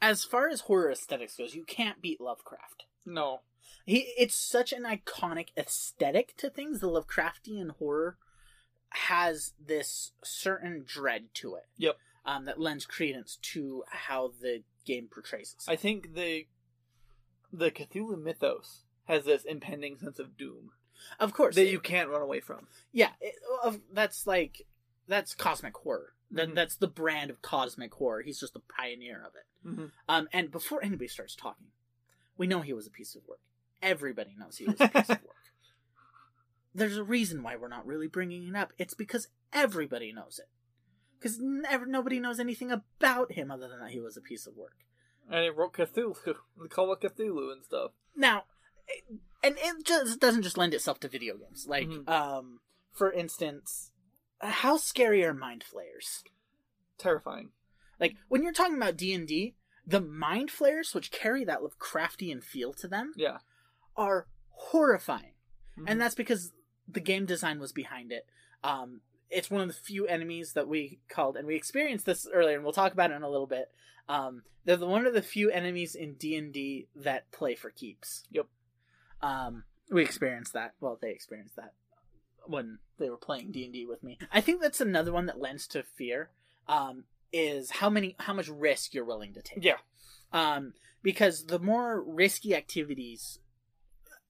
As 0.01 0.23
far 0.23 0.47
as 0.49 0.61
horror 0.61 0.91
aesthetics 0.91 1.37
goes, 1.37 1.55
you 1.55 1.63
can't 1.63 2.01
beat 2.01 2.21
Lovecraft. 2.21 2.83
No, 3.05 3.41
He, 3.85 4.13
it's 4.17 4.35
such 4.35 4.71
an 4.73 4.83
iconic 4.83 5.47
aesthetic 5.57 6.35
to 6.37 6.49
things. 6.49 6.79
The 6.81 6.89
Lovecraftian 6.89 7.71
horror 7.77 8.17
has 8.89 9.53
this 9.63 10.11
certain 10.23 10.83
dread 10.85 11.29
to 11.35 11.55
it. 11.55 11.65
Yep. 11.77 11.97
Um, 12.25 12.45
that 12.45 12.59
lends 12.59 12.85
credence 12.85 13.37
to 13.53 13.83
how 13.89 14.31
the 14.41 14.63
game 14.85 15.07
portrays 15.11 15.55
it. 15.57 15.71
I 15.71 15.75
think 15.75 16.13
the 16.15 16.45
the 17.53 17.69
Cthulhu 17.71 18.21
mythos 18.21 18.83
has 19.05 19.25
this 19.25 19.43
impending 19.43 19.97
sense 19.97 20.19
of 20.19 20.37
doom 20.37 20.71
Of 21.19 21.33
course, 21.33 21.55
that 21.55 21.69
you 21.69 21.79
can't 21.79 22.09
run 22.09 22.21
away 22.21 22.39
from. 22.39 22.67
Yeah, 22.91 23.11
it, 23.21 23.35
of 23.63 23.79
that's 23.91 24.25
like 24.27 24.65
that's 25.07 25.33
cosmic 25.35 25.75
horror. 25.77 26.13
That 26.31 26.49
Mhm. 26.49 26.55
that's 26.55 26.75
the 26.77 26.87
brand 26.87 27.29
of 27.29 27.41
cosmic 27.41 27.93
horror. 27.93 28.21
He's 28.23 28.39
just 28.39 28.53
the 28.53 28.59
pioneer 28.61 29.21
of 29.25 29.33
it. 29.35 29.67
Mhm. 29.67 29.91
Um, 30.09 30.27
and 30.33 30.51
before 30.51 30.83
anybody 30.83 31.07
starts 31.07 31.35
talking, 31.35 31.67
we 32.37 32.47
know 32.47 32.61
he 32.61 32.73
was 32.73 32.87
a 32.87 32.91
piece 32.91 33.15
of 33.15 33.25
work. 33.27 33.39
Everybody 33.81 34.35
knows 34.37 34.57
he 34.57 34.65
was 34.65 34.79
a 34.81 34.87
piece 34.87 35.09
of 35.09 35.21
work. 35.23 35.35
there's 36.73 36.97
a 36.97 37.03
reason 37.03 37.41
why 37.43 37.55
we're 37.55 37.67
not 37.69 37.85
really 37.85 38.07
bringing 38.07 38.47
it 38.47 38.55
up. 38.55 38.73
It's 38.77 38.93
because 38.93 39.29
everybody 39.53 40.11
knows 40.11 40.39
it. 40.39 40.49
Because 41.17 41.39
never 41.39 41.85
nobody 41.85 42.19
knows 42.19 42.39
anything 42.39 42.71
about 42.71 43.31
him 43.33 43.49
other 43.49 43.67
than 43.69 43.79
that 43.79 43.91
he 43.91 44.01
was 44.01 44.17
a 44.17 44.21
piece 44.21 44.45
of 44.45 44.55
work. 44.57 44.75
And 45.29 45.43
he 45.43 45.49
wrote 45.49 45.73
Cthulhu, 45.73 46.15
the 46.57 46.67
Call 46.67 46.91
of 46.91 46.99
Cthulhu 46.99 47.51
and 47.53 47.63
stuff. 47.63 47.91
Now, 48.15 48.45
and 49.43 49.57
it 49.59 49.85
just 49.85 50.19
doesn't 50.19 50.41
just 50.43 50.57
lend 50.57 50.73
itself 50.73 50.99
to 51.01 51.07
video 51.07 51.37
games. 51.37 51.65
Like, 51.67 51.87
Mhm. 51.87 52.07
um, 52.09 52.59
for 52.91 53.11
instance, 53.11 53.91
how 54.41 54.77
scary 54.77 55.23
are 55.23 55.33
mind 55.33 55.63
flayers? 55.63 56.23
Terrifying. 56.97 57.51
Like 57.99 58.15
when 58.27 58.43
you're 58.43 58.53
talking 58.53 58.75
about 58.77 58.97
D 58.97 59.13
and 59.13 59.27
D, 59.27 59.55
the 59.85 60.01
mind 60.01 60.51
flayers, 60.51 60.93
which 60.93 61.11
carry 61.11 61.43
that 61.45 61.59
Lovecraftian 61.61 62.43
feel 62.43 62.73
to 62.73 62.87
them, 62.87 63.13
Yeah. 63.15 63.39
are 63.95 64.27
horrifying, 64.49 65.35
Mhm. 65.77 65.85
and 65.87 66.01
that's 66.01 66.15
because 66.15 66.53
the 66.87 66.99
game 66.99 67.25
design 67.25 67.59
was 67.59 67.71
behind 67.71 68.11
it. 68.11 68.27
Um, 68.63 69.01
it's 69.29 69.49
one 69.49 69.61
of 69.61 69.67
the 69.67 69.73
few 69.73 70.07
enemies 70.07 70.53
that 70.53 70.67
we 70.67 70.99
called, 71.07 71.35
and 71.37 71.47
we 71.47 71.55
experienced 71.55 72.05
this 72.05 72.27
earlier, 72.31 72.55
and 72.55 72.63
we'll 72.63 72.73
talk 72.73 72.93
about 72.93 73.11
it 73.11 73.15
in 73.15 73.23
a 73.23 73.29
little 73.29 73.47
bit. 73.47 73.71
Um, 74.07 74.43
they're 74.63 74.77
the, 74.77 74.87
one 74.87 75.05
of 75.05 75.13
the 75.13 75.21
few 75.21 75.49
enemies 75.49 75.95
in 75.95 76.15
D 76.15 76.35
and 76.35 76.53
D 76.53 76.87
that 76.95 77.31
play 77.31 77.55
for 77.55 77.69
keeps. 77.71 78.25
Yep. 78.31 78.47
Um, 79.25 79.63
we 79.91 80.03
experienced 80.03 80.53
that. 80.53 80.73
Well, 80.79 80.97
they 81.01 81.11
experienced 81.11 81.55
that 81.55 81.73
when 82.45 82.79
they 82.99 83.09
were 83.09 83.17
playing 83.17 83.51
D 83.51 83.63
and 83.63 83.73
D 83.73 83.85
with 83.85 84.03
me. 84.03 84.17
I 84.31 84.41
think 84.41 84.61
that's 84.61 84.81
another 84.81 85.11
one 85.11 85.25
that 85.25 85.39
lends 85.39 85.67
to 85.67 85.83
fear. 85.83 86.29
Um, 86.67 87.05
is 87.31 87.69
how 87.69 87.89
many 87.89 88.15
how 88.19 88.33
much 88.33 88.47
risk 88.47 88.93
you're 88.93 89.05
willing 89.05 89.33
to 89.33 89.41
take. 89.41 89.63
Yeah. 89.63 89.77
Um, 90.31 90.73
because 91.03 91.45
the 91.45 91.59
more 91.59 92.01
risky 92.01 92.55
activities, 92.55 93.39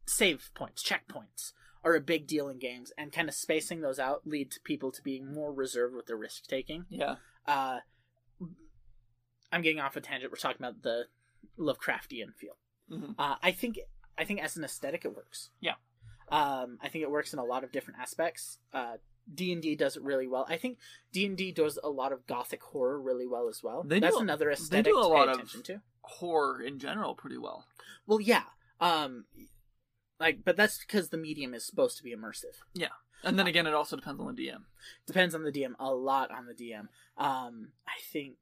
save 0.06 0.50
points, 0.56 0.84
checkpoints, 0.84 1.54
are 1.84 1.96
a 1.96 2.02
big 2.02 2.28
deal 2.28 2.50
in 2.50 2.58
games, 2.60 2.92
and 2.98 3.14
kind 3.14 3.30
of 3.30 3.36
spacing 3.36 3.82
those 3.82 4.00
out 4.00 4.22
lead 4.26 4.52
to 4.52 4.60
people 4.62 4.92
to 4.92 5.02
being 5.02 5.34
more 5.34 5.54
reserved 5.54 5.96
with 5.96 6.08
their 6.08 6.18
risk 6.18 6.48
taking. 6.48 6.86
Yeah. 6.90 7.16
Uh, 7.48 7.80
I'm 9.52 9.62
getting 9.62 9.80
off 9.80 9.96
a 9.96 10.02
tangent. 10.02 10.32
We're 10.32 10.38
talking 10.38 10.58
about 10.66 10.82
the 10.82 11.06
Lovecraftian 11.58 12.34
feel. 12.36 12.58
Mhm. 12.92 13.16
Uh, 13.18 13.36
I 13.42 13.52
think 13.52 13.80
I 14.18 14.24
think 14.26 14.42
as 14.42 14.56
an 14.58 14.64
aesthetic, 14.64 15.06
it 15.06 15.16
works. 15.16 15.50
Yeah. 15.60 15.74
Um, 16.30 16.80
I 16.82 16.90
think 16.90 17.04
it 17.04 17.12
works 17.12 17.34
in 17.34 17.40
a 17.40 17.44
lot 17.44 17.64
of 17.64 17.72
different 17.72 18.00
aspects. 18.00 18.58
Uh, 18.74 18.98
D 19.34 19.52
and 19.52 19.62
D 19.62 19.76
does 19.76 19.96
it 19.98 20.04
really 20.04 20.28
well. 20.28 20.46
I 20.50 20.58
think 20.58 20.78
D 21.12 21.26
and 21.26 21.38
D 21.38 21.52
does 21.52 21.78
a 21.84 21.90
lot 21.90 22.12
of 22.12 22.26
gothic 22.28 22.62
horror 22.64 23.00
really 23.02 23.28
well 23.28 23.48
as 23.50 23.62
well. 23.64 23.84
They 23.84 24.00
That's 24.00 24.16
do, 24.16 24.22
another 24.22 24.46
They 24.48 24.54
aesthetic 24.54 24.86
do 24.94 25.00
a 25.00 25.02
to 25.04 25.08
lot 25.08 25.26
pay 25.28 25.32
of 25.34 25.38
attention 25.40 25.64
to. 25.64 25.82
horror 26.02 26.62
in 26.62 26.80
general 26.80 27.16
pretty 27.16 27.38
well. 27.38 27.66
Well, 28.08 28.20
yeah. 28.22 28.44
Um, 28.80 29.26
like, 30.20 30.40
but 30.46 30.56
that's 30.56 30.80
because 30.80 31.10
the 31.10 31.18
medium 31.18 31.54
is 31.54 31.66
supposed 31.66 31.98
to 31.98 32.04
be 32.04 32.16
immersive. 32.16 32.58
Yeah. 32.74 32.90
And 33.24 33.40
then 33.40 33.48
again, 33.48 33.66
it 33.66 33.74
also 33.74 33.96
depends 33.96 34.22
on 34.22 34.36
the 34.36 34.48
DM. 34.48 34.62
Depends 35.08 35.34
on 35.34 35.44
the 35.44 35.52
DM 35.52 35.74
a 35.80 35.94
lot 35.94 36.30
on 36.32 36.46
the 36.46 36.54
DM. 36.54 36.88
Um, 37.18 37.70
I 37.88 38.00
think 38.12 38.36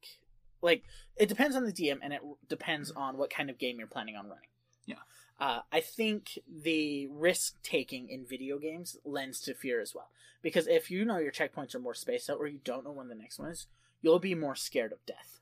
like 0.62 0.84
it 1.16 1.30
depends 1.30 1.56
on 1.56 1.66
the 1.66 1.72
DM 1.74 2.00
and 2.02 2.12
it 2.14 2.22
depends 2.50 2.92
on 2.92 3.18
what 3.18 3.30
kind 3.30 3.50
of 3.50 3.58
game 3.58 3.78
you're 3.78 3.88
planning 3.88 4.16
on 4.16 4.26
running. 4.28 4.50
Yeah. 4.86 4.96
Uh, 5.40 5.62
I 5.72 5.82
think 5.82 6.40
the 6.48 7.08
risk 7.08 7.62
taking 7.64 8.10
in 8.10 8.26
video 8.26 8.58
games 8.60 8.98
lends 9.04 9.40
to 9.42 9.54
fear 9.54 9.82
as 9.82 9.94
well. 9.96 10.10
Because 10.42 10.68
if 10.68 10.92
you 10.92 11.06
know 11.06 11.18
your 11.18 11.32
checkpoints 11.32 11.74
are 11.74 11.80
more 11.80 11.94
spaced 11.94 12.30
out 12.30 12.38
or 12.40 12.48
you 12.48 12.60
don't 12.64 12.84
know 12.84 12.92
when 12.92 13.08
the 13.08 13.16
next 13.16 13.40
one 13.40 13.50
is, 13.50 13.68
you'll 14.02 14.20
be 14.20 14.36
more 14.36 14.56
scared 14.56 14.92
of 14.92 15.06
death. 15.06 15.40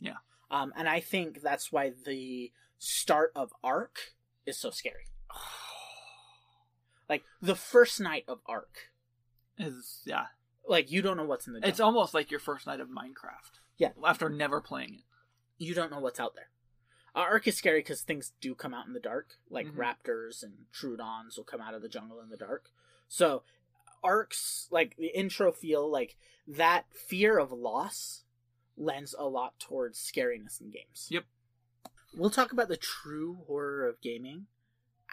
Yeah. 0.00 0.16
Um, 0.50 0.72
and 0.76 0.88
I 0.88 1.00
think 1.00 1.42
that's 1.42 1.70
why 1.70 1.92
the 2.06 2.50
start 2.78 3.32
of 3.36 3.52
Ark 3.62 3.98
is 4.46 4.58
so 4.58 4.70
scary. 4.70 5.04
like 7.08 7.24
the 7.40 7.54
first 7.54 8.00
night 8.00 8.24
of 8.26 8.40
Ark, 8.46 8.90
Is 9.58 10.00
yeah. 10.04 10.26
like 10.66 10.90
you 10.90 11.02
don't 11.02 11.16
know 11.16 11.24
what's 11.24 11.46
in 11.46 11.52
the. 11.52 11.66
It's 11.66 11.80
almost 11.80 12.14
like 12.14 12.30
your 12.30 12.40
first 12.40 12.66
night 12.66 12.80
of 12.80 12.88
Minecraft. 12.88 13.60
Yeah. 13.76 13.90
After 14.04 14.28
never 14.28 14.60
playing 14.60 14.94
it. 14.94 15.04
you 15.64 15.74
don't 15.74 15.90
know 15.90 16.00
what's 16.00 16.20
out 16.20 16.34
there. 16.34 16.48
Uh, 17.14 17.20
Ark 17.20 17.46
is 17.48 17.56
scary 17.56 17.80
because 17.80 18.02
things 18.02 18.32
do 18.40 18.54
come 18.54 18.72
out 18.74 18.86
in 18.86 18.92
the 18.92 19.00
dark, 19.00 19.38
like 19.48 19.66
Mhm. 19.66 19.74
raptors 19.76 20.42
and 20.42 20.66
Troodons 20.72 21.36
will 21.36 21.44
come 21.44 21.60
out 21.60 21.74
of 21.74 21.82
the 21.82 21.88
jungle 21.88 22.20
in 22.20 22.28
the 22.30 22.36
dark. 22.36 22.70
So, 23.08 23.42
Ark's 24.02 24.68
like 24.70 24.96
the 24.96 25.08
intro 25.08 25.52
feel 25.52 25.88
like 25.90 26.16
that 26.46 26.86
fear 26.94 27.38
of 27.38 27.52
loss 27.52 28.24
lends 28.76 29.14
a 29.18 29.24
lot 29.28 29.58
towards 29.58 29.98
scariness 29.98 30.60
in 30.60 30.70
games. 30.70 31.08
Yep. 31.10 31.24
We'll 32.14 32.30
talk 32.30 32.50
about 32.52 32.68
the 32.68 32.76
true 32.76 33.44
horror 33.46 33.86
of 33.86 34.00
gaming 34.00 34.46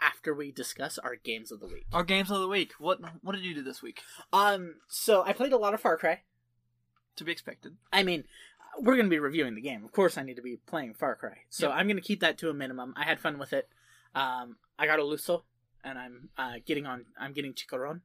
after 0.00 0.32
we 0.34 0.50
discuss 0.52 0.98
our 0.98 1.16
games 1.16 1.52
of 1.52 1.60
the 1.60 1.66
week. 1.66 1.86
Our 1.92 2.02
games 2.04 2.30
of 2.30 2.40
the 2.40 2.48
week. 2.48 2.72
What 2.78 3.00
what 3.22 3.32
did 3.34 3.44
you 3.44 3.54
do 3.54 3.62
this 3.62 3.82
week? 3.82 4.02
Um, 4.32 4.80
so 4.88 5.22
I 5.22 5.32
played 5.32 5.52
a 5.52 5.58
lot 5.58 5.74
of 5.74 5.80
Far 5.80 5.96
Cry. 5.98 6.22
To 7.16 7.24
be 7.24 7.32
expected. 7.32 7.76
I 7.92 8.04
mean, 8.04 8.24
we're 8.80 8.94
going 8.94 9.06
to 9.06 9.10
be 9.10 9.18
reviewing 9.18 9.54
the 9.54 9.60
game. 9.60 9.84
Of 9.84 9.92
course, 9.92 10.16
I 10.18 10.22
need 10.22 10.36
to 10.36 10.42
be 10.42 10.56
playing 10.66 10.94
Far 10.94 11.14
Cry. 11.16 11.38
So 11.50 11.68
Yep. 11.68 11.76
I'm 11.76 11.86
going 11.86 11.96
to 11.96 12.02
keep 12.02 12.20
that 12.20 12.38
to 12.38 12.50
a 12.50 12.54
minimum. 12.54 12.94
I 12.96 13.04
had 13.04 13.20
fun 13.20 13.38
with 13.38 13.52
it. 13.52 13.68
Um, 14.14 14.56
I 14.78 14.86
got 14.86 14.98
a 14.98 15.02
Luso, 15.02 15.42
and 15.84 15.98
I'm 15.98 16.28
uh, 16.38 16.54
getting 16.64 16.86
on. 16.86 17.06
I'm 17.18 17.32
getting 17.32 17.52
Chicharrón, 17.52 18.00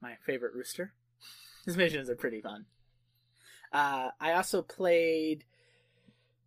my 0.00 0.16
favorite 0.24 0.54
rooster. 0.54 0.92
His 1.64 1.76
missions 1.76 2.08
are 2.10 2.16
pretty 2.16 2.40
fun. 2.40 2.66
Uh, 3.72 4.10
I 4.20 4.32
also 4.32 4.62
played 4.62 5.44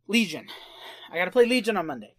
Legion. 0.07 0.47
I 1.11 1.18
got 1.18 1.26
to 1.26 1.31
play 1.31 1.45
Legion 1.45 1.77
on 1.77 1.88
Monday. 1.88 2.15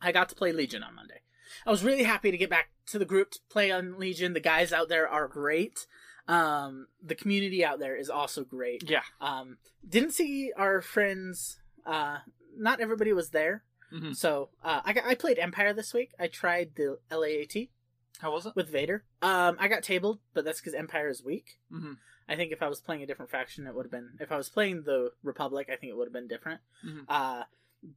I 0.00 0.12
got 0.12 0.28
to 0.28 0.34
play 0.34 0.52
Legion 0.52 0.82
on 0.82 0.94
Monday. 0.94 1.22
I 1.66 1.70
was 1.70 1.82
really 1.84 2.04
happy 2.04 2.30
to 2.30 2.36
get 2.36 2.50
back 2.50 2.70
to 2.86 2.98
the 2.98 3.04
group 3.04 3.30
to 3.32 3.40
play 3.48 3.70
on 3.70 3.98
Legion. 3.98 4.32
The 4.34 4.40
guys 4.40 4.72
out 4.72 4.88
there 4.88 5.08
are 5.08 5.26
great. 5.28 5.86
Um, 6.28 6.86
the 7.02 7.14
community 7.14 7.64
out 7.64 7.78
there 7.80 7.96
is 7.96 8.10
also 8.10 8.44
great. 8.44 8.88
Yeah. 8.88 9.02
Um, 9.20 9.58
didn't 9.88 10.12
see 10.12 10.52
our 10.56 10.80
friends. 10.80 11.58
Uh, 11.86 12.18
not 12.56 12.80
everybody 12.80 13.12
was 13.12 13.30
there. 13.30 13.64
Mhm. 13.92 14.14
So 14.14 14.50
uh, 14.62 14.82
I 14.84 14.92
got, 14.92 15.04
I 15.06 15.14
played 15.14 15.38
Empire 15.38 15.72
this 15.72 15.94
week. 15.94 16.12
I 16.18 16.26
tried 16.26 16.72
the 16.76 16.98
LAAT 17.10 17.70
How 18.18 18.30
was 18.32 18.44
it? 18.44 18.54
with 18.54 18.68
Vader. 18.68 19.04
Um, 19.22 19.56
I 19.58 19.68
got 19.68 19.82
tabled, 19.82 20.18
but 20.34 20.44
that's 20.44 20.60
because 20.60 20.74
Empire 20.74 21.08
is 21.08 21.24
weak. 21.24 21.58
Mm-hmm. 21.72 21.92
I 22.28 22.36
think 22.36 22.52
if 22.52 22.62
I 22.62 22.68
was 22.68 22.80
playing 22.82 23.02
a 23.02 23.06
different 23.06 23.30
faction, 23.30 23.66
it 23.66 23.74
would 23.74 23.86
have 23.86 23.90
been. 23.90 24.10
If 24.20 24.30
I 24.30 24.36
was 24.36 24.50
playing 24.50 24.82
the 24.82 25.12
Republic, 25.22 25.68
I 25.72 25.76
think 25.76 25.90
it 25.90 25.96
would 25.96 26.08
have 26.08 26.12
been 26.12 26.28
different. 26.28 26.60
Mhm. 26.86 27.04
Uh, 27.08 27.44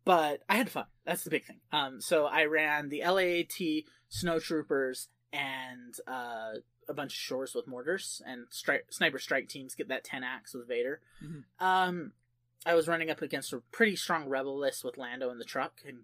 but 0.05 0.41
I 0.47 0.55
had 0.55 0.69
fun. 0.69 0.85
That's 1.05 1.25
the 1.25 1.31
big 1.31 1.43
thing. 1.43 1.59
Um, 1.73 1.99
so 1.99 2.27
I 2.27 2.45
ran 2.45 2.87
the 2.87 3.01
LAAT, 3.01 3.83
snowtroopers, 4.09 5.07
and 5.33 5.93
uh, 6.07 6.51
a 6.89 6.93
bunch 6.93 7.13
of 7.13 7.19
shores 7.19 7.53
with 7.55 7.67
mortars 7.67 8.21
and 8.25 8.47
stri- 8.49 8.81
sniper 8.89 9.19
strike 9.19 9.47
teams 9.49 9.75
get 9.75 9.87
that 9.89 10.03
ten 10.03 10.23
axe 10.23 10.53
with 10.53 10.67
Vader. 10.67 10.99
Mhm. 11.23 11.43
Um, 11.59 12.13
I 12.65 12.75
was 12.75 12.87
running 12.87 13.09
up 13.09 13.21
against 13.21 13.53
a 13.53 13.59
pretty 13.71 13.95
strong 13.95 14.27
rebel 14.27 14.57
list 14.57 14.83
with 14.83 14.97
Lando 14.97 15.29
in 15.31 15.37
the 15.39 15.45
truck 15.45 15.81
and 15.87 16.03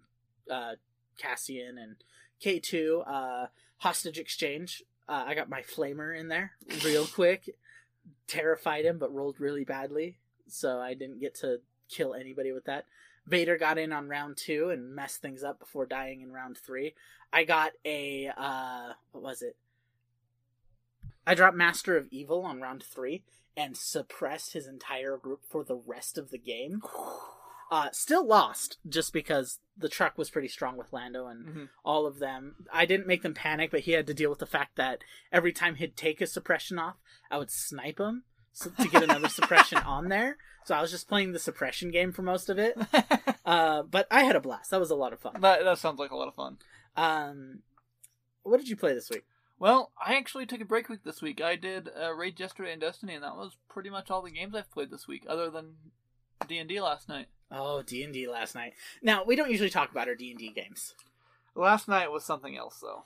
uh, 0.50 0.74
Cassian 1.18 1.78
and 1.78 1.96
K 2.40 2.58
two. 2.58 3.02
Uh, 3.06 3.46
hostage 3.78 4.18
exchange. 4.18 4.82
Uh, 5.08 5.24
I 5.26 5.34
got 5.34 5.48
my 5.48 5.62
flamer 5.62 6.18
in 6.18 6.28
there 6.28 6.52
real 6.84 7.06
quick. 7.14 7.56
Terrified 8.26 8.84
him, 8.84 8.98
but 8.98 9.12
rolled 9.14 9.40
really 9.40 9.64
badly, 9.64 10.18
so 10.48 10.80
I 10.80 10.94
didn't 10.94 11.20
get 11.20 11.34
to 11.36 11.60
kill 11.88 12.14
anybody 12.14 12.52
with 12.52 12.64
that. 12.64 12.84
Vader 13.26 13.56
got 13.58 13.78
in 13.78 13.92
on 13.92 14.08
round 14.08 14.36
two 14.38 14.70
and 14.70 14.94
messed 14.94 15.20
things 15.20 15.42
up 15.42 15.58
before 15.58 15.86
dying 15.86 16.20
in 16.22 16.32
round 16.32 16.56
three. 16.58 16.94
I 17.32 17.44
got 17.44 17.72
a 17.84 18.30
uh, 18.36 18.92
what 19.12 19.22
was 19.22 19.42
it? 19.42 19.56
I 21.28 21.34
dropped 21.34 21.56
Master 21.56 21.96
of 21.96 22.08
Evil 22.10 22.42
on 22.44 22.60
round 22.60 22.82
three 22.82 23.22
and 23.56 23.76
suppressed 23.76 24.54
his 24.54 24.66
entire 24.66 25.16
group 25.18 25.40
for 25.46 25.62
the 25.62 25.76
rest 25.76 26.16
of 26.16 26.30
the 26.30 26.38
game. 26.38 26.82
Uh, 27.70 27.90
still 27.92 28.26
lost 28.26 28.78
just 28.88 29.12
because 29.12 29.58
the 29.76 29.90
truck 29.90 30.16
was 30.16 30.30
pretty 30.30 30.48
strong 30.48 30.78
with 30.78 30.90
Lando 30.90 31.26
and 31.26 31.44
Mhm. 31.46 31.68
all 31.84 32.06
of 32.06 32.18
them. 32.18 32.64
I 32.72 32.86
didn't 32.86 33.06
make 33.06 33.20
them 33.20 33.34
panic, 33.34 33.70
but 33.70 33.80
he 33.80 33.92
had 33.92 34.06
to 34.06 34.14
deal 34.14 34.30
with 34.30 34.38
the 34.38 34.46
fact 34.46 34.76
that 34.76 35.04
every 35.30 35.52
time 35.52 35.74
he'd 35.74 35.94
take 35.94 36.22
a 36.22 36.26
suppression 36.26 36.78
off, 36.78 36.96
I 37.30 37.36
would 37.36 37.50
snipe 37.50 38.00
him 38.00 38.24
so, 38.54 38.70
to 38.70 38.88
get 38.88 39.02
another 39.02 39.28
suppression 39.28 39.76
on 39.76 40.08
there. 40.08 40.38
So 40.64 40.74
I 40.74 40.80
was 40.80 40.90
just 40.90 41.08
playing 41.08 41.32
the 41.32 41.38
suppression 41.38 41.90
game 41.90 42.10
for 42.10 42.22
most 42.22 42.48
of 42.48 42.58
it. 42.58 42.74
Uh, 43.44 43.82
but 43.82 44.06
I 44.10 44.22
had 44.24 44.36
a 44.36 44.40
blast. 44.40 44.70
That 44.70 44.80
was 44.80 44.90
a 44.90 44.94
lot 44.94 45.12
of 45.12 45.20
fun. 45.20 45.38
That 45.42 45.62
that 45.64 45.76
sounds 45.78 45.98
like 45.98 46.10
a 46.10 46.16
lot 46.16 46.28
of 46.28 46.34
fun. 46.34 46.56
Um, 46.96 47.62
what 48.44 48.56
did 48.58 48.68
you 48.70 48.76
play 48.76 48.94
this 48.94 49.10
week? 49.10 49.24
Well, 49.58 49.90
I 50.04 50.14
actually 50.14 50.46
took 50.46 50.60
a 50.60 50.64
break 50.64 50.88
week 50.88 51.02
this 51.04 51.20
week. 51.20 51.40
I 51.40 51.56
did 51.56 51.88
uh, 52.00 52.14
Raid 52.14 52.38
yesterday 52.38 52.72
and 52.72 52.80
Destiny, 52.80 53.14
and 53.14 53.24
that 53.24 53.36
was 53.36 53.56
pretty 53.68 53.90
much 53.90 54.10
all 54.10 54.22
the 54.22 54.30
games 54.30 54.54
I've 54.54 54.70
played 54.70 54.90
this 54.90 55.08
week, 55.08 55.24
other 55.28 55.50
than 55.50 55.74
D 56.46 56.58
and 56.58 56.68
D 56.68 56.80
last 56.80 57.08
night. 57.08 57.26
Oh, 57.50 57.82
D 57.82 58.04
and 58.04 58.12
D 58.12 58.28
last 58.28 58.54
night. 58.54 58.74
Now 59.02 59.24
we 59.24 59.34
don't 59.34 59.50
usually 59.50 59.70
talk 59.70 59.90
about 59.90 60.08
our 60.08 60.14
D 60.14 60.30
and 60.30 60.38
D 60.38 60.52
games. 60.54 60.94
Last 61.54 61.88
night 61.88 62.12
was 62.12 62.24
something 62.24 62.56
else, 62.56 62.78
though. 62.80 63.04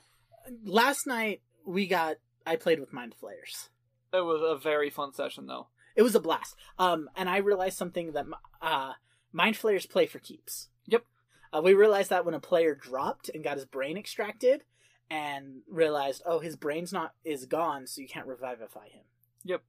Last 0.63 1.07
night 1.07 1.41
we 1.65 1.87
got. 1.87 2.17
I 2.45 2.55
played 2.55 2.79
with 2.79 2.93
Mind 2.93 3.15
Flayers. 3.15 3.69
It 4.13 4.23
was 4.23 4.41
a 4.43 4.61
very 4.61 4.89
fun 4.89 5.13
session, 5.13 5.47
though. 5.47 5.67
It 5.95 6.03
was 6.03 6.13
a 6.13 6.19
blast. 6.19 6.55
Um, 6.77 7.09
and 7.15 7.29
I 7.29 7.37
realized 7.37 7.77
something 7.77 8.11
that 8.11 8.25
uh, 8.61 8.93
Mind 9.31 9.57
Flayers 9.57 9.85
play 9.85 10.05
for 10.05 10.19
keeps. 10.19 10.67
Yep. 10.87 11.05
Uh, 11.51 11.61
we 11.63 11.73
realized 11.73 12.09
that 12.09 12.25
when 12.25 12.33
a 12.33 12.39
player 12.39 12.75
dropped 12.75 13.29
and 13.33 13.43
got 13.43 13.57
his 13.57 13.65
brain 13.65 13.97
extracted, 13.97 14.63
and 15.09 15.61
realized, 15.69 16.23
oh, 16.25 16.39
his 16.39 16.55
brain's 16.55 16.93
not 16.93 17.13
is 17.23 17.45
gone, 17.45 17.87
so 17.87 18.01
you 18.01 18.07
can't 18.07 18.27
revivify 18.27 18.89
him. 18.89 19.03
Yep. 19.43 19.63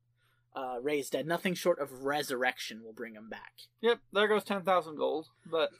Uh, 0.56 0.76
Ray's 0.80 1.10
dead. 1.10 1.26
Nothing 1.26 1.54
short 1.54 1.80
of 1.80 2.04
resurrection 2.04 2.82
will 2.84 2.92
bring 2.92 3.14
him 3.14 3.28
back. 3.28 3.52
Yep, 3.80 3.98
there 4.12 4.28
goes 4.28 4.44
10,000 4.44 4.96
gold. 4.96 5.28
But 5.44 5.70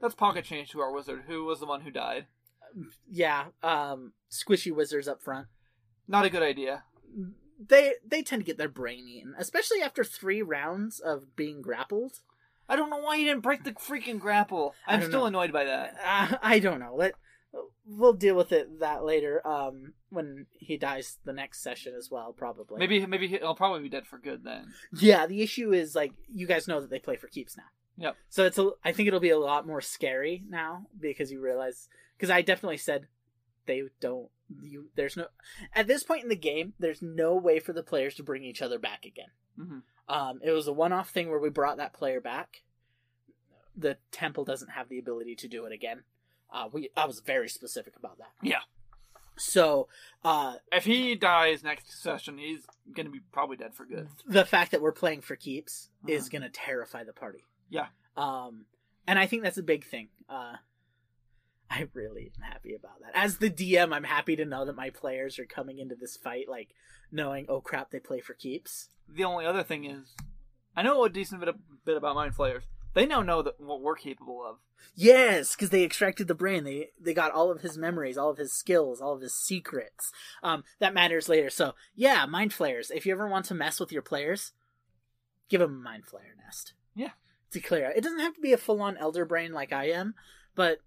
that's 0.00 0.14
pocket 0.14 0.44
change 0.44 0.70
to 0.70 0.80
our 0.80 0.92
wizard, 0.92 1.22
who 1.26 1.44
was 1.44 1.60
the 1.60 1.66
one 1.66 1.80
who 1.80 1.90
died. 1.90 2.26
Yeah, 3.10 3.46
um, 3.62 4.12
squishy 4.30 4.74
wizards 4.74 5.08
up 5.08 5.22
front. 5.22 5.46
Not 6.08 6.24
a 6.24 6.30
good 6.30 6.42
idea. 6.42 6.84
They 7.64 7.94
they 8.04 8.22
tend 8.22 8.40
to 8.40 8.46
get 8.46 8.58
their 8.58 8.68
brain 8.68 9.06
eaten, 9.06 9.34
especially 9.38 9.82
after 9.82 10.02
three 10.02 10.42
rounds 10.42 10.98
of 10.98 11.36
being 11.36 11.62
grappled. 11.62 12.20
I 12.68 12.76
don't 12.76 12.90
know 12.90 12.98
why 12.98 13.18
he 13.18 13.24
didn't 13.24 13.42
break 13.42 13.64
the 13.64 13.72
freaking 13.72 14.18
grapple. 14.18 14.74
I'm 14.86 15.02
still 15.02 15.20
know. 15.20 15.26
annoyed 15.26 15.52
by 15.52 15.64
that. 15.64 15.96
Uh, 16.04 16.36
I 16.42 16.58
don't 16.58 16.80
know. 16.80 16.94
Let 16.96 17.14
we'll 17.86 18.12
deal 18.12 18.34
with 18.34 18.52
it 18.52 18.80
that 18.80 19.04
later. 19.04 19.46
Um, 19.46 19.94
when 20.10 20.46
he 20.52 20.76
dies 20.76 21.18
the 21.24 21.32
next 21.32 21.62
session 21.62 21.94
as 21.96 22.10
well, 22.10 22.32
probably. 22.32 22.78
Maybe 22.78 23.04
maybe 23.06 23.28
he'll 23.28 23.54
probably 23.54 23.82
be 23.82 23.88
dead 23.88 24.06
for 24.06 24.18
good 24.18 24.44
then. 24.44 24.72
Yeah, 24.92 25.26
the 25.26 25.42
issue 25.42 25.72
is 25.72 25.94
like 25.94 26.12
you 26.32 26.46
guys 26.46 26.68
know 26.68 26.80
that 26.80 26.90
they 26.90 26.98
play 26.98 27.16
for 27.16 27.28
keeps 27.28 27.56
now. 27.56 27.64
Yep. 27.98 28.16
So 28.30 28.46
it's 28.46 28.58
a, 28.58 28.70
I 28.84 28.92
think 28.92 29.06
it'll 29.08 29.20
be 29.20 29.30
a 29.30 29.38
lot 29.38 29.66
more 29.66 29.80
scary 29.80 30.44
now 30.48 30.86
because 30.98 31.30
you 31.30 31.40
realize 31.40 31.88
because 32.16 32.30
I 32.30 32.42
definitely 32.42 32.78
said 32.78 33.06
they 33.66 33.82
don't 34.00 34.28
you 34.62 34.90
there's 34.96 35.16
no 35.16 35.26
at 35.74 35.86
this 35.86 36.02
point 36.02 36.22
in 36.22 36.28
the 36.28 36.36
game 36.36 36.74
there's 36.78 37.00
no 37.00 37.34
way 37.36 37.58
for 37.58 37.72
the 37.72 37.82
players 37.82 38.14
to 38.14 38.22
bring 38.22 38.44
each 38.44 38.62
other 38.62 38.78
back 38.78 39.04
again. 39.04 39.28
hmm 39.56 39.78
Um, 40.08 40.40
it 40.42 40.50
was 40.50 40.66
a 40.66 40.72
one-off 40.72 41.10
thing 41.10 41.30
where 41.30 41.38
we 41.38 41.48
brought 41.50 41.76
that 41.76 41.92
player 41.92 42.20
back. 42.20 42.62
The 43.76 43.96
temple 44.10 44.44
doesn't 44.44 44.72
have 44.72 44.88
the 44.88 44.98
ability 44.98 45.36
to 45.36 45.48
do 45.48 45.64
it 45.64 45.72
again. 45.72 46.02
Uh, 46.52 46.68
we 46.72 46.90
I 46.96 47.06
was 47.06 47.20
very 47.20 47.48
specific 47.48 47.96
about 47.96 48.18
that. 48.18 48.30
Yeah. 48.42 48.60
So, 49.38 49.88
uh, 50.24 50.56
If 50.70 50.84
he 50.84 51.14
dies 51.14 51.64
next 51.64 52.02
session, 52.02 52.36
he's 52.38 52.66
gonna 52.94 53.08
be 53.10 53.20
probably 53.32 53.56
dead 53.56 53.74
for 53.74 53.86
good. 53.86 54.08
the 54.26 54.44
fact 54.44 54.70
that 54.72 54.82
we're 54.82 54.92
playing 54.92 55.22
for 55.22 55.36
keeps 55.36 55.88
Uh-huh. 56.04 56.12
is 56.12 56.28
going 56.28 56.42
to 56.42 56.50
terrify 56.50 57.02
the 57.04 57.14
party. 57.14 57.44
Yeah. 57.70 57.86
Um, 58.16 58.66
and 59.06 59.18
I 59.18 59.26
think 59.26 59.42
that's 59.42 59.56
a 59.56 59.62
big 59.62 59.84
thing. 59.86 60.10
Uh, 60.28 60.56
I 61.70 61.88
really 61.94 62.30
am 62.36 62.42
happy 62.42 62.74
about 62.74 63.00
that. 63.00 63.12
As 63.14 63.38
the 63.38 63.48
DM, 63.48 63.94
I'm 63.94 64.04
happy 64.04 64.36
to 64.36 64.44
know 64.44 64.66
that 64.66 64.76
my 64.76 64.90
players 64.90 65.38
are 65.38 65.46
coming 65.46 65.78
into 65.78 65.94
this 65.94 66.18
fight 66.18 66.46
like 66.48 66.74
knowing, 67.10 67.46
oh 67.48 67.62
crap, 67.62 67.90
they 67.90 67.98
play 68.00 68.20
for 68.20 68.34
keeps. 68.34 68.90
The 69.08 69.24
only 69.24 69.46
other 69.46 69.62
thing 69.62 69.84
is, 69.84 70.14
I 70.76 70.82
know 70.82 71.02
a 71.04 71.08
decent 71.08 71.40
bit, 71.40 71.54
bit 71.86 71.96
about 71.96 72.14
mind 72.14 72.34
flayers. 72.34 72.64
They 72.94 73.06
now 73.06 73.22
know 73.22 73.42
that 73.42 73.58
what 73.58 73.80
we're 73.80 73.94
capable 73.94 74.44
of. 74.46 74.56
Yes, 74.94 75.54
because 75.54 75.70
they 75.70 75.84
extracted 75.84 76.28
the 76.28 76.34
brain. 76.34 76.64
They 76.64 76.90
they 77.00 77.14
got 77.14 77.32
all 77.32 77.50
of 77.50 77.62
his 77.62 77.78
memories, 77.78 78.18
all 78.18 78.30
of 78.30 78.36
his 78.36 78.52
skills, 78.52 79.00
all 79.00 79.14
of 79.14 79.22
his 79.22 79.34
secrets. 79.34 80.12
Um, 80.42 80.64
that 80.78 80.92
matters 80.92 81.28
later. 81.28 81.48
So 81.48 81.74
yeah, 81.94 82.26
mind 82.26 82.52
flayers. 82.52 82.90
If 82.90 83.06
you 83.06 83.12
ever 83.12 83.28
want 83.28 83.46
to 83.46 83.54
mess 83.54 83.80
with 83.80 83.92
your 83.92 84.02
players, 84.02 84.52
give 85.48 85.60
them 85.60 85.74
a 85.74 85.82
mind 85.82 86.04
flayer 86.04 86.36
nest. 86.44 86.74
Yeah. 86.94 87.12
To 87.52 87.60
clear 87.60 87.86
out. 87.86 87.96
It 87.96 88.02
doesn't 88.02 88.20
have 88.20 88.34
to 88.34 88.40
be 88.40 88.52
a 88.52 88.58
full 88.58 88.82
on 88.82 88.96
elder 88.98 89.24
brain 89.24 89.52
like 89.52 89.72
I 89.72 89.90
am, 89.90 90.14
but 90.54 90.78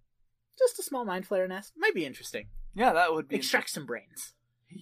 just 0.58 0.80
a 0.80 0.84
small 0.84 1.06
mind 1.06 1.28
flayer 1.28 1.48
nest 1.48 1.74
might 1.78 1.96
be 1.96 2.06
interesting. 2.06 2.48
Yeah, 2.76 2.94
that 2.94 3.14
would 3.14 3.28
be 3.28 3.38
Extract 3.38 3.70
some 3.70 3.86
brains. 3.86 4.34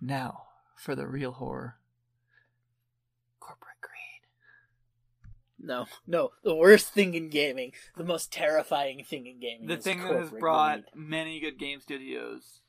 now 0.00 0.44
for 0.76 0.94
the 0.94 1.06
real 1.06 1.32
horror. 1.32 1.76
No, 5.62 5.86
no. 6.06 6.30
The 6.42 6.54
worst 6.54 6.88
thing 6.94 7.14
in 7.14 7.28
gaming, 7.28 7.72
the 7.96 8.04
most 8.04 8.32
terrifying 8.32 9.04
thing 9.04 9.26
in 9.26 9.38
gaming, 9.40 9.66
The 9.66 9.76
thing 9.76 10.02
that 10.02 10.14
has 10.16 10.30
brought 10.30 10.92
greed. 10.92 11.08
many 11.08 11.38
good 11.40 11.58
game 11.58 11.80
studios 11.80 12.60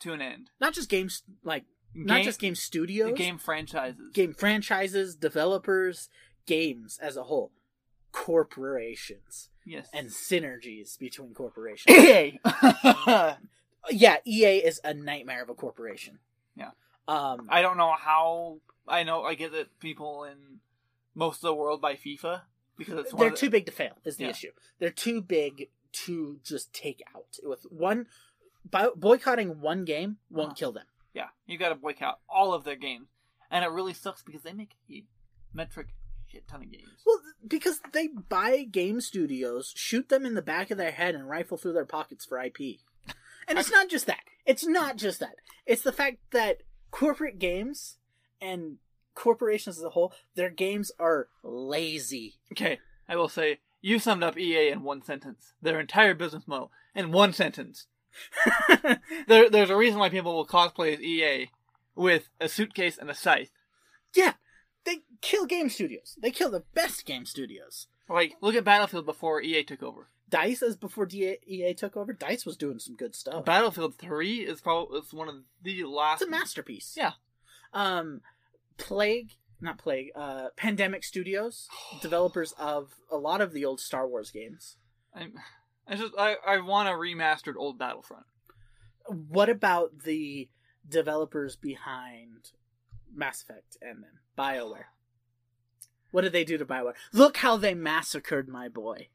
to 0.00 0.12
an 0.12 0.20
end. 0.20 0.50
not 0.60 0.74
just 0.74 0.88
games 0.88 1.22
like 1.44 1.64
not 1.94 2.22
just 2.22 2.38
game 2.40 2.54
studios, 2.54 3.16
Game 3.18 3.36
franchises. 3.38 4.12
game 4.12 4.32
franchises, 4.34 5.16
developers, 5.16 6.08
games 6.46 6.98
as 7.02 7.16
a 7.16 7.24
whole, 7.24 7.50
corporations, 8.12 9.48
Yes. 9.64 9.88
and 9.92 10.08
synergies 10.08 10.98
between 10.98 11.34
corporations. 11.34 11.96
EA. 11.98 12.38
yeah, 13.90 14.16
EA 14.26 14.58
is 14.58 14.80
a 14.84 14.94
nightmare 14.94 15.42
of 15.42 15.48
a 15.48 15.54
corporation. 15.54 16.18
Yeah. 16.56 16.70
Um, 17.08 17.46
I 17.50 17.62
don't 17.62 17.76
know 17.76 17.92
how. 17.98 18.58
I 18.86 19.02
know. 19.02 19.22
I 19.24 19.34
get 19.34 19.52
that 19.52 19.78
people 19.80 20.24
in 20.24 20.60
most 21.14 21.36
of 21.38 21.42
the 21.42 21.54
world 21.54 21.80
by 21.80 21.94
FIFA 21.94 22.42
because 22.76 22.98
it's 23.00 23.12
they're 23.14 23.30
the- 23.30 23.36
too 23.36 23.50
big 23.50 23.66
to 23.66 23.72
fail. 23.72 23.98
Is 24.04 24.16
the 24.16 24.24
Yeah. 24.24 24.30
issue? 24.30 24.52
They're 24.78 24.90
too 24.90 25.20
big 25.20 25.70
to 25.92 26.38
just 26.44 26.72
take 26.72 27.02
out 27.14 27.38
with 27.42 27.62
one. 27.64 28.06
Boy- 28.64 28.90
boycotting 28.94 29.60
one 29.60 29.84
game 29.84 30.18
won't 30.30 30.48
Uh-huh. 30.50 30.54
kill 30.56 30.72
them. 30.72 30.86
Yeah, 31.12 31.30
you 31.46 31.58
got 31.58 31.70
to 31.70 31.74
boycott 31.74 32.20
all 32.28 32.54
of 32.54 32.62
their 32.64 32.76
games, 32.76 33.08
and 33.50 33.64
it 33.64 33.68
really 33.68 33.94
sucks 33.94 34.22
because 34.22 34.42
they 34.42 34.52
make 34.52 34.76
a 34.88 35.04
metric 35.52 35.88
shit 36.28 36.46
ton 36.46 36.62
of 36.62 36.70
games. 36.70 37.02
Well, 37.04 37.20
because 37.46 37.80
they 37.92 38.06
buy 38.06 38.62
game 38.62 39.00
studios, 39.00 39.72
shoot 39.76 40.08
them 40.08 40.24
in 40.24 40.34
the 40.34 40.42
back 40.42 40.70
of 40.70 40.78
their 40.78 40.92
head, 40.92 41.16
and 41.16 41.28
rifle 41.28 41.56
through 41.58 41.72
their 41.72 41.84
pockets 41.84 42.24
for 42.24 42.38
IP. 42.38 42.78
And 43.48 43.58
it's 43.58 43.70
not 43.72 43.88
just 43.88 44.06
that. 44.06 44.22
It's 44.46 44.64
not 44.64 44.96
just 44.96 45.18
that. 45.18 45.34
It's 45.66 45.82
the 45.82 45.90
fact 45.92 46.18
that 46.30 46.62
corporate 46.92 47.40
games 47.40 47.98
and 48.40 48.78
corporations 49.20 49.76
as 49.76 49.84
a 49.84 49.90
whole, 49.90 50.12
their 50.34 50.50
games 50.50 50.90
are 50.98 51.28
lazy. 51.42 52.36
Okay, 52.52 52.80
I 53.08 53.16
will 53.16 53.28
say 53.28 53.58
you 53.82 53.98
summed 53.98 54.22
up 54.22 54.38
EA 54.38 54.70
in 54.70 54.82
one 54.82 55.02
sentence. 55.02 55.52
Their 55.60 55.78
entire 55.78 56.14
business 56.14 56.48
model 56.48 56.72
in 56.94 57.12
one 57.12 57.32
sentence. 57.34 57.86
there, 59.28 59.50
there's 59.50 59.70
a 59.70 59.76
reason 59.76 59.98
why 59.98 60.08
people 60.08 60.34
will 60.34 60.46
cosplay 60.46 60.94
as 60.94 61.02
EA 61.02 61.50
with 61.94 62.30
a 62.40 62.48
suitcase 62.48 62.96
and 62.96 63.10
a 63.10 63.14
scythe. 63.14 63.52
Yeah, 64.14 64.32
they 64.84 65.00
kill 65.20 65.44
game 65.44 65.68
studios. 65.68 66.16
They 66.20 66.30
kill 66.30 66.50
the 66.50 66.64
best 66.74 67.04
game 67.04 67.26
studios. 67.26 67.88
Like, 68.08 68.36
look 68.40 68.54
at 68.54 68.64
Battlefield 68.64 69.06
before 69.06 69.42
EA 69.42 69.62
took 69.62 69.82
over. 69.82 70.08
Dice, 70.28 70.62
as 70.62 70.76
before 70.76 71.06
DA, 71.06 71.38
EA 71.46 71.74
took 71.74 71.96
over, 71.96 72.12
Dice 72.12 72.46
was 72.46 72.56
doing 72.56 72.78
some 72.78 72.96
good 72.96 73.14
stuff. 73.14 73.44
Battlefield 73.44 73.96
3 73.96 74.40
is 74.40 74.60
probably 74.60 74.98
is 75.00 75.12
one 75.12 75.28
of 75.28 75.34
the 75.62 75.84
last. 75.84 76.22
It's 76.22 76.28
a 76.28 76.30
masterpiece. 76.30 76.94
Yeah. 76.96 77.12
Um, 77.72 78.22
Plague, 78.80 79.32
not 79.60 79.78
Plague, 79.78 80.10
uh, 80.16 80.48
Pandemic 80.56 81.04
Studios, 81.04 81.68
developers 82.02 82.52
of 82.58 82.94
a 83.10 83.16
lot 83.16 83.40
of 83.40 83.52
the 83.52 83.64
old 83.64 83.80
Star 83.80 84.08
Wars 84.08 84.30
games. 84.30 84.76
I'm, 85.14 85.34
I 85.86 85.96
just 85.96 86.12
I, 86.18 86.36
I 86.46 86.60
want 86.60 86.88
a 86.88 86.92
remastered 86.92 87.56
old 87.56 87.78
Battlefront. 87.78 88.26
What 89.06 89.48
about 89.48 90.00
the 90.04 90.48
developers 90.88 91.56
behind 91.56 92.52
Mass 93.14 93.42
Effect 93.42 93.76
and 93.80 94.02
then 94.02 94.10
BioWare? 94.38 94.84
What 96.12 96.22
did 96.22 96.32
they 96.32 96.42
do 96.42 96.58
to 96.58 96.66
BioWare? 96.66 96.94
Look 97.12 97.36
how 97.36 97.56
they 97.56 97.72
massacred 97.72 98.48
my 98.48 98.68
boy. 98.68 99.10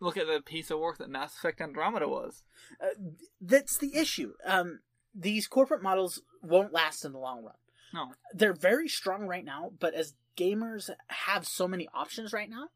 Look 0.00 0.16
at 0.16 0.26
the 0.26 0.40
piece 0.40 0.68
of 0.72 0.80
work 0.80 0.98
that 0.98 1.08
Mass 1.08 1.36
Effect 1.36 1.60
Andromeda 1.60 2.08
was. 2.08 2.42
Uh, 2.82 3.12
that's 3.40 3.78
the 3.78 3.96
issue. 3.96 4.32
Um, 4.44 4.80
these 5.14 5.46
corporate 5.46 5.80
models 5.80 6.20
won't 6.42 6.72
last 6.72 7.04
in 7.04 7.12
the 7.12 7.20
long 7.20 7.44
run. 7.44 7.54
No. 7.92 8.12
They're 8.34 8.54
very 8.54 8.88
strong 8.88 9.26
right 9.26 9.44
now, 9.44 9.72
but 9.78 9.94
as 9.94 10.14
gamers 10.36 10.90
have 11.08 11.46
so 11.46 11.68
many 11.68 11.88
options 11.94 12.32
right 12.32 12.48
now, 12.48 12.68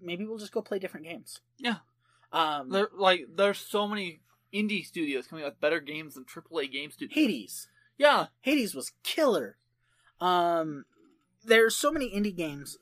maybe 0.00 0.24
we'll 0.24 0.38
just 0.38 0.52
go 0.52 0.62
play 0.62 0.78
different 0.78 1.06
games. 1.06 1.40
Yeah. 1.58 1.76
Um, 2.32 2.70
There 2.70 2.88
like 2.96 3.26
there's 3.34 3.58
so 3.58 3.86
many 3.86 4.20
indie 4.52 4.84
studios 4.84 5.26
coming 5.26 5.44
out 5.44 5.52
with 5.52 5.60
better 5.60 5.80
games 5.80 6.14
than 6.14 6.24
AAA 6.24 6.72
game 6.72 6.90
studios. 6.90 7.14
Hades. 7.14 7.68
Yeah. 7.98 8.26
Hades 8.40 8.74
was 8.74 8.92
killer. 9.02 9.58
Um, 10.20 10.84
there's 11.44 11.76
so 11.76 11.92
many 11.92 12.10
indie 12.10 12.34
games 12.34 12.78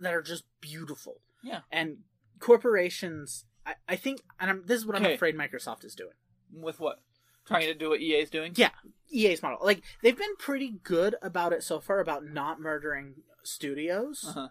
that 0.00 0.14
are 0.14 0.22
just 0.22 0.44
beautiful. 0.60 1.20
Yeah. 1.42 1.60
And 1.70 1.98
corporations, 2.40 3.44
I, 3.66 3.74
I 3.88 3.96
think, 3.96 4.22
and 4.40 4.50
I'm, 4.50 4.62
this 4.66 4.78
is 4.78 4.86
what 4.86 4.96
I'm 4.96 5.04
afraid 5.04 5.36
Microsoft 5.36 5.84
is 5.84 5.94
doing. 5.94 6.14
With 6.52 6.80
what? 6.80 7.00
Trying 7.46 7.66
to 7.66 7.74
do 7.74 7.90
what 7.90 8.00
EA 8.00 8.16
is 8.22 8.30
doing? 8.30 8.52
Yeah, 8.56 8.70
EA's 9.10 9.42
model. 9.42 9.58
Like 9.62 9.82
they've 10.02 10.16
been 10.16 10.36
pretty 10.38 10.80
good 10.82 11.16
about 11.22 11.52
it 11.52 11.62
so 11.62 11.80
far 11.80 12.00
about 12.00 12.24
not 12.24 12.60
murdering 12.60 13.14
studios. 13.42 14.24
Uh-huh. 14.28 14.48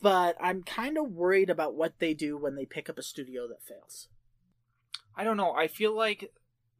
But 0.00 0.36
I'm 0.40 0.64
kind 0.64 0.98
of 0.98 1.12
worried 1.12 1.48
about 1.48 1.74
what 1.74 2.00
they 2.00 2.12
do 2.12 2.36
when 2.36 2.56
they 2.56 2.66
pick 2.66 2.90
up 2.90 2.98
a 2.98 3.02
studio 3.02 3.46
that 3.46 3.62
fails. 3.62 4.08
I 5.16 5.22
don't 5.22 5.36
know. 5.36 5.52
I 5.52 5.68
feel 5.68 5.96
like 5.96 6.32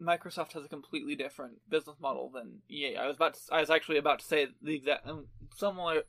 Microsoft 0.02 0.52
has 0.54 0.64
a 0.64 0.68
completely 0.68 1.14
different 1.14 1.58
business 1.70 1.96
model 2.00 2.30
than 2.32 2.62
EA. 2.68 2.96
I 2.96 3.06
was 3.06 3.16
about 3.16 3.34
to, 3.34 3.40
I 3.52 3.60
was 3.60 3.70
actually 3.70 3.98
about 3.98 4.18
to 4.18 4.24
say 4.24 4.48
the 4.60 4.74
exact 4.74 5.06
um, 5.06 5.26
similar 5.56 6.02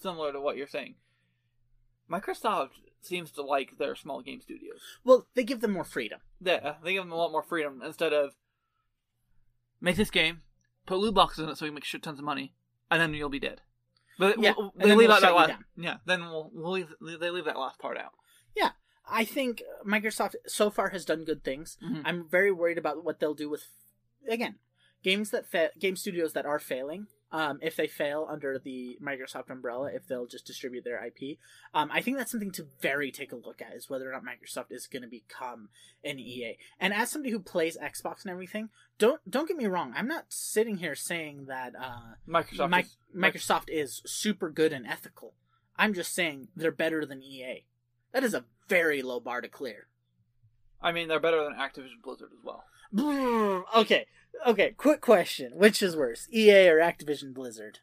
similar 0.00 0.32
to 0.32 0.40
what 0.40 0.56
you're 0.56 0.66
saying. 0.66 0.96
Microsoft 2.10 2.70
seems 3.00 3.30
to 3.32 3.42
like 3.42 3.78
their 3.78 3.94
small 3.94 4.20
game 4.20 4.40
studios. 4.40 4.80
Well, 5.04 5.26
they 5.34 5.44
give 5.44 5.60
them 5.60 5.72
more 5.72 5.84
freedom. 5.84 6.20
Yeah, 6.40 6.74
they 6.82 6.94
give 6.94 7.04
them 7.04 7.12
a 7.12 7.16
lot 7.16 7.32
more 7.32 7.42
freedom 7.42 7.82
instead 7.84 8.12
of 8.12 8.32
make 9.80 9.96
this 9.96 10.10
game, 10.10 10.42
put 10.86 10.98
loot 10.98 11.14
boxes 11.14 11.44
in 11.44 11.50
it 11.50 11.58
so 11.58 11.66
we 11.66 11.70
make 11.70 11.84
shit 11.84 12.02
tons 12.02 12.18
of 12.18 12.24
money, 12.24 12.54
and 12.90 13.00
then 13.00 13.12
you'll 13.14 13.28
be 13.28 13.40
dead. 13.40 13.60
But 14.18 14.40
Yeah, 14.40 14.54
we'll- 14.56 14.72
they 14.76 14.88
then 14.88 14.98
leave 14.98 15.08
we'll 15.08 15.16
out 15.16 15.22
that 15.22 15.34
last, 15.34 15.48
down. 15.48 15.64
yeah. 15.76 15.96
Then 16.06 16.22
we'll, 16.22 16.50
we'll 16.54 16.72
leave, 16.72 16.94
they 17.00 17.30
leave 17.30 17.44
that 17.44 17.58
last 17.58 17.78
part 17.78 17.98
out. 17.98 18.12
Yeah. 18.54 18.70
I 19.08 19.24
think 19.24 19.62
Microsoft 19.86 20.34
so 20.46 20.70
far 20.70 20.88
has 20.90 21.04
done 21.04 21.24
good 21.24 21.44
things. 21.44 21.76
Mhm. 21.84 22.02
I'm 22.04 22.28
very 22.28 22.50
worried 22.50 22.78
about 22.78 23.04
what 23.04 23.20
they'll 23.20 23.34
do 23.34 23.48
with, 23.50 23.66
again, 24.28 24.58
games 25.02 25.30
that 25.30 25.46
fa- 25.46 25.70
game 25.78 25.96
studios 25.96 26.32
that 26.32 26.46
are 26.46 26.58
failing. 26.58 27.06
Um, 27.32 27.58
if 27.60 27.74
they 27.74 27.88
fail 27.88 28.26
under 28.30 28.56
the 28.56 28.98
Microsoft 29.02 29.50
umbrella, 29.50 29.90
if 29.92 30.06
they'll 30.06 30.28
just 30.28 30.46
distribute 30.46 30.84
their 30.84 31.04
IP, 31.04 31.38
um, 31.74 31.90
I 31.92 32.00
think 32.00 32.16
that's 32.16 32.30
something 32.30 32.52
to 32.52 32.68
very 32.80 33.10
take 33.10 33.32
a 33.32 33.36
look 33.36 33.60
at 33.60 33.74
is 33.74 33.90
whether 33.90 34.08
or 34.08 34.12
not 34.12 34.22
Microsoft 34.22 34.70
is 34.70 34.86
going 34.86 35.02
to 35.02 35.08
become 35.08 35.68
an 36.04 36.20
EA. 36.20 36.56
And 36.78 36.94
as 36.94 37.10
somebody 37.10 37.32
who 37.32 37.40
plays 37.40 37.76
Xbox 37.76 38.22
and 38.22 38.30
everything, 38.30 38.68
don't 38.98 39.20
don't 39.28 39.48
get 39.48 39.56
me 39.56 39.66
wrong. 39.66 39.92
I'm 39.96 40.06
not 40.06 40.26
sitting 40.28 40.76
here 40.76 40.94
saying 40.94 41.46
that 41.46 41.72
uh, 41.76 42.14
Microsoft 42.28 42.70
Mi- 42.70 42.80
is- 42.82 42.96
Microsoft 43.14 43.64
is 43.68 44.02
super 44.06 44.48
good 44.48 44.72
and 44.72 44.86
ethical. 44.86 45.34
I'm 45.76 45.94
just 45.94 46.14
saying 46.14 46.48
they're 46.54 46.70
better 46.70 47.04
than 47.04 47.22
EA. 47.24 47.64
That 48.12 48.22
is 48.22 48.34
a 48.34 48.44
very 48.68 49.02
low 49.02 49.18
bar 49.18 49.40
to 49.40 49.48
clear. 49.48 49.88
I 50.80 50.92
mean, 50.92 51.08
they're 51.08 51.18
better 51.20 51.42
than 51.42 51.54
Activision 51.54 52.00
Blizzard 52.04 52.30
as 52.32 52.44
well. 52.44 52.64
Okay, 53.76 54.06
okay. 54.46 54.72
Quick 54.76 55.00
question: 55.00 55.52
Which 55.54 55.82
is 55.82 55.96
worse, 55.96 56.28
EA 56.32 56.68
or 56.68 56.78
Activision 56.78 57.32
Blizzard? 57.32 57.80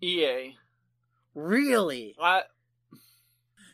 EA. 0.00 0.56
Really? 1.34 2.16
I 2.20 2.42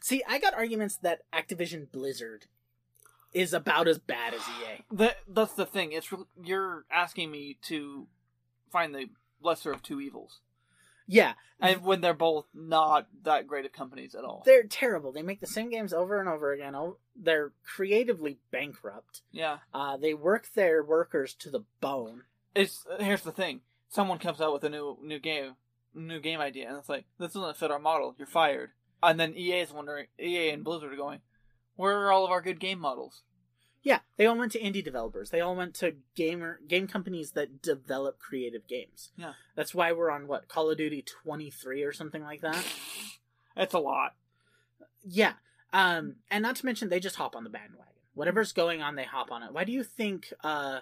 See, 0.01 0.23
I 0.29 0.41
got 0.41 0.55
arguments 0.55 0.97
that 0.97 1.21
Activision 1.33 1.91
Blizzard 1.93 2.47
is 3.33 3.55
about 3.55 3.87
as 3.87 3.99
bad 3.99 4.35
as 4.35 4.41
EA. 4.41 4.83
that 4.91 5.19
that's 5.29 5.55
the 5.55 5.65
thing. 5.65 5.93
It's 5.93 6.11
re- 6.13 6.25
you're 6.43 6.85
asking 6.91 7.31
me 7.31 7.59
to 7.69 8.09
find 8.71 8.93
the 8.95 9.07
lesser 9.41 9.71
of 9.71 9.83
two 9.83 10.01
evils, 10.01 10.41
Yeah, 11.07 11.35
and 11.61 11.83
when 11.85 12.01
they're 12.01 12.15
both 12.15 12.47
not 12.55 13.09
that 13.25 13.47
great 13.47 13.65
of 13.67 13.73
companies 13.73 14.15
at 14.15 14.25
all. 14.25 14.43
they're 14.47 14.65
terrible. 14.65 15.13
They 15.13 15.23
make 15.23 15.41
the 15.41 15.47
same 15.47 15.71
games 15.71 15.93
over 15.93 16.21
and 16.21 16.29
over 16.29 16.53
again. 16.53 16.75
Oh, 16.75 16.99
They're 17.17 17.53
creatively 17.65 18.39
bankrupt. 18.51 19.23
Yeah. 19.31 19.59
Uh, 19.75 19.97
they 19.97 20.15
work 20.15 20.49
their 20.55 20.83
workers 20.83 21.35
to 21.41 21.51
the 21.51 21.65
bone. 21.81 22.23
It's 22.55 22.85
here's 23.01 23.23
the 23.23 23.33
thing. 23.33 23.61
Someone 23.89 24.19
comes 24.19 24.41
out 24.41 24.53
with 24.53 24.65
a 24.65 24.71
new 24.71 24.99
new 25.03 25.19
game, 25.19 25.57
new 25.95 26.21
game 26.21 26.41
idea, 26.41 26.69
and 26.69 26.79
it's 26.79 26.89
like 26.89 27.05
this 27.19 27.33
doesn't 27.33 27.57
fit 27.57 27.71
our 27.71 27.79
model. 27.79 28.15
You're 28.19 28.27
fired. 28.27 28.71
And 29.03 29.19
then 29.19 29.35
EA 29.37 29.61
is 29.61 29.73
wondering, 29.73 30.07
EA 30.21 30.51
and 30.51 30.63
Blizzard 30.63 30.93
are 30.93 30.97
going, 30.97 31.21
where 31.75 31.99
are 31.99 32.13
all 32.13 32.25
of 32.25 32.31
our 32.31 32.41
good 32.41 32.61
game 32.61 32.79
models? 32.79 33.23
Yeah, 33.83 33.99
they 34.17 34.27
all 34.27 34.39
went 34.39 34.53
to 34.53 34.61
indie 34.61 34.85
developers. 34.85 35.31
They 35.31 35.41
all 35.41 35.57
went 35.57 35.75
to 35.77 35.97
gamer 36.15 36.61
game 36.69 36.87
companies 36.87 37.33
that 37.33 37.63
develop 37.63 38.19
creative 38.19 38.69
games. 38.69 39.11
Yeah. 39.17 39.33
That's 39.57 39.75
why 39.75 39.91
we're 39.93 40.11
on 40.11 40.29
what 40.29 40.47
Call 40.47 40.71
of 40.71 40.79
Duty 40.79 41.03
23 41.03 41.83
or 41.83 41.93
something 41.93 42.23
like 42.23 42.41
that. 42.43 42.65
It's 43.55 43.75
a 43.75 43.79
lot. 43.79 44.15
Yeah. 45.05 45.35
Um 45.75 46.17
and 46.31 46.41
not 46.41 46.57
to 46.57 46.65
mention 46.65 46.89
they 46.89 47.01
just 47.01 47.17
hop 47.17 47.37
on 47.37 47.45
the 47.45 47.51
bandwagon. 47.51 47.93
Whatever's 48.15 48.53
going 48.53 48.81
on 48.81 48.95
they 48.97 49.05
hop 49.05 49.31
on 49.31 49.43
it. 49.43 49.53
Why 49.53 49.65
do 49.65 49.73
you 49.73 49.85
think 49.85 50.33
uh 50.43 50.81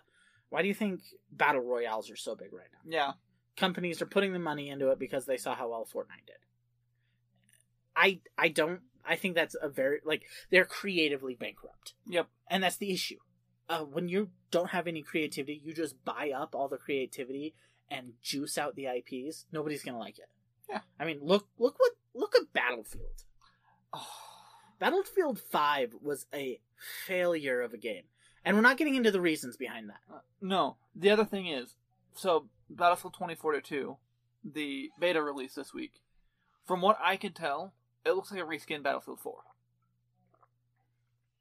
why 0.50 0.62
do 0.62 0.68
you 0.68 0.74
think 0.74 1.00
battle 1.32 1.62
royales 1.62 2.08
are 2.12 2.16
so 2.16 2.36
big 2.36 2.52
right 2.52 2.68
now? 2.72 2.78
Yeah. 2.98 3.12
Companies 3.56 4.00
are 4.00 4.06
putting 4.06 4.32
the 4.32 4.38
money 4.38 4.68
into 4.68 4.90
it 4.90 5.00
because 5.00 5.26
they 5.26 5.36
saw 5.36 5.56
how 5.56 5.70
well 5.70 5.84
Fortnite 5.84 6.26
did. 6.28 6.36
I 7.96 8.20
I 8.38 8.46
don't 8.46 8.82
I 9.04 9.16
think 9.16 9.34
that's 9.34 9.56
a 9.60 9.68
very 9.68 10.00
like 10.04 10.22
they're 10.50 10.64
creatively 10.64 11.34
bankrupt. 11.34 11.94
Yep. 12.06 12.28
And 12.48 12.62
that's 12.62 12.76
the 12.76 12.92
issue. 12.92 13.18
Uh, 13.68 13.80
when 13.80 14.08
you 14.08 14.30
don't 14.50 14.70
have 14.70 14.86
any 14.86 15.02
creativity, 15.02 15.60
you 15.64 15.72
just 15.72 16.04
buy 16.04 16.32
up 16.34 16.54
all 16.54 16.68
the 16.68 16.76
creativity 16.76 17.54
and 17.90 18.14
juice 18.22 18.58
out 18.58 18.74
the 18.74 18.86
IPs. 18.86 19.46
Nobody's 19.52 19.82
gonna 19.82 19.98
like 19.98 20.18
it. 20.18 20.28
Yeah. 20.68 20.80
I 20.98 21.04
mean, 21.04 21.18
look, 21.22 21.48
look 21.58 21.76
what, 21.78 21.92
look 22.14 22.34
at 22.36 22.52
Battlefield. 22.52 23.24
Oh, 23.92 24.06
Battlefield 24.78 25.38
Five 25.38 25.94
was 26.00 26.26
a 26.32 26.60
failure 27.06 27.60
of 27.60 27.74
a 27.74 27.78
game, 27.78 28.04
and 28.44 28.56
we're 28.56 28.62
not 28.62 28.76
getting 28.76 28.94
into 28.94 29.10
the 29.10 29.20
reasons 29.20 29.56
behind 29.56 29.88
that. 29.90 30.22
No. 30.40 30.76
The 30.94 31.10
other 31.10 31.24
thing 31.24 31.46
is, 31.48 31.74
so 32.14 32.48
Battlefield 32.68 33.14
2042, 33.14 33.96
the 34.44 34.90
beta 34.98 35.22
release 35.22 35.54
this 35.54 35.74
week, 35.74 36.00
from 36.66 36.80
what 36.80 36.98
I 37.02 37.16
can 37.16 37.32
tell, 37.32 37.74
it 38.04 38.12
looks 38.12 38.30
like 38.30 38.40
a 38.40 38.44
reskin 38.44 38.82
Battlefield 38.82 39.20
4. 39.20 39.34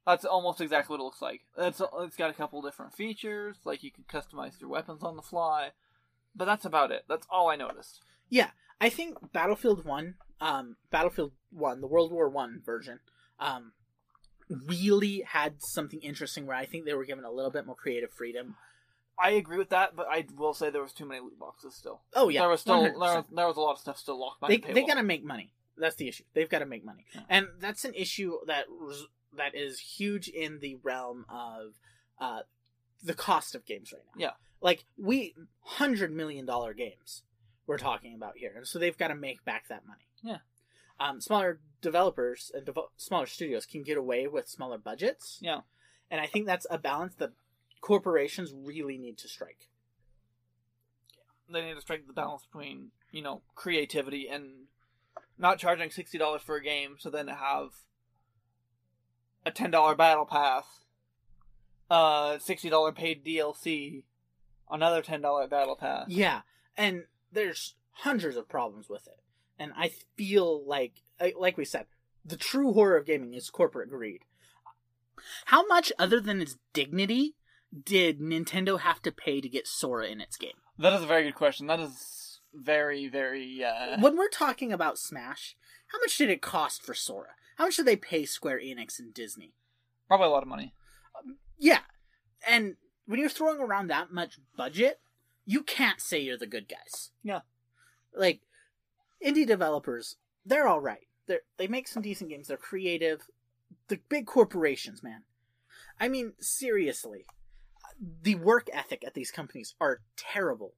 That's 0.06 0.24
almost 0.24 0.60
exactly 0.60 0.94
what 0.94 1.00
it 1.00 1.04
looks 1.04 1.22
like. 1.22 1.42
It's 1.56 1.80
it's 2.00 2.16
got 2.16 2.30
a 2.30 2.34
couple 2.34 2.62
different 2.62 2.94
features, 2.94 3.58
like 3.64 3.82
you 3.82 3.90
can 3.90 4.04
customize 4.04 4.60
your 4.60 4.70
weapons 4.70 5.02
on 5.02 5.16
the 5.16 5.22
fly, 5.22 5.70
but 6.34 6.46
that's 6.46 6.64
about 6.64 6.90
it. 6.90 7.04
That's 7.08 7.26
all 7.30 7.48
I 7.50 7.56
noticed. 7.56 8.00
Yeah, 8.28 8.50
I 8.80 8.88
think 8.88 9.32
Battlefield 9.32 9.84
One, 9.84 10.14
um, 10.40 10.76
Battlefield 10.90 11.32
One, 11.50 11.80
the 11.80 11.86
World 11.86 12.12
War 12.12 12.28
One 12.28 12.62
version, 12.64 13.00
um, 13.38 13.72
really 14.48 15.22
had 15.26 15.62
something 15.62 16.00
interesting 16.00 16.46
where 16.46 16.56
I 16.56 16.64
think 16.64 16.86
they 16.86 16.94
were 16.94 17.04
given 17.04 17.24
a 17.24 17.30
little 17.30 17.50
bit 17.50 17.66
more 17.66 17.76
creative 17.76 18.10
freedom. 18.10 18.56
I 19.22 19.30
agree 19.30 19.58
with 19.58 19.68
that, 19.68 19.94
but 19.94 20.06
I 20.10 20.24
will 20.34 20.54
say 20.54 20.70
there 20.70 20.82
was 20.82 20.94
too 20.94 21.04
many 21.04 21.20
loot 21.20 21.38
boxes 21.38 21.74
still. 21.74 22.00
Oh 22.14 22.30
yeah, 22.30 22.40
there 22.40 22.48
was 22.48 22.62
still 22.62 22.82
there 22.82 22.94
was, 22.94 23.24
there 23.30 23.46
was 23.46 23.56
a 23.58 23.60
lot 23.60 23.72
of 23.72 23.78
stuff 23.78 23.98
still 23.98 24.18
locked 24.18 24.40
they 24.40 24.56
behind 24.56 24.74
they 24.74 24.80
the 24.80 24.86
paywall. 24.86 24.88
got 24.88 24.94
to 24.94 25.02
make 25.02 25.24
money. 25.24 25.52
That's 25.80 25.96
the 25.96 26.08
issue. 26.08 26.24
They've 26.34 26.48
got 26.48 26.60
to 26.60 26.66
make 26.66 26.84
money, 26.84 27.06
and 27.28 27.48
that's 27.58 27.84
an 27.84 27.94
issue 27.94 28.36
that 28.46 28.66
that 29.36 29.54
is 29.54 29.78
huge 29.80 30.28
in 30.28 30.58
the 30.60 30.76
realm 30.82 31.24
of 31.28 31.74
uh, 32.20 32.40
the 33.02 33.14
cost 33.14 33.54
of 33.54 33.64
games 33.64 33.92
right 33.92 34.02
now. 34.14 34.20
Yeah. 34.20 34.30
like 34.60 34.84
we 34.98 35.34
hundred 35.62 36.12
million 36.12 36.44
dollar 36.46 36.74
games 36.74 37.22
we're 37.66 37.78
talking 37.78 38.14
about 38.14 38.34
here, 38.36 38.52
and 38.56 38.66
so 38.66 38.78
they've 38.78 38.98
got 38.98 39.08
to 39.08 39.14
make 39.14 39.44
back 39.44 39.68
that 39.68 39.86
money. 39.86 40.08
Yeah. 40.22 40.38
Um, 40.98 41.20
smaller 41.20 41.60
developers 41.80 42.50
and 42.54 42.66
devo- 42.66 42.88
smaller 42.96 43.24
studios 43.26 43.64
can 43.64 43.82
get 43.82 43.96
away 43.96 44.26
with 44.26 44.48
smaller 44.48 44.76
budgets. 44.76 45.38
Yeah. 45.40 45.60
and 46.10 46.20
I 46.20 46.26
think 46.26 46.44
that's 46.46 46.66
a 46.70 46.76
balance 46.76 47.14
that 47.14 47.30
corporations 47.80 48.52
really 48.52 48.98
need 48.98 49.16
to 49.18 49.28
strike. 49.28 49.68
Yeah. 51.14 51.60
They 51.60 51.66
need 51.66 51.74
to 51.74 51.80
strike 51.80 52.06
the 52.06 52.12
balance 52.12 52.44
between 52.44 52.90
you 53.12 53.22
know 53.22 53.42
creativity 53.54 54.28
and 54.28 54.66
not 55.40 55.58
charging 55.58 55.90
sixty 55.90 56.18
dollars 56.18 56.42
for 56.42 56.56
a 56.56 56.62
game, 56.62 56.96
so 56.98 57.10
then 57.10 57.28
have 57.28 57.70
a 59.44 59.50
ten 59.50 59.70
dollar 59.70 59.94
battle 59.94 60.26
pass, 60.26 60.64
uh, 61.90 62.38
sixty 62.38 62.68
dollar 62.68 62.92
paid 62.92 63.24
DLC, 63.24 64.04
another 64.70 65.02
ten 65.02 65.20
dollar 65.20 65.48
battle 65.48 65.76
pass. 65.76 66.06
Yeah, 66.08 66.42
and 66.76 67.04
there's 67.32 67.74
hundreds 67.90 68.36
of 68.36 68.48
problems 68.48 68.88
with 68.88 69.06
it, 69.06 69.20
and 69.58 69.72
I 69.76 69.92
feel 70.16 70.64
like, 70.66 71.02
like 71.38 71.56
we 71.56 71.64
said, 71.64 71.86
the 72.24 72.36
true 72.36 72.72
horror 72.72 72.96
of 72.96 73.06
gaming 73.06 73.34
is 73.34 73.50
corporate 73.50 73.90
greed. 73.90 74.22
How 75.46 75.66
much, 75.66 75.92
other 75.98 76.20
than 76.20 76.40
its 76.40 76.56
dignity, 76.72 77.34
did 77.84 78.20
Nintendo 78.20 78.80
have 78.80 79.02
to 79.02 79.12
pay 79.12 79.40
to 79.40 79.48
get 79.48 79.66
Sora 79.66 80.06
in 80.06 80.20
its 80.20 80.36
game? 80.36 80.52
That 80.78 80.92
is 80.94 81.02
a 81.02 81.06
very 81.06 81.24
good 81.24 81.34
question. 81.34 81.66
That 81.66 81.80
is 81.80 82.19
very 82.54 83.08
very. 83.08 83.64
Uh... 83.64 84.00
When 84.00 84.16
we're 84.16 84.28
talking 84.28 84.72
about 84.72 84.98
Smash, 84.98 85.56
how 85.88 85.98
much 85.98 86.16
did 86.18 86.30
it 86.30 86.42
cost 86.42 86.82
for 86.82 86.94
Sora? 86.94 87.30
How 87.56 87.64
much 87.64 87.76
did 87.76 87.86
they 87.86 87.96
pay 87.96 88.24
Square 88.24 88.60
Enix 88.60 88.98
and 88.98 89.12
Disney? 89.12 89.54
Probably 90.08 90.26
a 90.26 90.30
lot 90.30 90.42
of 90.42 90.48
money. 90.48 90.74
Yeah, 91.58 91.80
and 92.48 92.76
when 93.06 93.20
you're 93.20 93.28
throwing 93.28 93.60
around 93.60 93.88
that 93.88 94.12
much 94.12 94.38
budget, 94.56 95.00
you 95.44 95.62
can't 95.62 96.00
say 96.00 96.20
you're 96.20 96.38
the 96.38 96.46
good 96.46 96.68
guys. 96.68 97.10
Yeah. 97.22 97.40
Like 98.14 98.40
indie 99.24 99.46
developers, 99.46 100.16
they're 100.44 100.68
all 100.68 100.80
right. 100.80 101.08
They 101.26 101.38
they 101.58 101.66
make 101.66 101.88
some 101.88 102.02
decent 102.02 102.30
games. 102.30 102.48
They're 102.48 102.56
creative. 102.56 103.22
The 103.88 104.00
big 104.08 104.26
corporations, 104.26 105.02
man. 105.02 105.22
I 105.98 106.08
mean, 106.08 106.32
seriously, 106.40 107.24
the 108.22 108.36
work 108.36 108.68
ethic 108.72 109.04
at 109.06 109.14
these 109.14 109.30
companies 109.30 109.74
are 109.80 110.00
terrible. 110.16 110.74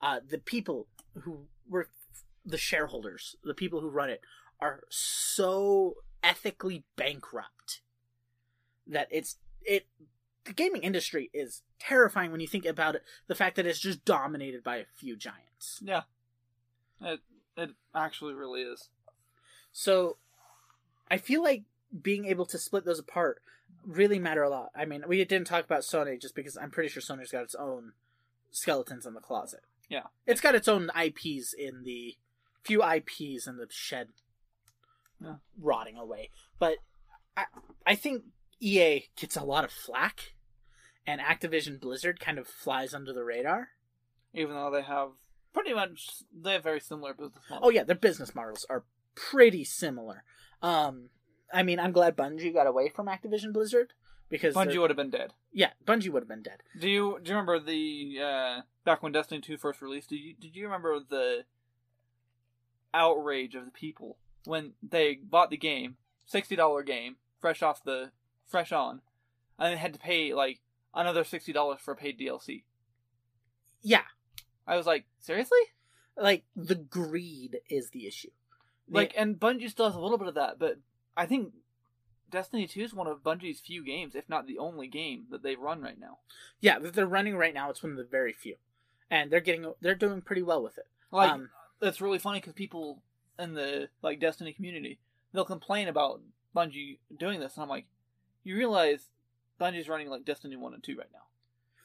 Uh, 0.00 0.20
the 0.28 0.38
people 0.38 0.86
who 1.22 1.46
were 1.68 1.88
the 2.44 2.58
shareholders, 2.58 3.36
the 3.42 3.54
people 3.54 3.80
who 3.80 3.88
run 3.88 4.10
it, 4.10 4.20
are 4.60 4.84
so 4.88 5.96
ethically 6.22 6.84
bankrupt 6.96 7.80
that 8.86 9.08
it's 9.10 9.36
it. 9.62 9.86
The 10.44 10.52
gaming 10.52 10.82
industry 10.82 11.30
is 11.32 11.62
terrifying 11.78 12.30
when 12.30 12.40
you 12.40 12.46
think 12.46 12.66
about 12.66 12.94
it. 12.94 13.02
The 13.28 13.34
fact 13.34 13.56
that 13.56 13.66
it's 13.66 13.78
just 13.78 14.04
dominated 14.04 14.62
by 14.62 14.76
a 14.76 14.84
few 14.94 15.16
giants. 15.16 15.80
Yeah. 15.82 16.02
It 17.00 17.20
it 17.56 17.70
actually 17.94 18.34
really 18.34 18.62
is. 18.62 18.90
So, 19.72 20.18
I 21.10 21.16
feel 21.16 21.42
like 21.42 21.64
being 22.02 22.26
able 22.26 22.46
to 22.46 22.58
split 22.58 22.84
those 22.84 22.98
apart 22.98 23.42
really 23.86 24.18
matter 24.18 24.42
a 24.42 24.48
lot. 24.48 24.70
I 24.74 24.84
mean, 24.84 25.04
we 25.06 25.24
didn't 25.24 25.46
talk 25.46 25.64
about 25.64 25.80
Sony 25.80 26.20
just 26.20 26.34
because 26.34 26.56
I'm 26.56 26.70
pretty 26.70 26.88
sure 26.88 27.02
Sony's 27.02 27.32
got 27.32 27.44
its 27.44 27.54
own 27.54 27.92
skeletons 28.50 29.06
in 29.06 29.14
the 29.14 29.20
closet. 29.20 29.60
Yeah. 29.88 30.04
It's 30.26 30.40
got 30.40 30.54
its 30.54 30.68
own 30.68 30.90
IPs 30.96 31.52
in 31.56 31.82
the 31.84 32.16
few 32.62 32.82
IPs 32.82 33.46
in 33.46 33.56
the 33.58 33.66
shed 33.70 34.08
Yeah. 35.20 35.36
rotting 35.58 35.96
away. 35.96 36.30
But 36.58 36.78
I 37.36 37.44
I 37.86 37.94
think 37.94 38.24
EA 38.60 39.08
gets 39.16 39.36
a 39.36 39.44
lot 39.44 39.64
of 39.64 39.70
flack 39.70 40.34
and 41.06 41.20
Activision 41.20 41.78
Blizzard 41.80 42.18
kind 42.20 42.38
of 42.38 42.46
flies 42.46 42.94
under 42.94 43.12
the 43.12 43.24
radar. 43.24 43.68
Even 44.32 44.54
though 44.54 44.70
they 44.70 44.82
have 44.82 45.10
pretty 45.52 45.74
much 45.74 46.22
they 46.34 46.54
have 46.54 46.62
very 46.62 46.80
similar 46.80 47.12
business 47.14 47.44
models. 47.50 47.66
Oh 47.66 47.70
yeah, 47.70 47.84
their 47.84 47.96
business 47.96 48.34
models 48.34 48.66
are 48.70 48.84
pretty 49.14 49.64
similar. 49.64 50.24
Um 50.62 51.10
I 51.52 51.62
mean, 51.62 51.78
I'm 51.78 51.92
glad 51.92 52.16
Bungie 52.16 52.52
got 52.52 52.66
away 52.66 52.88
from 52.88 53.06
Activision 53.06 53.52
Blizzard 53.52 53.92
because 54.28 54.54
Bungie 54.54 54.72
they're- 54.72 54.80
would 54.80 54.90
have 54.90 54.96
been 54.96 55.10
dead. 55.10 55.34
Yeah, 55.52 55.70
Bungie 55.86 56.08
would 56.08 56.22
have 56.22 56.28
been 56.28 56.42
dead. 56.42 56.62
Do 56.80 56.88
you 56.88 57.18
do 57.22 57.30
you 57.30 57.36
remember 57.36 57.60
the 57.60 58.18
uh, 58.20 58.60
back 58.84 59.02
when 59.02 59.12
Destiny 59.12 59.40
two 59.40 59.56
first 59.56 59.80
released? 59.82 60.10
Did 60.10 60.16
you 60.20 60.34
did 60.34 60.54
you 60.56 60.64
remember 60.64 60.98
the 61.00 61.44
outrage 62.92 63.54
of 63.54 63.64
the 63.64 63.70
people 63.70 64.16
when 64.44 64.72
they 64.82 65.14
bought 65.22 65.50
the 65.50 65.56
game, 65.56 65.96
sixty 66.26 66.56
dollar 66.56 66.82
game, 66.82 67.16
fresh 67.40 67.62
off 67.62 67.82
the 67.84 68.10
fresh 68.46 68.72
on, 68.72 69.00
and 69.58 69.70
then 69.72 69.78
had 69.78 69.92
to 69.94 69.98
pay 69.98 70.34
like 70.34 70.60
another 70.94 71.24
sixty 71.24 71.52
dollars 71.52 71.80
for 71.80 71.92
a 71.92 71.96
paid 71.96 72.18
DLC? 72.18 72.64
Yeah, 73.82 74.02
I 74.66 74.76
was 74.76 74.86
like, 74.86 75.04
seriously? 75.18 75.58
like 76.16 76.44
the 76.54 76.76
greed 76.76 77.58
is 77.68 77.90
the 77.90 78.06
issue. 78.06 78.30
The- 78.86 78.94
Like, 78.94 79.14
and 79.16 79.34
Bungie 79.40 79.68
still 79.68 79.86
has 79.86 79.96
a 79.96 80.00
little 80.00 80.16
bit 80.18 80.28
of 80.28 80.34
that, 80.36 80.60
but 80.60 80.78
I 81.16 81.26
think 81.26 81.52
Destiny 82.30 82.68
two 82.68 82.82
is 82.82 82.94
one 82.94 83.08
of 83.08 83.24
Bungie's 83.24 83.58
few 83.60 83.84
games, 83.84 84.14
if 84.14 84.28
not 84.28 84.46
the 84.46 84.58
only 84.58 84.86
game 84.86 85.24
that 85.30 85.42
they 85.42 85.56
run 85.56 85.82
right 85.82 85.98
now. 85.98 86.18
yeah, 86.60 86.78
that 86.78 86.94
they're 86.94 87.04
running 87.06 87.36
right 87.36 87.52
now. 87.52 87.68
It's 87.68 87.82
one 87.82 87.90
of 87.92 87.98
the 87.98 88.04
very 88.04 88.32
few, 88.32 88.54
and 89.10 89.30
they're 89.30 89.40
getting 89.40 89.72
they're 89.80 89.94
doing 89.94 90.20
pretty 90.20 90.42
well 90.42 90.62
with 90.62 90.78
it. 90.78 90.86
Like 91.10 91.30
Um, 91.30 91.50
that's 91.80 92.00
really 92.00 92.18
funny 92.18 92.40
because 92.40 92.54
people 92.54 93.02
in 93.38 93.54
the 93.54 93.88
like 94.02 94.20
Destiny 94.20 94.52
community 94.52 94.98
they'll 95.32 95.44
complain 95.44 95.88
about 95.88 96.22
Bungie 96.54 96.98
doing 97.18 97.40
this, 97.40 97.54
and 97.54 97.62
I'm 97.64 97.68
like, 97.68 97.86
you 98.44 98.56
realize 98.56 99.10
Bungie's 99.60 99.88
running 99.88 100.08
like 100.08 100.24
Destiny 100.24 100.56
one 100.56 100.72
and 100.72 100.82
two 100.82 100.96
right 100.96 101.08
now. 101.12 101.20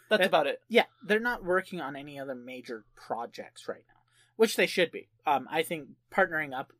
That's 0.09 0.25
about 0.25 0.47
it. 0.47 0.61
Yeah, 0.67 0.85
they're 1.03 1.19
not 1.19 1.43
working 1.43 1.81
on 1.81 1.95
any 1.95 2.19
other 2.19 2.35
major 2.35 2.85
projects 2.95 3.67
right 3.67 3.83
now, 3.87 4.01
which 4.37 4.55
they 4.55 4.65
should 4.65 4.91
be. 4.91 5.09
Um, 5.25 5.47
I 5.51 5.63
think 5.63 5.89
partnering 6.11 6.57
up. 6.57 6.73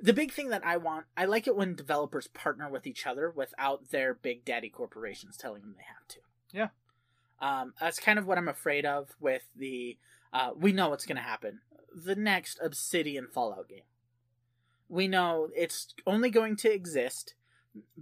The 0.00 0.14
big 0.14 0.32
thing 0.32 0.48
that 0.50 0.64
I 0.64 0.78
want, 0.78 1.04
I 1.16 1.26
like 1.26 1.46
it 1.46 1.56
when 1.56 1.74
developers 1.74 2.28
partner 2.28 2.68
with 2.70 2.86
each 2.86 3.06
other 3.06 3.30
without 3.30 3.90
their 3.90 4.14
big 4.14 4.44
daddy 4.44 4.70
corporations 4.70 5.36
telling 5.36 5.62
them 5.62 5.74
they 5.76 5.84
have 5.84 6.08
to. 6.08 6.18
Yeah. 6.50 6.68
Um, 7.40 7.74
that's 7.80 7.98
kind 8.00 8.18
of 8.18 8.26
what 8.26 8.38
I'm 8.38 8.48
afraid 8.48 8.84
of 8.86 9.10
with 9.20 9.42
the. 9.56 9.96
Uh, 10.32 10.50
we 10.56 10.72
know 10.72 10.88
what's 10.90 11.06
going 11.06 11.16
to 11.16 11.22
happen. 11.22 11.60
The 11.94 12.14
next 12.16 12.58
Obsidian 12.62 13.26
Fallout 13.32 13.68
game. 13.68 13.82
We 14.88 15.08
know 15.08 15.48
it's 15.56 15.94
only 16.06 16.30
going 16.30 16.56
to 16.56 16.72
exist 16.72 17.34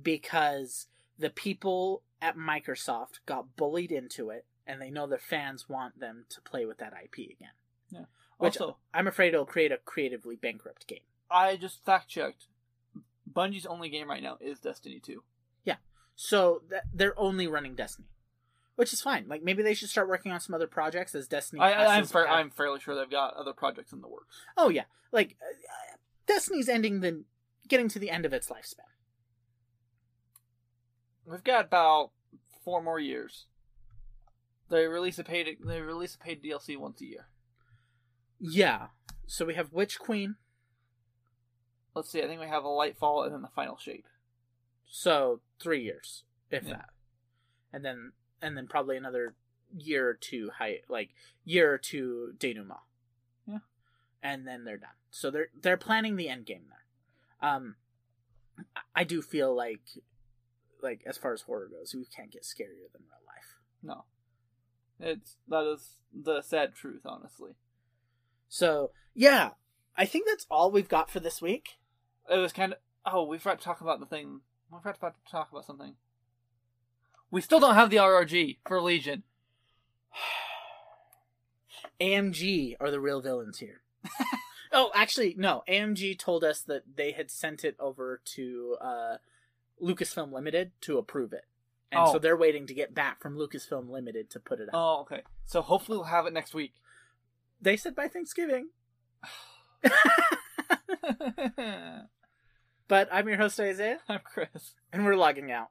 because 0.01 0.86
the 1.19 1.31
people 1.31 2.02
at 2.20 2.36
Microsoft 2.36 3.20
got 3.27 3.56
bullied 3.56 3.93
into 3.93 4.31
it, 4.31 4.44
and 4.66 4.81
they 4.81 4.90
know 4.90 5.06
their 5.06 5.19
fans 5.19 5.69
want 5.69 6.01
them 6.01 6.24
to 6.31 6.40
play 6.40 6.65
with 6.65 6.78
that 6.78 6.93
IP 6.93 7.31
again. 7.31 7.51
Yeah. 7.90 8.05
Which 8.39 8.59
Also- 8.61 8.77
I'm 8.93 9.06
afraid 9.06 9.32
it'll 9.35 9.47
create 9.47 9.73
a 9.73 9.78
creatively 9.78 10.36
bankrupt 10.36 10.86
game. 10.86 11.01
I 11.31 11.56
just 11.56 11.85
fact 11.85 12.09
checked. 12.09 12.47
Bungie's 13.32 13.66
only 13.66 13.89
game 13.89 14.09
right 14.09 14.23
now 14.23 14.36
is 14.40 14.61
Destiny 14.61 15.01
two. 15.01 15.23
Yeah. 15.65 15.77
So 16.15 16.62
th- 16.69 16.82
they're 16.93 17.19
only 17.19 17.47
running 17.47 17.74
Destiny, 17.74 18.09
which 18.76 18.92
is 18.92 19.01
fine. 19.01 19.26
Like 19.28 19.42
maybe 19.42 19.62
they 19.62 19.74
should 19.74 19.88
start 19.90 20.09
working 20.09 20.32
on 20.32 20.40
some 20.40 20.55
other 20.55 20.66
projects 20.66 21.14
as 21.14 21.28
Destiny. 21.28 21.60
I, 21.60 21.72
I, 21.72 21.96
I'm 22.38 22.51
fairly 22.51 22.80
sure 22.80 22.94
they've 22.94 23.10
got 23.10 23.34
other 23.34 23.52
projects 23.52 23.92
in 23.92 24.01
the 24.01 24.09
works. 24.09 24.36
Oh 24.56 24.68
yeah, 24.68 24.84
like 25.12 25.36
uh, 25.42 25.96
Destiny's 26.26 26.68
ending 26.68 27.01
the 27.01 27.24
getting 27.68 27.88
to 27.88 27.98
the 27.98 28.10
end 28.10 28.24
of 28.26 28.32
its 28.32 28.48
lifespan. 28.48 28.90
We've 31.26 31.44
got 31.44 31.66
about 31.66 32.10
four 32.64 32.82
more 32.82 32.98
years. 33.01 33.46
They 34.70 34.86
release 34.86 35.18
a 35.18 35.24
paid 35.24 35.56
they 35.64 35.80
release 35.80 36.14
a 36.14 36.18
paid 36.18 36.42
DLC 36.42 36.76
once 36.76 37.01
a 37.01 37.06
year. 37.06 37.28
Yeah. 38.40 38.88
So 39.26 39.44
we 39.46 39.55
have 39.55 39.72
Witch 39.72 39.98
Queen. 39.98 40.36
Let's 41.94 42.10
see. 42.10 42.22
I 42.22 42.26
think 42.26 42.40
we 42.40 42.48
have 42.48 42.64
a 42.64 42.68
Lightfall 42.68 43.24
and 43.24 43.32
then 43.34 43.42
the 43.42 43.48
final 43.55 43.76
shape. 43.78 44.06
So 44.86 45.40
three 45.60 45.82
years, 45.82 46.24
if 46.51 46.64
Yeah. 46.64 46.70
that, 46.74 46.88
and 47.72 47.84
then 47.84 48.12
and 48.45 48.57
then 48.57 48.66
probably 48.66 48.97
another 48.97 49.35
year 49.77 50.09
or 50.09 50.15
two 50.15 50.51
high, 50.59 50.81
like 50.89 51.11
year 51.45 51.73
or 51.73 51.79
two 51.79 52.33
denouement. 52.39 52.81
Yeah. 53.47 53.59
and 54.23 54.47
then 54.47 54.65
they're 54.65 54.79
done. 54.79 54.91
So 55.11 55.31
they're 55.31 55.49
they're 55.61 55.77
planning 55.77 56.16
the 56.16 56.29
end 56.29 56.47
game 56.47 56.65
there. 56.69 57.51
Um, 57.51 57.77
I- 58.77 58.81
I 59.01 59.05
do 59.05 59.21
feel 59.23 59.55
like, 59.55 59.83
like 60.83 61.03
as 61.07 61.16
far 61.19 61.33
as 61.33 61.43
horror 61.43 61.69
goes, 61.69 61.95
we 61.95 62.05
can't 62.07 62.31
get 62.31 62.43
scarier 62.45 62.91
than 62.93 63.03
real 63.03 63.25
life. 63.27 63.59
No, 63.83 64.05
it's 65.01 65.37
that 65.49 65.65
is 65.66 65.97
the 66.12 66.41
sad 66.43 66.75
truth, 66.75 67.03
honestly. 67.05 67.53
So 68.49 68.93
yeah, 69.15 69.51
I 69.97 70.05
think 70.07 70.27
that's 70.29 70.47
all 70.51 70.71
we've 70.71 70.89
got 70.89 71.11
for 71.11 71.21
this 71.21 71.43
week. 71.43 71.71
It 72.31 72.39
was 72.39 72.53
kind 72.53 72.73
of 72.73 72.79
oh, 73.07 73.25
we 73.25 73.39
forgot 73.39 73.59
to 73.59 73.65
talk 73.65 73.81
about 73.81 74.01
the 74.01 74.07
thing. 74.07 74.41
We 74.71 74.79
forgot 74.79 74.95
to 75.01 75.31
talk 75.31 75.49
about 75.51 75.66
something. 75.66 75.95
We 77.35 77.40
still 77.40 77.59
don't 77.59 77.74
have 77.74 77.90
the 77.90 77.97
RRG 77.97 78.59
for 78.65 78.81
Legion. 78.81 79.24
AMG 82.01 82.77
are 82.78 82.93
the 82.93 83.01
real 83.01 83.20
villains 83.20 83.59
here. 83.59 83.81
oh, 84.73 84.93
actually, 84.94 85.35
no. 85.36 85.65
AMG 85.69 86.16
told 86.16 86.44
us 86.44 86.61
that 86.61 86.82
they 86.94 87.11
had 87.11 87.32
sent 87.32 87.65
it 87.65 87.74
over 87.81 88.20
to 88.36 88.77
uh, 88.81 89.16
Lucasfilm 89.82 90.32
Limited 90.32 90.70
to 90.82 90.97
approve 90.97 91.32
it, 91.32 91.47
and 91.90 92.02
Oh. 92.05 92.12
so 92.12 92.19
they're 92.20 92.36
waiting 92.36 92.69
to 92.69 92.74
get 92.74 92.94
back 92.94 93.20
from 93.20 93.36
Lucasfilm 93.36 93.90
Limited 93.90 94.31
to 94.31 94.39
put 94.39 94.61
it 94.61 94.69
out. 94.73 94.74
Oh, 94.74 95.01
okay. 95.01 95.23
So 95.44 95.61
hopefully 95.61 95.98
we'll 95.98 96.06
have 96.06 96.27
it 96.27 96.32
next 96.32 96.55
week. 96.55 96.74
They 97.61 97.77
said 97.77 97.97
by 97.97 98.06
Thanksgiving. 98.06 98.69
but 102.86 103.09
I'm 103.11 103.27
your 103.27 103.39
host 103.39 103.59
Isaiah, 103.59 103.98
I'm 104.09 104.20
Chris. 104.23 104.77
and 104.93 105.05
we're 105.05 105.16
logging 105.16 105.51
out. 105.51 105.70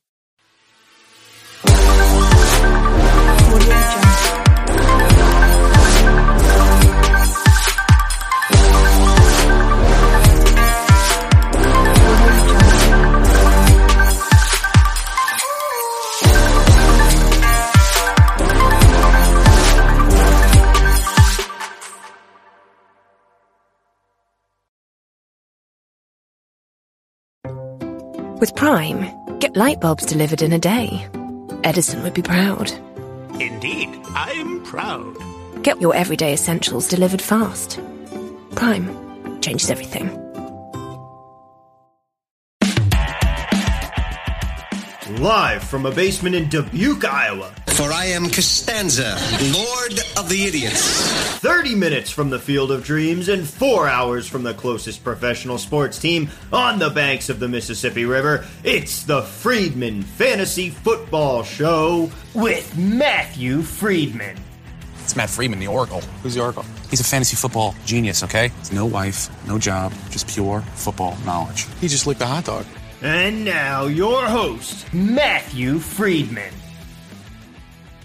With 28.41 28.55
Prime, 28.55 29.37
get 29.37 29.55
light 29.55 29.79
bulbs 29.79 30.03
delivered 30.03 30.41
in 30.41 30.51
a 30.51 30.57
day. 30.57 31.07
Edison 31.63 32.01
would 32.01 32.15
be 32.15 32.23
proud. 32.23 32.71
Indeed, 33.39 33.89
I'm 34.15 34.63
proud. 34.63 35.15
Get 35.61 35.79
your 35.79 35.95
everyday 35.95 36.33
essentials 36.33 36.87
delivered 36.87 37.21
fast. 37.21 37.79
Prime 38.55 39.39
changes 39.41 39.69
everything. 39.69 40.09
Live 45.19 45.63
from 45.63 45.85
a 45.85 45.91
basement 45.91 46.35
in 46.35 46.47
Dubuque, 46.47 47.03
Iowa. 47.03 47.53
For 47.67 47.91
I 47.91 48.05
am 48.05 48.29
Costanza, 48.29 49.17
Lord 49.53 49.99
of 50.17 50.29
the 50.29 50.45
Idiots. 50.45 50.81
30 51.39 51.75
minutes 51.75 52.09
from 52.09 52.29
the 52.29 52.39
Field 52.39 52.71
of 52.71 52.83
Dreams 52.83 53.27
and 53.27 53.45
4 53.45 53.89
hours 53.89 54.27
from 54.27 54.43
the 54.43 54.53
closest 54.53 55.03
professional 55.03 55.57
sports 55.57 55.99
team 55.99 56.29
on 56.53 56.79
the 56.79 56.89
banks 56.89 57.29
of 57.29 57.39
the 57.39 57.47
Mississippi 57.49 58.05
River. 58.05 58.45
It's 58.63 59.03
the 59.03 59.21
Freedman 59.23 60.03
Fantasy 60.03 60.69
Football 60.69 61.43
Show 61.43 62.09
with 62.33 62.77
Matthew 62.77 63.63
Freedman. 63.63 64.37
It's 65.03 65.15
Matt 65.17 65.29
Freeman, 65.29 65.59
the 65.59 65.67
Oracle. 65.67 65.99
Who's 66.23 66.35
the 66.35 66.41
Oracle? 66.41 66.63
He's 66.89 67.01
a 67.01 67.03
fantasy 67.03 67.35
football 67.35 67.75
genius, 67.85 68.23
okay? 68.23 68.49
No 68.71 68.85
wife, 68.85 69.29
no 69.45 69.59
job, 69.59 69.91
just 70.09 70.27
pure 70.29 70.61
football 70.75 71.17
knowledge. 71.25 71.67
He 71.81 71.89
just 71.89 72.07
licked 72.07 72.21
a 72.21 72.25
hot 72.25 72.45
dog. 72.45 72.65
And 73.03 73.43
now, 73.43 73.85
your 73.85 74.27
host, 74.27 74.93
Matthew 74.93 75.79
Freedman. 75.79 76.53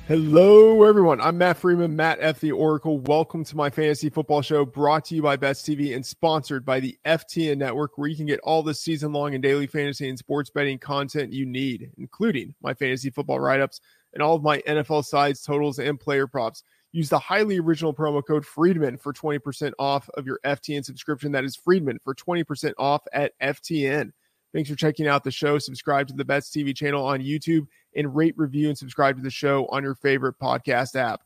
Hello, 0.08 0.84
everyone. 0.84 1.20
I'm 1.20 1.36
Matt 1.36 1.58
Freeman, 1.58 1.94
Matt 1.94 2.16
F. 2.22 2.40
The 2.40 2.52
Oracle. 2.52 3.00
Welcome 3.00 3.44
to 3.44 3.56
my 3.56 3.68
fantasy 3.68 4.08
football 4.08 4.40
show 4.40 4.64
brought 4.64 5.04
to 5.06 5.14
you 5.14 5.20
by 5.20 5.36
Bets 5.36 5.60
TV 5.60 5.94
and 5.94 6.06
sponsored 6.06 6.64
by 6.64 6.80
the 6.80 6.96
FTN 7.04 7.58
Network, 7.58 7.98
where 7.98 8.08
you 8.08 8.16
can 8.16 8.24
get 8.24 8.40
all 8.40 8.62
the 8.62 8.72
season 8.72 9.12
long 9.12 9.34
and 9.34 9.42
daily 9.42 9.66
fantasy 9.66 10.08
and 10.08 10.18
sports 10.18 10.48
betting 10.48 10.78
content 10.78 11.30
you 11.30 11.44
need, 11.44 11.90
including 11.98 12.54
my 12.62 12.72
fantasy 12.72 13.10
football 13.10 13.38
write 13.38 13.60
ups 13.60 13.82
and 14.14 14.22
all 14.22 14.34
of 14.34 14.42
my 14.42 14.62
NFL 14.62 15.04
sides, 15.04 15.42
totals, 15.42 15.78
and 15.78 16.00
player 16.00 16.26
props. 16.26 16.62
Use 16.92 17.10
the 17.10 17.18
highly 17.18 17.58
original 17.58 17.92
promo 17.92 18.26
code 18.26 18.46
Freedman 18.46 18.96
for 18.96 19.12
20% 19.12 19.72
off 19.78 20.08
of 20.14 20.24
your 20.24 20.40
FTN 20.42 20.86
subscription. 20.86 21.32
That 21.32 21.44
is 21.44 21.54
Freedman 21.54 21.98
for 22.02 22.14
20% 22.14 22.72
off 22.78 23.02
at 23.12 23.38
FTN. 23.40 24.12
Thanks 24.54 24.70
for 24.70 24.76
checking 24.76 25.06
out 25.06 25.24
the 25.24 25.30
show. 25.30 25.58
Subscribe 25.58 26.08
to 26.08 26.14
the 26.14 26.24
Bets 26.24 26.50
TV 26.50 26.74
channel 26.74 27.04
on 27.04 27.20
YouTube 27.20 27.66
and 27.94 28.14
rate, 28.14 28.34
review, 28.36 28.68
and 28.68 28.78
subscribe 28.78 29.16
to 29.16 29.22
the 29.22 29.30
show 29.30 29.66
on 29.66 29.82
your 29.82 29.94
favorite 29.94 30.36
podcast 30.40 30.96
app. 30.96 31.20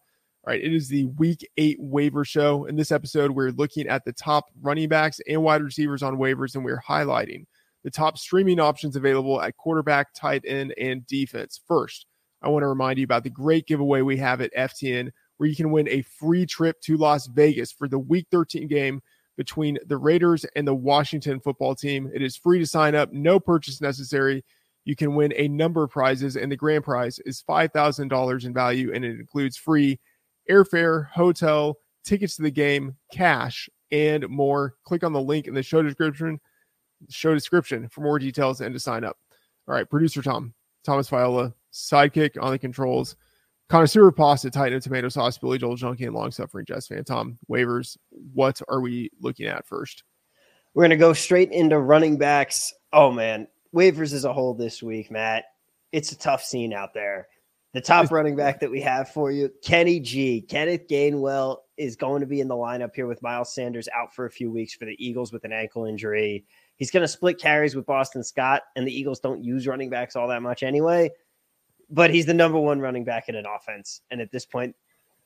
All 0.47 0.53
right, 0.53 0.63
it 0.63 0.73
is 0.73 0.89
the 0.89 1.05
week 1.19 1.47
eight 1.59 1.77
waiver 1.79 2.25
show. 2.25 2.65
In 2.65 2.77
this 2.77 2.91
episode, 2.91 3.31
we're 3.31 3.51
looking 3.51 3.87
at 3.89 4.05
the 4.05 4.13
top 4.13 4.47
running 4.63 4.89
backs 4.89 5.21
and 5.29 5.43
wide 5.43 5.63
receivers 5.63 6.03
on 6.03 6.17
waivers, 6.17 6.55
and 6.55 6.65
we're 6.65 6.83
highlighting 6.89 7.45
the 7.85 7.91
top 7.91 8.19
streaming 8.19 8.59
options 8.59 8.97
available 8.97 9.41
at 9.41 9.57
quarterback, 9.57 10.09
tight 10.15 10.43
end, 10.47 10.75
and 10.79 11.07
defense. 11.07 11.61
First, 11.69 12.07
I 12.43 12.49
want 12.49 12.63
to 12.63 12.69
remind 12.69 12.99
you 12.99 13.05
about 13.05 13.25
the 13.25 13.31
great 13.31 13.67
giveaway 13.67 14.01
we 14.01 14.17
have 14.17 14.41
at 14.41 14.55
FTN, 14.55 15.11
where 15.37 15.49
you 15.49 15.57
can 15.57 15.71
win 15.71 15.89
a 15.89 16.03
free 16.03 16.47
trip 16.47 16.81
to 16.83 16.97
Las 16.97 17.27
Vegas 17.27 17.71
for 17.71 17.87
the 17.87 17.99
Week 17.99 18.27
13 18.31 18.67
game 18.67 19.03
between 19.41 19.79
the 19.87 19.97
Raiders 19.97 20.45
and 20.55 20.69
the 20.69 20.75
Washington 20.75 21.41
football 21.41 21.75
team. 21.75 22.11
It 22.13 22.21
is 22.21 22.37
free 22.37 22.59
to 22.59 22.67
sign 22.67 22.95
up, 22.95 23.11
no 23.11 23.41
purchase 23.41 23.81
necessary. 23.81 24.45
You 24.85 24.95
can 24.95 25.15
win 25.15 25.33
a 25.35 25.49
number 25.49 25.83
of 25.83 25.89
prizes, 25.89 26.37
and 26.37 26.53
the 26.53 26.59
grand 26.59 26.85
prize 26.85 27.19
is 27.21 27.43
$5,000 27.49 28.45
in 28.45 28.53
value, 28.53 28.93
and 28.93 29.03
it 29.03 29.19
includes 29.19 29.57
free 29.57 29.99
airfare, 30.51 31.09
hotel, 31.09 31.79
tickets 32.05 32.37
to 32.37 32.43
the 32.43 32.51
game, 32.51 32.95
cash, 33.15 33.71
and 33.91 34.29
more. 34.29 34.75
Click 34.85 35.05
on 35.05 35.15
the 35.15 35.23
link 35.23 35.47
in 35.47 35.55
the 35.55 35.63
show 35.63 35.83
description, 35.83 36.39
show 37.09 37.33
description 37.33 37.89
for 37.89 38.03
more 38.03 38.19
details 38.19 38.61
and 38.61 38.75
to 38.75 38.79
sign 38.79 39.05
up. 39.05 39.17
All 39.67 39.75
right, 39.75 39.89
producer 39.89 40.21
Tom, 40.21 40.53
Thomas 40.85 41.09
Viola, 41.09 41.55
sidekick 41.73 42.37
on 42.39 42.51
the 42.51 42.59
controls. 42.59 43.17
Connoisseur 43.71 44.11
pasta, 44.11 44.51
tight 44.51 44.73
end 44.73 44.83
tomato 44.83 45.09
sauce, 45.09 45.39
Billy 45.39 45.57
Joel 45.57 45.77
Junkie, 45.77 46.05
and 46.05 46.15
long 46.15 46.33
suffering 46.33 46.67
Jets 46.67 46.89
fan. 46.89 47.05
Tom, 47.05 47.39
waivers. 47.49 47.97
What 48.35 48.61
are 48.69 48.81
we 48.81 49.11
looking 49.21 49.47
at 49.47 49.65
first? 49.65 50.03
We're 50.75 50.83
going 50.83 50.91
to 50.91 50.97
go 50.97 51.13
straight 51.13 51.53
into 51.53 51.79
running 51.79 52.19
backs. 52.19 52.75
Oh, 52.93 53.13
man. 53.13 53.47
Waivers 53.73 54.13
as 54.13 54.25
a 54.25 54.33
whole 54.33 54.55
this 54.55 54.83
week, 54.83 55.13
Matt. 55.13 55.45
It's 55.93 56.11
a 56.11 56.19
tough 56.19 56.43
scene 56.43 56.73
out 56.73 56.95
there. 56.95 57.29
The 57.73 57.81
top 57.81 58.11
running 58.11 58.35
back 58.35 58.59
that 58.59 58.73
we 58.73 58.81
have 58.81 59.11
for 59.11 59.31
you, 59.31 59.49
Kenny 59.63 60.01
G. 60.01 60.41
Kenneth 60.41 60.89
Gainwell 60.89 61.59
is 61.77 61.95
going 61.95 62.23
to 62.23 62.27
be 62.27 62.41
in 62.41 62.49
the 62.49 62.57
lineup 62.57 62.91
here 62.97 63.07
with 63.07 63.23
Miles 63.23 63.55
Sanders 63.55 63.89
out 63.97 64.13
for 64.13 64.27
a 64.27 64.31
few 64.31 64.51
weeks 64.51 64.75
for 64.75 64.87
the 64.87 64.97
Eagles 64.99 65.33
with 65.33 65.45
an 65.45 65.53
ankle 65.53 65.85
injury. 65.85 66.45
He's 66.75 66.91
going 66.91 67.03
to 67.03 67.09
split 67.09 67.39
carries 67.39 67.77
with 67.77 67.87
Boston 67.87 68.25
Scott, 68.25 68.63
and 68.75 68.85
the 68.85 68.93
Eagles 68.93 69.21
don't 69.21 69.45
use 69.45 69.69
running 69.69 69.91
backs 69.91 70.17
all 70.17 70.27
that 70.27 70.43
much 70.43 70.65
anyway 70.65 71.13
but 71.91 72.11
he's 72.11 72.27
the 72.27 72.35
number 72.35 72.59
one 72.59 72.81
running 72.81 73.05
back 73.05 73.29
in 73.29 73.35
an 73.35 73.45
offense. 73.47 74.03
And 74.11 74.21
at 74.21 74.31
this 74.31 74.47
point, 74.47 74.75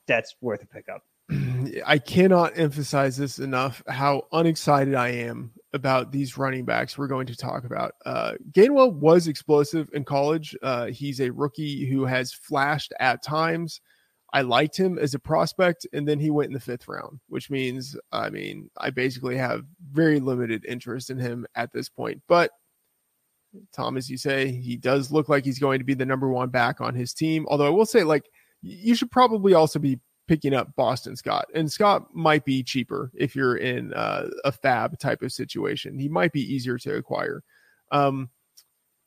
that's 0.07 0.35
worth 0.41 0.63
a 0.63 0.67
pickup. 0.67 1.03
I 1.85 1.97
cannot 1.97 2.57
emphasize 2.57 3.17
this 3.17 3.39
enough 3.39 3.81
how 3.87 4.23
unexcited 4.31 4.95
I 4.95 5.09
am 5.09 5.51
about 5.73 6.11
these 6.11 6.37
running 6.37 6.65
backs 6.65 6.97
we're 6.97 7.07
going 7.07 7.27
to 7.27 7.35
talk 7.35 7.65
about. 7.65 7.95
Uh, 8.05 8.33
Gainwell 8.51 8.93
was 8.93 9.27
explosive 9.27 9.89
in 9.93 10.03
college. 10.03 10.55
Uh, 10.61 10.85
he's 10.87 11.19
a 11.19 11.31
rookie 11.31 11.85
who 11.85 12.05
has 12.05 12.33
flashed 12.33 12.93
at 12.99 13.23
times. 13.23 13.81
I 14.33 14.41
liked 14.41 14.77
him 14.77 14.97
as 14.97 15.13
a 15.13 15.19
prospect, 15.19 15.87
and 15.93 16.07
then 16.07 16.19
he 16.19 16.29
went 16.29 16.47
in 16.47 16.53
the 16.53 16.59
fifth 16.59 16.87
round, 16.87 17.19
which 17.29 17.49
means, 17.49 17.95
I 18.11 18.29
mean, 18.29 18.69
I 18.77 18.89
basically 18.89 19.37
have 19.37 19.63
very 19.91 20.19
limited 20.19 20.65
interest 20.65 21.09
in 21.09 21.17
him 21.17 21.45
at 21.55 21.71
this 21.71 21.89
point. 21.89 22.21
But 22.27 22.51
Tom, 23.73 23.97
as 23.97 24.09
you 24.09 24.17
say, 24.17 24.51
he 24.51 24.77
does 24.77 25.11
look 25.11 25.29
like 25.29 25.45
he's 25.45 25.59
going 25.59 25.79
to 25.79 25.85
be 25.85 25.93
the 25.93 26.05
number 26.05 26.29
one 26.29 26.49
back 26.49 26.81
on 26.81 26.95
his 26.95 27.13
team. 27.13 27.45
Although 27.49 27.67
I 27.67 27.71
will 27.71 27.85
say, 27.85 28.03
like, 28.03 28.29
you 28.61 28.95
should 28.95 29.11
probably 29.11 29.53
also 29.53 29.79
be 29.79 29.99
picking 30.27 30.53
up 30.53 30.75
Boston 30.75 31.15
Scott, 31.15 31.45
and 31.53 31.71
Scott 31.71 32.07
might 32.13 32.45
be 32.45 32.63
cheaper 32.63 33.11
if 33.13 33.35
you're 33.35 33.57
in 33.57 33.93
uh, 33.93 34.27
a 34.43 34.51
FAAB 34.51 34.97
type 34.97 35.21
of 35.21 35.31
situation. 35.31 35.99
He 35.99 36.09
might 36.09 36.31
be 36.31 36.41
easier 36.41 36.77
to 36.79 36.95
acquire. 36.95 37.43
Um, 37.91 38.29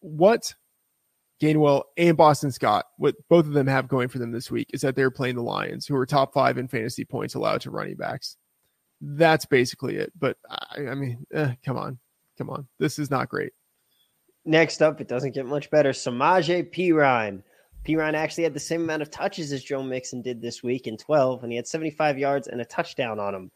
what 0.01 0.55
Gainwell 1.41 1.85
and 1.97 2.17
Boston 2.17 2.53
Scott, 2.53 2.87
what 2.99 3.17
both 3.29 3.47
of 3.47 3.53
them 3.53 3.67
have 3.67 3.89
going 3.89 4.09
for 4.09 4.19
them 4.19 4.33
this 4.33 4.51
week 4.51 4.71
is 4.73 4.81
that 4.83 4.97
they're 4.97 5.11
playing 5.11 5.37
the 5.37 5.43
Lions, 5.43 5.87
who 5.87 5.97
are 5.97 6.07
top 6.07 6.33
five 6.33 6.59
in 6.59 6.69
fantasy 6.69 7.05
points 7.05 7.35
allowed 7.35 7.61
to 7.63 7.71
running 7.71 7.97
backs. 7.97 8.37
That's 9.01 9.47
basically 9.47 9.97
it. 9.97 10.13
But 10.19 10.37
I, 10.49 10.89
I 10.89 10.95
mean, 10.95 11.25
eh, 11.33 11.55
come 11.65 11.77
on, 11.77 11.99
come 12.37 12.51
on, 12.51 12.67
this 12.79 12.99
is 12.99 13.11
not 13.11 13.29
great. 13.29 13.53
Next 14.49 14.81
up, 14.81 14.99
it 14.99 15.09
doesn't 15.09 15.35
get 15.35 15.45
much 15.45 15.71
better. 15.71 15.91
Samaje 15.91 16.73
Perine. 16.73 17.43
Perine 17.87 18.15
actually 18.15 18.45
had 18.45 18.55
the 18.55 18.61
same 18.61 18.81
amount 18.81 19.03
of 19.03 19.11
touches 19.11 19.53
as 19.53 19.63
Joe 19.63 19.83
Mixon 19.83 20.23
did 20.23 20.41
this 20.41 20.63
week 20.63 20.87
in 20.87 20.97
12, 20.97 21.43
and 21.43 21.53
he 21.53 21.57
had 21.57 21.67
75 21.67 22.19
yards 22.19 22.49
and 22.49 22.59
a 22.59 22.65
touchdown 22.65 23.21
on 23.21 23.35
him. 23.35 23.51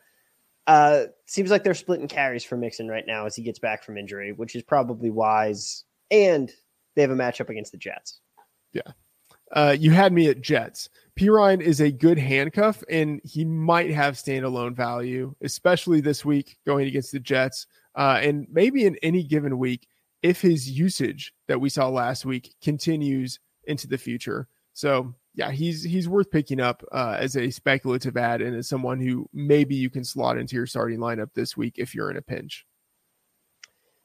Uh, 0.66 1.04
seems 1.24 1.50
like 1.50 1.64
they're 1.64 1.72
splitting 1.72 2.08
carries 2.08 2.44
for 2.44 2.58
Mixon 2.58 2.88
right 2.88 3.06
now 3.06 3.24
as 3.24 3.34
he 3.34 3.42
gets 3.42 3.58
back 3.58 3.82
from 3.82 3.96
injury, 3.96 4.32
which 4.32 4.54
is 4.54 4.62
probably 4.62 5.08
wise. 5.08 5.84
And 6.10 6.52
they 6.94 7.00
have 7.00 7.10
a 7.10 7.16
matchup 7.16 7.48
against 7.48 7.72
the 7.72 7.78
Jets. 7.78 8.20
Yeah. 8.74 8.82
Uh, 9.50 9.74
you 9.78 9.92
had 9.92 10.12
me 10.12 10.28
at 10.28 10.42
Jets. 10.42 10.90
Perine 11.18 11.62
is 11.62 11.80
a 11.80 11.90
good 11.90 12.18
handcuff, 12.18 12.84
and 12.90 13.18
he 13.24 13.46
might 13.46 13.90
have 13.90 14.16
standalone 14.16 14.76
value, 14.76 15.34
especially 15.42 16.02
this 16.02 16.22
week 16.22 16.58
going 16.66 16.86
against 16.86 17.12
the 17.12 17.20
Jets, 17.20 17.66
uh, 17.94 18.20
and 18.22 18.46
maybe 18.50 18.84
in 18.84 18.96
any 19.02 19.22
given 19.22 19.56
week 19.56 19.88
if 20.22 20.40
his 20.40 20.70
usage 20.70 21.34
that 21.48 21.60
we 21.60 21.68
saw 21.68 21.88
last 21.88 22.24
week 22.24 22.54
continues 22.62 23.40
into 23.64 23.86
the 23.86 23.98
future. 23.98 24.48
So 24.72 25.14
yeah, 25.34 25.50
he's 25.50 25.82
he's 25.82 26.08
worth 26.08 26.30
picking 26.30 26.60
up 26.60 26.84
uh, 26.92 27.16
as 27.18 27.36
a 27.36 27.50
speculative 27.50 28.16
ad 28.16 28.42
and 28.42 28.56
as 28.56 28.68
someone 28.68 29.00
who 29.00 29.28
maybe 29.32 29.74
you 29.74 29.90
can 29.90 30.04
slot 30.04 30.38
into 30.38 30.56
your 30.56 30.66
starting 30.66 30.98
lineup 30.98 31.30
this 31.34 31.56
week 31.56 31.74
if 31.78 31.94
you're 31.94 32.10
in 32.10 32.16
a 32.16 32.22
pinch. 32.22 32.66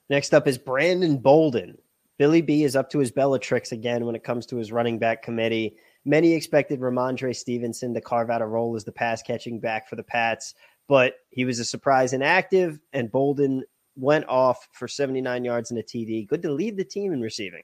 Next 0.10 0.34
up 0.34 0.48
is 0.48 0.58
Brandon 0.58 1.18
Bolden. 1.18 1.78
Billy 2.18 2.42
B 2.42 2.64
is 2.64 2.76
up 2.76 2.90
to 2.92 3.00
his 3.00 3.12
Bellatrix 3.12 3.72
again 3.72 4.06
when 4.06 4.16
it 4.16 4.24
comes 4.24 4.46
to 4.48 4.58
his 4.58 4.72
running 4.72 4.98
back 4.98 5.22
committee. 5.22 5.76
Many 6.06 6.34
expected 6.34 6.80
Rhamondre 6.80 7.36
Stevenson 7.36 7.94
to 7.94 8.02
carve 8.02 8.30
out 8.30 8.42
a 8.42 8.46
role 8.46 8.76
as 8.76 8.86
the 8.86 8.92
pass 8.92 9.22
catching 9.22 9.60
back 9.60 9.90
for 9.90 9.98
the 9.98 10.04
Pats, 10.04 10.56
but 10.88 11.16
he 11.30 11.44
was 11.44 11.60
a 11.60 11.66
surprise 11.66 12.14
inactive, 12.14 12.80
and 12.94 13.12
Bolden 13.12 13.64
went 13.98 14.26
off 14.28 14.68
for 14.72 14.88
79 14.88 15.44
yards 15.44 15.72
and 15.72 15.80
a 15.80 15.84
TD. 15.84 16.28
Good 16.28 16.42
to 16.44 16.52
lead 16.52 16.78
the 16.78 16.84
team 16.84 17.12
in 17.14 17.22
receiving. 17.22 17.64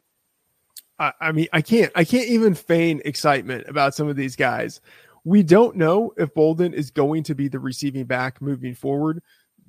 I, 1.00 1.14
I 1.22 1.32
mean, 1.32 1.48
I 1.54 1.62
can't, 1.62 1.92
I 1.96 2.04
can't 2.04 2.28
even 2.28 2.54
feign 2.56 3.02
excitement 3.06 3.68
about 3.68 3.96
some 3.96 4.08
of 4.08 4.16
these 4.16 4.36
guys. 4.36 4.82
We 5.24 5.44
don't 5.44 5.76
know 5.76 6.14
if 6.18 6.34
Bolden 6.34 6.74
is 6.74 6.92
going 6.92 7.24
to 7.24 7.36
be 7.36 7.48
the 7.48 7.60
receiving 7.60 8.06
back 8.06 8.42
moving 8.42 8.76
forward 8.76 9.22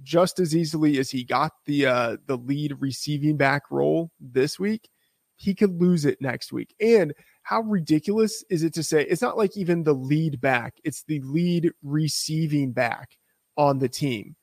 just 0.02 0.40
as 0.40 0.54
easily 0.56 0.98
as 0.98 1.10
he 1.10 1.22
got 1.24 1.52
the 1.66 1.86
uh 1.86 2.16
the 2.26 2.36
lead 2.36 2.76
receiving 2.80 3.36
back 3.36 3.70
role 3.70 4.10
this 4.20 4.58
week. 4.58 4.88
He 5.36 5.54
could 5.54 5.80
lose 5.80 6.04
it 6.04 6.20
next 6.20 6.52
week. 6.52 6.74
And 6.80 7.12
how 7.42 7.60
ridiculous 7.62 8.44
is 8.50 8.62
it 8.62 8.74
to 8.74 8.82
say 8.82 9.02
it's 9.04 9.22
not 9.22 9.36
like 9.36 9.56
even 9.56 9.82
the 9.82 9.94
lead 9.94 10.40
back, 10.40 10.74
it's 10.84 11.04
the 11.04 11.20
lead 11.20 11.72
receiving 11.82 12.72
back 12.72 13.16
on 13.56 13.78
the 13.78 13.88
team 13.88 14.36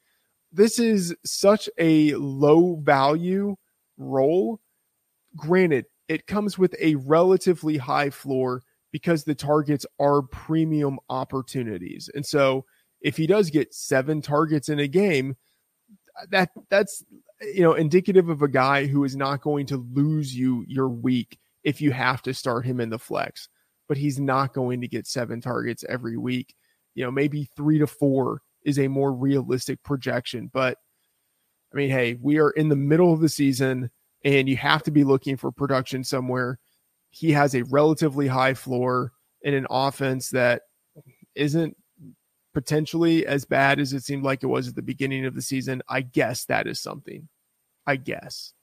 this 0.52 0.80
is 0.80 1.15
such 1.26 1.69
a 1.78 2.14
low 2.15 2.76
value 2.76 3.56
role. 3.98 4.60
Granted, 5.36 5.86
it 6.07 6.28
comes 6.28 6.57
with 6.57 6.76
a 6.80 6.95
relatively 6.95 7.78
high 7.78 8.10
floor 8.10 8.64
because 8.91 9.23
the 9.23 9.36
targets 9.36 9.86
are 9.99 10.22
premium 10.22 10.99
opportunities. 11.10 12.10
And 12.14 12.26
so 12.26 12.65
if 12.99 13.15
he 13.15 13.28
does 13.28 13.49
get 13.49 13.73
seven 13.73 14.22
targets 14.22 14.69
in 14.69 14.80
a 14.80 14.88
game, 14.88 15.36
that 16.30 16.49
that's 16.69 17.03
you 17.41 17.64
know 17.64 17.73
indicative 17.73 18.30
of 18.30 18.41
a 18.41 18.48
guy 18.48 18.86
who 18.86 19.03
is 19.03 19.15
not 19.15 19.41
going 19.41 19.65
to 19.68 19.78
lose 19.94 20.36
you 20.36 20.65
your 20.68 20.90
week 20.90 21.40
if 21.64 21.82
you 21.82 21.91
have 21.91 22.22
to 22.23 22.34
start 22.34 22.65
him 22.65 22.80
in 22.80 22.90
the 22.90 22.99
flex, 22.99 23.48
but 23.88 23.98
he's 23.98 24.19
not 24.19 24.53
going 24.53 24.82
to 24.82 24.88
get 24.88 25.07
seven 25.07 25.40
targets 25.40 25.86
every 25.88 26.18
week. 26.18 26.53
You 26.94 27.06
know, 27.06 27.11
maybe 27.11 27.49
three 27.56 27.80
to 27.80 27.88
four 27.88 28.41
is 28.64 28.80
a 28.80 28.88
more 28.88 29.12
realistic 29.12 29.82
projection. 29.84 30.50
But 30.52 30.78
I 31.74 31.78
mean, 31.78 31.90
hey, 31.90 32.18
we 32.22 32.40
are 32.40 32.52
in 32.52 32.70
the 32.70 32.76
middle 32.76 33.14
of 33.14 33.22
the 33.22 33.30
season 33.30 33.90
and 34.24 34.48
you 34.48 34.58
have 34.58 34.84
to 34.84 34.92
be 34.92 35.04
looking 35.04 35.38
for 35.38 35.52
production 35.52 36.04
somewhere. 36.04 36.60
He 37.10 37.32
has 37.32 37.56
a 37.56 37.64
relatively 37.64 38.28
high 38.28 38.54
floor 38.54 39.14
in 39.42 39.54
an 39.54 39.68
offense 39.70 40.30
that 40.30 40.64
isn't 41.36 41.76
potentially 42.54 43.26
as 43.26 43.46
bad 43.46 43.80
as 43.80 43.94
it 43.94 44.04
seemed 44.04 44.24
like 44.24 44.44
it 44.44 44.48
was 44.48 44.68
at 44.68 44.76
the 44.76 44.82
beginning 44.82 45.26
of 45.26 45.34
the 45.34 45.42
season. 45.42 45.82
I 45.88 46.02
guess 46.02 46.46
that 46.46 46.68
is 46.68 46.80
something. 46.80 47.28
I 47.88 47.96
guess. 47.96 48.54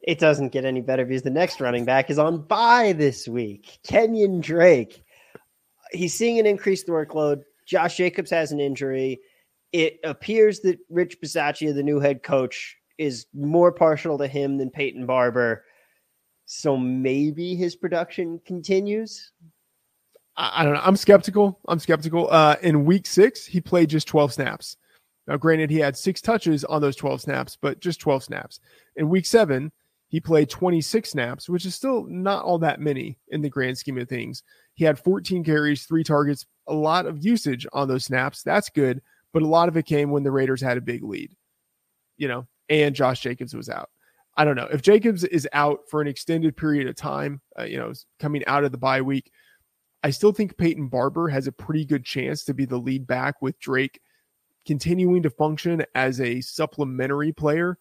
It 0.00 0.18
doesn't 0.18 0.50
get 0.52 0.64
any 0.64 0.80
better 0.80 1.04
because 1.04 1.22
the 1.22 1.30
next 1.30 1.60
running 1.60 1.84
back 1.84 2.10
is 2.10 2.18
on 2.18 2.42
bye 2.42 2.92
this 2.92 3.28
week. 3.28 3.78
Kenyon 3.86 4.40
Drake. 4.40 5.04
He's 5.92 6.14
seeing 6.14 6.38
an 6.38 6.46
increased 6.46 6.86
workload. 6.88 7.42
Josh 7.68 7.98
Jacobs 7.98 8.30
has 8.30 8.50
an 8.50 8.60
injury. 8.60 9.20
It 9.72 9.98
appears 10.02 10.60
that 10.60 10.78
Rich 10.88 11.20
Bisaccia, 11.20 11.74
the 11.74 11.82
new 11.82 12.00
head 12.00 12.22
coach, 12.22 12.76
is 12.96 13.26
more 13.34 13.70
partial 13.70 14.18
to 14.18 14.26
him 14.26 14.56
than 14.56 14.70
Peyton 14.70 15.06
Barber. 15.06 15.64
So 16.46 16.76
maybe 16.76 17.54
his 17.54 17.76
production 17.76 18.40
continues. 18.46 19.32
I, 20.36 20.64
don't 20.64 20.74
know. 20.74 20.80
I'm 20.82 20.96
skeptical. 20.96 21.60
I'm 21.68 21.78
skeptical. 21.78 22.28
Uh, 22.30 22.56
in 22.62 22.84
week 22.84 23.06
six, 23.06 23.44
he 23.44 23.60
played 23.60 23.90
just 23.90 24.08
12 24.08 24.32
snaps. 24.32 24.76
Now, 25.26 25.36
granted, 25.36 25.68
he 25.68 25.78
had 25.78 25.96
six 25.96 26.22
touches 26.22 26.64
on 26.64 26.80
those 26.80 26.96
12 26.96 27.20
snaps, 27.20 27.58
but 27.60 27.80
just 27.80 28.00
12 28.00 28.24
snaps. 28.24 28.60
In 28.96 29.10
week 29.10 29.26
seven, 29.26 29.72
he 30.08 30.20
played 30.20 30.48
26 30.48 31.10
snaps, 31.10 31.48
which 31.48 31.66
is 31.66 31.74
still 31.74 32.06
not 32.08 32.44
all 32.44 32.58
that 32.60 32.80
many 32.80 33.18
in 33.28 33.42
the 33.42 33.50
grand 33.50 33.76
scheme 33.76 33.98
of 33.98 34.08
things. 34.08 34.42
He 34.74 34.84
had 34.84 34.98
14 34.98 35.44
carries, 35.44 35.84
three 35.84 36.04
targets, 36.04 36.46
a 36.68 36.74
lot 36.74 37.06
of 37.06 37.24
usage 37.24 37.66
on 37.72 37.88
those 37.88 38.04
snaps. 38.04 38.42
That's 38.42 38.68
good, 38.68 39.02
but 39.32 39.42
a 39.42 39.46
lot 39.46 39.68
of 39.68 39.76
it 39.76 39.86
came 39.86 40.10
when 40.10 40.22
the 40.22 40.30
Raiders 40.30 40.60
had 40.60 40.76
a 40.76 40.82
big 40.82 41.02
lead, 41.02 41.30
you 42.16 42.28
know, 42.28 42.46
and 42.68 42.94
Josh 42.94 43.20
Jacobs 43.20 43.54
was 43.54 43.68
out. 43.68 43.90
I 44.36 44.44
don't 44.44 44.56
know 44.56 44.68
if 44.72 44.82
Jacobs 44.82 45.24
is 45.24 45.48
out 45.52 45.80
for 45.90 46.00
an 46.00 46.06
extended 46.06 46.56
period 46.56 46.86
of 46.86 46.94
time, 46.94 47.40
uh, 47.58 47.64
you 47.64 47.76
know, 47.76 47.92
coming 48.20 48.44
out 48.46 48.62
of 48.62 48.70
the 48.70 48.78
bye 48.78 49.02
week. 49.02 49.32
I 50.04 50.10
still 50.10 50.32
think 50.32 50.56
Peyton 50.56 50.88
Barber 50.88 51.28
has 51.28 51.48
a 51.48 51.52
pretty 51.52 51.84
good 51.84 52.04
chance 52.04 52.44
to 52.44 52.54
be 52.54 52.64
the 52.64 52.78
lead 52.78 53.06
back 53.06 53.42
with 53.42 53.58
Drake 53.58 54.00
continuing 54.64 55.22
to 55.22 55.30
function 55.30 55.82
as 55.94 56.20
a 56.20 56.40
supplementary 56.40 57.32
player. 57.32 57.78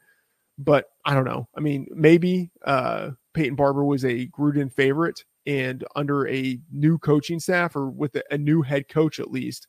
But 0.58 0.86
I 1.06 1.14
don't 1.14 1.26
know. 1.26 1.48
I 1.56 1.60
mean, 1.60 1.86
maybe 1.92 2.50
uh, 2.66 3.12
Peyton 3.36 3.56
Barber 3.56 3.84
was 3.84 4.04
a 4.04 4.28
Gruden 4.28 4.74
favorite, 4.74 5.24
and 5.48 5.86
under 5.96 6.28
a 6.28 6.60
new 6.72 7.00
coaching 7.00 7.40
staff 7.40 7.76
or 7.76 7.90
with 7.90 8.18
a, 8.30 8.38
new 8.38 8.62
head 8.62 8.90
coach 8.90 9.20
at 9.20 9.32
least, 9.32 9.68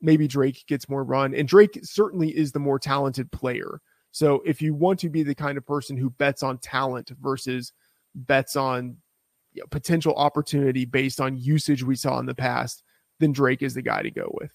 maybe 0.00 0.28
Drake 0.28 0.64
gets 0.68 0.88
more 0.88 1.02
run. 1.02 1.34
And 1.34 1.48
Drake 1.48 1.80
certainly 1.82 2.30
is 2.30 2.52
the 2.52 2.60
more 2.60 2.78
talented 2.78 3.30
player. 3.32 3.80
So 4.12 4.40
if 4.46 4.62
you 4.62 4.74
want 4.74 5.00
to 5.00 5.10
be 5.10 5.24
the 5.24 5.34
kind 5.34 5.58
of 5.58 5.66
person 5.66 5.96
who 5.96 6.10
bets 6.10 6.44
on 6.44 6.58
talent 6.58 7.10
versus 7.20 7.72
bets 8.14 8.54
on 8.54 8.96
you 9.52 9.62
know, 9.62 9.66
potential 9.70 10.14
opportunity 10.14 10.84
based 10.84 11.20
on 11.20 11.36
usage 11.36 11.82
we 11.82 11.96
saw 11.96 12.20
in 12.20 12.26
the 12.26 12.34
past, 12.34 12.84
then 13.18 13.32
Drake 13.32 13.62
is 13.62 13.74
the 13.74 13.82
guy 13.82 14.02
to 14.02 14.10
go 14.12 14.30
with. 14.40 14.52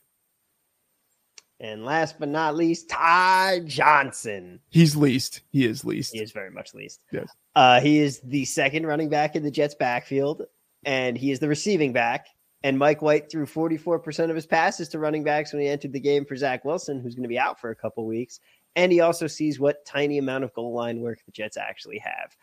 And 1.63 1.85
last 1.85 2.19
but 2.19 2.27
not 2.27 2.57
least, 2.57 2.89
Ty 2.89 3.61
Johnson. 3.65 4.59
He's 4.69 4.97
least. 4.97 5.41
He 5.49 5.65
is 5.65 5.85
least. 5.85 6.11
He 6.11 6.21
is 6.21 6.33
very 6.33 6.51
much 6.51 6.73
least. 6.73 6.99
Yes. 7.09 7.29
Uh, 7.55 7.79
he 7.79 7.99
is 7.99 8.19
the 8.19 8.43
second 8.43 8.85
running 8.85 9.07
back 9.07 9.37
in 9.37 9.43
the 9.43 9.49
Jets 9.49 9.73
backfield, 9.73 10.43
and 10.83 11.17
he 11.17 11.31
is 11.31 11.39
the 11.39 11.47
receiving 11.47 11.93
back. 11.93 12.27
And 12.63 12.77
Mike 12.77 13.01
White 13.01 13.31
threw 13.31 13.45
44% 13.45 14.29
of 14.29 14.35
his 14.35 14.45
passes 14.45 14.89
to 14.89 14.99
running 14.99 15.23
backs 15.23 15.53
when 15.53 15.61
he 15.61 15.69
entered 15.69 15.93
the 15.93 16.01
game 16.01 16.25
for 16.25 16.35
Zach 16.35 16.65
Wilson, 16.65 16.99
who's 16.99 17.15
going 17.15 17.23
to 17.23 17.29
be 17.29 17.39
out 17.39 17.57
for 17.57 17.69
a 17.69 17.75
couple 17.75 18.05
weeks. 18.05 18.41
And 18.75 18.91
he 18.91 18.99
also 18.99 19.27
sees 19.27 19.57
what 19.57 19.85
tiny 19.85 20.17
amount 20.17 20.43
of 20.43 20.53
goal 20.53 20.73
line 20.73 20.99
work 20.99 21.19
the 21.25 21.31
Jets 21.31 21.55
actually 21.55 21.99
have. 21.99 22.35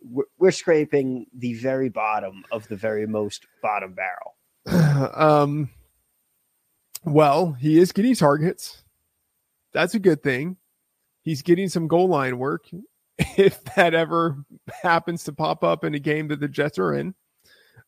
We're, 0.00 0.24
we're 0.38 0.50
scraping 0.52 1.26
the 1.36 1.54
very 1.54 1.88
bottom 1.88 2.44
of 2.52 2.68
the 2.68 2.76
very 2.76 3.08
most 3.08 3.44
bottom 3.60 3.94
barrel. 3.94 5.10
um, 5.14 5.68
well, 7.06 7.52
he 7.52 7.78
is 7.78 7.92
getting 7.92 8.14
targets. 8.14 8.82
That's 9.72 9.94
a 9.94 10.00
good 10.00 10.22
thing. 10.22 10.56
He's 11.22 11.42
getting 11.42 11.68
some 11.68 11.88
goal 11.88 12.08
line 12.08 12.38
work 12.38 12.66
if 13.18 13.62
that 13.76 13.94
ever 13.94 14.36
happens 14.82 15.24
to 15.24 15.32
pop 15.32 15.64
up 15.64 15.84
in 15.84 15.94
a 15.94 15.98
game 15.98 16.28
that 16.28 16.40
the 16.40 16.48
Jets 16.48 16.78
are 16.78 16.94
in. 16.94 17.14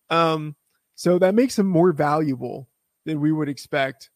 Um, 0.09 0.57
so 0.95 1.19
that 1.19 1.35
makes 1.35 1.59
him 1.59 1.67
more 1.67 1.93
valuable 1.93 2.69
than 3.05 3.21
we 3.21 3.33
would 3.33 3.49
expect 3.49 4.11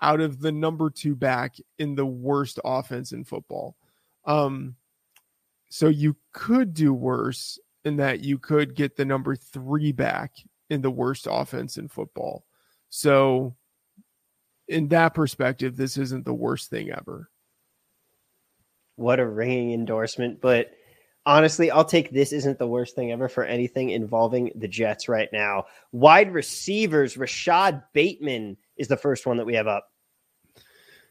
out 0.00 0.20
of 0.20 0.40
the 0.40 0.52
number 0.52 0.90
two 0.90 1.16
back 1.16 1.56
in 1.78 1.94
the 1.94 2.06
worst 2.06 2.60
offense 2.64 3.12
in 3.12 3.24
football. 3.24 3.76
Um, 4.24 4.76
so 5.70 5.88
you 5.88 6.16
could 6.32 6.74
do 6.74 6.92
worse 6.92 7.58
in 7.84 7.96
that 7.96 8.20
you 8.20 8.38
could 8.38 8.74
get 8.74 8.96
the 8.96 9.04
number 9.04 9.36
three 9.36 9.92
back 9.92 10.32
in 10.70 10.82
the 10.82 10.90
worst 10.90 11.26
offense 11.30 11.76
in 11.76 11.88
football. 11.88 12.44
So, 12.90 13.56
in 14.68 14.88
that 14.88 15.14
perspective, 15.14 15.76
this 15.76 15.96
isn't 15.96 16.24
the 16.24 16.34
worst 16.34 16.70
thing 16.70 16.90
ever. 16.90 17.30
What 18.96 19.20
a 19.20 19.26
ringing 19.26 19.72
endorsement. 19.72 20.40
But 20.40 20.72
honestly, 21.24 21.70
I'll 21.70 21.84
take 21.84 22.10
this 22.10 22.32
isn't 22.32 22.58
the 22.58 22.66
worst 22.66 22.94
thing 22.94 23.12
ever 23.12 23.28
for 23.28 23.44
anything 23.44 23.90
involving 23.90 24.50
the 24.54 24.68
Jets 24.68 25.08
right 25.08 25.28
now. 25.32 25.64
Wide 25.92 26.32
receivers, 26.32 27.16
Rashod 27.16 27.82
Bateman 27.92 28.56
is 28.76 28.88
the 28.88 28.96
first 28.96 29.26
one 29.26 29.36
that 29.36 29.46
we 29.46 29.54
have 29.54 29.66
up. 29.66 29.88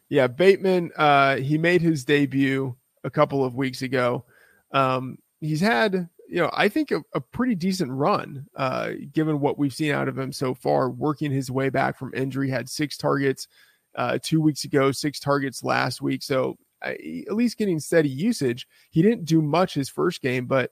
Yeah, 0.08 0.26
Bateman, 0.26 0.90
uh, 0.96 1.36
he 1.36 1.58
made 1.58 1.82
his 1.82 2.04
debut 2.04 2.74
a 3.04 3.10
couple 3.10 3.44
of 3.44 3.54
weeks 3.54 3.82
ago. 3.82 4.24
Um, 4.72 5.18
he's 5.40 5.60
had, 5.60 6.08
you 6.28 6.36
know, 6.36 6.50
I 6.52 6.68
think 6.68 6.90
a, 6.90 7.02
a 7.14 7.20
pretty 7.20 7.54
decent 7.54 7.90
run, 7.90 8.46
uh, 8.54 8.90
given 9.12 9.40
what 9.40 9.58
we've 9.58 9.72
seen 9.72 9.92
out 9.92 10.08
of 10.08 10.18
him 10.18 10.32
so 10.32 10.54
far, 10.54 10.90
working 10.90 11.30
his 11.30 11.50
way 11.50 11.70
back 11.70 11.98
from 11.98 12.12
injury, 12.14 12.50
had 12.50 12.68
six 12.68 12.96
targets 12.96 13.48
uh, 13.94 14.18
two 14.22 14.40
weeks 14.40 14.64
ago, 14.64 14.92
six 14.92 15.18
targets 15.18 15.64
last 15.64 16.02
week. 16.02 16.22
So 16.22 16.58
at 16.82 17.34
least 17.34 17.58
getting 17.58 17.80
steady 17.80 18.08
usage. 18.08 18.66
He 18.90 19.02
didn't 19.02 19.24
do 19.24 19.42
much 19.42 19.74
his 19.74 19.88
first 19.88 20.20
game, 20.20 20.46
but 20.46 20.70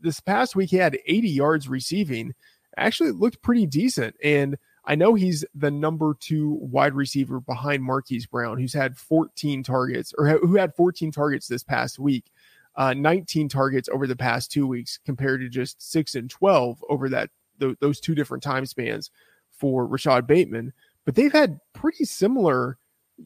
this 0.00 0.20
past 0.20 0.56
week 0.56 0.70
he 0.70 0.76
had 0.76 0.98
80 1.06 1.28
yards 1.28 1.68
receiving. 1.68 2.34
Actually, 2.76 3.12
looked 3.12 3.42
pretty 3.42 3.66
decent. 3.66 4.16
And 4.22 4.56
I 4.84 4.94
know 4.96 5.14
he's 5.14 5.44
the 5.54 5.70
number 5.70 6.16
two 6.18 6.58
wide 6.60 6.94
receiver 6.94 7.40
behind 7.40 7.82
Marquise 7.82 8.26
Brown, 8.26 8.58
who's 8.58 8.74
had 8.74 8.96
14 8.96 9.62
targets 9.62 10.12
or 10.18 10.28
who 10.38 10.56
had 10.56 10.74
14 10.74 11.12
targets 11.12 11.46
this 11.46 11.62
past 11.62 11.98
week, 11.98 12.30
uh, 12.76 12.94
19 12.94 13.48
targets 13.48 13.88
over 13.88 14.06
the 14.06 14.16
past 14.16 14.50
two 14.50 14.66
weeks 14.66 14.98
compared 15.04 15.40
to 15.40 15.48
just 15.48 15.80
six 15.90 16.14
and 16.14 16.30
12 16.30 16.84
over 16.88 17.08
that 17.08 17.30
th- 17.60 17.76
those 17.80 18.00
two 18.00 18.14
different 18.14 18.42
time 18.42 18.66
spans 18.66 19.10
for 19.50 19.86
Rashod 19.86 20.26
Bateman. 20.26 20.72
But 21.04 21.14
they've 21.14 21.32
had 21.32 21.60
pretty 21.72 22.04
similar 22.04 22.78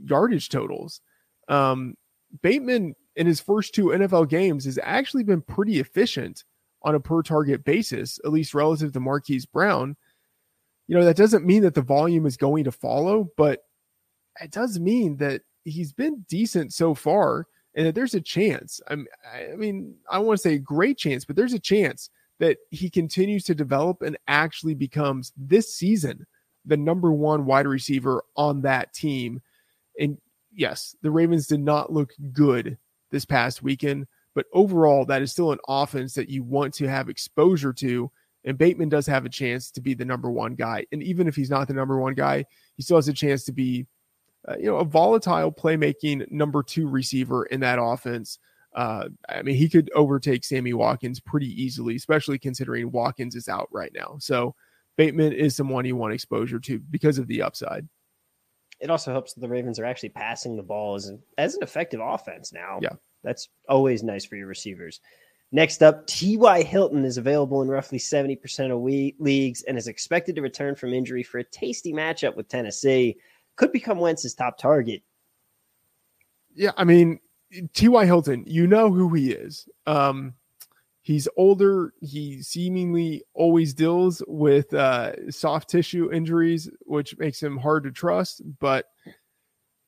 yardage 0.05 0.49
totals. 0.49 1.01
Um, 1.49 1.97
Bateman 2.43 2.95
in 3.17 3.27
his 3.27 3.41
first 3.41 3.75
two 3.75 3.87
NFL 3.87 4.29
games 4.29 4.65
has 4.67 4.79
actually 4.83 5.25
been 5.25 5.41
pretty 5.41 5.81
efficient 5.81 6.45
on 6.83 6.95
a 6.95 7.01
per 7.01 7.23
target 7.23 7.65
basis, 7.65 8.21
at 8.25 8.33
least 8.33 8.55
relative 8.55 8.93
to 8.93 9.01
Marquise 9.01 9.47
Brown 9.47 9.97
you 10.89 10.97
know, 10.97 11.05
that 11.05 11.17
doesn't 11.17 11.47
mean 11.47 11.63
that 11.63 11.75
the 11.75 11.83
volume 11.83 12.27
is 12.27 12.37
going 12.37 12.65
to 12.65 12.73
follow, 12.73 13.31
but 13.37 13.61
it 14.41 14.51
does 14.51 14.81
mean 14.81 15.19
that 15.19 15.43
he's 15.65 15.93
been 15.93 16.25
decent 16.29 16.73
so 16.73 16.95
far 16.95 17.47
and 17.79 17.87
that 17.87 17.95
there's 17.95 18.15
a 18.15 18.21
chance. 18.21 18.81
I'm, 18.89 19.07
I 19.33 19.55
mean, 19.55 19.95
I 20.11 20.19
want 20.19 20.39
to 20.39 20.43
say 20.43 20.55
a 20.55 20.59
great 20.59 20.99
chance, 20.99 21.25
but 21.25 21.37
there's 21.37 21.53
a 21.53 21.59
chance 21.59 22.11
that 22.41 22.59
he 22.71 22.91
continues 22.91 23.45
to 23.45 23.55
develop 23.55 24.03
and 24.03 24.19
actually 24.27 24.75
becomes 24.75 25.33
this 25.37 25.73
season 25.73 26.27
the 26.67 26.77
number 26.77 27.13
one 27.13 27.47
wide 27.47 27.67
receiver 27.67 28.25
on 28.37 28.63
that 28.63 28.93
team. 28.93 29.41
And 29.99 30.19
yes, 30.53 30.97
the 31.03 31.11
Ravens 31.11 31.47
did 31.47 31.61
not 31.61 31.93
look 31.93 32.13
good 32.33 32.77
this 33.11 33.25
past 33.25 33.63
weekend, 33.63 34.07
but 34.35 34.47
overall, 34.53 35.07
that 35.07 35.23
is 35.23 35.33
still 35.33 35.53
an 35.53 35.61
offense 35.69 36.15
that 36.15 36.29
you 36.29 36.43
want 36.43 36.75
to 36.75 36.89
have 36.89 37.09
exposure 37.09 37.73
to 37.75 38.11
and 38.45 38.57
Bateman 38.57 38.89
does 38.89 39.07
have 39.07 39.27
a 39.27 39.31
chance 39.31 39.71
to 39.73 39.81
be 39.81 39.95
the 39.95 40.05
number 40.05 40.31
one 40.31 40.55
guy. 40.55 40.87
And 40.93 41.03
even 41.03 41.29
if 41.29 41.37
he's 41.37 41.51
not 41.51 41.69
the 41.69 41.75
number 41.75 42.01
one 42.01 42.15
guy, 42.15 42.45
he 42.77 42.83
still 42.83 42.97
has 42.97 43.09
a 43.09 43.13
chance 43.13 43.45
to 43.45 43.53
be, 43.53 43.87
uh, 44.47 44.57
you 44.59 44.67
know, 44.67 44.77
a 44.77 44.85
volatile 44.85 45.53
playmaking 45.53 46.31
number 46.31 46.63
two 46.63 46.89
receiver 46.89 47.47
in 47.47 47.61
that 47.61 47.81
offense. 47.81 48.39
Uh, 48.75 49.09
I 49.29 49.43
mean, 49.43 49.57
he 49.57 49.69
could 49.69 49.91
overtake 49.95 50.45
Sammy 50.45 50.73
Watkins 50.73 51.21
pretty 51.21 51.51
easily, 51.61 51.97
especially 51.97 52.39
considering 52.39 52.93
Watkins 52.93 53.35
is 53.35 53.49
out 53.49 53.69
right 53.73 53.91
now. 53.95 54.17
So 54.21 54.55
Bateman 54.97 55.33
is 55.33 55.57
someone 55.57 55.85
you 55.85 55.97
want 55.97 56.13
exposure 56.13 56.61
to 56.61 56.79
because 56.79 57.19
of 57.19 57.27
the 57.27 57.43
upside. 57.43 57.89
It 58.81 58.91
also 58.91 59.11
helps 59.11 59.33
that 59.33 59.41
the 59.41 59.49
Ravens 59.49 59.81
are 59.81 59.85
actually 59.85 60.11
passing 60.11 60.57
the 60.57 60.63
ball 60.63 60.95
as 60.95 61.07
an, 61.07 61.21
as 61.37 61.55
an 61.57 61.63
effective 61.63 62.01
offense 62.03 62.53
now. 62.53 62.79
Yeah. 62.81 62.91
That's 63.25 63.49
always 63.69 64.03
nice 64.05 64.25
for 64.25 64.37
your 64.37 64.47
receivers. 64.47 65.01
Next 65.51 65.83
up, 65.83 66.07
T.Y. 66.07 66.63
Hilton 66.63 67.05
is 67.05 67.17
available 67.17 67.63
in 67.63 67.69
roughly 67.69 67.99
70% 67.99 68.71
of 68.71 68.81
we- 68.81 69.17
leagues 69.19 69.63
and 69.63 69.79
is 69.79 69.89
expected 69.89 70.37
to 70.37 70.43
return 70.43 70.75
from 70.75 70.93
injury 70.93 71.23
for 71.23 71.39
a 71.39 71.45
tasty 71.45 71.93
matchup 71.93 72.37
with 72.37 72.49
Tennessee. 72.49 73.17
Could 73.59 73.73
become 73.73 73.99
Wentz's 73.99 74.35
top 74.35 74.57
target. 74.57 75.03
Yeah, 76.55 76.71
I 76.77 76.85
mean, 76.85 77.19
T.Y. 77.75 78.07
Hilton, 78.07 78.45
you 78.47 78.69
know 78.69 78.91
who 78.91 79.13
he 79.13 79.33
is. 79.33 79.69
Um, 79.85 80.35
he's 81.03 81.29
older. 81.37 81.93
He 82.01 82.41
seemingly 82.41 83.25
always 83.35 83.75
deals 83.75 84.23
with 84.29 84.73
uh, 84.73 85.31
soft 85.31 85.69
tissue 85.69 86.13
injuries, 86.13 86.71
which 86.83 87.19
makes 87.19 87.43
him 87.43 87.57
hard 87.57 87.83
to 87.83 87.91
trust. 87.91 88.43
But 88.61 88.87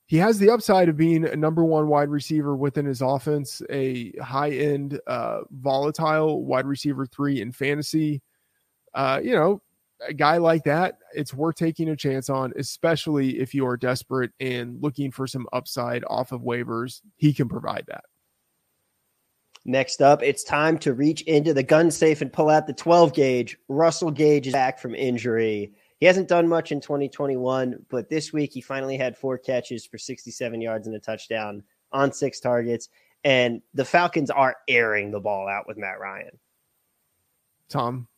he 0.06 0.16
has 0.16 0.40
the 0.40 0.50
upside 0.50 0.88
of 0.88 0.96
being 0.96 1.24
a 1.24 1.36
number 1.36 1.64
one 1.64 1.86
wide 1.86 2.08
receiver 2.08 2.56
within 2.56 2.86
his 2.86 3.02
offense, 3.02 3.62
a 3.70 4.10
high 4.18 4.50
end, 4.50 4.98
uh, 5.06 5.42
volatile 5.52 6.44
wide 6.44 6.66
receiver 6.66 7.06
three 7.06 7.40
in 7.40 7.52
fantasy. 7.52 8.20
Uh, 8.94 9.20
you 9.22 9.32
know, 9.32 9.62
a 10.06 10.14
guy 10.14 10.38
like 10.38 10.64
that, 10.64 10.98
it's 11.14 11.34
worth 11.34 11.56
taking 11.56 11.88
a 11.88 11.96
chance 11.96 12.28
on, 12.28 12.52
especially 12.56 13.38
if 13.38 13.54
you 13.54 13.66
are 13.66 13.76
desperate 13.76 14.32
and 14.40 14.80
looking 14.82 15.10
for 15.10 15.26
some 15.26 15.46
upside 15.52 16.04
off 16.08 16.32
of 16.32 16.42
waivers. 16.42 17.00
He 17.16 17.32
can 17.32 17.48
provide 17.48 17.84
that. 17.88 18.04
Next 19.66 20.00
up, 20.00 20.22
it's 20.22 20.42
time 20.42 20.78
to 20.78 20.94
reach 20.94 21.20
into 21.22 21.52
the 21.52 21.62
gun 21.62 21.90
safe 21.90 22.22
and 22.22 22.32
pull 22.32 22.48
out 22.48 22.66
the 22.66 22.72
12 22.72 23.12
gauge. 23.12 23.58
Russell 23.68 24.10
Gage 24.10 24.46
is 24.46 24.54
back 24.54 24.78
from 24.78 24.94
injury. 24.94 25.74
He 25.98 26.06
hasn't 26.06 26.28
done 26.28 26.48
much 26.48 26.72
in 26.72 26.80
2021, 26.80 27.84
but 27.90 28.08
this 28.08 28.32
week 28.32 28.52
he 28.54 28.62
finally 28.62 28.96
had 28.96 29.18
four 29.18 29.36
catches 29.36 29.84
for 29.84 29.98
67 29.98 30.60
yards 30.62 30.86
and 30.86 30.96
a 30.96 30.98
touchdown 30.98 31.62
on 31.92 32.10
six 32.10 32.40
targets. 32.40 32.88
And 33.22 33.60
the 33.74 33.84
Falcons 33.84 34.30
are 34.30 34.56
airing 34.66 35.10
the 35.10 35.20
ball 35.20 35.46
out 35.46 35.68
with 35.68 35.76
Matt 35.76 36.00
Ryan. 36.00 36.38
Tom, 37.68 38.08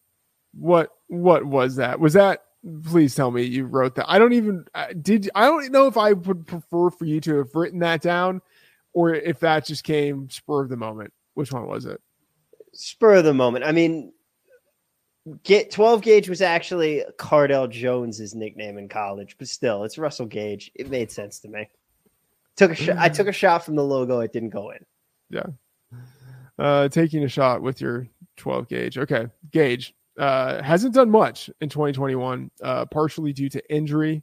what 0.54 0.90
what 1.08 1.44
was 1.44 1.76
that? 1.76 2.00
Was 2.00 2.14
that 2.14 2.44
please 2.84 3.14
tell 3.14 3.30
me 3.30 3.42
you 3.42 3.66
wrote 3.66 3.94
that? 3.96 4.06
I 4.08 4.18
don't 4.18 4.32
even 4.32 4.64
did 5.00 5.30
I 5.34 5.46
don't 5.46 5.72
know 5.72 5.86
if 5.86 5.96
I 5.96 6.12
would 6.12 6.46
prefer 6.46 6.90
for 6.90 7.04
you 7.04 7.20
to 7.22 7.38
have 7.38 7.54
written 7.54 7.80
that 7.80 8.02
down 8.02 8.40
or 8.92 9.14
if 9.14 9.40
that 9.40 9.66
just 9.66 9.84
came 9.84 10.28
spur 10.30 10.62
of 10.62 10.68
the 10.68 10.76
moment. 10.76 11.12
Which 11.34 11.52
one 11.52 11.66
was 11.66 11.86
it? 11.86 12.00
Spur 12.72 13.16
of 13.16 13.24
the 13.24 13.34
moment. 13.34 13.64
I 13.64 13.72
mean, 13.72 14.12
get 15.44 15.70
12 15.70 16.02
gauge 16.02 16.28
was 16.28 16.42
actually 16.42 17.04
Cardale 17.18 17.70
Jones's 17.70 18.34
nickname 18.34 18.78
in 18.78 18.88
college, 18.88 19.36
but 19.38 19.48
still, 19.48 19.84
it's 19.84 19.98
Russell 19.98 20.26
Gage. 20.26 20.70
It 20.74 20.90
made 20.90 21.10
sense 21.10 21.38
to 21.40 21.48
me. 21.48 21.68
Took 22.56 22.72
a 22.72 22.74
shot. 22.74 22.98
I 22.98 23.08
took 23.08 23.28
a 23.28 23.32
shot 23.32 23.64
from 23.64 23.76
the 23.76 23.84
logo. 23.84 24.20
It 24.20 24.32
didn't 24.32 24.50
go 24.50 24.70
in. 24.70 24.84
Yeah. 25.30 25.46
Uh, 26.58 26.88
taking 26.88 27.24
a 27.24 27.28
shot 27.28 27.62
with 27.62 27.80
your 27.80 28.08
12 28.36 28.68
gauge. 28.68 28.98
Okay. 28.98 29.26
Gage 29.50 29.94
uh, 30.18 30.62
hasn't 30.62 30.94
done 30.94 31.10
much 31.10 31.50
in 31.60 31.68
2021, 31.68 32.50
uh, 32.62 32.86
partially 32.86 33.32
due 33.32 33.48
to 33.48 33.74
injury. 33.74 34.22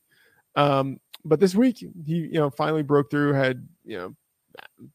Um, 0.56 0.99
but 1.26 1.40
this 1.40 1.56
week 1.56 1.78
he, 1.78 2.16
you 2.16 2.34
know, 2.34 2.49
finally 2.49 2.84
broke 2.84 3.10
through, 3.11 3.34
had, 3.34 3.68
you 3.84 3.98
know, 3.98 4.16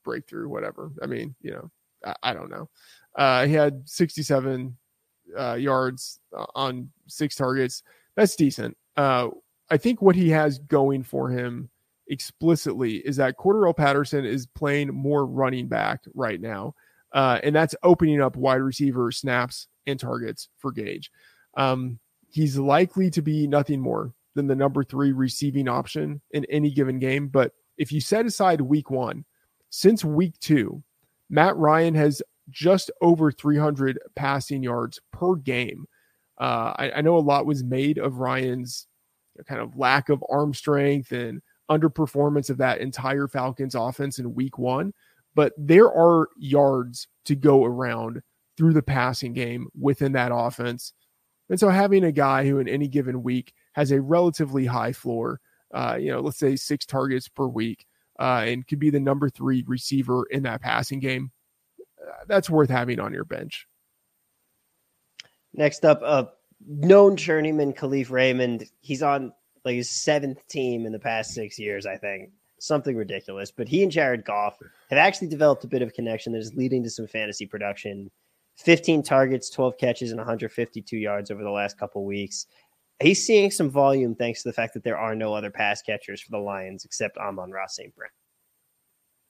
breakthrough, 0.04 0.48
whatever. 0.48 0.92
I 1.02 1.06
mean, 1.06 1.34
you 1.40 1.52
know, 1.52 1.70
I, 2.04 2.30
I 2.30 2.34
don't 2.34 2.50
know. 2.50 2.68
Uh, 3.16 3.46
he 3.46 3.54
had 3.54 3.88
67 3.88 4.76
uh, 5.38 5.54
yards 5.54 6.20
uh, 6.36 6.46
on 6.54 6.90
six 7.06 7.34
targets. 7.34 7.82
That's 8.16 8.36
decent. 8.36 8.76
Uh, 8.96 9.28
I 9.70 9.76
think 9.76 10.02
what 10.02 10.16
he 10.16 10.30
has 10.30 10.58
going 10.58 11.02
for 11.02 11.30
him 11.30 11.70
explicitly 12.08 12.96
is 12.96 13.16
that 13.16 13.36
Cordarrelle 13.38 13.76
Patterson 13.76 14.24
is 14.24 14.46
playing 14.46 14.94
more 14.94 15.26
running 15.26 15.68
back 15.68 16.02
right 16.14 16.40
now. 16.40 16.74
Uh, 17.12 17.38
and 17.42 17.54
that's 17.54 17.74
opening 17.82 18.20
up 18.20 18.36
wide 18.36 18.56
receiver 18.56 19.10
snaps 19.12 19.68
and 19.86 19.98
targets 19.98 20.48
for 20.58 20.72
Gage. 20.72 21.10
Um, 21.56 21.98
he's 22.30 22.58
likely 22.58 23.10
to 23.10 23.22
be 23.22 23.46
nothing 23.46 23.80
more 23.80 24.12
than 24.34 24.46
the 24.46 24.56
number 24.56 24.82
three 24.82 25.12
receiving 25.12 25.68
option 25.68 26.20
in 26.32 26.44
any 26.46 26.70
given 26.70 26.98
game. 26.98 27.28
But 27.28 27.52
if 27.78 27.92
you 27.92 28.00
set 28.00 28.26
aside 28.26 28.60
week 28.60 28.90
one, 28.90 29.24
since 29.70 30.04
week 30.04 30.38
two, 30.40 30.82
Matt 31.30 31.56
Ryan 31.56 31.94
has 31.94 32.22
just 32.50 32.90
over 33.00 33.32
300 33.32 33.98
passing 34.14 34.62
yards 34.62 35.00
per 35.12 35.34
game. 35.36 35.86
Uh, 36.38 36.74
I, 36.76 36.92
I, 36.96 37.00
know 37.00 37.16
a 37.16 37.18
lot 37.18 37.46
was 37.46 37.62
made 37.62 37.98
of 37.98 38.18
Ryan's 38.18 38.88
kind 39.46 39.60
of 39.60 39.76
lack 39.76 40.08
of 40.08 40.22
arm 40.28 40.52
strength 40.52 41.12
and 41.12 41.40
underperformance 41.70 42.50
of 42.50 42.58
that 42.58 42.80
entire 42.80 43.28
Falcons 43.28 43.74
offense 43.74 44.18
in 44.18 44.34
week 44.34 44.58
one, 44.58 44.92
but 45.34 45.52
there 45.56 45.92
are 45.92 46.28
yards 46.36 47.08
to 47.26 47.36
go 47.36 47.64
around 47.64 48.20
through 48.56 48.72
the 48.72 48.82
passing 48.82 49.32
game 49.32 49.68
within 49.78 50.12
that 50.12 50.32
offense. 50.32 50.92
And 51.50 51.60
so 51.60 51.68
having 51.68 52.04
a 52.04 52.12
guy 52.12 52.46
who 52.46 52.58
in 52.58 52.68
any 52.68 52.88
given 52.88 53.22
week 53.22 53.52
has 53.74 53.90
a 53.90 54.00
relatively 54.00 54.66
high 54.66 54.92
floor, 54.92 55.40
uh, 55.72 55.96
you 56.00 56.10
know, 56.10 56.20
let's 56.20 56.38
say 56.38 56.56
six 56.56 56.86
targets 56.86 57.28
per 57.28 57.46
week, 57.46 57.86
uh, 58.18 58.44
and 58.46 58.66
could 58.66 58.78
be 58.78 58.90
the 58.90 59.00
number 59.00 59.28
three 59.28 59.64
receiver 59.66 60.24
in 60.30 60.44
that 60.44 60.62
passing 60.62 61.00
game, 61.00 61.32
uh, 62.00 62.24
that's 62.26 62.48
worth 62.48 62.70
having 62.70 63.00
on 63.00 63.12
your 63.12 63.24
bench. 63.24 63.66
Next 65.52 65.84
up, 65.84 66.02
a 66.02 66.30
known 66.66 67.16
journeyman, 67.16 67.72
Kalif 67.72 68.10
Raymond. 68.10 68.68
He's 68.80 69.02
on 69.02 69.32
like 69.64 69.76
his 69.76 69.90
seventh 69.90 70.46
team 70.48 70.86
in 70.86 70.92
the 70.92 70.98
past 70.98 71.32
six 71.32 71.58
years, 71.58 71.86
I 71.86 71.96
think. 71.96 72.30
Something 72.58 72.96
ridiculous. 72.96 73.50
But 73.50 73.68
he 73.68 73.82
and 73.82 73.92
Jared 73.92 74.24
Goff 74.24 74.58
have 74.90 74.98
actually 74.98 75.28
developed 75.28 75.64
a 75.64 75.68
bit 75.68 75.82
of 75.82 75.88
a 75.88 75.92
connection 75.92 76.32
that 76.32 76.38
is 76.38 76.54
leading 76.54 76.82
to 76.84 76.90
some 76.90 77.06
fantasy 77.06 77.46
production. 77.46 78.10
15 78.56 79.02
targets, 79.02 79.50
12 79.50 79.78
catches, 79.78 80.10
and 80.10 80.18
152 80.18 80.96
yards 80.96 81.30
over 81.30 81.42
the 81.42 81.50
last 81.50 81.78
couple 81.78 82.04
weeks. 82.04 82.46
He's 83.02 83.24
seeing 83.24 83.50
some 83.50 83.70
volume 83.70 84.14
thanks 84.14 84.42
to 84.42 84.48
the 84.48 84.52
fact 84.52 84.74
that 84.74 84.84
there 84.84 84.98
are 84.98 85.14
no 85.14 85.34
other 85.34 85.50
pass 85.50 85.82
catchers 85.82 86.20
for 86.20 86.30
the 86.30 86.38
Lions 86.38 86.84
except 86.84 87.18
Amon 87.18 87.50
Ra 87.50 87.66
St. 87.66 87.94
Brown. 87.94 88.10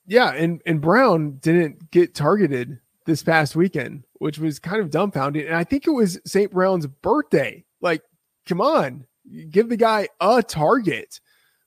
Yeah, 0.06 0.32
and, 0.32 0.60
and 0.66 0.82
Brown 0.82 1.38
didn't 1.40 1.90
get 1.90 2.14
targeted 2.14 2.78
this 3.06 3.22
past 3.22 3.56
weekend, 3.56 4.04
which 4.14 4.38
was 4.38 4.58
kind 4.58 4.82
of 4.82 4.90
dumbfounding. 4.90 5.46
And 5.46 5.56
I 5.56 5.64
think 5.64 5.86
it 5.86 5.92
was 5.92 6.20
St. 6.26 6.50
Brown's 6.50 6.86
birthday. 6.86 7.64
Like, 7.80 8.02
come 8.46 8.60
on, 8.60 9.06
give 9.50 9.70
the 9.70 9.76
guy 9.76 10.08
a 10.20 10.42
target. 10.42 11.20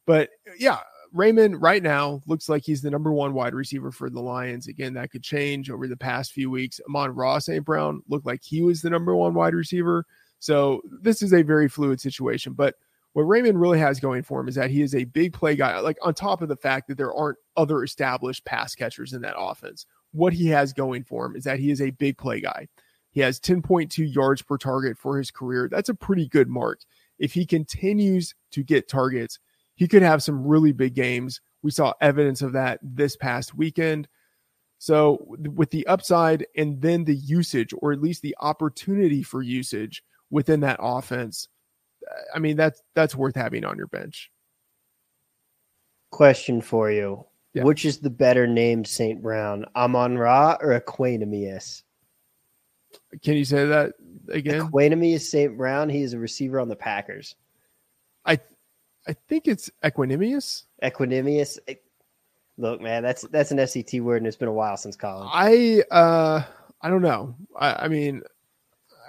But 0.06 0.30
yeah, 0.60 0.80
Raymond 1.14 1.62
right 1.62 1.82
now 1.82 2.22
looks 2.28 2.50
like 2.50 2.64
he's 2.64 2.82
the 2.82 2.92
number 2.92 3.12
one 3.12 3.34
wide 3.34 3.54
receiver 3.54 3.92
for 3.92 4.10
the 4.10 4.22
Lions. 4.22 4.68
Again, 4.68 4.94
that 4.94 5.12
could 5.12 5.24
change 5.24 5.70
over 5.70 5.88
the 5.88 5.98
past 5.98 6.32
few 6.32 6.50
weeks. 6.50 6.80
Amon 6.88 7.16
Ra 7.16 7.40
St. 7.40 7.64
Brown 7.64 8.02
looked 8.08 8.26
like 8.26 8.42
he 8.44 8.62
was 8.62 8.82
the 8.82 8.90
number 8.90 9.16
one 9.16 9.34
wide 9.34 9.54
receiver. 9.54 10.06
So 10.40 10.82
this 11.02 11.22
is 11.22 11.34
a 11.34 11.42
very 11.42 11.68
fluid 11.68 12.00
situation. 12.00 12.54
But 12.54 12.76
what 13.14 13.24
Raymond 13.24 13.60
really 13.60 13.80
has 13.80 14.00
going 14.00 14.24
for 14.24 14.40
him 14.40 14.48
is 14.48 14.56
that 14.56 14.70
he 14.70 14.82
is 14.82 14.94
a 14.94 15.06
big 15.06 15.34
play 15.34 15.56
guy, 15.56 15.80
like 15.80 15.98
on 16.04 16.14
top 16.14 16.42
of 16.42 16.50
the 16.50 16.56
fact 16.56 16.88
that 16.88 16.98
there 16.98 17.14
aren't 17.14 17.38
other 17.56 17.84
established 17.84 18.46
pass 18.46 18.76
catchers 18.76 19.14
in 19.14 19.22
that 19.22 19.38
offense. 19.38 19.86
What 20.12 20.34
he 20.34 20.48
has 20.48 20.74
going 20.74 21.04
for 21.04 21.26
him 21.26 21.36
is 21.36 21.44
that 21.46 21.60
he 21.60 21.72
is 21.72 21.82
a 21.82 21.92
big 21.92 22.18
play 22.18 22.42
guy. 22.42 22.68
He 23.10 23.22
has 23.22 23.40
10.2 23.40 24.14
yards 24.14 24.44
per 24.44 24.58
target 24.58 24.98
for 24.98 25.18
his 25.18 25.32
career. 25.32 25.68
That's 25.70 25.90
a 25.90 25.96
pretty 25.96 26.28
good 26.28 26.48
mark 26.48 26.82
if 27.20 27.34
he 27.34 27.46
continues 27.46 28.36
to 28.52 28.64
get 28.64 28.88
targets, 28.88 29.40
he 29.78 29.88
could 29.88 30.02
have 30.02 30.22
some 30.22 30.46
really 30.46 30.74
big 30.74 30.96
games. 30.96 31.40
We 31.62 31.72
saw 31.72 31.94
evidence 32.02 32.42
of 32.42 32.54
that 32.54 32.80
this 32.84 33.16
past 33.16 33.56
weekend. 33.56 34.08
So, 34.80 35.26
with 35.56 35.72
the 35.72 35.88
upside 35.88 36.46
and 36.56 36.82
then 36.82 37.04
the 37.04 37.16
usage, 37.16 37.74
or 37.78 37.94
at 37.94 38.02
least 38.02 38.22
the 38.22 38.36
opportunity 38.40 39.24
for 39.24 39.42
usage 39.42 40.04
within 40.30 40.60
that 40.62 40.80
offense, 40.80 41.48
uh, 42.10 42.36
I 42.36 42.40
mean 42.40 42.58
that's 42.58 42.82
that's 42.94 43.16
worth 43.16 43.36
having 43.36 43.64
on 43.64 43.78
your 43.78 43.88
bench. 43.88 44.30
Question 46.12 46.62
for 46.62 46.92
you: 46.92 47.26
yeah. 47.54 47.64
Which 47.64 47.86
is 47.86 48.00
the 48.00 48.10
better 48.10 48.46
named 48.46 48.88
Saint 48.88 49.22
Brown, 49.22 49.66
Amon 49.76 50.18
Ra 50.18 50.58
or 50.62 50.80
Equanimeous? 50.80 51.84
Can 53.24 53.36
you 53.36 53.46
say 53.46 53.66
that 53.66 53.94
again? 54.30 54.62
Equanimeous 54.62 55.22
St. 55.22 55.58
Brown. 55.58 55.90
He 55.90 56.02
is 56.02 56.14
a 56.14 56.20
receiver 56.20 56.60
on 56.60 56.70
the 56.70 56.76
Packers. 56.76 57.36
I 58.26 58.40
I 59.08 59.14
think 59.28 59.48
it's 59.48 59.70
equanimous. 59.84 60.64
Equanimous. 60.84 61.58
Look, 62.58 62.82
man, 62.82 63.04
that's 63.04 63.22
that's 63.24 63.52
an 63.52 63.66
SAT 63.66 64.02
word, 64.02 64.18
and 64.18 64.28
it's 64.28 64.38
been 64.38 64.48
a 64.48 64.54
while 64.54 64.78
since 64.78 64.96
college. 64.96 65.30
I 65.32 65.84
uh 65.92 66.44
I 66.82 66.90
don't 66.90 67.02
know. 67.02 67.36
I, 67.58 67.86
I 67.86 67.88
mean, 67.88 68.24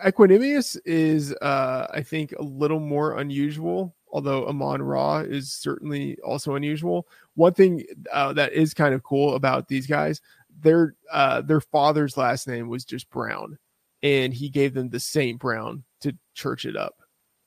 equanimous 0.05 0.79
is 0.85 1.35
uh 1.35 1.87
I 1.91 2.03
think 2.03 2.33
a 2.33 2.43
little 2.43 2.81
more 2.81 3.19
unusual. 3.19 3.95
Although 4.11 4.47
Amon 4.49 4.81
Ra 4.81 5.19
is 5.19 5.53
certainly 5.53 6.19
also 6.21 6.55
unusual. 6.55 7.07
One 7.35 7.53
thing 7.53 7.85
uh, 8.11 8.33
that 8.33 8.55
is 8.55 8.73
kind 8.73 8.95
of 8.95 9.03
cool 9.03 9.35
about 9.35 9.69
these 9.69 9.87
guys, 9.87 10.23
their 10.63 10.95
uh, 11.13 11.43
their 11.43 11.61
father's 11.61 12.17
last 12.17 12.49
name 12.49 12.69
was 12.69 12.87
just 12.87 13.11
Brown, 13.11 13.59
and 14.03 14.33
he 14.33 14.49
gave 14.49 14.73
them 14.73 14.89
the 14.89 15.01
Saint 15.01 15.39
Brown 15.39 15.85
to 16.01 16.17
church 16.35 16.65
it 16.65 16.75
up. 16.75 16.95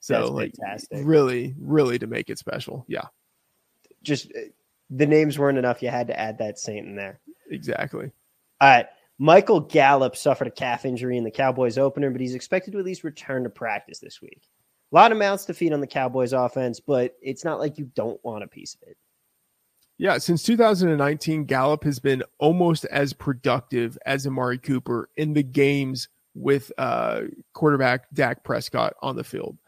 So 0.01 0.13
That's 0.13 0.29
like 0.31 0.55
fantastic. 0.55 0.99
really, 1.03 1.55
really 1.59 1.97
to 1.99 2.07
make 2.07 2.29
it 2.29 2.37
special. 2.37 2.85
Yeah. 2.87 3.05
Just 4.03 4.31
uh, 4.35 4.49
the 4.89 5.05
names 5.05 5.39
weren't 5.39 5.57
enough. 5.57 5.81
You 5.81 5.89
had 5.89 6.07
to 6.07 6.19
add 6.19 6.39
that 6.39 6.59
Saint 6.59 6.87
in 6.87 6.95
there. 6.95 7.19
Exactly. 7.49 8.11
All 8.59 8.69
right. 8.69 8.87
Michael 9.19 9.59
Gallup 9.59 10.15
suffered 10.15 10.47
a 10.47 10.51
calf 10.51 10.83
injury 10.83 11.17
in 11.17 11.23
the 11.23 11.31
Cowboys 11.31 11.77
opener, 11.77 12.09
but 12.09 12.19
he's 12.19 12.33
expected 12.33 12.71
to 12.73 12.79
at 12.79 12.85
least 12.85 13.03
return 13.03 13.43
to 13.43 13.49
practice 13.49 13.99
this 13.99 14.19
week. 14.19 14.41
A 14.91 14.95
lot 14.95 15.11
of 15.11 15.19
mouths 15.19 15.45
to 15.45 15.53
feed 15.53 15.73
on 15.73 15.79
the 15.79 15.87
Cowboys 15.87 16.33
offense, 16.33 16.79
but 16.79 17.15
it's 17.21 17.45
not 17.45 17.59
like 17.59 17.77
you 17.77 17.85
don't 17.93 18.19
want 18.25 18.43
a 18.43 18.47
piece 18.47 18.73
of 18.73 18.87
it. 18.89 18.97
Yeah, 19.99 20.17
since 20.17 20.41
2019, 20.41 21.45
Gallup 21.45 21.83
has 21.83 21.99
been 21.99 22.23
almost 22.39 22.85
as 22.85 23.13
productive 23.13 23.95
as 24.07 24.25
Amari 24.25 24.57
Cooper 24.57 25.09
in 25.15 25.33
the 25.33 25.43
games 25.43 26.09
with 26.33 26.71
uh, 26.79 27.21
quarterback 27.53 28.09
Dak 28.11 28.43
Prescott 28.43 28.95
on 29.03 29.15
the 29.15 29.23
field. 29.23 29.59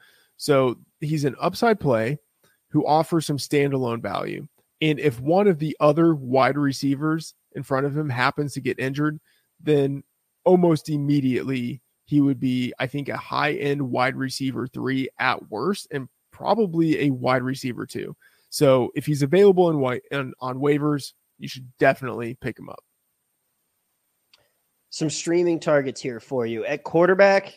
So 0.43 0.75
he's 0.99 1.23
an 1.23 1.37
upside 1.39 1.79
play 1.79 2.17
who 2.69 2.85
offers 2.85 3.25
some 3.25 3.37
standalone 3.37 4.01
value. 4.01 4.45
And 4.81 4.99
if 4.99 5.21
one 5.21 5.47
of 5.47 5.57
the 5.57 5.73
other 5.79 6.13
wide 6.15 6.57
receivers 6.57 7.33
in 7.53 7.63
front 7.63 7.85
of 7.85 7.95
him 7.95 8.09
happens 8.09 8.51
to 8.53 8.59
get 8.59 8.77
injured, 8.77 9.21
then 9.61 10.03
almost 10.43 10.89
immediately 10.89 11.81
he 12.03 12.19
would 12.19 12.41
be, 12.41 12.73
I 12.77 12.87
think, 12.87 13.07
a 13.07 13.15
high 13.15 13.53
end 13.53 13.81
wide 13.81 14.17
receiver 14.17 14.67
three 14.67 15.07
at 15.17 15.49
worst, 15.49 15.87
and 15.91 16.09
probably 16.33 17.05
a 17.05 17.11
wide 17.11 17.41
receiver 17.41 17.85
two. 17.85 18.13
So 18.49 18.91
if 18.95 19.05
he's 19.05 19.21
available 19.21 19.69
in 19.69 19.79
white 19.79 20.01
and 20.11 20.33
on 20.41 20.57
waivers, 20.57 21.13
you 21.39 21.47
should 21.47 21.71
definitely 21.79 22.37
pick 22.41 22.59
him 22.59 22.67
up 22.67 22.83
some 24.93 25.09
streaming 25.09 25.59
targets 25.59 25.99
here 25.99 26.19
for 26.19 26.45
you. 26.45 26.63
At 26.65 26.83
quarterback, 26.83 27.55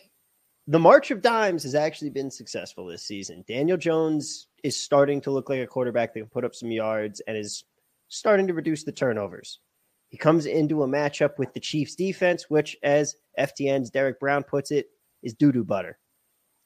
the 0.69 0.79
March 0.79 1.11
of 1.11 1.21
Dimes 1.21 1.63
has 1.63 1.75
actually 1.75 2.09
been 2.09 2.29
successful 2.29 2.85
this 2.85 3.03
season. 3.03 3.45
Daniel 3.47 3.77
Jones 3.77 4.47
is 4.63 4.77
starting 4.77 5.21
to 5.21 5.31
look 5.31 5.49
like 5.49 5.61
a 5.61 5.67
quarterback 5.67 6.13
that 6.13 6.19
can 6.19 6.29
put 6.29 6.43
up 6.43 6.53
some 6.53 6.71
yards 6.71 7.21
and 7.25 7.37
is 7.37 7.63
starting 8.09 8.47
to 8.47 8.53
reduce 8.53 8.83
the 8.83 8.91
turnovers. 8.91 9.61
He 10.09 10.17
comes 10.17 10.45
into 10.45 10.83
a 10.83 10.87
matchup 10.87 11.37
with 11.37 11.53
the 11.53 11.61
Chiefs 11.61 11.95
defense, 11.95 12.49
which, 12.49 12.75
as 12.83 13.15
FTN's 13.39 13.89
Derek 13.89 14.19
Brown 14.19 14.43
puts 14.43 14.71
it, 14.71 14.87
is 15.23 15.33
doo 15.33 15.53
doo 15.53 15.63
butter. 15.63 15.99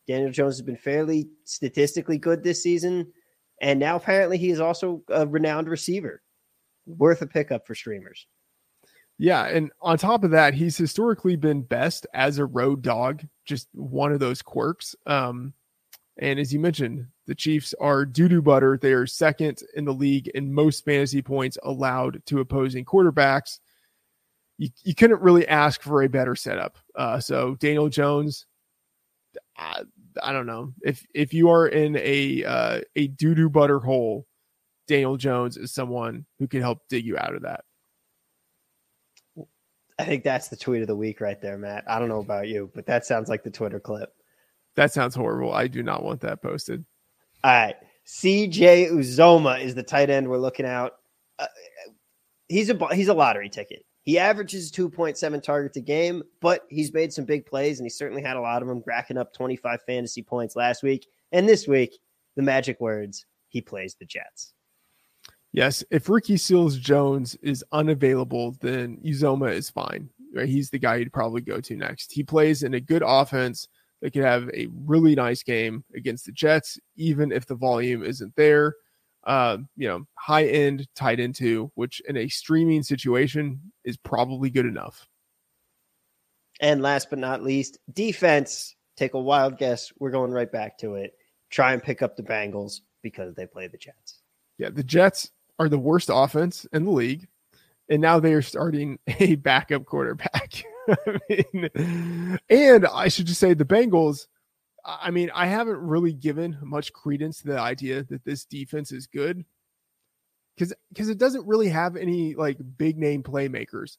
Daniel 0.07 0.32
Jones 0.32 0.56
has 0.56 0.64
been 0.64 0.78
fairly 0.78 1.30
statistically 1.44 2.18
good 2.18 2.44
this 2.44 2.64
season, 2.64 3.11
and 3.61 3.80
now 3.80 3.98
apparently 3.98 4.38
he 4.38 4.49
is 4.49 4.60
also 4.60 5.03
a 5.10 5.28
renowned 5.28 5.69
receiver. 5.69 6.23
Worth 6.88 7.22
a 7.22 7.28
pickup 7.28 7.68
for 7.68 7.76
streamers. 7.76 8.26
Yeah, 9.22 9.43
and 9.43 9.72
on 9.80 9.99
top 9.99 10.23
of 10.23 10.31
that, 10.31 10.56
he's 10.56 10.76
historically 10.76 11.35
been 11.35 11.61
best 11.61 12.07
as 12.11 12.39
a 12.39 12.45
road 12.48 12.81
dog, 12.81 13.23
just 13.45 13.68
one 13.73 14.11
of 14.11 14.19
those 14.19 14.41
quirks. 14.41 14.95
Um, 15.06 15.53
and 16.18 16.39
as 16.39 16.52
you 16.52 16.60
mentioned, 16.60 17.06
the 17.27 17.35
Chiefs 17.35 17.76
are 17.80 18.03
doo 18.03 18.27
doo 18.27 18.41
butter. 18.41 18.80
They 18.81 18.93
are 18.93 19.06
second 19.06 19.61
in 19.76 19.85
the 19.85 19.93
league 19.93 20.30
in 20.30 20.52
most 20.52 20.84
fantasy 20.85 21.22
points 21.22 21.60
allowed 21.61 22.26
to 22.26 22.39
opposing 22.39 22.84
quarterbacks. 22.84 23.60
You, 24.57 24.69
you 24.84 24.95
couldn't 24.95 25.22
really 25.22 25.48
ask 25.48 25.84
for 25.84 26.02
a 26.02 26.10
better 26.10 26.35
setup. 26.35 26.80
Uh, 26.95 27.19
so 27.19 27.53
Daniel 27.60 27.89
Jones, 27.89 28.48
I, 29.56 29.84
I, 30.23 30.34
don't 30.34 30.48
know 30.48 30.73
if 30.81 31.06
if 31.14 31.31
you 31.31 31.52
are 31.52 31.68
in 31.68 31.95
a 31.98 32.43
uh, 32.43 32.81
a 32.95 33.10
doo 33.10 33.35
doo 33.35 33.52
butter 33.52 33.77
hole, 33.77 34.26
Daniel 34.88 35.15
Jones 35.15 35.57
is 35.57 35.72
someone 35.72 36.26
who 36.39 36.48
can 36.48 36.61
help 36.61 36.80
dig 36.89 37.06
you 37.06 37.19
out 37.19 37.35
of 37.35 37.43
that. 37.43 37.65
I 40.02 40.06
think 40.06 40.23
that's 40.23 40.48
the 40.48 40.56
tweet 40.56 40.82
of 40.82 40.88
the 40.88 40.95
week 40.95 41.22
right 41.22 41.40
there, 41.40 41.60
Matt. 41.60 41.84
I 41.88 41.99
don't 41.99 42.10
know 42.10 42.22
about 42.22 42.48
you, 42.48 42.72
but 42.73 42.88
that 42.88 43.06
sounds 43.06 43.30
like 43.30 43.44
the 43.44 43.52
Twitter 43.52 43.80
clip. 43.80 44.11
That 44.76 44.91
sounds 44.91 45.14
horrible. 45.14 45.53
I 45.53 45.68
do 45.68 45.84
not 45.84 46.03
want 46.03 46.22
that 46.22 46.41
posted. 46.41 46.84
All 47.44 47.52
right. 47.52 47.76
CJ 48.07 48.91
Uzomah 48.91 49.61
is 49.61 49.76
the 49.76 49.84
tight 49.84 50.10
end 50.10 50.28
we're 50.28 50.40
looking 50.40 50.65
out. 50.65 50.94
Uh, 51.38 51.45
he's 52.48 52.72
a 52.72 52.95
he's 52.95 53.10
a 53.10 53.14
lottery 53.14 53.48
ticket. 53.48 53.86
He 54.02 54.18
averages 54.18 54.72
2.7 54.72 55.44
targets 55.44 55.78
a 55.78 55.82
game, 55.82 56.23
but 56.41 56.65
he's 56.68 56.91
made 56.95 57.14
some 57.14 57.26
big 57.26 57.45
plays 57.45 57.80
and 57.80 57.86
he 57.86 57.91
certainly 57.91 58.23
had 58.23 58.38
a 58.38 58.41
lot 58.41 58.64
of 58.64 58.68
them, 58.68 58.82
racking 58.88 59.19
up 59.19 59.32
25 59.36 59.84
fantasy 59.86 60.23
points 60.23 60.56
last 60.56 60.82
week. 60.82 61.06
And 61.32 61.48
this 61.48 61.68
week, 61.68 61.95
the 62.36 62.41
magic 62.41 62.82
words, 62.82 63.28
he 63.49 63.61
plays 63.61 63.95
the 63.99 64.06
Jets. 64.06 64.56
Yes, 65.53 65.84
if 65.91 66.07
Ricky 66.07 66.38
Seals 66.38 66.78
Jones 66.78 67.36
is 67.41 67.64
unavailable, 67.72 68.56
then 68.61 68.98
Uzomah 69.06 69.53
is 69.53 69.69
fine. 69.69 70.10
Right? 70.34 70.48
He's 70.48 70.69
the 70.69 70.80
guy 70.80 70.95
you'd 70.95 71.11
probably 71.11 71.41
go 71.41 71.60
to 71.60 71.76
next. 71.76 72.14
He 72.14 72.23
plays 72.23 72.64
in 72.64 72.73
a 72.73 72.80
good 72.80 73.03
offense 73.06 73.68
they 74.02 74.10
could 74.10 74.23
have 74.23 74.49
a 74.49 74.68
really 74.86 75.15
nice 75.15 75.44
game 75.44 75.84
against 75.95 76.26
the 76.26 76.32
Jets, 76.32 76.80
even 76.95 77.32
if 77.32 77.45
the 77.45 77.56
volume 77.56 78.03
isn't 78.03 78.36
there. 78.36 78.76
Uh, 79.23 79.60
you 79.78 79.88
know, 79.88 80.03
high 80.15 80.45
end 80.45 80.88
tight 80.95 81.19
end 81.19 81.36
two, 81.36 81.72
which 81.76 82.02
in 82.10 82.18
a 82.18 82.28
streaming 82.28 82.82
situation 82.82 83.61
is 83.86 83.95
probably 83.98 84.49
good 84.49 84.65
enough. 84.65 85.07
And 86.60 86.82
last 86.82 87.10
but 87.10 87.19
not 87.19 87.44
least, 87.44 87.78
defense. 87.94 88.76
Take 88.98 89.14
a 89.14 89.19
wild 89.19 89.57
guess. 89.57 89.91
We're 89.99 90.11
going 90.11 90.32
right 90.32 90.52
back 90.52 90.78
to 90.80 90.95
it. 90.95 91.14
Try 91.49 91.73
and 91.73 91.82
pick 91.82 92.02
up 92.02 92.15
the 92.15 92.23
Bengals 92.23 92.82
because 93.02 93.36
they 93.36 93.45
play 93.45 93.68
the 93.68 93.78
Jets. 93.78 94.22
Yeah, 94.57 94.69
the 94.69 94.84
Jets 94.84 95.32
are 95.62 95.70
the 95.70 95.78
worst 95.78 96.10
offense 96.12 96.66
in 96.74 96.86
the 96.86 96.92
league, 96.92 97.28
and 97.88 98.02
now 98.02 98.20
they 98.20 98.34
are 98.34 98.42
starting 98.42 98.98
a 99.20 99.36
backup 99.36 99.86
quarterback. 99.86 100.64
I 100.90 101.20
mean, 101.30 102.40
and 102.50 102.88
I 102.88 103.08
should 103.08 103.28
just 103.28 103.40
say 103.40 103.54
the 103.54 103.64
Bengals. 103.64 104.26
I 104.84 105.12
mean, 105.12 105.30
I 105.36 105.46
haven't 105.46 105.78
really 105.78 106.14
given 106.14 106.58
much 106.64 106.92
credence 106.92 107.42
to 107.42 107.50
the 107.50 107.60
idea 107.60 108.04
that 108.06 108.26
this 108.26 108.46
defense 108.46 108.92
is 108.92 109.06
good 109.06 109.46
because 110.56 110.74
because 110.90 111.10
it 111.10 111.20
doesn't 111.20 111.46
really 111.46 111.70
have 111.70 111.96
any 111.96 112.34
like 112.34 112.58
big 112.80 112.98
name 112.98 113.22
playmakers, 113.22 113.98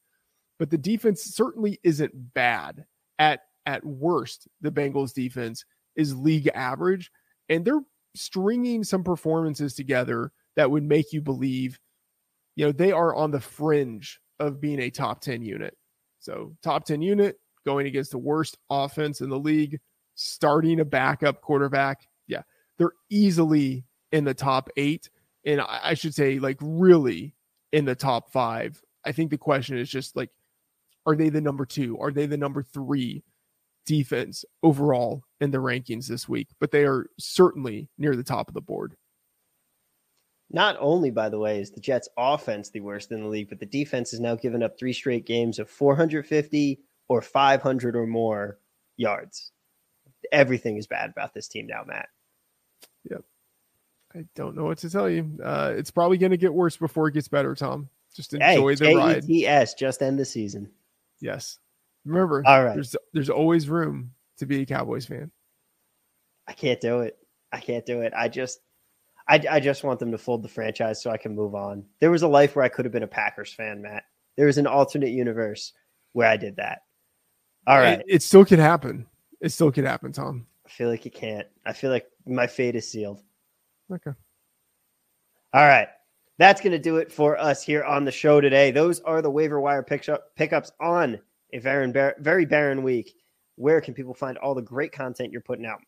but 0.58 0.68
the 0.68 0.78
defense 0.78 1.22
certainly 1.22 1.78
isn't 1.84 2.34
bad. 2.34 2.84
At 3.20 3.42
at 3.66 3.86
worst, 3.86 4.48
the 4.60 4.72
Bengals 4.72 5.14
defense 5.14 5.64
is 5.94 6.16
league 6.16 6.50
average, 6.52 7.12
and 7.48 7.64
they're 7.64 7.84
stringing 8.16 8.82
some 8.82 9.04
performances 9.04 9.74
together 9.74 10.32
that 10.56 10.70
would 10.70 10.84
make 10.84 11.12
you 11.12 11.20
believe, 11.20 11.78
you 12.56 12.66
know, 12.66 12.72
they 12.72 12.92
are 12.92 13.14
on 13.14 13.30
the 13.30 13.40
fringe 13.40 14.20
of 14.38 14.60
being 14.60 14.80
a 14.80 14.90
top 14.90 15.20
ten 15.20 15.42
unit. 15.42 15.76
So, 16.22 16.54
top 16.62 16.84
10 16.84 17.02
unit 17.02 17.36
going 17.66 17.88
against 17.88 18.12
the 18.12 18.18
worst 18.18 18.56
offense 18.70 19.20
in 19.20 19.28
the 19.28 19.38
league, 19.38 19.80
starting 20.14 20.78
a 20.78 20.84
backup 20.84 21.40
quarterback. 21.40 22.06
Yeah, 22.28 22.42
they're 22.78 22.92
easily 23.10 23.84
in 24.12 24.24
the 24.24 24.34
top 24.34 24.70
eight. 24.76 25.10
And 25.44 25.60
I 25.60 25.94
should 25.94 26.14
say, 26.14 26.38
like, 26.38 26.58
really 26.60 27.34
in 27.72 27.84
the 27.84 27.96
top 27.96 28.30
five. 28.30 28.80
I 29.04 29.10
think 29.10 29.30
the 29.30 29.38
question 29.38 29.76
is 29.76 29.90
just 29.90 30.14
like, 30.14 30.30
are 31.06 31.16
they 31.16 31.28
the 31.28 31.40
number 31.40 31.66
two? 31.66 31.98
Are 31.98 32.12
they 32.12 32.26
the 32.26 32.36
number 32.36 32.62
three 32.62 33.24
defense 33.84 34.44
overall 34.62 35.24
in 35.40 35.50
the 35.50 35.58
rankings 35.58 36.06
this 36.06 36.28
week? 36.28 36.50
But 36.60 36.70
they 36.70 36.84
are 36.84 37.06
certainly 37.18 37.88
near 37.98 38.14
the 38.14 38.22
top 38.22 38.46
of 38.46 38.54
the 38.54 38.60
board. 38.60 38.94
Not 40.52 40.76
only, 40.78 41.10
by 41.10 41.30
the 41.30 41.38
way, 41.38 41.60
is 41.60 41.70
the 41.70 41.80
Jets' 41.80 42.08
offense 42.16 42.68
the 42.68 42.80
worst 42.80 43.10
in 43.10 43.22
the 43.22 43.28
league, 43.28 43.48
but 43.48 43.58
the 43.58 43.66
defense 43.66 44.10
has 44.10 44.20
now 44.20 44.34
given 44.34 44.62
up 44.62 44.78
three 44.78 44.92
straight 44.92 45.24
games 45.24 45.58
of 45.58 45.70
450 45.70 46.80
or 47.08 47.22
500 47.22 47.96
or 47.96 48.06
more 48.06 48.58
yards. 48.96 49.50
Everything 50.30 50.76
is 50.76 50.86
bad 50.86 51.10
about 51.10 51.32
this 51.32 51.48
team 51.48 51.66
now, 51.66 51.82
Matt. 51.86 52.08
Yep. 53.10 53.22
I 54.14 54.26
don't 54.34 54.54
know 54.54 54.64
what 54.64 54.78
to 54.78 54.90
tell 54.90 55.08
you. 55.08 55.38
Uh, 55.42 55.72
it's 55.74 55.90
probably 55.90 56.18
going 56.18 56.32
to 56.32 56.36
get 56.36 56.52
worse 56.52 56.76
before 56.76 57.08
it 57.08 57.14
gets 57.14 57.28
better, 57.28 57.54
Tom. 57.54 57.88
Just 58.14 58.34
enjoy 58.34 58.76
hey, 58.76 58.92
the 58.92 58.94
ride. 58.94 59.24
Yes, 59.24 59.72
just 59.72 60.02
end 60.02 60.18
the 60.18 60.24
season. 60.26 60.70
Yes. 61.20 61.58
Remember, 62.04 62.42
all 62.44 62.62
right. 62.62 62.74
There's 62.74 62.94
there's 63.14 63.30
always 63.30 63.68
room 63.68 64.10
to 64.38 64.44
be 64.44 64.60
a 64.60 64.66
Cowboys 64.66 65.06
fan. 65.06 65.30
I 66.46 66.52
can't 66.52 66.80
do 66.80 67.00
it. 67.00 67.16
I 67.52 67.60
can't 67.60 67.86
do 67.86 68.02
it. 68.02 68.12
I 68.14 68.28
just 68.28 68.60
I, 69.28 69.40
I 69.50 69.60
just 69.60 69.84
want 69.84 70.00
them 70.00 70.10
to 70.10 70.18
fold 70.18 70.42
the 70.42 70.48
franchise 70.48 71.02
so 71.02 71.10
I 71.10 71.16
can 71.16 71.34
move 71.34 71.54
on. 71.54 71.84
There 72.00 72.10
was 72.10 72.22
a 72.22 72.28
life 72.28 72.56
where 72.56 72.64
I 72.64 72.68
could 72.68 72.84
have 72.84 72.92
been 72.92 73.02
a 73.02 73.08
Packers 73.08 73.52
fan, 73.52 73.80
Matt. 73.82 74.04
There 74.36 74.46
was 74.46 74.58
an 74.58 74.66
alternate 74.66 75.10
universe 75.10 75.72
where 76.12 76.28
I 76.28 76.36
did 76.36 76.56
that. 76.56 76.80
All 77.66 77.78
right. 77.78 78.00
It, 78.00 78.06
it 78.08 78.22
still 78.22 78.44
could 78.44 78.58
happen. 78.58 79.06
It 79.40 79.50
still 79.50 79.70
could 79.70 79.84
happen, 79.84 80.12
Tom. 80.12 80.46
I 80.66 80.68
feel 80.68 80.88
like 80.88 81.06
it 81.06 81.14
can't. 81.14 81.46
I 81.66 81.72
feel 81.72 81.90
like 81.90 82.06
my 82.26 82.46
fate 82.46 82.76
is 82.76 82.90
sealed. 82.90 83.22
Okay. 83.92 84.12
All 85.52 85.66
right. 85.66 85.88
That's 86.38 86.60
going 86.60 86.72
to 86.72 86.78
do 86.78 86.96
it 86.96 87.12
for 87.12 87.38
us 87.38 87.62
here 87.62 87.84
on 87.84 88.04
the 88.04 88.10
show 88.10 88.40
today. 88.40 88.70
Those 88.70 89.00
are 89.00 89.22
the 89.22 89.30
waiver 89.30 89.60
wire 89.60 89.82
pickups 89.82 90.72
on 90.80 91.20
a 91.52 91.58
very, 91.58 91.92
very 92.18 92.46
barren 92.46 92.82
week. 92.82 93.14
Where 93.56 93.80
can 93.80 93.94
people 93.94 94.14
find 94.14 94.38
all 94.38 94.54
the 94.54 94.62
great 94.62 94.92
content 94.92 95.30
you're 95.30 95.42
putting 95.42 95.66
out? 95.66 95.80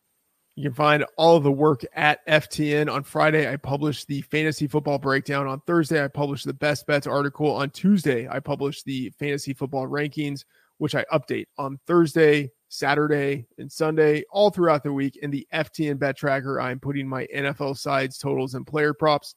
You 0.57 0.63
can 0.63 0.75
find 0.75 1.05
all 1.17 1.41
the 1.41 1.51
work 1.51 1.85
at 1.95 2.25
FTN. 2.29 2.93
On 2.93 3.03
Friday, 3.03 3.53
I 3.53 3.57
publish 3.57 4.05
the 4.05 4.23
fantasy 4.23 4.69
football 4.69 4.99
breakdown. 4.99 5.49
On 5.49 5.61
Thursday, 5.67 6.03
I 6.03 6.07
publish 6.07 6.45
the 6.45 6.55
best 6.55 6.87
bets 6.87 7.09
article. 7.09 7.51
On 7.51 7.71
Tuesday, 7.71 8.29
I 8.29 8.39
publish 8.39 8.85
the 8.85 9.11
fantasy 9.19 9.53
football 9.53 9.89
rankings, 9.89 10.45
which 10.79 10.95
I 10.95 11.05
update 11.13 11.47
on 11.59 11.81
Thursday, 11.89 12.53
Saturday, 12.69 13.47
and 13.59 13.71
Sunday, 13.71 14.23
all 14.31 14.51
throughout 14.51 14.85
the 14.85 14.93
week. 14.93 15.17
In 15.17 15.33
the 15.33 15.45
FTN 15.53 15.99
bet 15.99 16.17
tracker, 16.17 16.61
I'm 16.61 16.79
putting 16.79 17.09
my 17.09 17.27
NFL 17.35 17.77
sides, 17.77 18.17
totals, 18.17 18.55
and 18.55 18.65
player 18.65 18.95
props. 18.95 19.35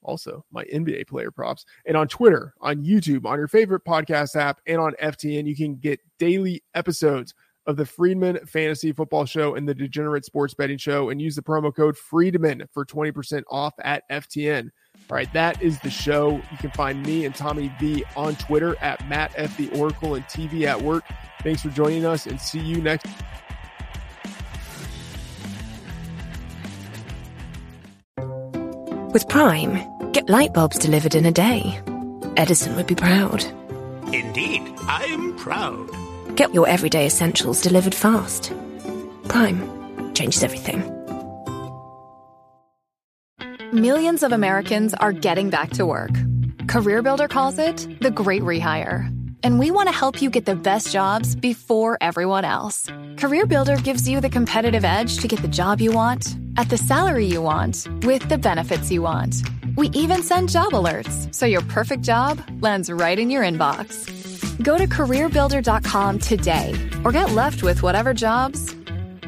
Also, 0.00 0.46
my 0.50 0.64
NBA 0.64 1.08
player 1.08 1.30
props. 1.30 1.66
And 1.84 1.94
on 1.94 2.08
Twitter, 2.08 2.54
on 2.58 2.82
YouTube, 2.82 3.26
on 3.26 3.38
your 3.38 3.48
favorite 3.48 3.84
podcast 3.84 4.34
app, 4.34 4.60
and 4.66 4.80
on 4.80 4.94
FTN, 4.94 5.46
you 5.46 5.54
can 5.54 5.76
get 5.76 6.00
daily 6.18 6.62
episodes 6.74 7.34
of 7.66 7.76
the 7.76 7.86
Freedman 7.86 8.38
Fantasy 8.46 8.92
Football 8.92 9.24
Show 9.24 9.54
and 9.54 9.68
the 9.68 9.74
Degenerate 9.74 10.24
Sports 10.24 10.54
Betting 10.54 10.78
Show 10.78 11.10
and 11.10 11.20
use 11.20 11.36
the 11.36 11.42
promo 11.42 11.74
code 11.74 11.96
Freedman 11.96 12.64
for 12.72 12.84
20% 12.84 13.42
off 13.50 13.74
at 13.82 14.08
FTN. 14.10 14.70
All 15.10 15.16
right, 15.16 15.32
that 15.32 15.62
is 15.62 15.78
the 15.80 15.90
show. 15.90 16.40
You 16.50 16.58
can 16.58 16.70
find 16.70 17.04
me 17.04 17.24
and 17.24 17.34
Tommy 17.34 17.72
V 17.80 18.04
on 18.16 18.36
Twitter 18.36 18.76
at 18.80 19.06
Matt 19.08 19.32
F. 19.36 19.56
The 19.56 19.68
Oracle 19.70 20.14
and 20.14 20.24
TV 20.26 20.64
at 20.64 20.80
Work. 20.80 21.04
Thanks 21.42 21.62
for 21.62 21.70
joining 21.70 22.04
us 22.04 22.26
and 22.26 22.40
see 22.40 22.60
you 22.60 22.80
next. 22.80 23.06
With 29.12 29.28
Prime, 29.28 30.12
get 30.12 30.30
light 30.30 30.54
bulbs 30.54 30.78
delivered 30.78 31.14
in 31.14 31.26
a 31.26 31.32
day. 31.32 31.80
Edison 32.36 32.76
would 32.76 32.86
be 32.86 32.94
proud. 32.94 33.44
Indeed, 34.12 34.62
I'm 34.86 35.36
proud. 35.36 35.90
Get 36.36 36.54
your 36.54 36.68
everyday 36.68 37.06
essentials 37.06 37.62
delivered 37.62 37.94
fast. 37.94 38.52
Prime 39.28 40.14
changes 40.14 40.42
everything. 40.42 40.82
Millions 43.72 44.22
of 44.22 44.32
Americans 44.32 44.94
are 44.94 45.12
getting 45.12 45.50
back 45.50 45.70
to 45.70 45.86
work. 45.86 46.12
CareerBuilder 46.66 47.28
calls 47.28 47.58
it 47.58 47.86
the 48.00 48.10
great 48.10 48.42
rehire. 48.42 49.08
and 49.44 49.58
we 49.58 49.70
want 49.70 49.88
to 49.88 49.94
help 49.94 50.22
you 50.22 50.30
get 50.30 50.46
the 50.46 50.54
best 50.54 50.92
jobs 50.92 51.34
before 51.34 51.98
everyone 52.00 52.44
else. 52.44 52.86
CareerBuilder 53.16 53.82
gives 53.82 54.08
you 54.08 54.20
the 54.20 54.30
competitive 54.30 54.84
edge 54.84 55.18
to 55.18 55.28
get 55.28 55.42
the 55.42 55.48
job 55.48 55.80
you 55.80 55.92
want, 55.92 56.36
at 56.56 56.68
the 56.68 56.78
salary 56.78 57.26
you 57.26 57.42
want, 57.42 57.88
with 58.04 58.28
the 58.28 58.38
benefits 58.38 58.90
you 58.90 59.02
want. 59.02 59.34
We 59.76 59.88
even 59.88 60.22
send 60.22 60.48
job 60.50 60.72
alerts, 60.72 61.34
so 61.34 61.46
your 61.46 61.62
perfect 61.62 62.02
job 62.02 62.40
lands 62.60 62.90
right 62.90 63.18
in 63.18 63.30
your 63.30 63.42
inbox. 63.42 64.21
Go 64.62 64.78
to 64.78 64.86
careerbuilder.com 64.86 66.18
today 66.18 66.90
or 67.04 67.12
get 67.12 67.32
left 67.32 67.62
with 67.62 67.82
whatever 67.82 68.14
jobs 68.14 68.74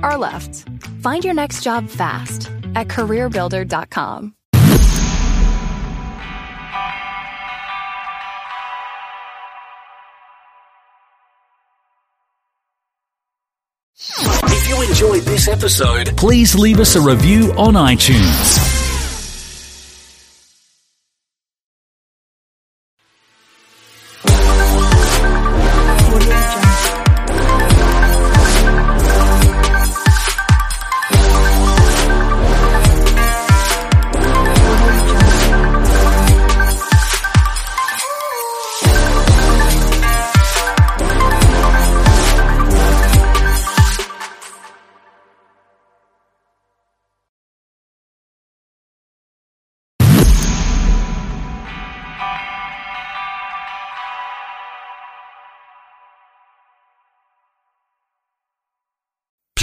are 0.02 0.16
left. 0.16 0.68
Find 1.00 1.24
your 1.24 1.34
next 1.34 1.62
job 1.62 1.88
fast 1.88 2.50
at 2.74 2.88
careerbuilder.com. 2.88 4.34
If 14.06 14.68
you 14.68 14.82
enjoyed 14.82 15.22
this 15.22 15.48
episode, 15.48 16.16
please 16.16 16.54
leave 16.54 16.80
us 16.80 16.96
a 16.96 17.00
review 17.00 17.52
on 17.56 17.74
iTunes. 17.74 18.73